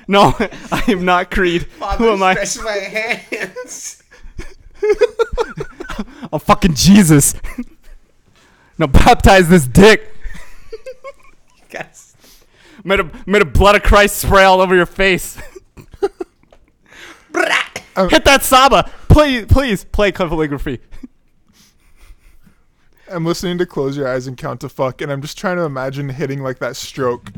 no, 0.07 0.34
I 0.72 0.84
am 0.88 1.05
not 1.05 1.31
Creed. 1.31 1.64
Who 1.97 2.10
am 2.10 2.23
I? 2.23 2.34
my 2.64 2.72
hands. 2.72 4.03
I'm 6.34 6.39
fucking 6.39 6.73
Jesus. 6.73 7.35
now 8.77 8.88
baptize 8.88 9.49
this 9.49 9.68
dick. 9.68 10.10
Guys. 11.69 12.15
Made 12.84 12.99
a 12.99 13.11
made 13.26 13.41
a 13.41 13.45
blood 13.45 13.76
of 13.76 13.84
Christ 13.84 14.18
spray 14.18 14.43
all 14.43 14.61
over 14.61 14.76
your 14.76 14.85
face. 14.85 15.41
Um, 17.95 18.10
Hit 18.10 18.26
that 18.26 18.43
Saba. 18.43 18.89
Please, 19.07 19.45
please 19.45 19.84
play 19.84 20.11
calligraphy. 20.11 20.80
I'm 23.07 23.26
listening 23.26 23.60
to 23.60 23.65
Close 23.65 23.95
Your 23.95 24.07
Eyes 24.07 24.26
and 24.26 24.35
Count 24.35 24.61
to 24.61 24.69
Fuck, 24.69 25.01
and 25.01 25.11
I'm 25.11 25.22
just 25.22 25.38
trying 25.38 25.57
to 25.57 25.64
imagine 25.64 26.10
hitting 26.10 26.41
like 26.41 26.57
that 26.60 26.76
stroke, 26.76 27.31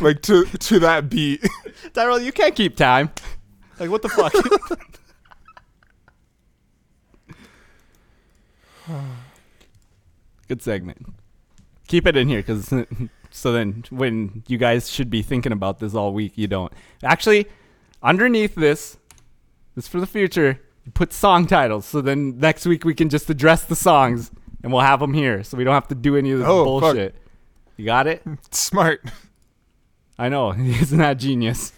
like 0.00 0.22
to 0.22 0.44
to 0.44 0.78
that 0.80 1.08
beat. 1.08 1.46
Tyrell, 1.92 2.20
you 2.20 2.32
can't 2.32 2.56
keep 2.56 2.76
time. 2.76 3.10
Like 3.78 3.90
what 3.90 4.02
the 4.02 4.08
fuck? 4.08 4.34
Good 10.48 10.62
segment. 10.62 11.06
Keep 11.88 12.06
it 12.06 12.16
in 12.16 12.28
here 12.28 12.40
because 12.40 12.72
so 13.30 13.52
then 13.52 13.84
when 13.90 14.42
you 14.48 14.58
guys 14.58 14.90
should 14.90 15.10
be 15.10 15.22
thinking 15.22 15.52
about 15.52 15.78
this 15.78 15.94
all 15.94 16.12
week, 16.12 16.32
you 16.36 16.46
don't. 16.46 16.72
Actually, 17.02 17.46
underneath 18.02 18.54
this, 18.54 18.96
this 19.74 19.88
for 19.88 20.00
the 20.00 20.06
future. 20.06 20.60
Put 20.94 21.12
song 21.12 21.46
titles 21.46 21.84
so 21.86 22.00
then 22.00 22.38
next 22.38 22.66
week 22.66 22.84
we 22.84 22.94
can 22.94 23.10
just 23.10 23.28
address 23.30 23.64
the 23.64 23.76
songs 23.76 24.30
and 24.64 24.72
we'll 24.72 24.82
have 24.82 24.98
them 24.98 25.12
here 25.14 25.44
so 25.44 25.56
we 25.56 25.62
don't 25.62 25.74
have 25.74 25.86
to 25.88 25.94
do 25.94 26.16
any 26.16 26.32
of 26.32 26.38
this 26.40 26.48
Oh, 26.48 26.80
fuck. 26.80 26.94
bullshit. 26.94 27.14
You 27.76 27.84
got 27.84 28.06
it? 28.06 28.22
Smart. 28.50 29.02
I 30.18 30.28
know. 30.28 30.52
Isn't 30.58 30.98
that 30.98 31.18
genius? 31.18 31.72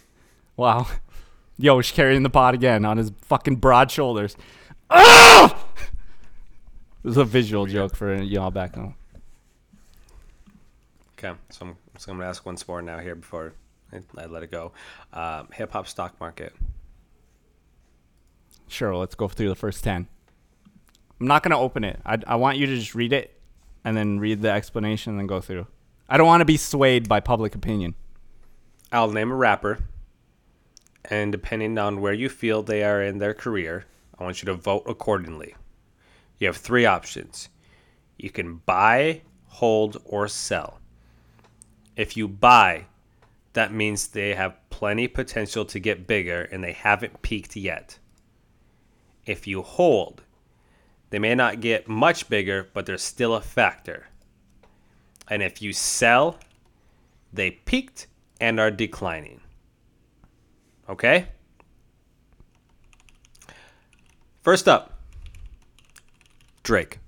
Wow. 0.57 0.87
Yo, 1.59 1.77
he's 1.77 1.91
carrying 1.91 2.23
the 2.23 2.29
pot 2.29 2.53
again 2.55 2.85
on 2.85 2.97
his 2.97 3.11
fucking 3.21 3.57
broad 3.57 3.91
shoulders. 3.91 4.35
Ah! 4.89 5.62
Is 7.03 7.17
a 7.17 7.25
visual 7.25 7.65
joke 7.65 7.95
for 7.95 8.15
y'all 8.15 8.51
back 8.51 8.75
home. 8.75 8.95
Okay, 11.17 11.37
so 11.49 11.65
I'm, 11.65 11.77
so 11.97 12.11
I'm 12.11 12.17
gonna 12.17 12.29
ask 12.29 12.45
once 12.45 12.67
more 12.67 12.81
now 12.81 12.99
here 12.99 13.15
before 13.15 13.53
I, 13.91 13.99
I 14.17 14.25
let 14.25 14.43
it 14.43 14.51
go. 14.51 14.71
Um, 15.11 15.49
Hip 15.53 15.71
hop 15.71 15.87
stock 15.87 16.19
market. 16.19 16.53
Sure, 18.67 18.95
let's 18.95 19.15
go 19.15 19.27
through 19.27 19.49
the 19.49 19.55
first 19.55 19.83
10. 19.83 20.07
I'm 21.19 21.27
not 21.27 21.43
going 21.43 21.51
to 21.51 21.57
open 21.57 21.83
it. 21.83 21.99
I, 22.05 22.17
I 22.25 22.35
want 22.37 22.57
you 22.57 22.65
to 22.65 22.75
just 22.75 22.95
read 22.95 23.13
it 23.13 23.39
and 23.85 23.95
then 23.95 24.19
read 24.19 24.41
the 24.41 24.49
explanation 24.49 25.11
and 25.11 25.19
then 25.19 25.27
go 25.27 25.39
through. 25.39 25.67
I 26.09 26.17
don't 26.17 26.27
want 26.27 26.41
to 26.41 26.45
be 26.45 26.57
swayed 26.57 27.07
by 27.07 27.19
public 27.19 27.53
opinion. 27.53 27.95
I'll 28.91 29.11
name 29.11 29.31
a 29.31 29.35
rapper, 29.35 29.79
and 31.05 31.31
depending 31.31 31.77
on 31.77 32.01
where 32.01 32.13
you 32.13 32.29
feel 32.29 32.61
they 32.61 32.83
are 32.83 33.01
in 33.01 33.19
their 33.19 33.33
career, 33.33 33.85
I 34.17 34.23
want 34.23 34.41
you 34.41 34.47
to 34.47 34.53
vote 34.53 34.83
accordingly. 34.85 35.55
You 36.43 36.47
have 36.47 36.57
three 36.57 36.85
options. 36.85 37.47
You 38.17 38.29
can 38.29 38.57
buy, 38.57 39.21
hold, 39.47 40.01
or 40.03 40.27
sell. 40.27 40.81
If 41.95 42.17
you 42.17 42.27
buy, 42.27 42.87
that 43.53 43.71
means 43.71 44.09
they 44.09 44.35
have 44.35 44.57
plenty 44.69 45.07
potential 45.07 45.63
to 45.63 45.79
get 45.79 46.05
bigger 46.05 46.41
and 46.41 46.61
they 46.61 46.73
haven't 46.73 47.21
peaked 47.21 47.55
yet. 47.55 47.97
If 49.25 49.47
you 49.47 49.61
hold, 49.61 50.23
they 51.11 51.19
may 51.19 51.33
not 51.33 51.61
get 51.61 51.87
much 51.87 52.27
bigger, 52.27 52.69
but 52.73 52.85
they're 52.85 52.97
still 52.97 53.35
a 53.35 53.41
factor. 53.41 54.07
And 55.29 55.41
if 55.41 55.61
you 55.61 55.71
sell, 55.71 56.39
they 57.31 57.51
peaked 57.51 58.07
and 58.41 58.59
are 58.59 58.69
declining. 58.69 59.39
Okay? 60.89 61.29
First 64.41 64.67
up, 64.67 64.92
Drake. 66.63 66.99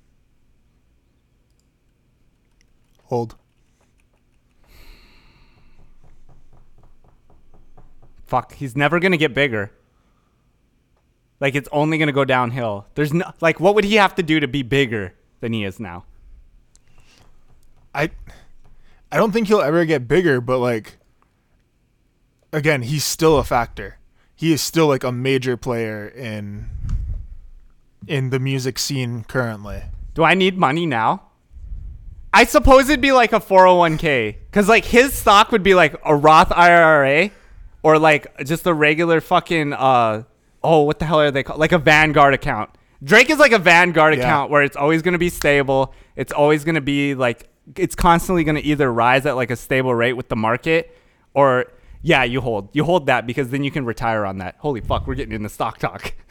Hold. 3.06 3.36
Fuck, 8.26 8.54
he's 8.54 8.76
never 8.76 9.00
going 9.00 9.12
to 9.12 9.18
get 9.18 9.34
bigger. 9.34 9.72
Like 11.40 11.56
it's 11.56 11.70
only 11.72 11.98
going 11.98 12.08
to 12.08 12.14
go 12.14 12.26
downhill. 12.26 12.88
There's 12.96 13.14
no 13.14 13.32
like 13.42 13.60
what 13.60 13.76
would 13.76 13.84
he 13.84 13.96
have 13.96 14.16
to 14.16 14.24
do 14.24 14.40
to 14.40 14.48
be 14.48 14.64
bigger 14.64 15.14
than 15.42 15.54
he 15.54 15.64
is 15.64 15.80
now? 15.80 16.06
I 17.94 18.10
I 19.12 19.18
don't 19.18 19.32
think 19.32 19.48
he'll 19.48 19.62
ever 19.62 19.86
get 19.86 20.08
bigger, 20.08 20.42
but 20.42 20.60
like 20.60 20.98
again, 22.52 22.82
he's 22.82 23.04
still 23.04 23.38
a 23.38 23.44
factor. 23.44 24.00
He 24.36 24.52
is 24.52 24.62
still 24.62 24.88
like 24.88 25.04
a 25.04 25.12
major 25.12 25.56
player 25.56 26.08
in 26.08 26.70
in 28.08 28.30
the 28.30 28.40
music 28.40 28.78
scene 28.80 29.24
currently. 29.24 29.84
Do 30.14 30.24
I 30.24 30.34
need 30.34 30.58
money 30.58 30.86
now? 30.86 31.24
I 32.34 32.44
suppose 32.46 32.90
it'd 32.90 33.02
be 33.02 33.12
like 33.14 33.32
a 33.34 33.40
401k 33.40 34.36
cuz 34.52 34.68
like 34.68 34.84
his 34.86 35.14
stock 35.14 35.52
would 35.52 35.64
be 35.64 35.74
like 35.74 35.96
a 36.06 36.16
Roth 36.16 36.52
IRA 36.52 37.30
or 37.82 37.98
like 37.98 38.28
just 38.46 38.66
a 38.68 38.74
regular 38.74 39.22
fucking 39.22 39.72
uh 39.74 40.24
oh 40.64 40.82
what 40.84 41.00
the 41.00 41.06
hell 41.06 41.22
are 41.22 41.32
they 41.32 41.44
called 41.44 41.60
like 41.60 41.72
a 41.72 41.78
Vanguard 41.78 42.34
account. 42.34 42.70
Drake 43.04 43.30
is 43.30 43.40
like 43.40 43.52
a 43.54 43.60
Vanguard 43.60 44.16
Yeah. 44.16 44.22
account 44.22 44.52
where 44.52 44.64
it's 44.64 44.76
always 44.76 45.02
going 45.02 45.14
to 45.14 45.20
be 45.20 45.30
stable. 45.30 45.94
It's 46.16 46.34
always 46.34 46.64
going 46.66 46.76
to 46.76 46.82
be 46.82 47.16
like 47.16 47.48
it's 47.78 47.96
constantly 47.96 48.44
going 48.44 48.56
to 48.56 48.64
either 48.64 48.92
rise 48.92 49.26
at 49.26 49.36
like 49.36 49.50
a 49.52 49.56
stable 49.56 49.96
rate 49.96 50.14
with 50.14 50.28
the 50.30 50.36
market 50.36 50.96
or 51.34 51.66
yeah, 52.02 52.24
you 52.24 52.40
hold. 52.42 52.70
You 52.74 52.84
hold 52.84 53.08
that 53.08 53.26
because 53.26 53.50
then 53.50 53.64
you 53.64 53.72
can 53.72 53.84
retire 53.86 54.26
on 54.26 54.38
that. 54.38 54.56
Holy 54.60 54.82
fuck, 54.82 55.08
we're 55.08 55.16
getting 55.16 55.34
into 55.34 55.50
stock 55.50 55.78
talk. 55.80 56.14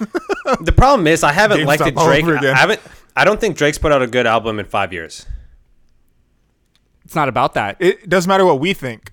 The 0.60 0.72
problem 0.72 1.06
is 1.06 1.22
I 1.22 1.32
haven't 1.32 1.64
liked 1.64 1.86
it 1.86 1.94
Drake. 1.94 2.24
I 2.24 2.56
haven't 2.56 2.80
I 3.16 3.24
don't 3.24 3.40
think 3.40 3.56
Drake's 3.56 3.78
put 3.78 3.92
out 3.92 4.02
a 4.02 4.06
good 4.06 4.26
album 4.26 4.58
in 4.58 4.66
5 4.66 4.92
years. 4.92 5.26
it's 7.04 7.14
not 7.14 7.28
about 7.28 7.54
that. 7.54 7.76
It 7.78 8.08
doesn't 8.08 8.28
matter 8.28 8.44
what 8.44 8.60
we 8.60 8.72
think. 8.72 9.12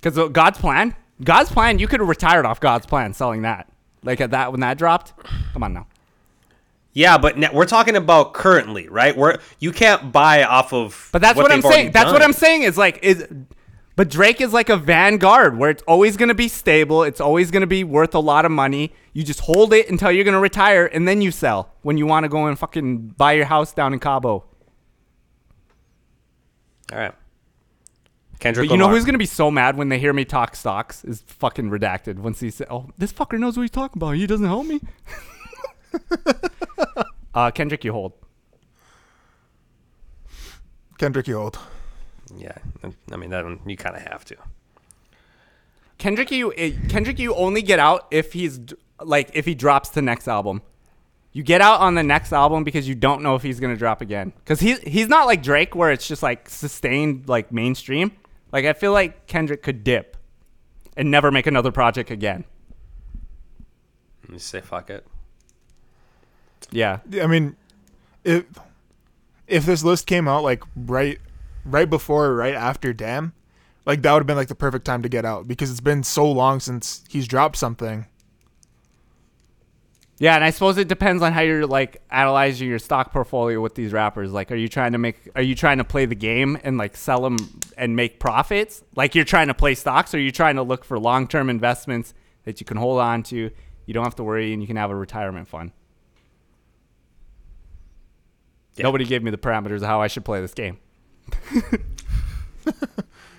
Because 0.00 0.30
God's 0.30 0.58
plan, 0.58 0.94
God's 1.22 1.50
plan, 1.50 1.78
you 1.78 1.86
could 1.86 2.00
have 2.00 2.08
retired 2.08 2.46
off 2.46 2.60
God's 2.60 2.86
plan 2.86 3.12
selling 3.12 3.42
that. 3.42 3.70
Like 4.02 4.20
at 4.20 4.30
that 4.30 4.50
when 4.50 4.60
that 4.60 4.78
dropped. 4.78 5.12
Come 5.52 5.62
on 5.62 5.74
now. 5.74 5.86
Yeah, 6.92 7.18
but 7.18 7.38
ne- 7.38 7.50
we're 7.52 7.66
talking 7.66 7.94
about 7.96 8.34
currently, 8.34 8.88
right? 8.88 9.16
Where 9.16 9.38
you 9.60 9.70
can't 9.72 10.10
buy 10.10 10.42
off 10.42 10.72
of 10.72 11.08
But 11.12 11.22
that's 11.22 11.36
what, 11.36 11.52
I'm 11.52 11.62
saying. 11.62 11.92
That's 11.92 12.10
what. 12.10 12.22
I'm 12.22 12.32
saying 12.32 12.62
is 12.62 12.76
like 12.76 12.98
is 13.02 13.26
but 14.00 14.08
Drake 14.08 14.40
is 14.40 14.54
like 14.54 14.70
a 14.70 14.78
vanguard 14.78 15.58
where 15.58 15.68
it's 15.68 15.82
always 15.82 16.16
going 16.16 16.30
to 16.30 16.34
be 16.34 16.48
stable, 16.48 17.02
it's 17.02 17.20
always 17.20 17.50
going 17.50 17.60
to 17.60 17.66
be 17.66 17.84
worth 17.84 18.14
a 18.14 18.18
lot 18.18 18.46
of 18.46 18.50
money. 18.50 18.94
You 19.12 19.22
just 19.22 19.40
hold 19.40 19.74
it 19.74 19.90
until 19.90 20.10
you're 20.10 20.24
going 20.24 20.32
to 20.32 20.40
retire 20.40 20.86
and 20.86 21.06
then 21.06 21.20
you 21.20 21.30
sell 21.30 21.74
when 21.82 21.98
you 21.98 22.06
want 22.06 22.24
to 22.24 22.30
go 22.30 22.46
and 22.46 22.58
fucking 22.58 23.08
buy 23.08 23.32
your 23.32 23.44
house 23.44 23.74
down 23.74 23.92
in 23.92 23.98
Cabo. 24.00 24.46
All 26.90 26.98
right. 26.98 27.12
Kendrick 28.38 28.68
But 28.68 28.72
you 28.72 28.78
know 28.78 28.88
who's 28.88 29.04
going 29.04 29.12
to 29.12 29.18
be 29.18 29.26
so 29.26 29.50
mad 29.50 29.76
when 29.76 29.90
they 29.90 29.98
hear 29.98 30.14
me 30.14 30.24
talk 30.24 30.56
stocks 30.56 31.04
is 31.04 31.20
fucking 31.26 31.68
redacted 31.68 32.20
once 32.20 32.40
he 32.40 32.50
said, 32.50 32.68
"Oh, 32.70 32.88
this 32.96 33.12
fucker 33.12 33.38
knows 33.38 33.58
what 33.58 33.64
he's 33.64 33.70
talking 33.70 33.98
about. 33.98 34.12
He 34.12 34.26
doesn't 34.26 34.46
help 34.46 34.64
me." 34.64 34.80
uh 37.34 37.50
Kendrick, 37.50 37.84
you 37.84 37.92
hold. 37.92 38.14
Kendrick 40.96 41.28
you 41.28 41.36
hold. 41.36 41.58
Yeah, 42.36 42.56
I 43.12 43.16
mean 43.16 43.30
that 43.30 43.44
one, 43.44 43.60
you 43.66 43.76
kind 43.76 43.96
of 43.96 44.02
have 44.02 44.24
to. 44.26 44.36
Kendrick, 45.98 46.30
you 46.30 46.52
eh, 46.56 46.72
Kendrick, 46.88 47.18
you 47.18 47.34
only 47.34 47.62
get 47.62 47.78
out 47.78 48.06
if 48.10 48.32
he's 48.32 48.60
like 49.00 49.30
if 49.34 49.44
he 49.44 49.54
drops 49.54 49.90
the 49.90 50.02
next 50.02 50.28
album. 50.28 50.62
You 51.32 51.44
get 51.44 51.60
out 51.60 51.80
on 51.80 51.94
the 51.94 52.02
next 52.02 52.32
album 52.32 52.64
because 52.64 52.88
you 52.88 52.96
don't 52.96 53.22
know 53.22 53.36
if 53.36 53.42
he's 53.42 53.60
gonna 53.60 53.76
drop 53.76 54.00
again. 54.00 54.32
Cause 54.44 54.60
he's 54.60 54.80
he's 54.80 55.08
not 55.08 55.26
like 55.26 55.42
Drake 55.42 55.74
where 55.74 55.90
it's 55.92 56.08
just 56.08 56.22
like 56.22 56.48
sustained 56.48 57.28
like 57.28 57.52
mainstream. 57.52 58.12
Like 58.50 58.64
I 58.64 58.72
feel 58.72 58.92
like 58.92 59.26
Kendrick 59.26 59.62
could 59.62 59.84
dip 59.84 60.16
and 60.96 61.10
never 61.10 61.30
make 61.30 61.46
another 61.46 61.70
project 61.70 62.10
again. 62.10 62.44
You 64.30 64.38
say 64.38 64.60
fuck 64.60 64.90
it. 64.90 65.06
Yeah, 66.70 67.00
I 67.20 67.26
mean, 67.26 67.56
if 68.24 68.44
if 69.46 69.66
this 69.66 69.82
list 69.84 70.06
came 70.06 70.28
out 70.28 70.42
like 70.44 70.62
right 70.76 71.18
right 71.64 71.88
before 71.88 72.26
or 72.26 72.36
right 72.36 72.54
after 72.54 72.92
Damn, 72.92 73.32
like 73.86 74.02
that 74.02 74.12
would 74.12 74.20
have 74.20 74.26
been 74.26 74.36
like 74.36 74.48
the 74.48 74.54
perfect 74.54 74.84
time 74.84 75.02
to 75.02 75.08
get 75.08 75.24
out 75.24 75.48
because 75.48 75.70
it's 75.70 75.80
been 75.80 76.02
so 76.02 76.30
long 76.30 76.60
since 76.60 77.04
he's 77.08 77.26
dropped 77.26 77.56
something. 77.56 78.06
yeah, 80.18 80.34
and 80.34 80.44
I 80.44 80.50
suppose 80.50 80.76
it 80.76 80.86
depends 80.86 81.22
on 81.22 81.32
how 81.32 81.40
you're 81.40 81.66
like 81.66 82.02
analyzing 82.10 82.68
your 82.68 82.78
stock 82.78 83.10
portfolio 83.12 83.60
with 83.60 83.74
these 83.74 83.92
rappers. 83.92 84.32
Like, 84.32 84.52
are 84.52 84.56
you 84.56 84.68
trying 84.68 84.92
to 84.92 84.98
make? 84.98 85.16
Are 85.34 85.42
you 85.42 85.54
trying 85.54 85.78
to 85.78 85.84
play 85.84 86.04
the 86.06 86.14
game 86.14 86.58
and 86.62 86.76
like 86.76 86.96
sell 86.96 87.22
them 87.22 87.36
and 87.78 87.96
make 87.96 88.20
profits? 88.20 88.82
Like 88.94 89.14
you're 89.14 89.24
trying 89.24 89.48
to 89.48 89.54
play 89.54 89.74
stocks, 89.74 90.12
or 90.12 90.18
are 90.18 90.20
you 90.20 90.30
trying 90.30 90.56
to 90.56 90.62
look 90.62 90.84
for 90.84 90.98
long 90.98 91.26
term 91.26 91.48
investments 91.48 92.12
that 92.44 92.60
you 92.60 92.66
can 92.66 92.76
hold 92.76 93.00
on 93.00 93.22
to? 93.24 93.50
You 93.86 93.94
don't 93.94 94.04
have 94.04 94.16
to 94.16 94.24
worry, 94.24 94.52
and 94.52 94.62
you 94.62 94.66
can 94.66 94.76
have 94.76 94.90
a 94.90 94.94
retirement 94.94 95.48
fund. 95.48 95.72
Yeah. 98.76 98.84
Nobody 98.84 99.04
gave 99.04 99.22
me 99.22 99.30
the 99.30 99.38
parameters 99.38 99.76
of 99.76 99.82
how 99.84 100.00
I 100.00 100.06
should 100.06 100.24
play 100.24 100.40
this 100.40 100.54
game. 100.54 100.78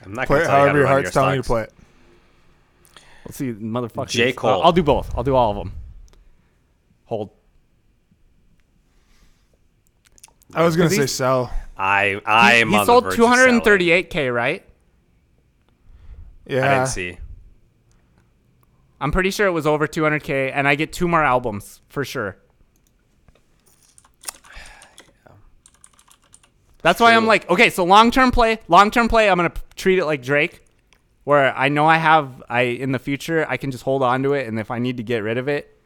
I'm 0.05 0.13
not 0.13 0.27
Play 0.27 0.39
it 0.39 0.41
to 0.41 0.45
you 0.45 0.51
however 0.51 0.77
your 0.79 0.87
heart's 0.87 1.05
your 1.05 1.11
telling 1.11 1.35
you 1.35 1.41
to 1.41 1.47
play 1.47 1.63
it. 1.63 1.73
Let's 3.25 3.37
see, 3.37 3.53
motherfucker. 3.53 4.09
J. 4.09 4.33
Cole. 4.33 4.61
I'll 4.63 4.71
do 4.71 4.83
both. 4.83 5.15
I'll 5.15 5.23
do 5.23 5.35
all 5.35 5.51
of 5.51 5.57
them. 5.57 5.73
Hold. 7.05 7.29
I 10.53 10.63
was 10.63 10.75
gonna 10.75 10.89
say 10.89 11.07
sell. 11.07 11.53
I 11.77 12.21
I 12.25 12.55
he 12.55 12.61
am 12.61 12.69
he 12.69 12.77
on 12.77 12.85
sold 12.85 13.05
the 13.05 13.09
verge 13.09 13.19
238k, 13.19 14.33
right? 14.33 14.65
Yeah. 16.45 16.65
I 16.65 16.75
didn't 16.75 16.87
see. 16.89 17.17
I'm 18.99 19.11
pretty 19.11 19.31
sure 19.31 19.47
it 19.47 19.51
was 19.51 19.65
over 19.65 19.87
200k, 19.87 20.51
and 20.53 20.67
I 20.67 20.75
get 20.75 20.93
two 20.93 21.07
more 21.07 21.23
albums 21.23 21.81
for 21.89 22.03
sure. 22.05 22.37
That's 26.81 26.99
why 26.99 27.13
I'm 27.13 27.27
like, 27.27 27.49
okay, 27.49 27.69
so 27.69 27.83
long 27.83 28.11
term 28.11 28.31
play, 28.31 28.59
long 28.67 28.91
term 28.91 29.07
play, 29.07 29.29
I'm 29.29 29.37
gonna 29.37 29.51
p- 29.51 29.61
treat 29.75 29.99
it 29.99 30.05
like 30.05 30.21
Drake, 30.21 30.65
where 31.23 31.55
I 31.55 31.69
know 31.69 31.85
I 31.85 31.97
have, 31.97 32.41
I 32.49 32.61
in 32.61 32.91
the 32.91 32.99
future 32.99 33.45
I 33.47 33.57
can 33.57 33.71
just 33.71 33.83
hold 33.83 34.01
on 34.03 34.23
to 34.23 34.33
it, 34.33 34.47
and 34.47 34.59
if 34.59 34.71
I 34.71 34.79
need 34.79 34.97
to 34.97 35.03
get 35.03 35.19
rid 35.19 35.37
of 35.37 35.47
it, 35.47 35.79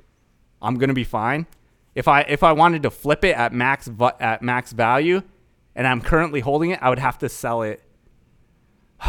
I'm 0.61 0.75
gonna 0.75 0.93
be 0.93 1.03
fine. 1.03 1.47
If 1.95 2.07
I 2.07 2.21
if 2.21 2.43
I 2.43 2.53
wanted 2.53 2.83
to 2.83 2.91
flip 2.91 3.25
it 3.25 3.35
at 3.35 3.53
max 3.53 3.87
va- 3.87 4.15
at 4.19 4.41
max 4.41 4.71
value, 4.71 5.21
and 5.75 5.85
I'm 5.85 6.01
currently 6.01 6.39
holding 6.39 6.71
it, 6.71 6.79
I 6.81 6.89
would 6.89 6.99
have 6.99 7.17
to 7.19 7.29
sell 7.29 7.61
it. 7.61 7.81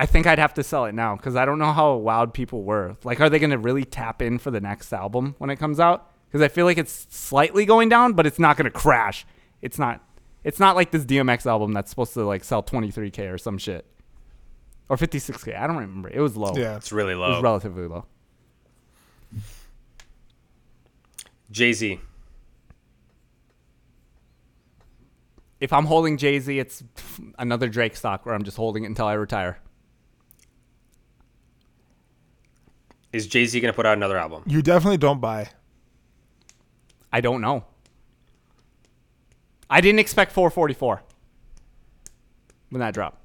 I 0.00 0.06
think 0.06 0.26
I'd 0.26 0.38
have 0.38 0.54
to 0.54 0.62
sell 0.62 0.84
it 0.84 0.94
now 0.94 1.16
because 1.16 1.34
I 1.34 1.44
don't 1.44 1.58
know 1.58 1.72
how 1.72 1.98
wowed 1.98 2.32
people 2.32 2.62
were. 2.62 2.96
Like, 3.02 3.20
are 3.20 3.28
they 3.28 3.38
to 3.50 3.58
really 3.58 3.84
tap 3.84 4.22
in 4.22 4.38
for 4.38 4.50
the 4.50 4.60
next 4.60 4.92
album 4.92 5.34
when 5.38 5.50
it 5.50 5.56
comes 5.56 5.80
out? 5.80 6.12
Because 6.28 6.40
I 6.40 6.48
feel 6.48 6.66
like 6.66 6.78
it's 6.78 7.08
slightly 7.10 7.64
going 7.64 7.88
down, 7.88 8.12
but 8.12 8.26
it's 8.26 8.38
not 8.38 8.56
to 8.66 8.70
crash. 8.78 9.26
It's 9.62 9.78
not. 9.78 10.02
It's 10.44 10.60
not 10.60 10.76
like 10.76 10.90
this 10.92 11.04
DMX 11.04 11.46
album 11.46 11.72
that's 11.72 11.90
supposed 11.90 12.14
to 12.14 12.24
like 12.24 12.44
sell 12.44 12.62
23k 12.62 13.32
or 13.32 13.38
some 13.38 13.58
shit, 13.58 13.84
or 14.88 14.96
56k. 14.96 15.58
I 15.58 15.66
don't 15.66 15.76
remember. 15.76 16.08
It 16.08 16.20
was 16.20 16.36
low. 16.36 16.54
Yeah. 16.56 16.76
It's 16.76 16.92
really 16.92 17.14
low. 17.14 17.26
it 17.26 17.34
was 17.34 17.42
relatively 17.42 17.86
low. 17.86 18.06
Jay 21.50 21.72
Z. 21.72 22.00
If 25.60 25.72
I'm 25.72 25.86
holding 25.86 26.16
Jay 26.18 26.38
Z, 26.38 26.56
it's 26.58 26.84
another 27.38 27.68
Drake 27.68 27.96
stock 27.96 28.24
where 28.24 28.34
I'm 28.34 28.44
just 28.44 28.56
holding 28.56 28.84
it 28.84 28.86
until 28.86 29.06
I 29.06 29.14
retire. 29.14 29.58
Is 33.12 33.26
Jay 33.26 33.44
Z 33.46 33.58
gonna 33.60 33.72
put 33.72 33.86
out 33.86 33.96
another 33.96 34.18
album? 34.18 34.44
You 34.46 34.62
definitely 34.62 34.98
don't 34.98 35.20
buy. 35.20 35.48
I 37.12 37.20
don't 37.20 37.40
know. 37.40 37.64
I 39.70 39.80
didn't 39.80 39.98
expect 39.98 40.32
444 40.32 41.02
when 42.70 42.80
that 42.80 42.94
dropped. 42.94 43.22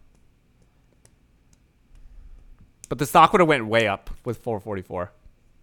But 2.90 2.99
the 2.99 3.06
stock 3.06 3.32
would 3.32 3.40
have 3.40 3.48
went 3.48 3.65
way 3.65 3.88
up 3.88 4.10
with 4.24 4.38
444 4.38 5.11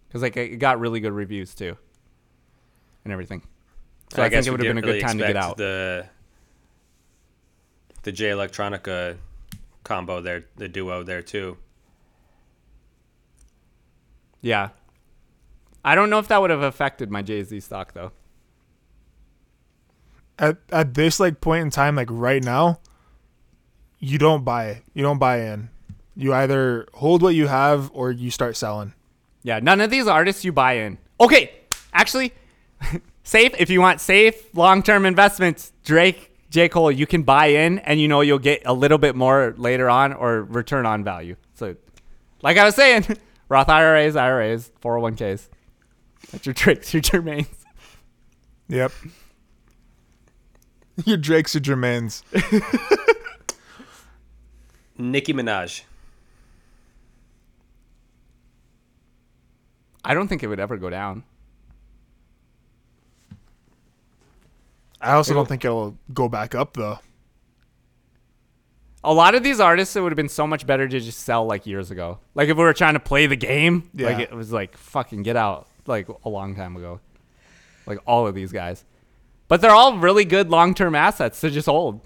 because 0.07 0.21
like 0.21 0.35
it 0.35 0.57
got 0.57 0.79
really 0.79 0.99
good 0.99 1.13
reviews 1.13 1.55
too, 1.55 1.77
and 3.05 3.13
everything. 3.13 3.41
So 4.13 4.21
I, 4.21 4.25
think 4.25 4.33
guess 4.33 4.47
it 4.47 4.51
would 4.51 4.59
have 4.59 4.67
been 4.67 4.79
a 4.79 4.81
didn't 4.81 4.85
good 4.85 4.91
really 4.95 5.01
time 5.01 5.17
to 5.19 5.27
get 5.27 5.37
out. 5.37 5.55
The 5.55 6.07
the 8.03 8.11
Jay 8.11 8.29
Electronica 8.29 9.17
combo 9.83 10.19
there, 10.19 10.45
the 10.57 10.67
duo 10.67 11.03
there 11.03 11.21
too. 11.21 11.57
yeah, 14.41 14.69
I 15.85 15.95
don't 15.95 16.09
know 16.09 16.19
if 16.19 16.27
that 16.27 16.41
would 16.41 16.49
have 16.49 16.63
affected 16.63 17.09
my 17.09 17.21
Jay 17.21 17.43
Z 17.43 17.59
stock 17.61 17.93
though. 17.93 18.11
At 20.41 20.57
at 20.71 20.95
this 20.95 21.19
like 21.19 21.39
point 21.39 21.61
in 21.61 21.69
time, 21.69 21.95
like 21.95 22.09
right 22.11 22.43
now, 22.43 22.79
you 23.99 24.17
don't 24.17 24.43
buy. 24.43 24.81
You 24.93 25.03
don't 25.03 25.19
buy 25.19 25.41
in. 25.41 25.69
You 26.15 26.33
either 26.33 26.87
hold 26.95 27.21
what 27.21 27.35
you 27.35 27.47
have 27.47 27.89
or 27.93 28.11
you 28.11 28.31
start 28.31 28.57
selling. 28.57 28.93
Yeah, 29.43 29.59
none 29.59 29.79
of 29.79 29.89
these 29.89 30.07
artists 30.07 30.43
you 30.43 30.51
buy 30.51 30.73
in. 30.73 30.97
Okay, 31.19 31.51
actually, 31.93 32.33
safe 33.23 33.53
if 33.57 33.69
you 33.69 33.79
want 33.79 34.01
safe 34.01 34.53
long-term 34.55 35.05
investments. 35.05 35.71
Drake, 35.85 36.35
J 36.49 36.67
Cole, 36.69 36.91
you 36.91 37.07
can 37.07 37.23
buy 37.23 37.47
in, 37.47 37.79
and 37.79 38.01
you 38.01 38.07
know 38.07 38.21
you'll 38.21 38.39
get 38.39 38.63
a 38.65 38.73
little 38.73 38.97
bit 38.97 39.15
more 39.15 39.53
later 39.57 39.89
on 39.89 40.11
or 40.11 40.41
return 40.43 40.85
on 40.85 41.03
value. 41.03 41.35
So, 41.53 41.75
like 42.41 42.57
I 42.57 42.65
was 42.65 42.75
saying, 42.75 43.05
Roth 43.49 43.69
IRAs, 43.69 44.15
IRAs, 44.15 44.71
401ks. 44.81 45.47
That's 46.31 46.45
your 46.45 46.53
tricks, 46.53 46.93
your 46.93 47.01
Jermaines. 47.01 47.47
Yep. 48.67 48.91
your 51.05 51.17
Drakes, 51.17 51.53
your 51.53 51.61
Jermaines. 51.61 52.23
Nicki 54.97 55.33
Minaj. 55.33 55.81
I 60.03 60.13
don't 60.13 60.27
think 60.27 60.43
it 60.43 60.47
would 60.47 60.59
ever 60.59 60.77
go 60.77 60.89
down. 60.89 61.23
I 64.99 65.13
also 65.13 65.33
don't 65.33 65.47
think 65.47 65.65
it'll 65.65 65.97
go 66.13 66.29
back 66.29 66.53
up 66.53 66.73
though. 66.73 66.99
A 69.03 69.11
lot 69.11 69.33
of 69.33 69.41
these 69.41 69.59
artists, 69.59 69.95
it 69.95 70.01
would 70.01 70.11
have 70.11 70.17
been 70.17 70.29
so 70.29 70.45
much 70.45 70.67
better 70.67 70.87
to 70.87 70.99
just 70.99 71.21
sell 71.21 71.45
like 71.45 71.65
years 71.65 71.89
ago. 71.89 72.19
Like 72.35 72.49
if 72.49 72.57
we 72.57 72.63
were 72.63 72.73
trying 72.73 72.93
to 72.93 72.99
play 72.99 73.25
the 73.25 73.35
game, 73.35 73.89
like 73.95 74.19
it 74.19 74.31
was 74.31 74.51
like 74.51 74.77
fucking 74.77 75.23
get 75.23 75.35
out 75.35 75.67
like 75.87 76.07
a 76.23 76.29
long 76.29 76.55
time 76.55 76.75
ago. 76.75 76.99
Like 77.87 77.97
all 78.05 78.27
of 78.27 78.35
these 78.35 78.51
guys. 78.51 78.85
But 79.51 79.59
they're 79.59 79.71
all 79.71 79.97
really 79.97 80.23
good 80.23 80.49
long 80.49 80.73
term 80.73 80.95
assets 80.95 81.41
to 81.41 81.51
just 81.51 81.65
hold. 81.67 81.99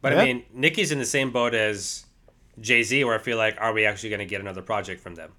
But 0.00 0.12
Yeah. 0.12 0.20
I 0.20 0.24
mean, 0.26 0.44
Nicki's 0.54 0.92
in 0.92 1.00
the 1.00 1.04
same 1.04 1.32
boat 1.32 1.54
as 1.54 2.06
Jay 2.60 2.84
Z, 2.84 3.02
where 3.02 3.16
I 3.16 3.18
feel 3.18 3.36
like, 3.36 3.56
are 3.60 3.72
we 3.72 3.84
actually 3.84 4.10
gonna 4.10 4.24
get 4.24 4.40
another 4.40 4.62
project 4.62 5.00
from 5.00 5.16
them? 5.16 5.32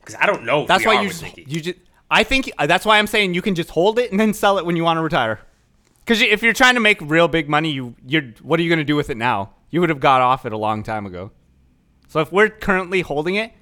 Because 0.00 0.16
I 0.20 0.26
don't 0.26 0.42
know. 0.42 0.62
If 0.62 0.66
That's 0.66 0.82
we 0.82 0.88
why 0.88 0.96
are 0.96 1.02
you 1.02 1.08
with 1.08 1.20
just, 1.20 1.36
Nicki. 1.36 1.44
you 1.46 1.60
just 1.60 1.78
I 2.10 2.24
think 2.24 2.50
uh, 2.58 2.66
that's 2.66 2.84
why 2.84 2.98
I'm 2.98 3.06
saying 3.06 3.32
you 3.32 3.42
can 3.42 3.54
just 3.54 3.70
hold 3.70 4.00
it 4.00 4.10
and 4.10 4.18
then 4.18 4.34
sell 4.34 4.58
it 4.58 4.66
when 4.66 4.74
you 4.74 4.82
want 4.82 4.96
to 4.96 5.02
retire. 5.02 5.38
Because 6.00 6.20
if 6.20 6.42
you're 6.42 6.52
trying 6.52 6.74
to 6.74 6.80
make 6.80 7.00
real 7.00 7.28
big 7.28 7.48
money, 7.48 7.70
you 7.70 7.94
you're 8.04 8.34
what 8.42 8.58
are 8.58 8.64
you 8.64 8.68
going 8.68 8.80
to 8.80 8.84
do 8.84 8.96
with 8.96 9.08
it 9.08 9.16
now? 9.16 9.54
You 9.70 9.78
would 9.78 9.88
have 9.88 10.00
got 10.00 10.20
off 10.20 10.44
it 10.46 10.52
a 10.52 10.58
long 10.58 10.82
time 10.82 11.06
ago. 11.06 11.30
So 12.08 12.18
if 12.18 12.32
we're 12.32 12.48
currently 12.48 13.02
holding 13.02 13.36
it, 13.36 13.52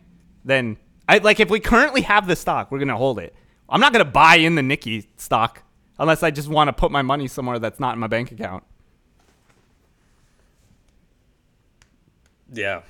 then 0.43 0.78
I 1.11 1.19
like 1.19 1.41
if 1.41 1.51
we 1.51 1.59
currently 1.59 2.03
have 2.03 2.28
the 2.28 2.37
stock, 2.37 2.70
we're 2.70 2.78
going 2.78 2.87
to 2.87 2.97
hold 2.97 3.19
it. 3.19 3.35
I'm 3.69 3.81
not 3.81 3.93
going 3.93 4.05
to 4.05 4.11
buy 4.11 4.37
in 4.37 4.55
the 4.55 4.62
Nikki 4.62 5.09
stock 5.16 5.65
unless 5.99 6.23
I 6.23 6.31
just 6.31 6.47
want 6.47 6.69
to 6.69 6.73
put 6.73 6.93
my 6.93 7.03
money 7.03 7.27
somewhere 7.27 7.59
that's 7.59 7.81
not 7.81 7.95
in 7.95 7.99
my 7.99 8.07
bank 8.07 8.31
account. 8.31 8.62
Yeah. 12.53 12.82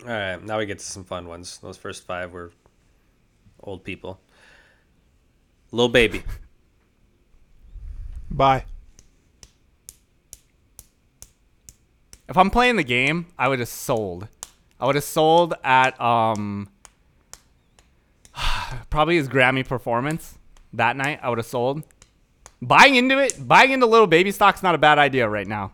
All 0.00 0.08
right, 0.08 0.42
now 0.42 0.58
we 0.58 0.66
get 0.66 0.80
to 0.80 0.84
some 0.84 1.04
fun 1.04 1.28
ones. 1.28 1.58
Those 1.58 1.76
first 1.76 2.04
five 2.04 2.32
were 2.32 2.50
old 3.62 3.84
people. 3.84 4.20
Lil 5.70 5.90
Baby. 5.90 6.24
Bye. 8.32 8.64
If 12.28 12.36
I'm 12.36 12.50
playing 12.50 12.74
the 12.74 12.82
game, 12.82 13.26
I 13.38 13.46
would 13.46 13.60
have 13.60 13.68
sold. 13.68 14.26
I 14.84 14.86
would 14.86 14.96
have 14.96 15.04
sold 15.04 15.54
at 15.64 15.98
um 15.98 16.68
probably 18.90 19.16
his 19.16 19.30
Grammy 19.30 19.66
performance 19.66 20.36
that 20.74 20.94
night. 20.94 21.20
I 21.22 21.30
would 21.30 21.38
have 21.38 21.46
sold. 21.46 21.84
Buying 22.60 22.94
into 22.94 23.18
it, 23.18 23.48
buying 23.48 23.70
into 23.70 23.86
Lil 23.86 24.06
Baby 24.06 24.30
stock's 24.30 24.62
not 24.62 24.74
a 24.74 24.78
bad 24.78 24.98
idea 24.98 25.26
right 25.26 25.46
now. 25.46 25.72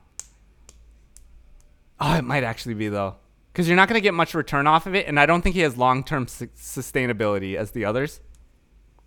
Oh, 1.98 2.14
it 2.14 2.22
might 2.22 2.44
actually 2.44 2.74
be 2.74 2.88
though, 2.88 3.16
because 3.52 3.66
you're 3.66 3.74
not 3.74 3.88
gonna 3.88 4.00
get 4.00 4.14
much 4.14 4.32
return 4.32 4.68
off 4.68 4.86
of 4.86 4.94
it, 4.94 5.08
and 5.08 5.18
I 5.18 5.26
don't 5.26 5.42
think 5.42 5.56
he 5.56 5.62
has 5.62 5.76
long-term 5.76 6.28
su- 6.28 6.46
sustainability 6.56 7.56
as 7.56 7.72
the 7.72 7.84
others. 7.86 8.20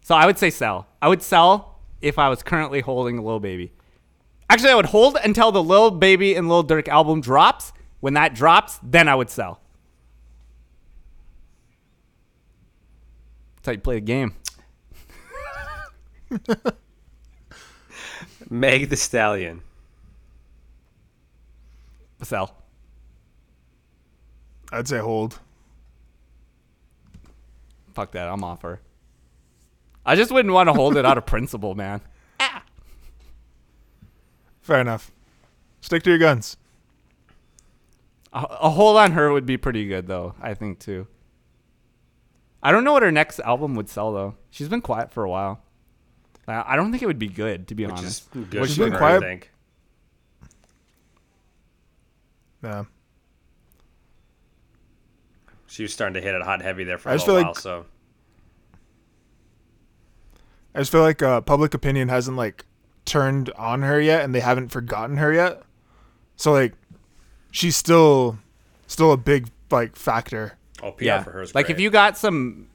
So 0.02 0.16
I 0.16 0.26
would 0.26 0.38
say 0.38 0.50
sell. 0.50 0.86
I 1.02 1.08
would 1.08 1.22
sell 1.22 1.80
if 2.02 2.20
I 2.20 2.28
was 2.28 2.44
currently 2.44 2.82
holding 2.82 3.20
a 3.20 3.24
Lil 3.24 3.40
Baby. 3.40 3.72
Actually, 4.50 4.72
I 4.72 4.76
would 4.76 4.88
hold 4.88 5.18
until 5.24 5.54
the 5.54 5.64
Lil 5.64 5.92
Baby 5.92 6.36
and 6.36 6.50
Lil 6.50 6.66
Durk 6.66 6.90
album 6.90 7.22
drops. 7.22 7.72
When 8.02 8.16
that 8.16 8.36
drops, 8.36 8.82
then 8.84 9.08
I 9.08 9.16
would 9.16 9.30
sell. 9.30 9.63
That's 13.64 13.68
how 13.68 13.72
you 13.72 13.80
play 13.80 13.96
the 13.96 14.02
game. 14.02 14.36
Meg 18.50 18.90
Thee 18.90 18.98
Stallion. 18.98 19.62
Sell. 22.22 22.58
I'd 24.74 24.90
say 24.90 24.98
hold. 24.98 25.40
Fuck 27.94 28.12
that. 28.12 28.28
I'm 28.28 28.44
off 28.44 28.64
her. 28.64 28.82
I 30.06 30.18
just 30.18 30.32
wouldn't 30.32 30.54
want 30.54 30.68
to 30.68 30.74
hold 30.74 30.98
it 30.98 31.06
out 31.06 31.18
of 31.18 31.26
principle, 31.26 31.74
man. 31.74 32.02
Ah. 32.42 32.64
Fair 34.62 34.82
enough. 34.82 35.10
Stick 35.80 36.04
to 36.04 36.10
your 36.10 36.20
guns. 36.20 36.58
A, 38.34 38.46
a 38.62 38.70
hold 38.72 38.98
on 38.98 39.14
her 39.14 39.32
would 39.32 39.46
be 39.46 39.56
pretty 39.56 39.88
good, 39.88 40.08
though. 40.08 40.36
I 40.42 40.54
think 40.54 40.80
too. 40.80 41.08
I 42.66 42.72
don't 42.72 42.84
know 42.84 42.94
what 42.94 43.04
her 43.04 43.12
next 43.12 43.40
album 43.42 43.76
would 43.76 43.90
sell 43.90 44.12
though. 44.14 44.36
She's 44.50 44.70
been 44.70 44.82
quiet 44.82 45.12
for 45.12 45.24
a 45.24 45.30
while. 45.30 45.62
I 46.48 46.64
I 46.74 46.76
don't 46.76 46.92
think 46.92 47.04
it 47.04 47.08
would 47.08 47.20
be 47.20 47.28
good, 47.28 47.68
to 47.68 47.76
be 47.76 47.86
Which 47.86 47.96
honest. 47.98 48.24
is 48.24 48.28
good 48.50 48.54
Well, 48.60 48.66
she's 48.66 48.78
for 48.78 48.84
been 48.86 48.94
her, 48.94 48.98
quiet- 48.98 49.18
I 49.24 49.26
think. 49.28 49.52
Yeah. 52.64 52.84
She 55.68 55.84
was 55.84 55.94
starting 55.94 56.14
to 56.14 56.22
hit 56.22 56.36
it 56.36 56.42
hot 56.44 56.62
heavy 56.62 56.84
there 56.84 56.98
for 56.98 57.10
I 57.10 57.14
a 57.14 57.16
little 57.16 57.26
feel 57.28 57.36
while. 57.36 57.44
like- 57.48 57.60
So 57.60 57.86
I 60.76 60.80
just 60.80 60.92
feel 60.92 61.02
like 61.02 61.22
uh, 61.22 61.42
public 61.42 61.74
opinion 61.74 62.10
hasn't 62.10 62.38
like 62.38 62.66
turned 63.06 63.50
on 63.52 63.82
her 63.82 64.00
yet, 64.00 64.24
and 64.24 64.34
they 64.34 64.40
haven't 64.40 64.70
forgotten 64.70 65.18
her 65.18 65.34
yet. 65.34 65.62
So 66.36 66.52
like, 66.54 66.74
she's 67.52 67.76
still, 67.76 68.38
still 68.88 69.12
a 69.12 69.18
big 69.18 69.50
like 69.72 69.96
factor. 69.96 70.54
Oh, 70.84 70.92
PR 70.92 71.04
yeah. 71.04 71.24
for 71.24 71.32
her 71.32 71.42
is 71.42 71.56
like 71.56 71.68
great. 71.68 71.76
if 71.78 71.82
you 71.82 71.90
got 71.90 72.18
some, 72.18 72.68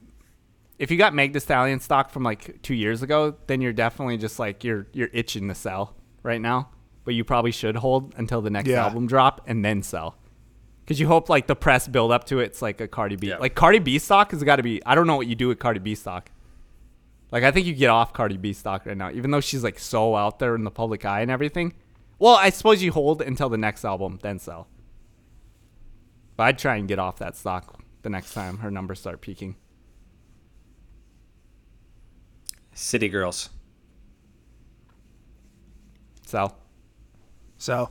if 0.77 0.91
you 0.91 0.97
got 0.97 1.13
Meg 1.13 1.33
Thee 1.33 1.39
Stallion 1.39 1.79
stock 1.79 2.09
from 2.09 2.23
like 2.23 2.61
two 2.61 2.73
years 2.73 3.01
ago, 3.03 3.35
then 3.47 3.61
you're 3.61 3.73
definitely 3.73 4.17
just 4.17 4.39
like 4.39 4.63
you're 4.63 4.87
you're 4.93 5.09
itching 5.13 5.47
to 5.47 5.55
sell 5.55 5.95
right 6.23 6.41
now. 6.41 6.69
But 7.05 7.13
you 7.13 7.23
probably 7.23 7.51
should 7.51 7.75
hold 7.77 8.13
until 8.17 8.41
the 8.41 8.49
next 8.49 8.69
Yeah. 8.69 8.83
album 8.85 9.07
drop 9.07 9.41
and 9.47 9.63
then 9.63 9.81
sell. 9.83 10.17
Because 10.83 10.99
you 10.99 11.07
hope 11.07 11.29
like 11.29 11.47
the 11.47 11.55
press 11.55 11.87
build 11.87 12.11
up 12.11 12.23
to 12.25 12.39
it, 12.39 12.45
it's 12.45 12.61
like 12.61 12.81
a 12.81 12.87
Cardi 12.87 13.15
B. 13.15 13.27
Yeah. 13.27 13.37
Like 13.37 13.55
Cardi 13.55 13.79
B 13.79 13.99
stock 13.99 14.31
has 14.31 14.43
got 14.43 14.55
to 14.57 14.63
be. 14.63 14.83
I 14.85 14.95
don't 14.95 15.07
know 15.07 15.15
what 15.15 15.27
you 15.27 15.35
do 15.35 15.47
with 15.47 15.59
Cardi 15.59 15.79
B 15.79 15.93
stock. 15.95 16.31
Like 17.31 17.43
I 17.43 17.51
think 17.51 17.67
you 17.67 17.73
get 17.73 17.89
off 17.89 18.11
Cardi 18.13 18.37
B 18.37 18.53
stock 18.53 18.85
right 18.85 18.97
now, 18.97 19.11
even 19.11 19.29
though 19.31 19.39
she's 19.41 19.63
like 19.63 19.77
so 19.79 20.15
out 20.15 20.39
there 20.39 20.55
in 20.55 20.63
the 20.63 20.71
public 20.71 21.05
eye 21.05 21.21
and 21.21 21.29
everything. 21.29 21.73
Well, 22.17 22.35
I 22.35 22.49
suppose 22.49 22.81
you 22.81 22.91
hold 22.91 23.21
until 23.21 23.49
the 23.49 23.57
next 23.57 23.85
album, 23.85 24.19
then 24.21 24.39
sell. 24.39 24.67
But 26.35 26.43
I'd 26.43 26.57
try 26.59 26.75
and 26.77 26.87
get 26.87 26.99
off 26.99 27.17
that 27.19 27.35
stock 27.37 27.78
the 28.01 28.09
next 28.09 28.33
time 28.33 28.59
her 28.59 28.71
numbers 28.71 28.99
start 28.99 29.21
peaking. 29.21 29.55
City 32.73 33.09
Girls. 33.09 33.49
Sell. 36.25 36.57
So 37.57 37.89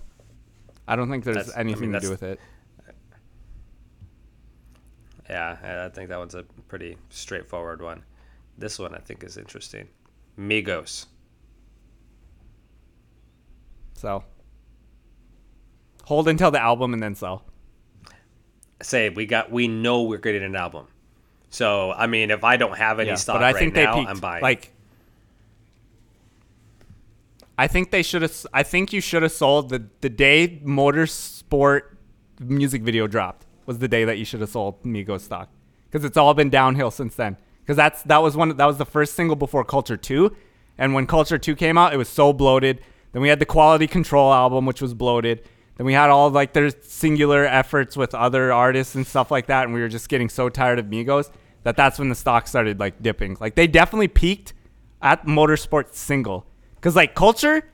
I 0.86 0.96
don't 0.96 1.10
think 1.10 1.24
there's 1.24 1.36
That's- 1.36 1.56
I 1.56 1.60
anything 1.60 1.90
mean, 1.92 2.00
to 2.00 2.00
do 2.00 2.10
with 2.10 2.22
it. 2.22 2.40
Yeah, 5.28 5.58
I- 5.62 5.84
I 5.86 5.88
think 5.90 6.08
that 6.08 6.18
one's 6.18 6.34
a 6.34 6.44
pretty 6.68 6.96
straightforward 7.10 7.82
one. 7.82 8.02
This 8.56 8.78
one 8.78 8.94
I 8.94 8.98
think 8.98 9.22
is 9.24 9.36
interesting. 9.36 9.88
Migos. 10.38 11.06
Sell. 13.94 14.24
Hold 16.04 16.28
until 16.28 16.50
the 16.50 16.60
album 16.60 16.94
and 16.94 17.02
then 17.02 17.14
sell. 17.14 17.44
Say 18.82 19.08
we 19.10 19.26
got 19.26 19.50
we 19.50 19.68
know 19.68 20.02
we're 20.02 20.18
getting 20.18 20.44
an 20.44 20.54
album. 20.56 20.86
So 21.50 21.92
I 21.92 22.06
mean, 22.06 22.30
if 22.30 22.44
I 22.44 22.56
don't 22.56 22.76
have 22.76 23.00
any 23.00 23.10
Yeah, 23.10 23.14
stock 23.16 23.36
but 23.36 23.42
I 23.44 23.52
right 23.52 23.58
think 23.58 23.74
now, 23.74 23.94
they 23.94 24.00
peaked. 24.00 24.10
I'm 24.10 24.20
buying. 24.20 24.42
Like, 24.42 24.72
I 27.56 27.66
think 27.66 27.90
they 27.90 28.02
should 28.02 28.22
have. 28.22 28.46
I 28.52 28.62
think 28.62 28.92
you 28.92 29.00
should 29.00 29.22
have 29.22 29.32
sold 29.32 29.70
the 29.70 29.84
the 30.00 30.08
day 30.08 30.60
Motorsport 30.64 31.82
music 32.40 32.82
video 32.82 33.06
dropped 33.08 33.46
was 33.66 33.78
the 33.78 33.88
day 33.88 34.04
that 34.04 34.16
you 34.16 34.24
should 34.24 34.40
have 34.40 34.50
sold 34.50 34.82
Migos 34.84 35.20
stock 35.22 35.48
because 35.90 36.04
it's 36.04 36.16
all 36.16 36.32
been 36.34 36.50
downhill 36.50 36.90
since 36.90 37.14
then. 37.16 37.36
Because 37.62 37.76
that's 37.76 38.02
that 38.04 38.22
was 38.22 38.36
one 38.36 38.56
that 38.56 38.64
was 38.66 38.78
the 38.78 38.86
first 38.86 39.14
single 39.14 39.36
before 39.36 39.64
Culture 39.64 39.96
Two, 39.96 40.36
and 40.78 40.94
when 40.94 41.06
Culture 41.06 41.36
Two 41.38 41.56
came 41.56 41.76
out, 41.76 41.92
it 41.92 41.96
was 41.96 42.08
so 42.08 42.32
bloated. 42.32 42.80
Then 43.12 43.22
we 43.22 43.28
had 43.28 43.40
the 43.40 43.46
Quality 43.46 43.86
Control 43.86 44.32
album, 44.32 44.66
which 44.66 44.80
was 44.80 44.94
bloated. 44.94 45.42
Then 45.78 45.86
we 45.86 45.92
had 45.94 46.10
all 46.10 46.28
like 46.28 46.52
their 46.52 46.70
singular 46.82 47.46
efforts 47.46 47.96
with 47.96 48.14
other 48.14 48.52
artists 48.52 48.96
and 48.96 49.06
stuff 49.06 49.30
like 49.30 49.46
that, 49.46 49.64
and 49.64 49.72
we 49.72 49.80
were 49.80 49.88
just 49.88 50.08
getting 50.08 50.28
so 50.28 50.48
tired 50.48 50.78
of 50.78 50.86
Migos 50.86 51.30
that 51.62 51.76
that's 51.76 51.98
when 51.98 52.08
the 52.08 52.14
stock 52.14 52.48
started 52.48 52.80
like 52.80 53.00
dipping. 53.00 53.36
Like 53.40 53.54
they 53.54 53.68
definitely 53.68 54.08
peaked 54.08 54.54
at 55.00 55.24
Motorsport 55.24 55.94
single 55.94 56.46
because 56.74 56.96
like 56.96 57.14
Culture, 57.14 57.70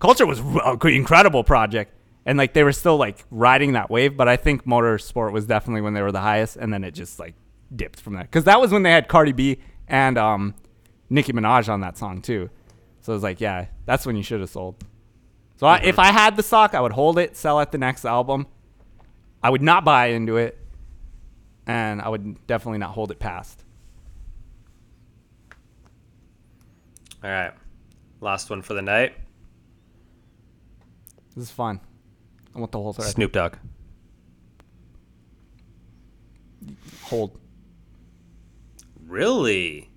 Culture 0.00 0.26
was 0.26 0.40
an 0.40 0.78
incredible 0.88 1.44
project, 1.44 1.94
and 2.26 2.36
like 2.36 2.54
they 2.54 2.64
were 2.64 2.72
still 2.72 2.96
like 2.96 3.24
riding 3.30 3.72
that 3.72 3.88
wave. 3.88 4.16
But 4.16 4.28
I 4.28 4.36
think 4.36 4.64
Motorsport 4.64 5.32
was 5.32 5.46
definitely 5.46 5.82
when 5.82 5.94
they 5.94 6.02
were 6.02 6.12
the 6.12 6.20
highest, 6.20 6.56
and 6.56 6.72
then 6.72 6.82
it 6.82 6.90
just 6.90 7.20
like 7.20 7.34
dipped 7.74 8.00
from 8.00 8.14
there 8.14 8.24
because 8.24 8.44
that 8.44 8.60
was 8.60 8.72
when 8.72 8.82
they 8.82 8.90
had 8.90 9.06
Cardi 9.06 9.32
B 9.32 9.58
and 9.86 10.18
um, 10.18 10.56
Nicki 11.08 11.32
Minaj 11.32 11.68
on 11.68 11.82
that 11.82 11.96
song 11.96 12.20
too. 12.20 12.50
So 13.00 13.12
it 13.12 13.14
was 13.14 13.22
like, 13.22 13.40
yeah, 13.40 13.66
that's 13.86 14.04
when 14.04 14.16
you 14.16 14.24
should 14.24 14.40
have 14.40 14.50
sold. 14.50 14.82
So 15.58 15.66
I, 15.66 15.78
if 15.78 15.98
I 15.98 16.12
had 16.12 16.36
the 16.36 16.42
stock, 16.44 16.74
I 16.74 16.80
would 16.80 16.92
hold 16.92 17.18
it, 17.18 17.36
sell 17.36 17.58
at 17.58 17.72
the 17.72 17.78
next 17.78 18.04
album. 18.04 18.46
I 19.42 19.50
would 19.50 19.60
not 19.60 19.84
buy 19.84 20.06
into 20.06 20.36
it, 20.36 20.56
and 21.66 22.00
I 22.00 22.08
would 22.08 22.46
definitely 22.46 22.78
not 22.78 22.90
hold 22.90 23.10
it 23.10 23.18
past. 23.18 23.64
All 27.24 27.30
right, 27.30 27.52
last 28.20 28.50
one 28.50 28.62
for 28.62 28.74
the 28.74 28.82
night. 28.82 29.14
This 31.34 31.44
is 31.44 31.50
fun. 31.50 31.80
I 32.54 32.60
want 32.60 32.70
the 32.70 32.78
whole 32.78 32.92
thread. 32.92 33.08
Snoop 33.08 33.32
Dogg. 33.32 33.56
Hold. 37.02 37.36
Really? 39.08 39.90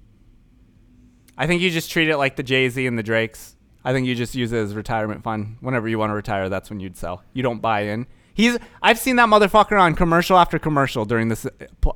I 1.37 1.45
think 1.45 1.61
you 1.61 1.69
just 1.69 1.91
treat 1.91 2.09
it 2.09 2.17
like 2.17 2.35
the 2.35 2.43
Jay 2.43 2.67
Z 2.67 2.85
and 2.87 2.97
the 2.97 3.03
Drakes. 3.03 3.55
I 3.83 3.93
think 3.93 4.05
you 4.07 4.15
just 4.15 4.35
use 4.35 4.51
it 4.51 4.57
as 4.57 4.75
retirement 4.75 5.23
fund. 5.23 5.57
Whenever 5.59 5.87
you 5.87 5.97
want 5.97 6.11
to 6.11 6.15
retire, 6.15 6.49
that's 6.49 6.69
when 6.69 6.79
you'd 6.79 6.95
sell. 6.97 7.23
You 7.33 7.41
don't 7.43 7.61
buy 7.61 7.81
in. 7.81 8.05
He's. 8.33 8.57
I've 8.81 8.99
seen 8.99 9.15
that 9.17 9.27
motherfucker 9.27 9.79
on 9.79 9.95
commercial 9.95 10.37
after 10.37 10.57
commercial 10.59 11.03
during 11.05 11.27
this 11.29 11.45
uh, 11.45 11.49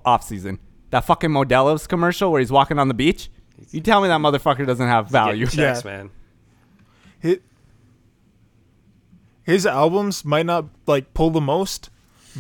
off 0.04 0.24
season. 0.24 0.60
That 0.90 1.06
fucking 1.06 1.30
Modelo's 1.30 1.88
commercial 1.88 2.32
where 2.32 2.40
he's 2.40 2.52
walking 2.52 2.80
on 2.80 2.88
the 2.88 2.94
beach. 2.94 3.30
You 3.72 3.82
tell 3.82 4.02
me 4.02 4.08
that 4.10 4.20
motherfucker 4.20 4.66
doesn't 4.66 4.88
have 4.88 5.10
value. 5.10 5.46
Getting 5.46 5.60
checks, 5.60 5.86
Yeah. 5.86 5.92
man. 5.92 6.10
his, 7.20 7.38
his 9.44 9.66
albums 9.66 10.26
might 10.26 10.46
not 10.46 10.66
like 10.88 11.14
pull 11.14 11.30
the 11.30 11.42
most, 11.42 11.90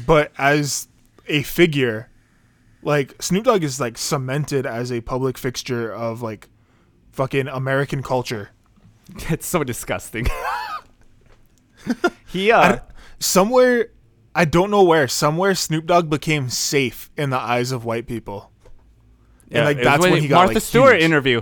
but 0.05 0.31
as 0.37 0.87
a 1.27 1.43
figure, 1.43 2.09
like 2.81 3.21
Snoop 3.21 3.45
Dogg 3.45 3.63
is 3.63 3.79
like 3.79 3.97
cemented 3.97 4.65
as 4.65 4.91
a 4.91 5.01
public 5.01 5.37
fixture 5.37 5.91
of 5.93 6.21
like 6.21 6.49
fucking 7.11 7.47
American 7.47 8.01
culture. 8.03 8.49
It's 9.29 9.45
so 9.45 9.63
disgusting. 9.63 10.27
he 12.27 12.51
uh 12.51 12.79
Somewhere, 13.19 13.91
I 14.33 14.45
don't 14.45 14.69
know 14.71 14.83
where, 14.83 15.07
somewhere 15.07 15.55
Snoop 15.55 15.85
Dogg 15.85 16.09
became 16.09 16.49
safe 16.49 17.09
in 17.15 17.29
the 17.29 17.37
eyes 17.37 17.71
of 17.71 17.85
white 17.85 18.07
people. 18.07 18.51
yeah, 19.47 19.59
and 19.59 19.65
like 19.65 19.83
that's 19.83 20.03
when 20.03 20.21
he 20.21 20.27
got 20.27 20.35
the. 20.35 20.35
Martha 20.35 20.53
like, 20.55 20.63
Stewart 20.63 20.95
huge. 20.95 21.03
interview. 21.03 21.41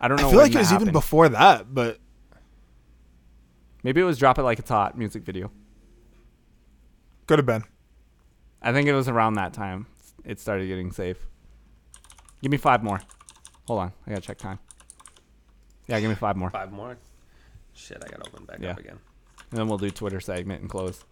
I 0.00 0.08
don't 0.08 0.20
know. 0.20 0.28
I 0.28 0.30
feel 0.30 0.38
when 0.38 0.46
like 0.46 0.54
it 0.54 0.58
was 0.58 0.72
even 0.72 0.92
before 0.92 1.28
that, 1.28 1.74
but 1.74 1.98
Maybe 3.82 4.00
it 4.00 4.04
was 4.04 4.18
"Drop 4.18 4.38
It 4.38 4.42
Like 4.42 4.58
It's 4.58 4.70
Hot" 4.70 4.98
music 4.98 5.22
video. 5.22 5.50
could 7.26 7.38
have 7.38 7.46
been. 7.46 7.64
I 8.60 8.72
think 8.72 8.88
it 8.88 8.94
was 8.94 9.08
around 9.08 9.34
that 9.34 9.52
time 9.52 9.86
it 10.24 10.40
started 10.40 10.66
getting 10.66 10.92
safe. 10.92 11.26
Give 12.42 12.50
me 12.50 12.58
five 12.58 12.82
more. 12.82 13.00
Hold 13.66 13.80
on, 13.80 13.92
I 14.06 14.10
gotta 14.10 14.20
check 14.20 14.38
time. 14.38 14.58
Yeah, 15.88 15.98
give 16.00 16.08
me 16.10 16.14
five 16.16 16.36
more, 16.36 16.50
Five 16.50 16.70
more. 16.72 16.96
Shit, 17.74 18.02
I 18.04 18.08
gotta 18.08 18.26
open 18.28 18.44
back 18.44 18.58
Yeah. 18.60 18.70
up 18.72 18.78
again. 18.78 18.98
and 19.50 19.58
then 19.58 19.68
we'll 19.68 19.78
do 19.78 19.90
Twitter 19.90 20.20
segment 20.20 20.60
and 20.60 20.68
close. 20.70 21.02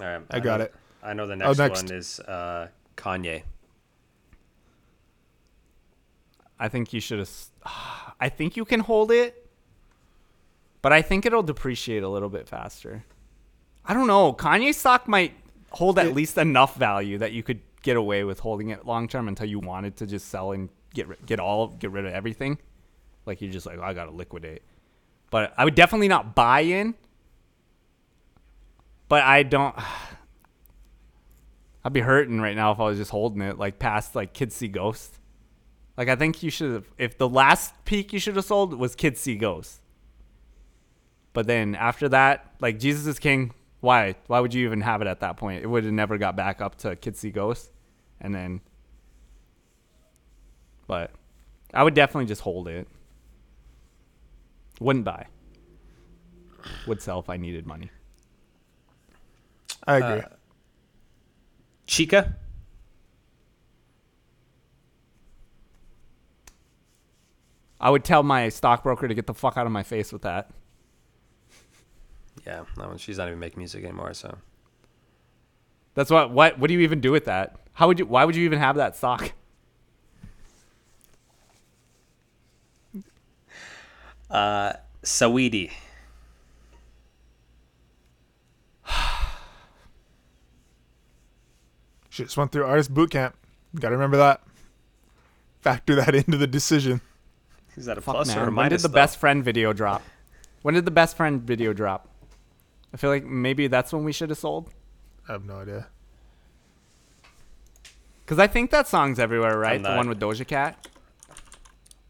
All 0.00 0.06
right, 0.06 0.22
I 0.30 0.40
got 0.40 0.58
know- 0.58 0.64
it. 0.66 0.74
I 1.02 1.12
know 1.14 1.26
the 1.26 1.34
Oh, 1.34 1.36
next, 1.52 1.58
next. 1.58 1.82
one 1.84 1.92
is 1.98 2.20
uh, 2.20 2.68
Kanye. 2.96 3.42
I 6.58 6.68
think 6.68 6.92
you 6.92 7.00
should 7.00 7.18
have. 7.20 7.30
I 8.20 8.28
think 8.28 8.56
you 8.56 8.64
can 8.64 8.80
hold 8.80 9.12
it, 9.12 9.46
but 10.82 10.92
I 10.92 11.02
think 11.02 11.24
it'll 11.24 11.42
depreciate 11.44 12.02
a 12.02 12.08
little 12.08 12.28
bit 12.28 12.48
faster. 12.48 13.04
I 13.84 13.94
don't 13.94 14.08
know. 14.08 14.32
Kanye 14.32 14.74
stock 14.74 15.06
might 15.06 15.34
hold 15.70 15.98
at 15.98 16.06
It- 16.06 16.14
least 16.14 16.36
enough 16.36 16.74
value 16.76 17.18
that 17.18 17.32
you 17.32 17.42
could 17.44 17.60
get 17.82 17.96
away 17.96 18.24
with 18.24 18.40
holding 18.40 18.70
it 18.70 18.84
long 18.86 19.06
term 19.06 19.28
until 19.28 19.46
you 19.46 19.60
wanted 19.60 19.96
to 19.98 20.06
just 20.06 20.28
sell 20.28 20.50
and 20.52 20.68
get 20.94 21.06
ri- 21.06 21.16
get 21.26 21.38
all 21.38 21.68
get 21.68 21.92
rid 21.92 22.04
of 22.04 22.12
everything. 22.12 22.58
Like 23.28 23.40
you're 23.40 23.52
just 23.52 23.66
like, 23.66 23.78
oh, 23.78 23.82
I 23.82 23.94
gotta 23.94 24.10
liquidate. 24.10 24.62
But 25.30 25.52
I 25.56 25.64
would 25.64 25.74
definitely 25.74 26.08
not 26.08 26.34
buy 26.34 26.60
in. 26.60 26.94
But 29.08 29.22
I 29.22 29.44
don't. 29.44 29.76
I'd 31.84 31.92
be 31.92 32.00
hurting 32.00 32.40
right 32.40 32.56
now 32.56 32.72
if 32.72 32.80
I 32.80 32.84
was 32.84 32.98
just 32.98 33.12
holding 33.12 33.40
it 33.42 33.56
like 33.56 33.78
past 33.78 34.16
like 34.16 34.32
Kids 34.32 34.56
See 34.56 34.66
Ghosts. 34.66 35.20
Like 35.96 36.08
I 36.08 36.16
think 36.16 36.42
you 36.42 36.50
should 36.50 36.72
have. 36.72 36.86
If 36.96 37.18
the 37.18 37.28
last 37.28 37.74
peak 37.84 38.12
you 38.12 38.18
should 38.18 38.34
have 38.34 38.44
sold 38.44 38.74
was 38.74 38.96
Kids 38.96 39.20
See 39.20 39.36
Ghosts. 39.36 39.80
But 41.32 41.46
then 41.46 41.74
after 41.74 42.08
that, 42.08 42.54
like 42.60 42.78
Jesus 42.78 43.06
is 43.06 43.18
King. 43.18 43.52
Why? 43.80 44.16
Why 44.26 44.40
would 44.40 44.54
you 44.54 44.66
even 44.66 44.80
have 44.80 45.02
it 45.02 45.06
at 45.06 45.20
that 45.20 45.36
point? 45.36 45.62
It 45.62 45.66
would 45.66 45.84
have 45.84 45.92
never 45.92 46.18
got 46.18 46.34
back 46.34 46.60
up 46.60 46.76
to 46.78 46.96
Kids 46.96 47.20
See 47.20 47.30
Ghosts, 47.30 47.70
and 48.20 48.34
then. 48.34 48.60
But, 50.86 51.10
I 51.74 51.82
would 51.82 51.92
definitely 51.92 52.24
just 52.24 52.40
hold 52.40 52.66
it. 52.66 52.88
Wouldn't 54.80 55.04
buy. 55.04 55.26
Would 56.86 57.02
sell 57.02 57.18
if 57.20 57.28
I 57.28 57.36
needed 57.36 57.66
money. 57.66 57.90
I 59.86 59.96
agree. 59.96 60.22
Uh, 60.22 60.28
Chika. 61.86 62.34
I 67.80 67.90
would 67.90 68.04
tell 68.04 68.22
my 68.22 68.48
stockbroker 68.48 69.06
to 69.08 69.14
get 69.14 69.26
the 69.26 69.34
fuck 69.34 69.56
out 69.56 69.66
of 69.66 69.72
my 69.72 69.82
face 69.82 70.12
with 70.12 70.22
that. 70.22 70.50
Yeah, 72.46 72.64
that 72.76 72.88
one. 72.88 72.98
She's 72.98 73.18
not 73.18 73.28
even 73.28 73.38
making 73.38 73.58
music 73.58 73.84
anymore. 73.84 74.14
So 74.14 74.36
That's 75.94 76.10
what. 76.10 76.30
What? 76.30 76.58
What 76.58 76.68
do 76.68 76.74
you 76.74 76.80
even 76.80 77.00
do 77.00 77.12
with 77.12 77.26
that? 77.26 77.56
How 77.72 77.86
would 77.86 77.98
you? 77.98 78.06
Why 78.06 78.24
would 78.24 78.36
you 78.36 78.44
even 78.44 78.58
have 78.58 78.76
that 78.76 78.96
stock? 78.96 79.32
Uh, 84.30 84.72
Saweetie. 85.04 85.70
She 92.10 92.24
just 92.24 92.36
went 92.36 92.50
through 92.50 92.64
artist 92.64 92.92
boot 92.92 93.10
camp. 93.12 93.36
Got 93.76 93.90
to 93.90 93.94
remember 93.94 94.16
that. 94.16 94.40
Factor 95.60 95.94
that 95.94 96.14
into 96.16 96.36
the 96.36 96.48
decision. 96.48 97.00
Is 97.76 97.84
that 97.84 97.96
a 97.96 98.00
Fuck, 98.00 98.14
plus 98.16 98.34
or 98.34 98.40
a 98.40 98.46
man. 98.46 98.56
When 98.56 98.70
did 98.70 98.80
the 98.80 98.88
though? 98.88 98.94
best 98.94 99.18
friend 99.20 99.44
video 99.44 99.72
drop? 99.72 100.02
When 100.62 100.74
did 100.74 100.84
the 100.84 100.90
best 100.90 101.16
friend 101.16 101.40
video 101.40 101.72
drop? 101.72 102.08
I 102.92 102.96
feel 102.96 103.10
like 103.10 103.24
maybe 103.24 103.68
that's 103.68 103.92
when 103.92 104.02
we 104.02 104.12
should 104.12 104.30
have 104.30 104.38
sold. 104.38 104.68
I 105.28 105.32
have 105.32 105.44
no 105.44 105.60
idea. 105.60 105.86
Cause 108.26 108.40
I 108.40 108.48
think 108.48 108.72
that 108.72 108.88
song's 108.88 109.20
everywhere, 109.20 109.56
right? 109.56 109.80
The 109.80 109.94
one 109.94 110.08
with 110.08 110.18
Doja 110.18 110.46
Cat. 110.46 110.87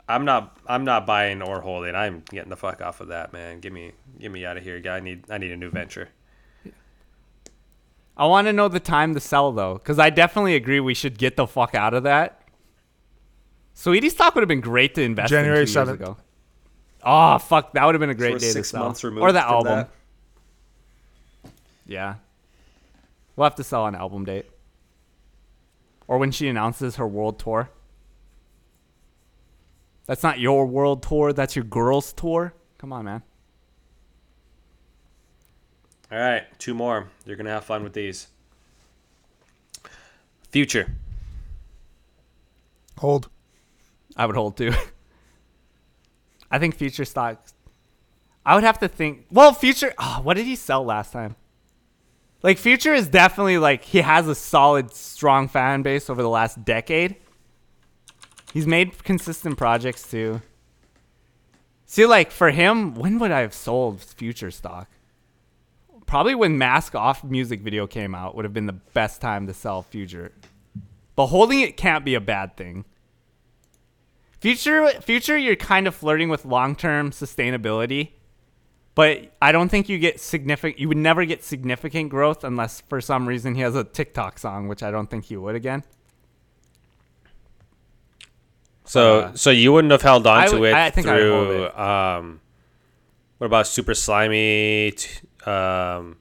I'm 0.09 0.25
not. 0.25 0.57
I'm 0.67 0.85
not 0.85 1.07
buying 1.07 1.43
or 1.43 1.61
holding. 1.61 1.95
I'm 1.95 2.23
getting 2.31 2.49
the 2.51 2.57
fuck 2.57 2.81
off 2.81 3.01
of 3.01 3.09
that, 3.09 3.33
man. 3.33 3.61
Give 3.61 3.73
me. 3.73 3.93
Get 4.19 4.33
me 4.33 4.45
out 4.47 4.57
of 4.57 4.63
here, 4.65 4.81
guy. 4.81 4.97
I 4.97 5.01
need. 5.01 5.25
I 5.31 5.39
need 5.39 5.53
a 5.53 5.57
new 5.57 5.71
venture. 5.71 6.09
I 8.17 8.27
want 8.27 8.49
to 8.49 8.53
know 8.53 8.67
the 8.69 8.81
time 8.81 9.15
to 9.15 9.21
sell 9.21 9.53
though, 9.53 9.75
because 9.75 9.99
I 9.99 10.11
definitely 10.11 10.57
agree 10.57 10.81
we 10.81 10.95
should 10.95 11.19
get 11.19 11.37
the 11.37 11.47
fuck 11.47 11.75
out 11.75 11.95
of 11.95 12.03
that. 12.03 12.41
Saweetie 13.77 14.11
stock 14.11 14.35
would 14.35 14.41
have 14.43 14.49
been 14.49 14.61
great 14.61 14.97
to 14.97 15.03
invest 15.03 15.31
January 15.31 15.61
in 15.61 15.67
two 15.67 15.73
years 15.73 15.89
7th. 15.89 15.93
ago. 15.95 16.17
Oh 17.05 17.39
fuck, 17.39 17.75
that 17.75 17.85
would 17.85 17.95
have 17.95 18.01
been 18.01 18.11
a 18.11 18.15
great 18.15 18.33
we're 18.33 18.39
day 18.41 18.47
to 18.47 18.53
six 18.53 18.71
sell. 18.71 18.83
months 18.85 19.05
removed 19.05 19.23
or 19.23 19.31
the 19.31 19.41
from 19.41 19.51
album. 19.53 19.73
that. 19.77 19.91
Yeah, 21.87 22.15
we'll 23.37 23.45
have 23.45 23.55
to 23.55 23.63
sell 23.65 23.85
on 23.85 23.95
album 23.95 24.25
date, 24.25 24.47
or 26.09 26.19
when 26.19 26.33
she 26.33 26.49
announces 26.49 26.97
her 26.97 27.07
world 27.07 27.39
tour. 27.39 27.71
That's 30.09 30.23
not 30.23 30.41
your 30.41 30.67
world 30.67 31.03
tour. 31.03 31.35
That's 31.35 31.55
your 31.55 31.67
girls' 31.67 32.15
tour. 32.15 32.55
Come 32.79 32.95
on, 32.95 33.05
man. 33.05 33.23
All 36.11 36.19
right, 36.19 36.45
two 36.59 36.73
more. 36.73 37.09
You're 37.27 37.37
gonna 37.37 37.51
have 37.51 37.65
fun 37.65 37.85
with 37.85 37.93
these. 37.93 38.29
Future. 40.51 40.91
Hold. 42.97 43.29
I 44.17 44.25
would 44.25 44.35
hold 44.35 44.57
too. 44.57 44.73
I 46.51 46.59
think 46.59 46.75
future 46.75 47.05
stocks. 47.05 47.53
I 48.47 48.55
would 48.55 48.65
have 48.65 48.79
to 48.79 48.89
think. 48.89 49.27
Well, 49.31 49.53
future. 49.53 49.93
Oh, 49.99 50.21
what 50.23 50.39
did 50.39 50.47
he 50.47 50.57
sell 50.57 50.83
last 50.83 51.13
time? 51.13 51.37
Like 52.43 52.57
future 52.57 52.95
is 52.95 53.09
definitely 53.09 53.59
like 53.59 53.85
he 53.85 54.01
has 54.01 54.27
a 54.27 54.35
solid, 54.35 54.95
strong 54.95 55.49
fan 55.49 55.83
base 55.83 56.09
over 56.09 56.23
the 56.23 56.31
last 56.31 56.65
decade. 56.65 57.17
He's 58.53 58.67
made 58.67 59.05
consistent 59.05 59.59
projects 59.59 60.11
too. 60.11 60.41
See, 61.87 62.07
like 62.07 62.31
for 62.31 62.51
him, 62.51 62.95
when 62.95 63.19
would 63.19 63.31
I 63.31 63.41
have 63.41 63.55
sold 63.55 64.03
future 64.03 64.51
stock? 64.51 64.89
Probably 66.07 66.35
when 66.35 66.59
Mask 66.59 66.95
Off 66.95 67.23
music 67.23 67.61
video 67.61 67.87
came 67.87 68.15
out 68.15 68.35
would 68.35 68.45
have 68.45 68.55
been 68.55 68.67
the 68.67 68.73
best 68.73 69.21
time 69.21 69.47
to 69.47 69.55
sell 69.55 69.83
future. 69.83 70.33
But 71.17 71.27
holding 71.27 71.61
it 71.61 71.77
can't 71.77 72.05
be 72.05 72.15
a 72.15 72.21
bad 72.21 72.57
thing. 72.57 72.85
Future, 74.41 74.89
future, 75.01 75.37
you're 75.37 75.57
kind 75.57 75.89
of 75.89 75.95
flirting 75.95 76.29
with 76.29 76.45
long-term 76.45 77.11
sustainability, 77.11 78.11
but 78.95 79.33
I 79.43 79.51
don't 79.51 79.69
think 79.69 79.89
you 79.89 79.99
get 79.99 80.21
significant. 80.21 80.79
You 80.79 80.89
would 80.89 80.97
never 80.97 81.25
get 81.25 81.43
significant 81.43 82.09
growth 82.09 82.45
unless, 82.45 82.83
for 82.83 83.01
some 83.01 83.27
reason, 83.27 83.57
he 83.57 83.63
has 83.63 83.75
a 83.75 83.83
TikTok 83.83 84.39
song, 84.39 84.69
which 84.69 84.83
I 84.83 84.91
don't 84.93 85.11
think 85.11 85.25
he 85.25 85.37
would 85.37 85.57
again. 85.57 85.83
So, 88.89 89.21
Uh, 89.21 89.35
so 89.35 89.51
you 89.51 89.73
wouldn't 89.73 89.93
have 89.93 90.03
held 90.03 90.27
on 90.27 90.49
to 90.49 90.59
would- 90.61 90.71
it 90.71 90.75
I 90.75 90.91
think 90.91 91.07
I 91.07 91.15
would 91.17 91.31
hold 91.31 91.47
through. 91.49 91.65
it. 91.67 91.79
Um, 91.79 92.41
what 93.37 93.47
about 93.47 93.67
Super 93.67 93.93
Slimey? 93.93 94.97
t- 94.97 95.51
Um, 95.51 96.17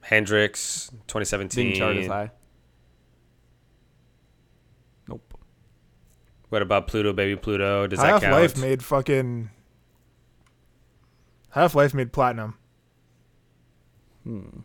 Hendrix, 0.00 0.88
Didn't 0.88 1.06
2017. 1.08 1.74
chart 1.74 1.96
as 1.98 2.06
high. 2.06 2.30
Nope. 5.08 5.34
What 6.48 6.62
about 6.62 6.88
Pluto, 6.88 7.12
Baby 7.12 7.36
Pluto? 7.36 7.86
Does 7.86 7.98
that 8.00 8.22
Half 8.22 8.32
Life 8.32 8.56
made 8.56 8.82
fucking. 8.82 9.50
Half 11.50 11.74
Life 11.74 11.92
made 11.94 12.12
platinum. 12.12 12.56
Hmm. 14.24 14.60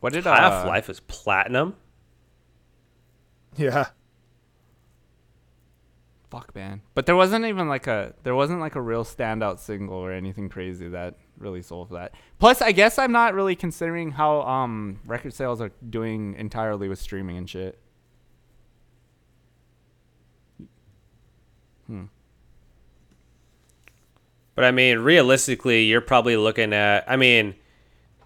What 0.00 0.12
did 0.12 0.26
uh, 0.26 0.34
Half 0.34 0.66
Life 0.66 0.88
is 0.90 1.00
platinum. 1.00 1.74
Yeah. 3.58 3.88
Fuck, 6.30 6.54
man. 6.54 6.82
But 6.94 7.06
there 7.06 7.16
wasn't 7.16 7.46
even 7.46 7.68
like 7.68 7.86
a 7.86 8.14
there 8.22 8.34
wasn't 8.34 8.60
like 8.60 8.74
a 8.74 8.80
real 8.80 9.04
standout 9.04 9.58
single 9.58 9.96
or 9.96 10.12
anything 10.12 10.48
crazy 10.48 10.88
that 10.88 11.14
really 11.38 11.62
sold 11.62 11.88
for 11.88 11.94
that. 11.94 12.12
Plus, 12.38 12.60
I 12.62 12.72
guess 12.72 12.98
I'm 12.98 13.12
not 13.12 13.34
really 13.34 13.56
considering 13.56 14.12
how 14.12 14.42
um 14.42 15.00
record 15.06 15.32
sales 15.32 15.60
are 15.60 15.70
doing 15.88 16.34
entirely 16.34 16.88
with 16.88 16.98
streaming 16.98 17.38
and 17.38 17.48
shit. 17.48 17.78
Hmm. 21.86 22.04
But 24.54 24.64
I 24.64 24.70
mean, 24.70 24.98
realistically, 24.98 25.84
you're 25.84 26.00
probably 26.00 26.36
looking 26.36 26.72
at. 26.74 27.04
I 27.08 27.16
mean, 27.16 27.54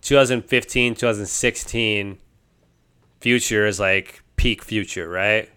2015, 0.01 0.95
2016, 0.95 2.19
Future 3.21 3.67
is 3.67 3.79
like 3.79 4.22
peak 4.43 4.63
Future, 4.65 5.09
right? 5.09 5.49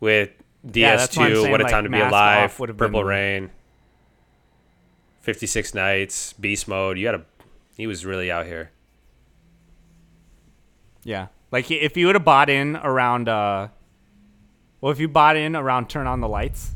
With 0.00 0.30
Yeah, 0.64 0.96
what 0.96 1.10
DS2, 1.10 1.12
saying, 1.14 1.50
What 1.52 1.60
a 1.60 1.64
like, 1.64 1.72
Time 1.72 1.84
to 1.84 1.90
Be 1.90 2.00
Alive, 2.00 2.56
Purple 2.56 2.76
been- 2.90 3.06
Rain, 3.06 3.50
56 5.20 5.74
Nights, 5.74 6.32
Beast 6.34 6.66
Mode. 6.68 6.98
You 6.98 7.06
had 7.06 7.14
a. 7.14 7.24
He 7.76 7.86
was 7.86 8.04
really 8.04 8.30
out 8.30 8.46
here. 8.46 8.70
Yeah. 11.04 11.28
Like 11.52 11.70
if 11.70 11.96
you 11.96 12.06
would 12.06 12.16
have 12.16 12.24
bought 12.24 12.50
in 12.50 12.74
around 12.76 13.28
uh 13.28 13.68
well 14.80 14.90
if 14.90 14.98
you 14.98 15.06
bought 15.06 15.36
in 15.36 15.54
around 15.54 15.88
Turn 15.88 16.08
on 16.08 16.20
the 16.20 16.28
Lights, 16.28 16.72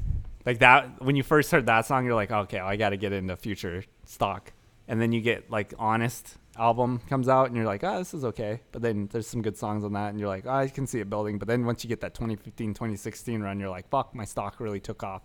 like 0.47 0.61
that 0.61 1.03
when 1.03 1.17
you 1.17 1.25
first 1.25 1.51
heard 1.51 1.67
that 1.67 1.87
song 1.87 2.05
you're 2.05 2.15
like, 2.15 2.31
"Okay, 2.31 2.59
I 2.59 2.77
got 2.77 2.91
to 2.91 2.97
get 2.97 3.13
into 3.13 3.37
future 3.37 3.85
stock." 4.05 4.53
And 4.87 5.01
then 5.01 5.11
you 5.11 5.21
get 5.21 5.51
like 5.51 5.75
Honest 5.79 6.37
album 6.61 7.01
comes 7.09 7.29
out 7.29 7.47
and 7.47 7.57
you're 7.57 7.65
like, 7.65 7.83
"Oh, 7.83 7.99
this 7.99 8.15
is 8.15 8.25
okay." 8.25 8.61
But 8.71 8.83
then 8.83 9.09
there's 9.11 9.27
some 9.27 9.43
good 9.43 9.57
songs 9.57 9.83
on 9.83 9.95
that 9.95 10.11
and 10.11 10.21
you're 10.21 10.29
like, 10.29 10.45
oh, 10.47 10.51
"I 10.51 10.69
can 10.69 10.87
see 10.87 11.01
it 11.01 11.09
building." 11.09 11.39
But 11.39 11.49
then 11.49 11.65
once 11.65 11.83
you 11.83 11.89
get 11.89 12.01
that 12.03 12.15
2015, 12.15 12.75
2016 12.75 13.41
run, 13.43 13.59
you're 13.59 13.71
like, 13.71 13.89
"Fuck, 13.89 14.15
my 14.15 14.25
stock 14.25 14.61
really 14.61 14.81
took 14.81 15.03
off." 15.03 15.23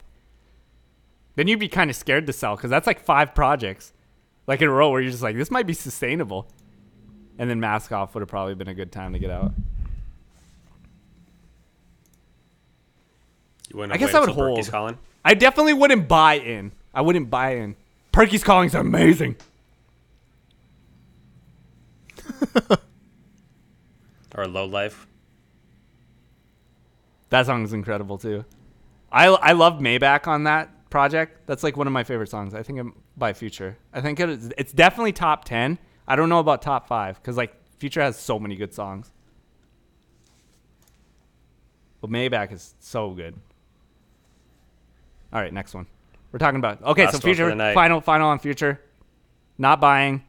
Then 1.35 1.47
you'd 1.47 1.59
be 1.59 1.67
kind 1.67 1.89
of 1.89 1.95
scared 1.95 2.25
to 2.27 2.33
sell 2.33 2.55
cuz 2.55 2.69
that's 2.69 2.87
like 2.87 2.99
five 2.99 3.35
projects 3.35 3.91
like 4.47 4.61
in 4.61 4.69
a 4.69 4.71
row 4.71 4.89
where 4.89 5.01
you're 5.01 5.11
just 5.11 5.23
like, 5.23 5.35
"This 5.35 5.51
might 5.51 5.67
be 5.67 5.73
sustainable." 5.73 6.47
And 7.37 7.49
then 7.49 7.59
Mask 7.59 7.91
Off 7.91 8.13
would 8.13 8.21
have 8.21 8.29
probably 8.29 8.55
been 8.55 8.69
a 8.69 8.73
good 8.73 8.91
time 8.91 9.11
to 9.13 9.19
get 9.19 9.29
out. 9.29 9.51
You 13.69 13.79
wouldn't 13.79 13.93
I 13.93 13.97
guess 13.97 14.13
I 14.13 14.19
would 14.21 14.29
hold. 14.29 14.69
Calling? 14.69 14.97
I 15.25 15.33
definitely 15.33 15.73
wouldn't 15.73 16.07
buy 16.07 16.35
in. 16.35 16.71
I 16.93 17.01
wouldn't 17.01 17.29
buy 17.29 17.55
in. 17.55 17.75
Perky's 18.13 18.43
Calling's 18.43 18.75
amazing. 18.75 19.35
Or 24.37 24.47
Low 24.47 24.65
Life. 24.65 25.07
That 27.29 27.45
song 27.45 27.63
is 27.63 27.73
incredible 27.73 28.17
too. 28.17 28.43
I 29.11 29.27
I 29.27 29.53
love 29.53 29.75
Maybach 29.79 30.27
on 30.27 30.43
that 30.43 30.89
project. 30.89 31.47
That's 31.47 31.63
like 31.63 31.77
one 31.77 31.87
of 31.87 31.93
my 31.93 32.03
favorite 32.03 32.29
songs. 32.29 32.53
I 32.53 32.61
think 32.61 32.93
by 33.17 33.33
Future. 33.33 33.77
I 33.93 34.01
think 34.01 34.19
it 34.19 34.29
is, 34.29 34.51
it's 34.57 34.73
definitely 34.73 35.13
top 35.13 35.45
ten. 35.45 35.79
I 36.07 36.15
don't 36.15 36.29
know 36.29 36.39
about 36.39 36.61
top 36.61 36.87
five 36.87 37.15
because 37.21 37.37
like 37.37 37.53
Future 37.79 38.01
has 38.01 38.17
so 38.17 38.37
many 38.37 38.55
good 38.55 38.73
songs. 38.73 39.11
But 42.01 42.09
Maybach 42.09 42.51
is 42.51 42.75
so 42.79 43.11
good. 43.11 43.35
All 45.31 45.41
right, 45.41 45.51
next 45.51 45.73
one. 45.73 45.87
We're 46.31 46.39
talking 46.39 46.59
about 46.59 46.83
okay. 46.83 47.05
Last 47.05 47.15
so 47.15 47.19
Future 47.21 47.55
final 47.73 48.01
final 48.01 48.29
on 48.29 48.39
Future. 48.39 48.81
Not 49.57 49.79
buying. 49.79 50.23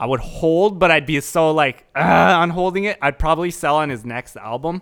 I 0.00 0.06
would 0.06 0.20
hold, 0.20 0.78
but 0.78 0.90
I'd 0.90 1.04
be 1.04 1.20
so 1.20 1.50
like 1.52 1.86
on 1.94 2.48
holding 2.50 2.84
it. 2.84 2.98
I'd 3.02 3.18
probably 3.18 3.50
sell 3.50 3.76
on 3.76 3.90
his 3.90 4.02
next 4.02 4.34
album. 4.36 4.80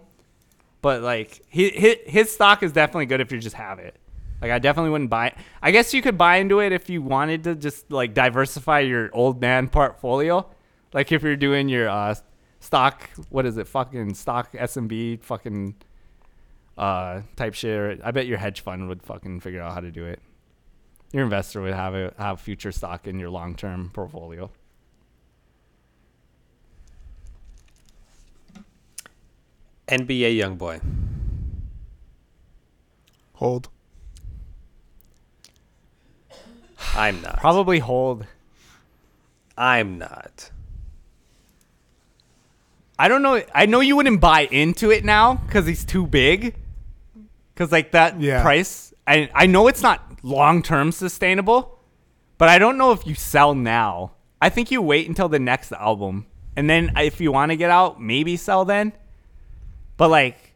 But 0.81 1.03
like 1.03 1.43
his, 1.49 1.97
his 2.07 2.33
stock 2.33 2.63
is 2.63 2.71
definitely 2.71 3.07
good 3.07 3.21
if 3.21 3.33
you 3.33 3.39
just 3.41 3.57
have 3.57 3.81
it. 3.81 3.97
Like 4.41 4.53
I 4.53 4.61
definitely 4.61 4.91
wouldn't 4.93 5.11
buy. 5.11 5.27
it. 5.29 5.35
I 5.61 5.73
guess 5.73 5.93
you 5.93 6.03
could 6.03 6.17
buy 6.17 6.37
into 6.37 6.61
it 6.61 6.71
if 6.71 6.89
you 6.89 7.03
wanted 7.03 7.43
to 7.45 7.57
just 7.57 7.91
like 7.91 8.15
diversify 8.15 8.81
your 8.81 9.11
old 9.13 9.41
man 9.41 9.69
portfolio. 9.69 10.49
Like 10.93 11.11
if 11.11 11.25
you're 11.25 11.35
doing 11.35 11.69
your 11.69 11.89
uh, 11.89 12.15
stock, 12.61 13.11
what 13.29 13.45
is 13.45 13.59
it? 13.59 13.67
Fucking 13.67 14.15
stock 14.15 14.51
S 14.57 14.77
and 14.77 14.89
P, 14.89 15.17
fucking 15.17 15.75
uh, 16.79 17.23
type 17.35 17.55
shit. 17.55 18.01
I 18.05 18.13
bet 18.13 18.27
your 18.29 18.39
hedge 18.39 18.61
fund 18.61 18.89
would 18.89 19.03
fucking 19.03 19.41
figure 19.41 19.61
out 19.61 19.73
how 19.75 19.81
to 19.81 19.91
do 19.91 20.05
it. 20.05 20.21
your 21.13 21.25
investor 21.25 21.61
would 21.61 21.75
have 21.75 21.95
a, 21.95 22.15
have 22.19 22.41
future 22.41 22.71
stock 22.71 23.09
in 23.09 23.19
your 23.19 23.31
long 23.31 23.57
term 23.57 23.91
portfolio. 23.93 24.49
NBA 29.89 30.39
YoungBoy. 30.39 30.81
Hold. 33.35 33.69
I'm 36.95 37.21
not. 37.23 37.39
Probably 37.39 37.79
hold. 37.79 38.27
I'm 39.57 39.99
not. 39.99 40.51
I 42.99 43.09
don't 43.09 43.23
know. 43.23 43.43
I 43.55 43.67
know 43.67 43.81
you 43.81 43.95
wouldn't 43.97 44.21
buy 44.21 44.43
into 44.51 44.91
it 44.91 45.05
now 45.05 45.35
because 45.35 45.67
he's 45.67 45.85
too 45.85 46.07
big. 46.07 46.55
Because 47.55 47.71
like 47.73 47.93
that 47.93 48.21
Yeah. 48.21 48.43
price, 48.43 48.93
I 49.07 49.31
I 49.35 49.47
know 49.47 49.69
it's 49.69 49.83
not 49.83 50.19
long 50.23 50.63
term 50.63 50.91
sustainable, 50.93 51.79
but 52.39 52.49
I 52.49 52.59
don't 52.59 52.77
know 52.79 52.93
if 52.93 53.07
you 53.07 53.15
sell 53.15 53.55
now. 53.55 54.13
I 54.41 54.49
think 54.49 54.71
you 54.71 54.81
wait 54.83 55.09
until 55.09 55.29
the 55.29 55.39
next 55.41 55.73
album, 55.73 56.27
and 56.57 56.69
then 56.71 56.93
if 56.97 57.21
you 57.21 57.33
want 57.33 57.51
to 57.51 57.57
get 57.57 57.71
out, 57.71 58.01
maybe 58.01 58.37
sell 58.37 58.65
then. 58.65 58.93
But 59.99 60.09
like, 60.09 60.55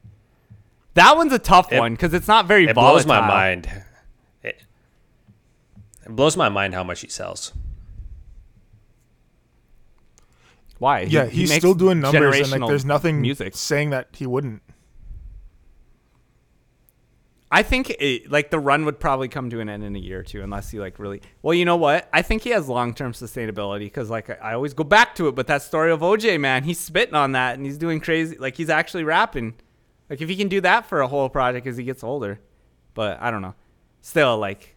that 0.95 1.15
one's 1.17 1.33
a 1.35 1.39
tough 1.39 1.71
It- 1.71 1.79
one 1.79 1.93
because 1.93 2.15
it's 2.15 2.29
not 2.29 2.47
very 2.47 2.65
It 2.67 2.73
volatile. 2.75 2.95
blows 2.95 3.07
my 3.07 3.21
mind. 3.21 3.69
It, 4.43 4.63
it 6.07 6.09
blows 6.17 6.37
my 6.37 6.49
mind 6.49 6.73
how 6.75 6.83
much 6.85 7.01
he 7.03 7.09
sells. 7.09 7.53
Why? 10.79 11.01
Yeah, 11.01 11.27
He- 11.27 11.31
he 11.31 11.41
he's 11.43 11.51
makes 11.51 11.61
still 11.61 11.75
doing 11.75 12.01
numbers, 12.01 12.51
and 12.53 12.61
like 12.63 12.69
there's 12.69 12.85
nothing 12.85 13.21
music. 13.21 13.55
saying 13.57 13.91
that 13.91 14.09
he 14.13 14.27
wouldn't. 14.27 14.63
I 17.55 17.63
think 17.63 17.91
it, 17.91 18.31
like 18.31 18.51
the 18.51 18.59
run 18.59 18.87
would 18.87 18.99
probably 18.99 19.29
come 19.29 19.51
to 19.51 19.61
an 19.61 19.69
end 19.69 19.85
in 19.85 19.95
a 19.95 19.99
year 19.99 20.21
or 20.21 20.23
two, 20.23 20.41
unless 20.41 20.71
he 20.71 20.81
like 20.81 20.99
really. 20.99 21.21
Well, 21.43 21.53
you 21.53 21.67
know 21.67 21.77
what? 21.77 22.09
I 22.11 22.23
think 22.23 22.43
he 22.43 22.51
has 22.51 22.67
long 22.67 22.95
term 22.95 23.13
sustainability 23.13 23.81
because 23.81 24.09
like 24.09 24.31
I, 24.43 24.55
always 24.55 24.73
go 24.73 24.85
back 24.85 25.15
to 25.17 25.29
it, 25.29 25.35
but 25.35 25.47
that 25.49 25.61
story 25.61 25.93
of 25.93 26.01
OJ, 26.01 26.41
man, 26.41 26.65
he's 26.65 26.81
spitting 26.81 27.15
on 27.15 27.33
that 27.33 27.57
and 27.57 27.67
he's 27.67 27.77
doing 27.77 28.01
crazy. 28.01 28.39
Like 28.39 28.57
he's 28.57 28.71
actually 28.71 29.05
rapping. 29.05 29.55
Like 30.09 30.23
if 30.23 30.31
he 30.31 30.37
can 30.37 30.49
do 30.49 30.63
that 30.63 30.87
for 30.87 31.03
a 31.03 31.09
whole 31.09 31.29
project 31.29 31.67
as 31.67 31.77
he 31.77 31.85
gets 31.85 32.03
older, 32.03 32.41
but 32.95 33.21
I 33.21 33.31
don't 33.31 33.43
know. 33.43 33.55
Still, 34.01 34.39
like, 34.39 34.75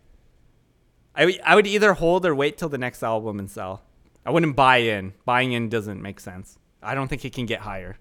I 1.16 1.22
w- 1.22 1.40
I 1.46 1.56
would 1.56 1.68
either 1.68 1.94
hold 1.94 2.26
or 2.26 2.36
wait 2.36 2.58
till 2.58 2.70
the 2.70 2.78
next 2.78 3.04
album 3.04 3.40
and 3.40 3.50
sell. 3.50 3.84
I 4.26 4.32
wouldn't 4.32 4.58
buy 4.58 4.78
in. 4.78 5.14
Buying 5.24 5.54
in 5.54 5.70
doesn't 5.70 6.02
make 6.02 6.20
sense. 6.20 6.60
I 6.84 6.94
don't 6.94 7.08
think 7.08 7.24
it 7.24 7.34
can 7.34 7.46
get 7.46 7.62
higher. 7.62 7.98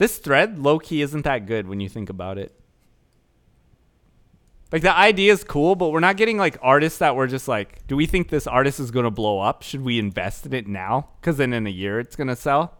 This 0.00 0.16
thread, 0.16 0.58
low 0.58 0.78
key, 0.78 1.02
isn't 1.02 1.26
that 1.26 1.44
good 1.44 1.68
when 1.68 1.78
you 1.78 1.86
think 1.86 2.08
about 2.08 2.38
it. 2.38 2.58
Like 4.72 4.80
the 4.80 4.96
idea 4.96 5.30
is 5.30 5.44
cool, 5.44 5.74
but 5.74 5.90
we're 5.90 6.00
not 6.00 6.16
getting 6.16 6.38
like 6.38 6.56
artists 6.62 7.00
that 7.00 7.16
we're 7.16 7.26
just 7.26 7.46
like, 7.46 7.86
do 7.86 7.96
we 7.96 8.06
think 8.06 8.30
this 8.30 8.46
artist 8.46 8.80
is 8.80 8.90
gonna 8.90 9.10
blow 9.10 9.40
up? 9.40 9.62
Should 9.62 9.82
we 9.82 9.98
invest 9.98 10.46
in 10.46 10.54
it 10.54 10.66
now? 10.66 11.10
Because 11.20 11.36
then 11.36 11.52
in 11.52 11.66
a 11.66 11.70
year 11.70 12.00
it's 12.00 12.16
gonna 12.16 12.34
sell. 12.34 12.78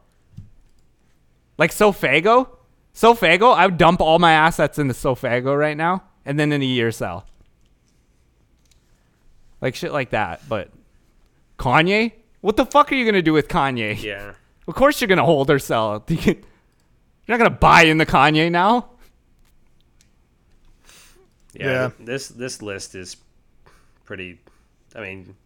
Like 1.59 1.73
Sofaygo, 1.73 2.49
Sofaygo, 2.95 3.55
I 3.55 3.67
would 3.67 3.77
dump 3.77 4.01
all 4.01 4.19
my 4.19 4.33
assets 4.33 4.79
into 4.79 4.95
Sofaygo 4.95 5.59
right 5.59 5.77
now, 5.77 6.05
and 6.25 6.41
then 6.41 6.53
in 6.53 6.63
a 6.63 6.65
year 6.65 6.91
sell. 6.91 7.27
Like 9.61 9.75
shit 9.75 9.93
like 9.93 10.09
that. 10.11 10.41
But 10.49 10.71
Kanye, 11.59 12.13
what 12.41 12.57
the 12.57 12.65
fuck 12.65 12.91
are 12.91 12.95
you 12.95 13.05
gonna 13.05 13.21
do 13.21 13.35
with 13.35 13.49
Kanye? 13.49 14.03
Yeah. 14.03 14.33
Of 14.67 14.75
course 14.75 15.03
you're 15.03 15.09
gonna 15.09 15.27
hold 15.27 15.51
or 15.51 15.59
sell. 15.59 16.03
You're 17.31 17.39
not 17.39 17.45
gonna 17.45 17.59
buy 17.61 17.83
in 17.83 17.99
the 17.99 18.07
Kanye 18.07 18.51
now. 18.51 18.89
Yeah, 21.55 21.65
Yeah. 21.71 21.91
This 22.01 22.27
this 22.27 22.61
list 22.61 22.97
is 22.97 23.17
pretty. 24.05 24.41
I 24.97 25.01
mean, 25.01 25.37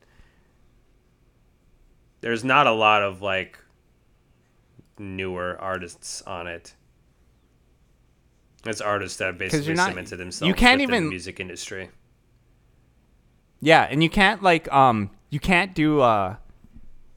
there's 2.22 2.42
not 2.42 2.66
a 2.66 2.72
lot 2.72 3.02
of 3.02 3.20
like 3.20 3.58
newer 4.98 5.58
artists 5.60 6.22
on 6.22 6.46
it. 6.46 6.74
It's 8.64 8.80
artists 8.80 9.18
that 9.18 9.26
have 9.26 9.36
basically 9.36 9.74
not- 9.74 9.90
cemented 9.90 10.16
themselves. 10.16 10.48
you 10.48 10.54
can't 10.54 10.80
within 10.80 10.90
the 10.90 10.96
even- 10.96 11.08
music 11.10 11.38
industry. 11.38 11.90
Yeah, 13.60 13.82
and 13.90 14.02
you 14.02 14.08
can't 14.08 14.42
like 14.42 14.72
um 14.72 15.10
you 15.28 15.38
can't 15.38 15.74
do 15.74 16.00
uh 16.00 16.36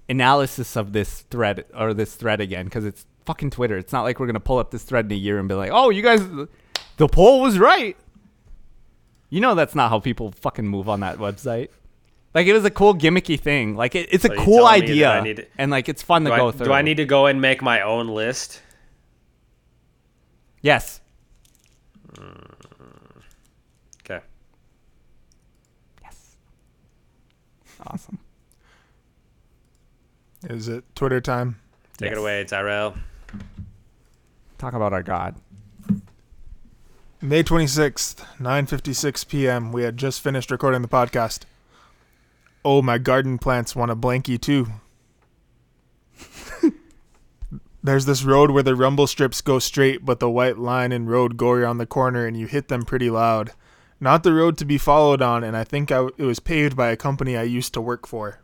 analysis 0.09 0.75
of 0.75 0.91
this 0.91 1.21
thread 1.21 1.63
or 1.73 1.93
this 1.93 2.15
thread 2.15 2.41
again 2.41 2.65
because 2.65 2.83
it's 2.83 3.05
fucking 3.27 3.51
Twitter. 3.51 3.77
It's 3.77 3.93
not 3.93 4.01
like 4.01 4.19
we're 4.19 4.25
gonna 4.25 4.39
pull 4.39 4.57
up 4.57 4.71
this 4.71 4.81
thread 4.83 5.05
in 5.05 5.11
a 5.11 5.15
year 5.15 5.37
and 5.37 5.47
be 5.47 5.53
like, 5.53 5.69
oh, 5.71 5.91
you 5.91 6.01
guys, 6.01 6.21
the 6.97 7.07
poll 7.07 7.41
was 7.41 7.59
right. 7.59 7.95
You 9.29 9.41
know 9.41 9.53
that's 9.53 9.75
not 9.75 9.89
how 9.89 9.99
people 9.99 10.31
fucking 10.31 10.65
move 10.65 10.89
on 10.89 11.01
that 11.01 11.17
website. 11.17 11.67
Like 12.33 12.47
it 12.47 12.53
was 12.53 12.65
a 12.65 12.71
cool 12.71 12.95
gimmicky 12.95 13.39
thing. 13.39 13.75
Like 13.75 13.93
it, 13.95 14.07
it's 14.11 14.23
a 14.25 14.29
So 14.29 14.33
you 14.33 14.39
cool 14.39 14.57
telling 14.59 14.81
me 14.81 14.87
that 14.87 14.91
idea, 14.91 15.09
I 15.11 15.21
need 15.21 15.35
to- 15.37 15.47
and 15.57 15.69
like 15.69 15.89
it's 15.89 16.01
fun 16.01 16.23
to 16.23 16.29
Do 16.31 16.35
go 16.37 16.47
I, 16.47 16.51
through. 16.51 16.65
do 16.67 16.71
I 16.73 16.81
need 16.81 16.97
to 16.97 17.05
go 17.05 17.25
and 17.25 17.41
make 17.41 17.61
my 17.61 17.81
own 17.81 18.07
list? 18.07 18.61
Yes. 20.61 21.01
Mm. 22.13 22.51
Okay. 24.03 24.23
Yes. 26.01 26.37
Awesome. 27.85 28.19
Is 30.49 30.67
it 30.67 30.83
Twitter 30.95 31.19
time? 31.19 31.59
Take 31.97 32.09
Yes. 32.11 32.17
it 32.17 32.21
away, 32.21 32.43
Tyrell. 32.45 32.95
Talk 34.57 34.73
about 34.73 34.93
our 34.93 35.03
God. 35.03 35.35
May 37.21 37.43
26th, 37.43 38.23
9:56 38.37 39.27
p.m. 39.27 39.71
We 39.71 39.83
had 39.83 39.97
just 39.97 40.21
finished 40.21 40.51
recording 40.51 40.81
the 40.81 40.87
podcast. 40.87 41.41
Oh, 42.65 42.81
my 42.81 42.97
garden 42.97 43.37
plants 43.37 43.75
want 43.75 43.91
a 43.91 43.95
blankie 43.95 44.39
too. 44.39 44.67
There's 47.83 48.05
this 48.05 48.23
road 48.23 48.51
where 48.51 48.63
the 48.63 48.75
rumble 48.75 49.07
strips 49.07 49.41
go 49.41 49.59
straight, 49.59 50.03
but 50.03 50.19
the 50.19 50.29
white 50.29 50.57
line 50.57 50.91
and 50.91 51.09
road 51.09 51.37
go 51.37 51.51
around 51.51 51.77
the 51.77 51.85
corner 51.85 52.25
and 52.25 52.37
you 52.37 52.47
hit 52.47 52.67
them 52.67 52.83
pretty 52.83 53.09
loud. 53.09 53.51
Not 53.99 54.23
the 54.23 54.33
road 54.33 54.57
to 54.57 54.65
be 54.65 54.77
followed 54.77 55.21
on, 55.21 55.43
and 55.43 55.55
I 55.55 55.63
think 55.63 55.91
I, 55.91 56.07
it 56.17 56.25
was 56.25 56.39
paved 56.39 56.75
by 56.75 56.89
a 56.89 56.97
company 56.97 57.37
I 57.37 57.43
used 57.43 57.73
to 57.73 57.81
work 57.81 58.05
for. 58.07 58.41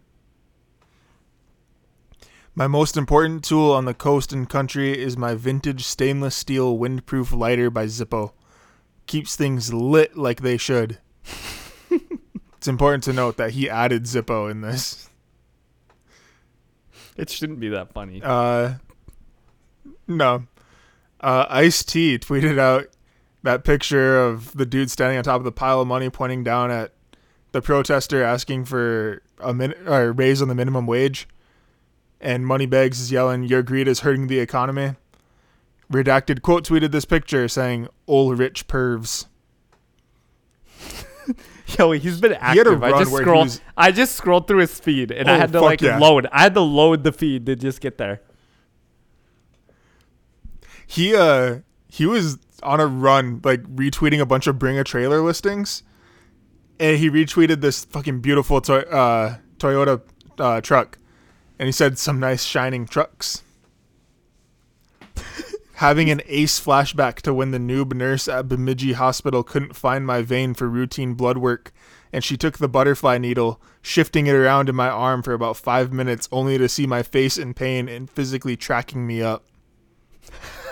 My 2.56 2.68
most 2.68 2.98
important 2.98 3.44
tool 3.44 3.72
on 3.72 3.86
the 3.86 3.96
coast 3.96 4.32
and 4.32 4.48
country 4.48 4.98
is 4.98 5.18
my 5.18 5.34
vintage 5.34 5.86
stainless 5.86 6.36
steel 6.36 6.78
windproof 6.78 7.36
lighter 7.36 7.72
by 7.72 7.86
Zippo. 7.88 8.34
Keeps 9.08 9.36
things 9.36 9.74
lit 9.74 10.16
like 10.16 10.42
they 10.42 10.58
should. 10.58 11.00
it's 11.90 12.68
important 12.68 13.04
to 13.06 13.14
note 13.14 13.38
that 13.38 13.52
he 13.52 13.68
added 13.68 14.04
Zippo 14.04 14.52
in 14.52 14.62
this. 14.62 15.10
It 17.18 17.32
shouldn't 17.32 17.60
be 17.60 17.70
that 17.70 17.92
funny. 17.92 18.22
Uh, 18.24 18.76
no. 20.08 20.46
Uh, 21.20 21.46
Ice 21.50 21.84
T 21.84 22.20
tweeted 22.20 22.60
out 22.60 22.88
that 23.42 23.64
picture 23.64 24.24
of 24.24 24.56
the 24.56 24.66
dude 24.66 24.92
standing 24.92 25.18
on 25.18 25.24
top 25.24 25.38
of 25.38 25.44
the 25.44 25.52
pile 25.52 25.82
of 25.82 25.88
money, 25.88 26.12
pointing 26.12 26.44
down 26.44 26.70
at 26.70 26.94
the 27.52 27.64
protester 27.64 28.24
asking 28.24 28.66
for 28.66 29.24
a 29.40 29.56
min- 29.56 29.88
or 29.88 30.12
raise 30.12 30.40
on 30.42 30.50
the 30.50 30.56
minimum 30.56 30.86
wage, 30.86 31.28
and 32.24 32.48
Moneybags 32.48 33.00
is 33.00 33.12
yelling, 33.12 33.44
"Your 33.44 33.62
greed 33.62 33.88
is 33.88 34.00
hurting 34.00 34.28
the 34.28 34.40
economy." 34.40 34.96
Redacted 35.92 36.42
quote 36.42 36.68
tweeted 36.68 36.92
this 36.92 37.06
picture 37.06 37.48
saying, 37.48 37.88
"Ol' 38.08 38.34
rich 38.34 38.68
pervs." 38.68 39.28
Yo, 41.78 41.92
he's 41.92 42.20
been 42.20 42.34
had 42.34 42.68
a. 42.68 42.80
I 42.84 42.92
just 42.92 43.12
he 43.12 43.18
scrolled. 43.18 43.46
was- 43.46 43.62
I 43.78 43.92
just 43.92 44.16
scrolled 44.16 44.48
through 44.48 44.60
his 44.60 44.80
feed, 44.80 45.12
and 45.12 45.30
I 45.30 45.36
Oh, 45.36 45.40
had 45.40 45.52
to 45.54 45.62
like 45.62 45.82
yeah. 45.82 45.98
load. 46.00 46.28
I 46.32 46.42
had 46.44 46.54
to 46.56 46.62
load 46.62 47.04
the 47.04 47.12
feed 47.12 47.46
to 47.46 47.56
just 47.56 47.82
get 47.82 47.98
there. 47.98 48.22
he 50.86 51.16
uh 51.16 51.60
he 51.88 52.06
was 52.06 52.38
on 52.62 52.80
a 52.80 52.86
run 52.86 53.42
like 53.44 53.64
retweeting 53.64 54.20
a 54.20 54.26
bunch 54.26 54.48
of 54.48 54.60
bring 54.60 54.78
a 54.78 54.84
trailer 54.84 55.22
listings 55.22 55.82
and 56.80 56.98
he 56.98 57.10
retweeted 57.10 57.62
this 57.62 57.86
fucking 57.86 58.20
beautiful 58.20 58.62
to- 58.62 58.88
uh, 58.92 59.38
toyota 59.58 60.02
uh, 60.40 60.62
truck 60.62 60.98
and 61.60 61.68
he 61.68 61.72
said 61.72 61.98
some 61.98 62.20
nice 62.20 62.44
shining 62.44 62.86
trucks 62.86 63.44
having 65.76 66.10
an 66.10 66.22
ace 66.28 66.60
flashback 66.60 67.16
to 67.16 67.34
when 67.34 67.52
the 67.52 67.58
noob 67.58 67.94
nurse 67.94 68.28
at 68.28 68.48
bemidji 68.48 68.94
hospital 68.94 69.44
couldn't 69.44 69.76
find 69.76 70.06
my 70.06 70.22
vein 70.22 70.54
for 70.54 70.68
routine 70.68 71.14
blood 71.14 71.38
work 71.38 71.72
and 72.12 72.24
she 72.24 72.38
took 72.38 72.58
the 72.58 72.70
butterfly 72.70 73.18
needle 73.18 73.62
shifting 73.82 74.28
it 74.28 74.36
around 74.36 74.70
in 74.70 74.76
my 74.76 74.90
arm 74.90 75.22
for 75.22 75.34
about 75.34 75.58
five 75.58 75.92
minutes 75.92 76.30
only 76.32 76.58
to 76.58 76.70
see 76.70 76.88
my 76.88 77.04
face 77.04 77.38
in 77.38 77.54
pain 77.54 77.90
and 77.90 78.10
physically 78.10 78.56
tracking 78.56 79.06
me 79.06 79.22
up 79.22 79.46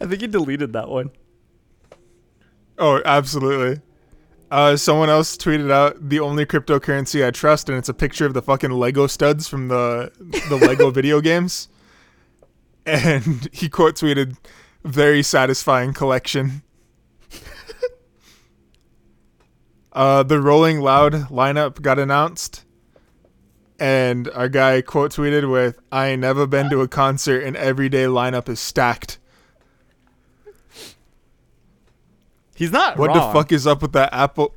I 0.00 0.06
think 0.06 0.20
he 0.20 0.26
deleted 0.26 0.72
that 0.74 0.88
one. 0.88 1.10
Oh, 2.78 3.02
absolutely. 3.04 3.82
Uh, 4.50 4.76
someone 4.76 5.10
else 5.10 5.36
tweeted 5.36 5.70
out 5.70 6.08
the 6.08 6.20
only 6.20 6.46
cryptocurrency 6.46 7.26
I 7.26 7.30
trust, 7.30 7.68
and 7.68 7.76
it's 7.76 7.88
a 7.88 7.94
picture 7.94 8.24
of 8.24 8.32
the 8.32 8.40
fucking 8.40 8.70
Lego 8.70 9.06
studs 9.06 9.46
from 9.46 9.68
the 9.68 10.10
the 10.48 10.56
Lego 10.56 10.90
video 10.98 11.20
games. 11.20 11.68
And 12.86 13.48
he 13.52 13.68
quote 13.68 13.96
tweeted, 13.96 14.38
"Very 14.84 15.22
satisfying 15.22 15.92
collection." 15.92 16.62
uh, 19.92 20.22
the 20.22 20.40
Rolling 20.40 20.80
Loud 20.80 21.12
lineup 21.28 21.82
got 21.82 21.98
announced, 21.98 22.64
and 23.78 24.30
our 24.30 24.48
guy 24.48 24.80
quote 24.80 25.12
tweeted 25.12 25.50
with, 25.52 25.78
"I 25.92 26.06
ain't 26.06 26.22
never 26.22 26.46
been 26.46 26.70
to 26.70 26.80
a 26.80 26.88
concert, 26.88 27.42
and 27.42 27.54
everyday 27.54 28.04
lineup 28.04 28.48
is 28.48 28.60
stacked." 28.60 29.18
He's 32.58 32.72
not 32.72 32.96
What 32.98 33.10
wrong. 33.10 33.16
the 33.18 33.32
fuck 33.32 33.52
is 33.52 33.68
up 33.68 33.82
with 33.82 33.92
that 33.92 34.12
Apple? 34.12 34.52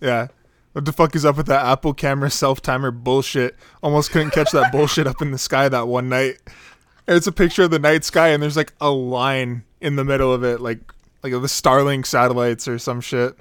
Yeah. 0.00 0.28
What 0.72 0.84
the 0.84 0.92
fuck 0.92 1.16
is 1.16 1.24
up 1.24 1.36
with 1.36 1.46
that 1.46 1.66
Apple 1.66 1.92
camera 1.94 2.30
self 2.30 2.62
timer 2.62 2.92
bullshit? 2.92 3.56
Almost 3.82 4.12
couldn't 4.12 4.30
catch 4.30 4.52
that 4.52 4.70
bullshit 4.70 5.08
up 5.08 5.20
in 5.20 5.32
the 5.32 5.38
sky 5.38 5.68
that 5.68 5.88
one 5.88 6.08
night. 6.08 6.36
And 7.08 7.16
it's 7.16 7.26
a 7.26 7.32
picture 7.32 7.64
of 7.64 7.72
the 7.72 7.80
night 7.80 8.04
sky, 8.04 8.28
and 8.28 8.40
there's 8.40 8.56
like 8.56 8.72
a 8.80 8.90
line 8.90 9.64
in 9.80 9.96
the 9.96 10.04
middle 10.04 10.32
of 10.32 10.44
it, 10.44 10.60
like 10.60 10.78
like 11.24 11.32
the 11.32 11.40
Starlink 11.40 12.06
satellites 12.06 12.68
or 12.68 12.78
some 12.78 13.00
shit. 13.00 13.34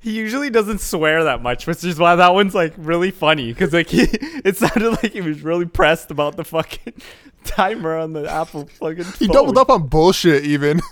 He 0.00 0.12
usually 0.12 0.48
doesn't 0.48 0.80
swear 0.80 1.22
that 1.24 1.42
much, 1.42 1.66
which 1.66 1.84
is 1.84 1.98
why 1.98 2.16
that 2.16 2.32
one's 2.32 2.54
like 2.54 2.72
really 2.78 3.10
funny 3.10 3.52
because 3.52 3.74
like 3.74 3.88
he, 3.90 4.08
it 4.44 4.56
sounded 4.56 4.92
like 5.02 5.12
he 5.12 5.20
was 5.20 5.42
really 5.42 5.66
pressed 5.66 6.10
about 6.10 6.36
the 6.36 6.44
fucking 6.44 6.94
timer 7.44 7.98
on 7.98 8.14
the 8.14 8.26
Apple 8.30 8.64
fucking. 8.80 9.04
He 9.18 9.26
doubled 9.28 9.58
up 9.58 9.68
on 9.68 9.88
bullshit, 9.88 10.44
even. 10.44 10.80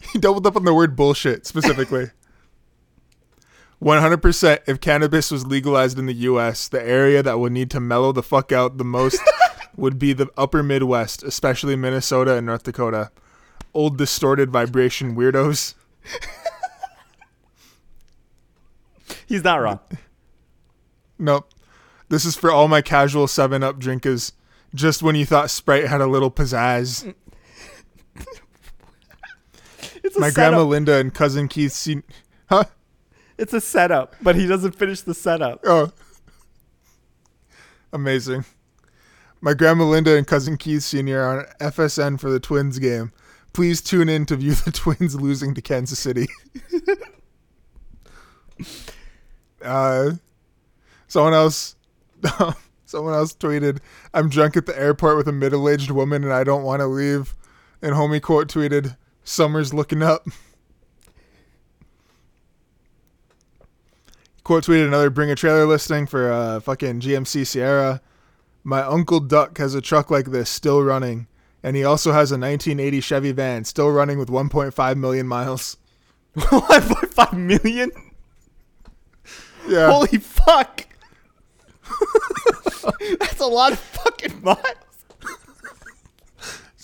he 0.12 0.18
doubled 0.18 0.46
up 0.46 0.56
on 0.56 0.64
the 0.64 0.74
word 0.74 0.96
bullshit 0.96 1.46
specifically. 1.46 2.10
100% 3.82 4.58
if 4.66 4.80
cannabis 4.80 5.30
was 5.30 5.46
legalized 5.46 5.98
in 5.98 6.06
the 6.06 6.12
US, 6.14 6.68
the 6.68 6.82
area 6.82 7.22
that 7.22 7.38
would 7.38 7.52
need 7.52 7.70
to 7.70 7.80
mellow 7.80 8.12
the 8.12 8.22
fuck 8.22 8.52
out 8.52 8.76
the 8.76 8.84
most 8.84 9.20
would 9.76 9.98
be 9.98 10.12
the 10.12 10.28
upper 10.36 10.62
Midwest, 10.62 11.22
especially 11.22 11.76
Minnesota 11.76 12.34
and 12.34 12.46
North 12.46 12.64
Dakota. 12.64 13.10
Old 13.72 13.96
distorted 13.96 14.50
vibration 14.50 15.16
weirdos. 15.16 15.74
He's 19.26 19.44
not 19.44 19.62
wrong. 19.62 19.80
Nope. 21.18 21.48
This 22.08 22.24
is 22.24 22.34
for 22.34 22.50
all 22.50 22.66
my 22.66 22.82
casual 22.82 23.28
7 23.28 23.62
Up 23.62 23.78
drinkers. 23.78 24.32
Just 24.74 25.02
when 25.02 25.14
you 25.14 25.24
thought 25.24 25.50
Sprite 25.50 25.86
had 25.86 26.00
a 26.00 26.06
little 26.06 26.30
pizzazz. 26.30 27.04
Mm. 27.04 27.14
It's 30.10 30.18
My 30.18 30.30
setup. 30.30 30.54
grandma 30.54 30.64
Linda 30.64 30.94
and 30.96 31.14
cousin 31.14 31.46
Keith 31.46 31.70
seen. 31.70 32.02
Huh? 32.48 32.64
It's 33.38 33.52
a 33.52 33.60
setup, 33.60 34.16
but 34.20 34.34
he 34.34 34.44
doesn't 34.44 34.72
finish 34.72 35.02
the 35.02 35.14
setup. 35.14 35.60
Oh. 35.64 35.92
Amazing. 37.92 38.44
My 39.40 39.54
grandma 39.54 39.84
Linda 39.84 40.16
and 40.16 40.26
cousin 40.26 40.56
Keith 40.56 40.92
are 40.92 41.38
on 41.38 41.44
FSN 41.60 42.18
for 42.18 42.28
the 42.28 42.40
Twins 42.40 42.80
game. 42.80 43.12
Please 43.52 43.80
tune 43.80 44.08
in 44.08 44.26
to 44.26 44.34
view 44.34 44.54
the 44.64 44.72
Twins 44.72 45.14
losing 45.14 45.54
to 45.54 45.62
Kansas 45.62 46.00
City. 46.00 46.26
uh, 49.64 50.10
someone 51.06 51.34
else, 51.34 51.76
someone 52.84 53.14
else 53.14 53.32
tweeted, 53.32 53.78
"I'm 54.12 54.28
drunk 54.28 54.56
at 54.56 54.66
the 54.66 54.76
airport 54.76 55.18
with 55.18 55.28
a 55.28 55.32
middle-aged 55.32 55.92
woman 55.92 56.24
and 56.24 56.32
I 56.32 56.42
don't 56.42 56.64
want 56.64 56.80
to 56.80 56.86
leave." 56.88 57.36
And 57.80 57.94
homie 57.94 58.20
quote 58.20 58.48
tweeted, 58.48 58.96
"Summer's 59.30 59.72
looking 59.72 60.02
up." 60.02 60.26
Quote 64.42 64.64
tweeted 64.64 64.88
another 64.88 65.10
bring 65.10 65.30
a 65.30 65.36
trailer 65.36 65.64
listing 65.66 66.06
for 66.06 66.32
uh, 66.32 66.58
fucking 66.58 66.98
GMC 67.00 67.46
Sierra. 67.46 68.00
My 68.64 68.82
uncle 68.82 69.20
Duck 69.20 69.58
has 69.58 69.74
a 69.76 69.80
truck 69.80 70.10
like 70.10 70.26
this 70.26 70.50
still 70.50 70.82
running, 70.82 71.28
and 71.62 71.76
he 71.76 71.84
also 71.84 72.10
has 72.10 72.32
a 72.32 72.34
1980 72.34 73.00
Chevy 73.00 73.30
van 73.30 73.64
still 73.64 73.90
running 73.90 74.18
with 74.18 74.28
1.5 74.28 74.96
million 74.96 75.28
miles. 75.28 75.76
1.5 76.36 77.38
million. 77.38 77.92
Yeah, 79.68 79.92
Holy 79.92 80.18
fuck! 80.18 80.88
That's 83.20 83.40
a 83.40 83.46
lot 83.46 83.72
of 83.72 83.78
fucking 83.78 84.42
miles. 84.42 84.89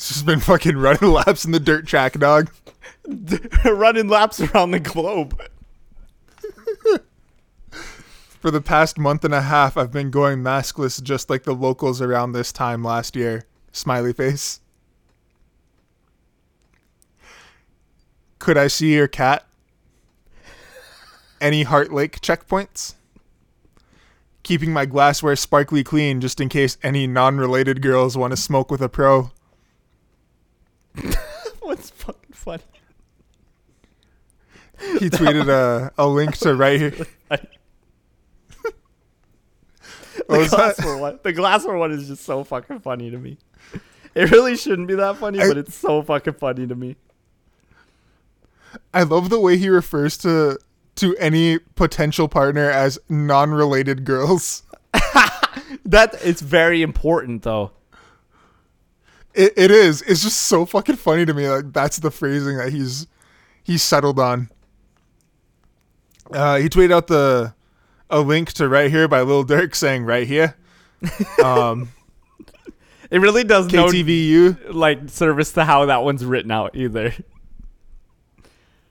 It's 0.07 0.15
just 0.15 0.27
been 0.27 0.39
fucking 0.39 0.77
running 0.77 1.11
laps 1.13 1.45
in 1.45 1.51
the 1.51 1.59
dirt 1.59 1.85
track, 1.85 2.13
dog. 2.13 2.49
Running 3.65 4.07
laps 4.07 4.41
around 4.41 4.71
the 4.71 4.79
globe. 4.79 5.41
For 7.71 8.53
the 8.53 8.61
past 8.61 8.99
month 8.99 9.25
and 9.25 9.35
a 9.35 9.41
half, 9.43 9.77
I've 9.77 9.91
been 9.91 10.13
going 10.13 10.45
maskless 10.45 11.03
just 11.03 11.29
like 11.29 11.43
the 11.43 11.57
locals 11.57 12.01
around 12.01 12.33
this 12.33 12.53
time 12.53 12.85
last 12.85 13.17
year. 13.17 13.47
Smiley 13.73 14.13
face. 14.13 14.61
Could 18.39 18.57
I 18.57 18.69
see 18.69 18.95
your 18.95 19.09
cat? 19.09 19.45
Any 21.41 21.65
Heart 21.65 21.93
Lake 21.93 22.21
checkpoints? 22.21 22.95
Keeping 24.45 24.73
my 24.73 24.87
glassware 24.87 25.35
sparkly 25.35 25.83
clean 25.83 26.21
just 26.21 26.41
in 26.41 26.49
case 26.49 26.79
any 26.85 27.09
non 27.09 27.39
related 27.39 27.83
girls 27.83 28.17
want 28.17 28.31
to 28.31 28.37
smoke 28.37 28.71
with 28.71 28.81
a 28.81 28.89
pro. 28.89 29.33
What's 31.61 31.91
fucking 31.91 32.33
funny? 32.33 32.63
He 34.99 35.09
tweeted 35.11 35.49
a, 35.49 35.91
a 35.99 36.07
link 36.07 36.37
to 36.39 36.55
right 36.55 36.79
here. 36.81 36.95
What 40.27 40.37
The 40.37 40.39
was 40.39 40.51
that? 40.51 40.77
glassware 40.77 40.97
one. 40.97 41.19
The 41.23 41.33
glassware 41.33 41.77
one 41.77 41.93
is 41.93 42.09
just 42.09 42.25
so 42.25 42.43
fucking 42.43 42.81
funny 42.81 43.11
to 43.11 43.19
me. 43.19 43.39
It 44.15 44.31
really 44.31 44.57
shouldn't 44.57 44.89
be 44.89 44.95
that 44.95 45.19
funny, 45.19 45.41
I- 45.41 45.49
but 45.49 45.59
it's 45.59 45.75
so 45.75 46.03
fucking 46.03 46.33
funny 46.35 46.67
to 46.67 46.75
me. 46.75 46.97
I 48.93 49.03
love 49.05 49.29
the 49.31 49.39
way 49.41 49.57
he 49.57 49.69
refers 49.69 50.17
to 50.19 50.59
to 50.97 51.17
any 51.19 51.59
potential 51.59 52.27
partner 52.29 52.71
as 52.71 52.99
non-related 53.09 54.05
girls. 54.05 54.63
That 55.85 56.15
it's 56.25 56.41
very 56.41 56.83
important 56.83 57.43
though. 57.43 57.71
It, 59.37 59.53
it 59.57 59.71
is. 59.71 60.03
It's 60.03 60.23
just 60.23 60.43
so 60.43 60.65
fucking 60.65 60.97
funny 60.97 61.27
to 61.27 61.35
me. 61.35 61.49
Like 61.49 61.73
that's 61.73 61.99
the 61.99 62.11
phrasing 62.11 62.57
that 62.57 62.73
he's 62.73 63.07
he's 63.63 63.83
settled 63.83 64.19
on. 64.19 64.49
Uh, 66.33 66.57
he 66.57 66.69
tweeted 66.69 66.93
out 66.93 67.07
the 67.07 67.55
a 68.11 68.21
link 68.21 68.53
to 68.55 68.69
right 68.69 68.91
here 68.91 69.07
by 69.09 69.21
Lil 69.23 69.45
Durk 69.45 69.75
saying 69.75 70.05
right 70.05 70.27
here. 70.27 70.57
Um, 71.45 71.91
It 73.11 73.21
really 73.21 73.45
does 73.45 73.71
no 73.73 73.87
KTVU. 73.87 74.73
like 74.75 75.09
service 75.11 75.53
to 75.53 75.65
how 75.65 75.85
that 75.87 76.03
one's 76.03 76.25
written 76.25 76.51
out 76.51 76.75
either. 76.75 77.13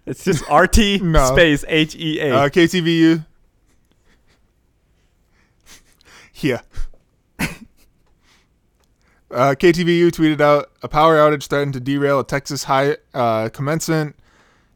It's 0.06 0.24
just 0.24 0.44
RT 0.52 1.02
No. 1.02 1.26
space 1.34 1.66
H 1.68 1.96
E 1.96 2.20
A. 2.22 2.36
Uh, 2.36 2.50
KTVU. 2.50 3.26
Here. 6.32 6.62
Uh, 9.32 9.56
KTVU 9.58 10.12
tweeted 10.12 10.40
out 10.40 10.72
a 10.84 10.88
power 10.88 11.18
outage 11.18 11.48
threatened 11.48 11.74
to 11.74 11.80
derail 11.80 12.20
a 12.20 12.26
Texas 12.26 12.66
high 12.66 12.98
uh, 13.14 13.50
commencement 13.50 14.16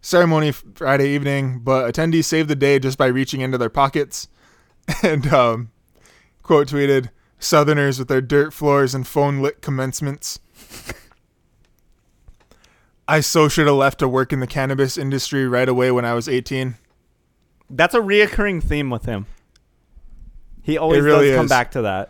ceremony 0.02 0.52
Friday 0.52 1.10
evening, 1.10 1.60
but 1.60 1.94
attendees 1.94 2.26
saved 2.26 2.50
the 2.50 2.56
day 2.56 2.80
just 2.80 2.98
by 2.98 3.06
reaching 3.06 3.42
into 3.42 3.58
their 3.58 3.70
pockets. 3.70 4.28
And 5.04 5.28
um, 5.28 5.70
quote 6.42 6.70
tweeted, 6.70 7.10
"Southerners 7.38 8.00
with 8.00 8.08
their 8.08 8.22
dirt 8.22 8.54
floors 8.54 8.96
and 8.96 9.06
phone 9.06 9.40
lit 9.40 9.62
commencements." 9.62 10.40
I 13.08 13.20
so 13.20 13.48
should 13.48 13.68
have 13.68 13.76
left 13.76 14.00
to 14.00 14.08
work 14.08 14.34
in 14.34 14.40
the 14.40 14.48
cannabis 14.48 14.98
industry 14.98 15.48
right 15.48 15.70
away 15.70 15.92
when 15.92 16.06
I 16.06 16.16
was 16.16 16.28
18. 16.28 16.76
That's 17.70 17.94
a 17.94 18.00
reoccurring 18.00 18.64
theme 18.64 18.90
with 18.90 19.06
him. 19.06 19.28
He 20.64 20.78
always 20.78 21.04
really 21.04 21.28
does 21.28 21.36
come 21.36 21.46
is. 21.46 21.50
back 21.50 21.72
to 21.72 21.84
that. 21.84 22.10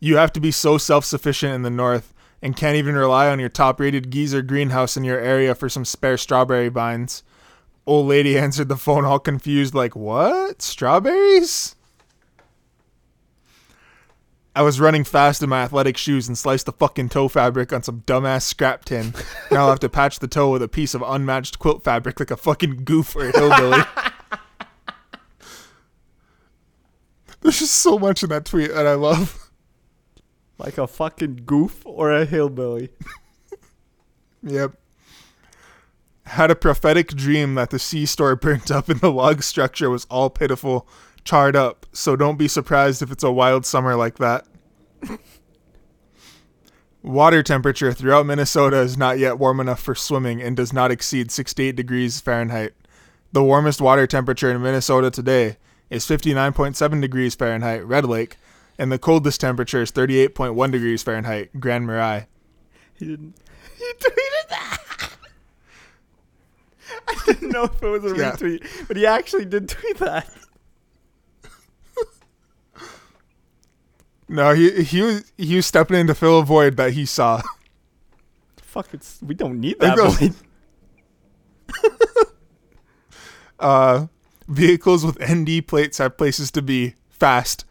You 0.00 0.16
have 0.16 0.32
to 0.32 0.40
be 0.40 0.50
so 0.50 0.78
self 0.78 1.04
sufficient 1.04 1.54
in 1.54 1.62
the 1.62 1.70
north 1.70 2.14
and 2.42 2.56
can't 2.56 2.76
even 2.76 2.94
rely 2.94 3.28
on 3.28 3.38
your 3.38 3.50
top 3.50 3.78
rated 3.78 4.10
geezer 4.10 4.40
greenhouse 4.40 4.96
in 4.96 5.04
your 5.04 5.18
area 5.20 5.54
for 5.54 5.68
some 5.68 5.84
spare 5.84 6.16
strawberry 6.16 6.70
vines. 6.70 7.22
Old 7.86 8.06
lady 8.06 8.38
answered 8.44 8.68
the 8.68 8.76
phone 8.76 9.04
all 9.04 9.18
confused, 9.18 9.74
like, 9.74 9.94
What? 9.94 10.62
Strawberries? 10.62 11.76
I 14.56 14.62
was 14.62 14.80
running 14.80 15.04
fast 15.04 15.42
in 15.44 15.48
my 15.48 15.62
athletic 15.62 15.96
shoes 15.96 16.26
and 16.26 16.36
sliced 16.36 16.66
the 16.66 16.72
fucking 16.72 17.10
toe 17.10 17.28
fabric 17.28 17.72
on 17.72 17.84
some 17.84 18.00
dumbass 18.00 18.42
scrap 18.42 18.84
tin. 18.84 19.14
Now 19.50 19.62
I'll 19.62 19.70
have 19.70 19.80
to 19.80 19.88
patch 19.88 20.18
the 20.18 20.28
toe 20.28 20.50
with 20.50 20.62
a 20.62 20.68
piece 20.68 20.94
of 20.94 21.02
unmatched 21.02 21.58
quilt 21.58 21.84
fabric 21.84 22.18
like 22.20 22.30
a 22.30 22.36
fucking 22.36 22.84
goof 22.84 23.14
or 23.16 23.28
a 23.28 23.32
hillbilly. 23.32 23.82
There's 27.40 27.58
just 27.60 27.74
so 27.76 27.98
much 27.98 28.22
in 28.22 28.28
that 28.30 28.44
tweet 28.44 28.72
that 28.72 28.86
I 28.86 28.94
love. 28.94 29.39
Like 30.60 30.78
a 30.78 30.86
fucking 30.86 31.42
goof 31.46 31.82
or 31.84 32.12
a 32.12 32.24
hillbilly. 32.24 32.90
Yep. 34.42 34.72
Had 36.24 36.50
a 36.50 36.56
prophetic 36.56 37.08
dream 37.08 37.54
that 37.56 37.70
the 37.70 37.78
sea 37.78 38.06
store 38.06 38.36
burnt 38.36 38.70
up 38.70 38.88
and 38.88 39.00
the 39.00 39.10
log 39.10 39.42
structure 39.42 39.90
was 39.90 40.06
all 40.06 40.30
pitiful, 40.30 40.88
charred 41.24 41.56
up, 41.56 41.86
so 41.92 42.16
don't 42.16 42.38
be 42.38 42.48
surprised 42.48 43.02
if 43.02 43.10
it's 43.10 43.24
a 43.24 43.32
wild 43.32 43.66
summer 43.66 43.96
like 43.96 44.18
that. 44.18 44.46
Water 47.02 47.42
temperature 47.42 47.92
throughout 47.92 48.26
Minnesota 48.26 48.76
is 48.78 48.96
not 48.96 49.18
yet 49.18 49.38
warm 49.38 49.58
enough 49.58 49.80
for 49.80 49.94
swimming 49.94 50.40
and 50.42 50.56
does 50.56 50.72
not 50.72 50.90
exceed 50.90 51.30
68 51.30 51.74
degrees 51.74 52.20
Fahrenheit. 52.20 52.74
The 53.32 53.42
warmest 53.42 53.80
water 53.80 54.06
temperature 54.06 54.50
in 54.50 54.62
Minnesota 54.62 55.10
today 55.10 55.56
is 55.88 56.04
59.7 56.04 57.00
degrees 57.00 57.34
Fahrenheit, 57.34 57.84
Red 57.86 58.04
Lake, 58.04 58.36
and 58.80 58.90
the 58.90 58.98
coldest 58.98 59.40
temperature 59.40 59.82
is 59.82 59.92
38.1 59.92 60.72
degrees 60.72 61.02
Fahrenheit, 61.02 61.60
Grand 61.60 61.86
Marais. 61.86 62.26
He 62.94 63.04
didn't. 63.06 63.34
He 63.78 63.84
tweeted 63.98 64.48
that. 64.48 64.78
I 67.06 67.14
didn't 67.26 67.50
know 67.50 67.64
if 67.64 67.82
it 67.82 67.86
was 67.86 68.04
a 68.04 68.08
Yeah. 68.16 68.32
retweet, 68.32 68.88
but 68.88 68.96
he 68.96 69.06
actually 69.06 69.44
did 69.44 69.68
tweet 69.68 69.98
that. 69.98 70.28
No, 74.28 74.54
he 74.54 74.82
he 74.84 75.02
was 75.02 75.32
he 75.36 75.56
was 75.56 75.66
stepping 75.66 75.96
in 75.98 76.06
to 76.06 76.14
fill 76.14 76.38
a 76.38 76.44
void 76.44 76.76
that 76.76 76.92
he 76.92 77.04
saw. 77.04 77.42
Fuck, 78.58 78.94
it's 78.94 79.18
we 79.22 79.34
don't 79.34 79.60
need 79.60 79.78
that. 79.80 79.98
void. 79.98 80.34
Uh, 83.58 84.06
vehicles 84.48 85.04
with 85.04 85.18
ND 85.20 85.66
plates 85.66 85.98
have 85.98 86.16
places 86.16 86.50
to 86.50 86.62
be 86.62 86.94
fast. 87.10 87.66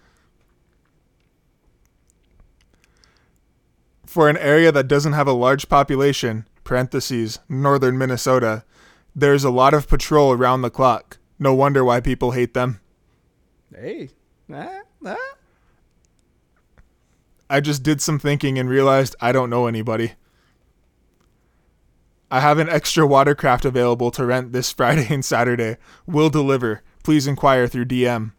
For 4.10 4.28
an 4.28 4.38
area 4.38 4.72
that 4.72 4.88
doesn't 4.88 5.14
have 5.14 5.28
a 5.28 5.34
large 5.34 5.70
population, 5.70 6.48
parentheses, 6.64 7.38
northern 7.48 7.96
Minnesota, 7.96 8.64
there's 9.16 9.44
a 9.44 9.52
lot 9.52 9.76
of 9.76 9.88
patrol 9.88 10.32
around 10.32 10.64
the 10.64 10.72
clock. 10.72 11.20
No 11.38 11.54
wonder 11.54 11.86
why 11.86 12.00
people 12.00 12.32
hate 12.32 12.56
them. 12.56 12.80
Hey, 13.72 14.10
nah, 14.48 14.80
nah. 15.00 15.16
I 17.52 17.60
just 17.60 17.84
did 17.84 18.02
some 18.02 18.18
thinking 18.18 18.58
and 18.58 18.68
realized 18.68 19.16
I 19.22 19.32
don't 19.32 19.52
know 19.52 19.68
anybody. 19.68 20.14
I 22.32 22.40
have 22.40 22.58
an 22.58 22.68
extra 22.68 23.06
watercraft 23.06 23.64
available 23.64 24.10
to 24.10 24.26
rent 24.26 24.54
this 24.54 24.72
Friday 24.74 25.06
and 25.14 25.24
Saturday. 25.24 25.78
Will 26.08 26.32
deliver. 26.32 26.82
Please 27.04 27.28
inquire 27.28 27.68
through 27.68 27.86
DM. 27.86 28.32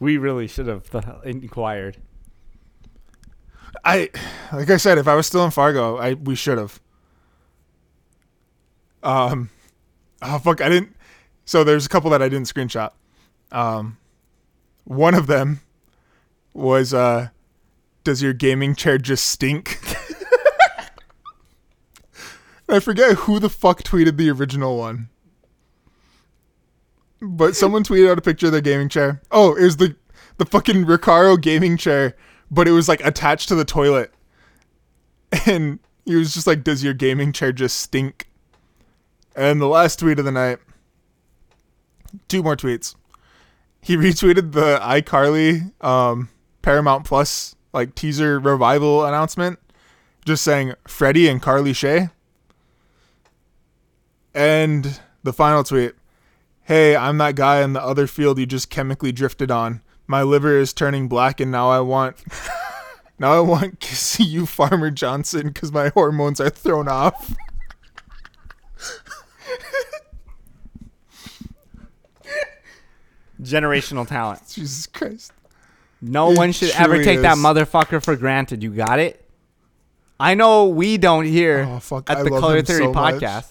We 0.00 0.18
really 0.18 0.48
should 0.48 0.66
have 0.66 0.90
th- 0.90 1.04
inquired. 1.22 1.98
I 3.84 4.10
like 4.52 4.70
I 4.70 4.76
said, 4.76 4.98
if 4.98 5.08
I 5.08 5.14
was 5.14 5.26
still 5.26 5.44
in 5.44 5.50
Fargo, 5.50 5.96
I 5.96 6.14
we 6.14 6.34
should 6.34 6.58
have. 6.58 6.80
Um 9.02 9.50
oh 10.22 10.38
fuck, 10.38 10.60
I 10.60 10.68
didn't 10.68 10.96
so 11.44 11.64
there's 11.64 11.86
a 11.86 11.88
couple 11.88 12.10
that 12.10 12.22
I 12.22 12.28
didn't 12.28 12.46
screenshot. 12.46 12.90
Um 13.52 13.98
one 14.84 15.14
of 15.14 15.26
them 15.26 15.60
was 16.52 16.94
uh 16.94 17.28
does 18.04 18.22
your 18.22 18.32
gaming 18.34 18.74
chair 18.74 18.98
just 18.98 19.24
stink? 19.24 19.80
I 22.68 22.80
forget 22.80 23.16
who 23.18 23.38
the 23.38 23.50
fuck 23.50 23.82
tweeted 23.82 24.16
the 24.16 24.30
original 24.30 24.78
one. 24.78 25.08
But 27.20 27.56
someone 27.56 27.84
tweeted 27.84 28.10
out 28.10 28.18
a 28.18 28.22
picture 28.22 28.46
of 28.46 28.52
their 28.52 28.60
gaming 28.60 28.88
chair. 28.88 29.22
Oh, 29.30 29.54
it 29.54 29.62
was 29.62 29.76
the 29.78 29.96
the 30.36 30.44
fucking 30.44 30.84
Recaro 30.84 31.40
gaming 31.40 31.76
chair, 31.76 32.16
but 32.54 32.68
it 32.68 32.72
was 32.72 32.88
like 32.88 33.04
attached 33.04 33.48
to 33.48 33.54
the 33.54 33.64
toilet. 33.64 34.12
And 35.46 35.80
he 36.04 36.14
was 36.14 36.32
just 36.32 36.46
like, 36.46 36.62
Does 36.62 36.84
your 36.84 36.94
gaming 36.94 37.32
chair 37.32 37.52
just 37.52 37.78
stink? 37.78 38.28
And 39.34 39.60
the 39.60 39.66
last 39.66 39.98
tweet 39.98 40.20
of 40.20 40.24
the 40.24 40.30
night, 40.30 40.58
two 42.28 42.42
more 42.42 42.56
tweets. 42.56 42.94
He 43.80 43.96
retweeted 43.98 44.52
the 44.52 44.78
iCarly 44.80 45.72
um, 45.84 46.28
Paramount 46.62 47.04
Plus 47.04 47.56
like 47.72 47.96
teaser 47.96 48.38
revival 48.38 49.04
announcement, 49.04 49.58
just 50.24 50.44
saying 50.44 50.74
Freddie 50.86 51.28
and 51.28 51.42
Carly 51.42 51.72
Shay. 51.72 52.08
And 54.32 55.00
the 55.24 55.32
final 55.32 55.64
tweet 55.64 55.94
Hey, 56.62 56.96
I'm 56.96 57.18
that 57.18 57.34
guy 57.36 57.62
in 57.62 57.74
the 57.74 57.82
other 57.82 58.06
field 58.06 58.38
you 58.38 58.46
just 58.46 58.70
chemically 58.70 59.12
drifted 59.12 59.50
on. 59.50 59.82
My 60.06 60.22
liver 60.22 60.58
is 60.58 60.72
turning 60.72 61.08
black 61.08 61.40
and 61.40 61.50
now 61.50 61.70
I 61.70 61.80
want. 61.80 62.16
now 63.18 63.32
I 63.32 63.40
want 63.40 63.80
to 63.82 63.96
see 63.96 64.24
you, 64.24 64.46
Farmer 64.46 64.90
Johnson, 64.90 65.48
because 65.48 65.72
my 65.72 65.88
hormones 65.88 66.40
are 66.40 66.50
thrown 66.50 66.88
off. 66.88 67.34
Generational 73.40 74.06
talent. 74.06 74.42
Jesus 74.48 74.86
Christ. 74.86 75.32
No 76.00 76.30
It 76.32 76.36
one 76.38 76.52
should 76.52 76.70
ever 76.72 77.02
take 77.02 77.20
that 77.22 77.36
motherfucker 77.38 78.02
for 78.02 78.14
granted. 78.16 78.62
You 78.62 78.70
got 78.70 78.98
it? 78.98 79.20
I 80.20 80.34
know 80.34 80.68
we 80.68 80.96
don't 80.98 81.24
here 81.24 81.66
Oh, 81.68 81.80
fuck, 81.80 82.08
at 82.08 82.18
I 82.18 82.22
the 82.22 82.30
Color 82.30 82.62
Theory 82.62 82.84
so 82.84 82.92
much. 82.92 83.14
podcast. 83.16 83.46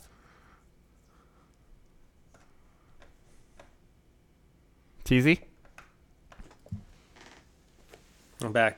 Teasy? 5.03 5.39
I'm 8.43 8.51
back. 8.51 8.77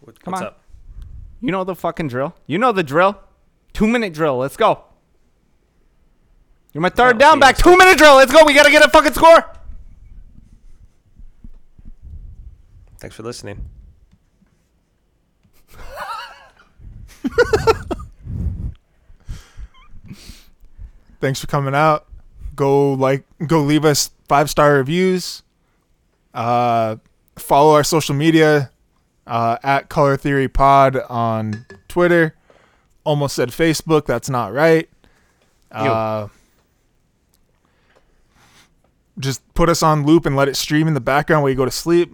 What, 0.00 0.20
Come 0.22 0.32
what's 0.32 0.42
on. 0.42 0.48
up? 0.48 0.60
You 1.40 1.52
know 1.52 1.64
the 1.64 1.74
fucking 1.74 2.08
drill. 2.08 2.34
You 2.46 2.58
know 2.58 2.72
the 2.72 2.82
drill. 2.82 3.18
Two 3.72 3.86
minute 3.86 4.12
drill. 4.12 4.36
Let's 4.38 4.56
go. 4.56 4.84
You're 6.72 6.82
my 6.82 6.88
third 6.88 7.18
down 7.18 7.40
back. 7.40 7.56
Two 7.56 7.76
minute 7.76 7.98
drill. 7.98 8.16
Let's 8.16 8.32
go. 8.32 8.44
We 8.44 8.54
gotta 8.54 8.70
get 8.70 8.84
a 8.84 8.88
fucking 8.88 9.14
score. 9.14 9.44
Thanks 12.98 13.16
for 13.16 13.22
listening. 13.22 13.68
Thanks 21.20 21.40
for 21.40 21.46
coming 21.46 21.74
out. 21.74 22.06
Go 22.54 22.92
like 22.92 23.24
go 23.46 23.60
leave 23.60 23.84
us 23.84 24.10
five 24.28 24.50
star 24.50 24.74
reviews. 24.74 25.42
Uh, 26.32 26.96
follow 27.36 27.74
our 27.74 27.84
social 27.84 28.14
media 28.14 28.70
uh, 29.26 29.58
at 29.62 29.88
Color 29.88 30.16
Theory 30.16 30.48
Pod 30.48 30.96
on 31.08 31.66
Twitter. 31.88 32.36
Almost 33.04 33.36
said 33.36 33.50
Facebook. 33.50 34.06
That's 34.06 34.28
not 34.28 34.52
right. 34.52 34.88
Uh, 35.70 36.28
just 39.18 39.42
put 39.54 39.68
us 39.68 39.82
on 39.82 40.04
loop 40.04 40.26
and 40.26 40.36
let 40.36 40.48
it 40.48 40.56
stream 40.56 40.88
in 40.88 40.94
the 40.94 41.00
background 41.00 41.42
while 41.42 41.50
you 41.50 41.56
go 41.56 41.64
to 41.64 41.70
sleep. 41.70 42.12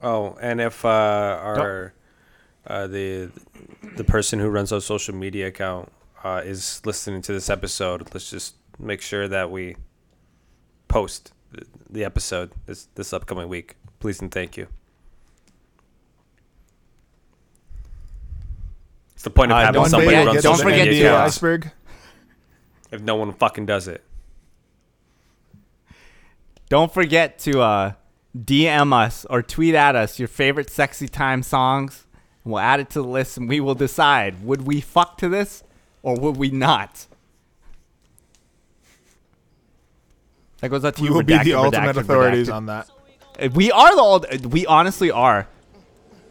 Oh, 0.00 0.36
and 0.40 0.60
if 0.60 0.84
uh, 0.84 0.88
our 0.88 1.92
uh, 2.66 2.86
the 2.86 3.30
the 3.96 4.04
person 4.04 4.38
who 4.38 4.48
runs 4.48 4.72
our 4.72 4.80
social 4.80 5.14
media 5.14 5.48
account 5.48 5.92
uh, 6.24 6.42
is 6.44 6.80
listening 6.84 7.22
to 7.22 7.32
this 7.32 7.50
episode, 7.50 8.08
let's 8.12 8.30
just 8.30 8.56
make 8.78 9.00
sure 9.00 9.28
that 9.28 9.50
we 9.50 9.76
post 10.88 11.32
the, 11.92 11.98
the 12.00 12.04
episode 12.04 12.52
this 12.66 12.88
this 12.94 13.12
upcoming 13.12 13.48
week. 13.48 13.76
Please 14.00 14.20
and 14.20 14.30
thank 14.32 14.56
you. 14.56 14.66
It's 19.14 19.22
the 19.22 19.30
point 19.30 19.52
of 19.52 19.58
Uh, 19.58 19.60
having 19.60 19.80
don't 19.82 19.90
somebody 19.90 20.16
forget- 20.16 20.26
run 20.26 20.42
don't 20.42 20.60
forget 20.60 20.86
to, 20.88 21.04
uh, 21.06 21.24
iceberg. 21.26 21.70
if 22.90 23.00
no 23.00 23.14
one 23.16 23.32
fucking 23.32 23.66
does 23.66 23.86
it. 23.88 24.02
Don't 26.68 26.92
forget 26.92 27.38
to 27.40 27.60
uh, 27.60 27.92
DM 28.36 28.92
us 28.92 29.26
or 29.28 29.42
tweet 29.42 29.74
at 29.74 29.94
us 29.94 30.18
your 30.18 30.28
favorite 30.28 30.70
sexy 30.70 31.06
time 31.06 31.42
songs. 31.42 32.06
We'll 32.44 32.58
add 32.58 32.80
it 32.80 32.90
to 32.90 33.02
the 33.02 33.06
list 33.08 33.36
and 33.36 33.48
we 33.48 33.60
will 33.60 33.74
decide 33.76 34.42
would 34.42 34.62
we 34.66 34.80
fuck 34.80 35.18
to 35.18 35.28
this 35.28 35.62
or 36.02 36.16
would 36.18 36.36
we 36.36 36.50
not? 36.50 37.06
That 40.62 40.70
goes 40.70 40.84
out 40.84 40.96
to 40.96 41.02
We 41.02 41.08
you. 41.08 41.14
will 41.14 41.22
be 41.22 41.34
the 41.34 41.38
redacted, 41.50 41.54
ultimate 41.64 41.96
redacted, 41.96 42.00
authorities 42.00 42.48
redacted. 42.48 42.54
on 42.54 42.66
that. 42.66 42.90
Uh, 43.38 43.48
We 43.52 43.70
are 43.72 43.94
the 43.94 44.00
old. 44.00 44.46
We 44.46 44.64
honestly 44.66 45.10
are. 45.10 45.46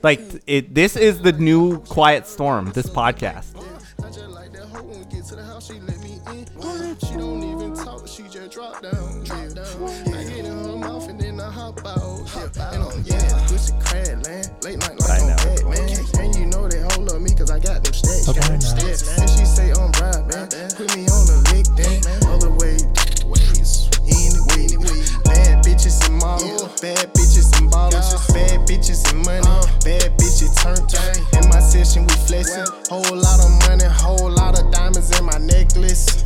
Like 0.02 0.22
it. 0.48 0.74
This 0.74 0.96
is 0.96 1.22
the 1.22 1.34
new 1.34 1.80
Quiet 1.82 2.26
Storm. 2.26 2.72
This 2.72 2.88
podcast. 2.88 3.54
I 4.02 4.06
just 4.10 4.28
like 4.30 4.52
that 4.54 4.64
hoe 4.70 4.82
when 4.84 4.98
we 5.00 5.06
get 5.06 5.26
to 5.26 5.36
the 5.36 5.44
house, 5.44 5.68
she 5.68 5.74
let 5.82 6.00
me 6.00 6.18
in. 6.32 6.48
She 7.06 7.14
don't 7.18 7.44
even 7.44 7.76
talk, 7.76 8.08
she 8.08 8.24
just 8.24 8.52
drop 8.52 8.82
down. 8.82 9.24
Drop 9.24 9.50
down. 9.54 9.90
I 10.16 10.24
get 10.24 10.38
in 10.40 10.46
her 10.46 10.76
mouth 10.78 11.08
and 11.10 11.20
then 11.20 11.40
I 11.40 11.52
hop 11.52 11.86
out. 11.86 12.24
Yeah, 12.34 12.74
and 12.74 12.84
I'm 12.84 13.04
yeah, 13.06 13.48
pussy 13.48 13.74
crab 13.84 14.26
land, 14.26 14.50
late 14.64 14.80
night 14.80 14.98
like 15.00 15.10
I 15.10 15.20
on 15.22 15.28
know. 15.28 15.36
Batman. 15.36 16.24
And 16.24 16.36
you 16.36 16.46
know 16.48 16.68
they 16.68 16.82
hold 16.96 17.12
up 17.12 17.22
me 17.22 17.36
cause 17.36 17.52
I 17.52 17.60
got 17.60 17.84
them 17.84 17.94
stacks. 17.94 18.26
Got 18.26 18.36
them 18.48 18.62
stacks. 18.62 19.20
And 19.20 19.30
she 19.30 19.46
say 19.46 19.70
I'm 19.72 19.92
right, 20.02 20.24
man. 20.32 20.48
Put 20.74 20.96
me 20.96 21.04
on 21.12 21.24
the 21.30 21.38
lick, 21.54 21.68
then 21.78 22.02
bitches 25.82 26.08
and 26.08 26.18
models, 26.20 26.80
bad 26.80 27.12
bitches 27.14 27.60
and 27.60 27.72
bottles, 27.72 28.28
bad 28.28 28.68
bitches 28.68 29.10
and 29.12 29.26
money, 29.26 29.42
bad 29.84 30.16
bitches 30.18 30.54
turned. 30.62 31.44
In 31.44 31.50
my 31.50 31.60
session 31.60 32.06
we 32.06 32.14
flexing, 32.14 32.66
whole 32.90 33.18
lot 33.18 33.40
of 33.40 33.52
money, 33.68 33.86
whole 33.86 34.30
lot 34.30 34.62
of 34.62 34.72
diamonds 34.72 35.18
in 35.18 35.26
my 35.26 35.38
necklace. 35.40 36.24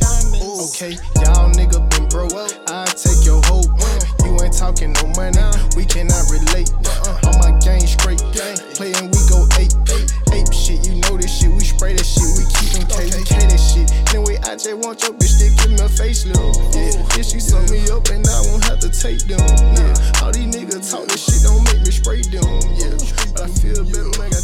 Okay, 0.76 0.92
y'all 1.22 1.50
nigga 1.52 1.88
been 1.90 2.06
broke. 2.08 2.32
I 2.68 2.84
take 2.84 3.24
your 3.24 3.40
hope 3.46 4.15
even 4.46 4.58
talking 4.58 4.92
no 4.92 5.06
money. 5.16 5.42
We 5.76 5.84
cannot 5.84 6.30
relate. 6.30 6.70
Uh-uh. 6.84 7.26
All 7.26 7.38
my 7.38 7.58
game 7.58 7.86
straight. 7.86 8.22
Playing, 8.74 9.10
we 9.10 9.20
go 9.28 9.46
ape. 9.58 9.72
Ape 10.32 10.52
shit, 10.52 10.86
you 10.86 11.00
know 11.02 11.16
this 11.16 11.40
shit. 11.40 11.50
We 11.50 11.64
spray 11.64 11.94
that 11.94 12.06
shit. 12.06 12.28
We 12.38 12.44
keep 12.54 12.80
in 12.80 12.86
K. 12.86 13.04
We 13.16 13.24
K 13.24 13.34
that 13.46 13.58
shit. 13.58 13.90
Anyway, 14.14 14.38
I 14.44 14.54
just 14.54 14.74
want 14.78 15.02
your 15.02 15.12
bitch 15.14 15.38
to 15.40 15.50
give 15.50 15.70
me 15.70 15.80
a 15.82 15.88
facelift. 15.88 16.74
Yeah, 16.74 17.18
if 17.18 17.26
she 17.26 17.40
suck 17.40 17.68
me 17.70 17.88
up 17.90 18.06
and 18.10 18.26
I 18.26 18.40
won't 18.46 18.64
have 18.64 18.80
to 18.80 18.90
take 18.90 19.20
them. 19.26 19.40
Yeah, 19.40 20.22
all 20.22 20.32
these 20.32 20.54
niggas 20.54 20.90
talk 20.90 21.08
this 21.08 21.24
shit 21.24 21.42
don't 21.42 21.64
make 21.72 21.82
me 21.82 21.90
spray 21.90 22.22
them. 22.22 22.46
Yeah, 22.76 22.94
but 23.34 23.42
I 23.42 23.48
feel 23.48 23.82
better, 23.84 24.12
man. 24.20 24.35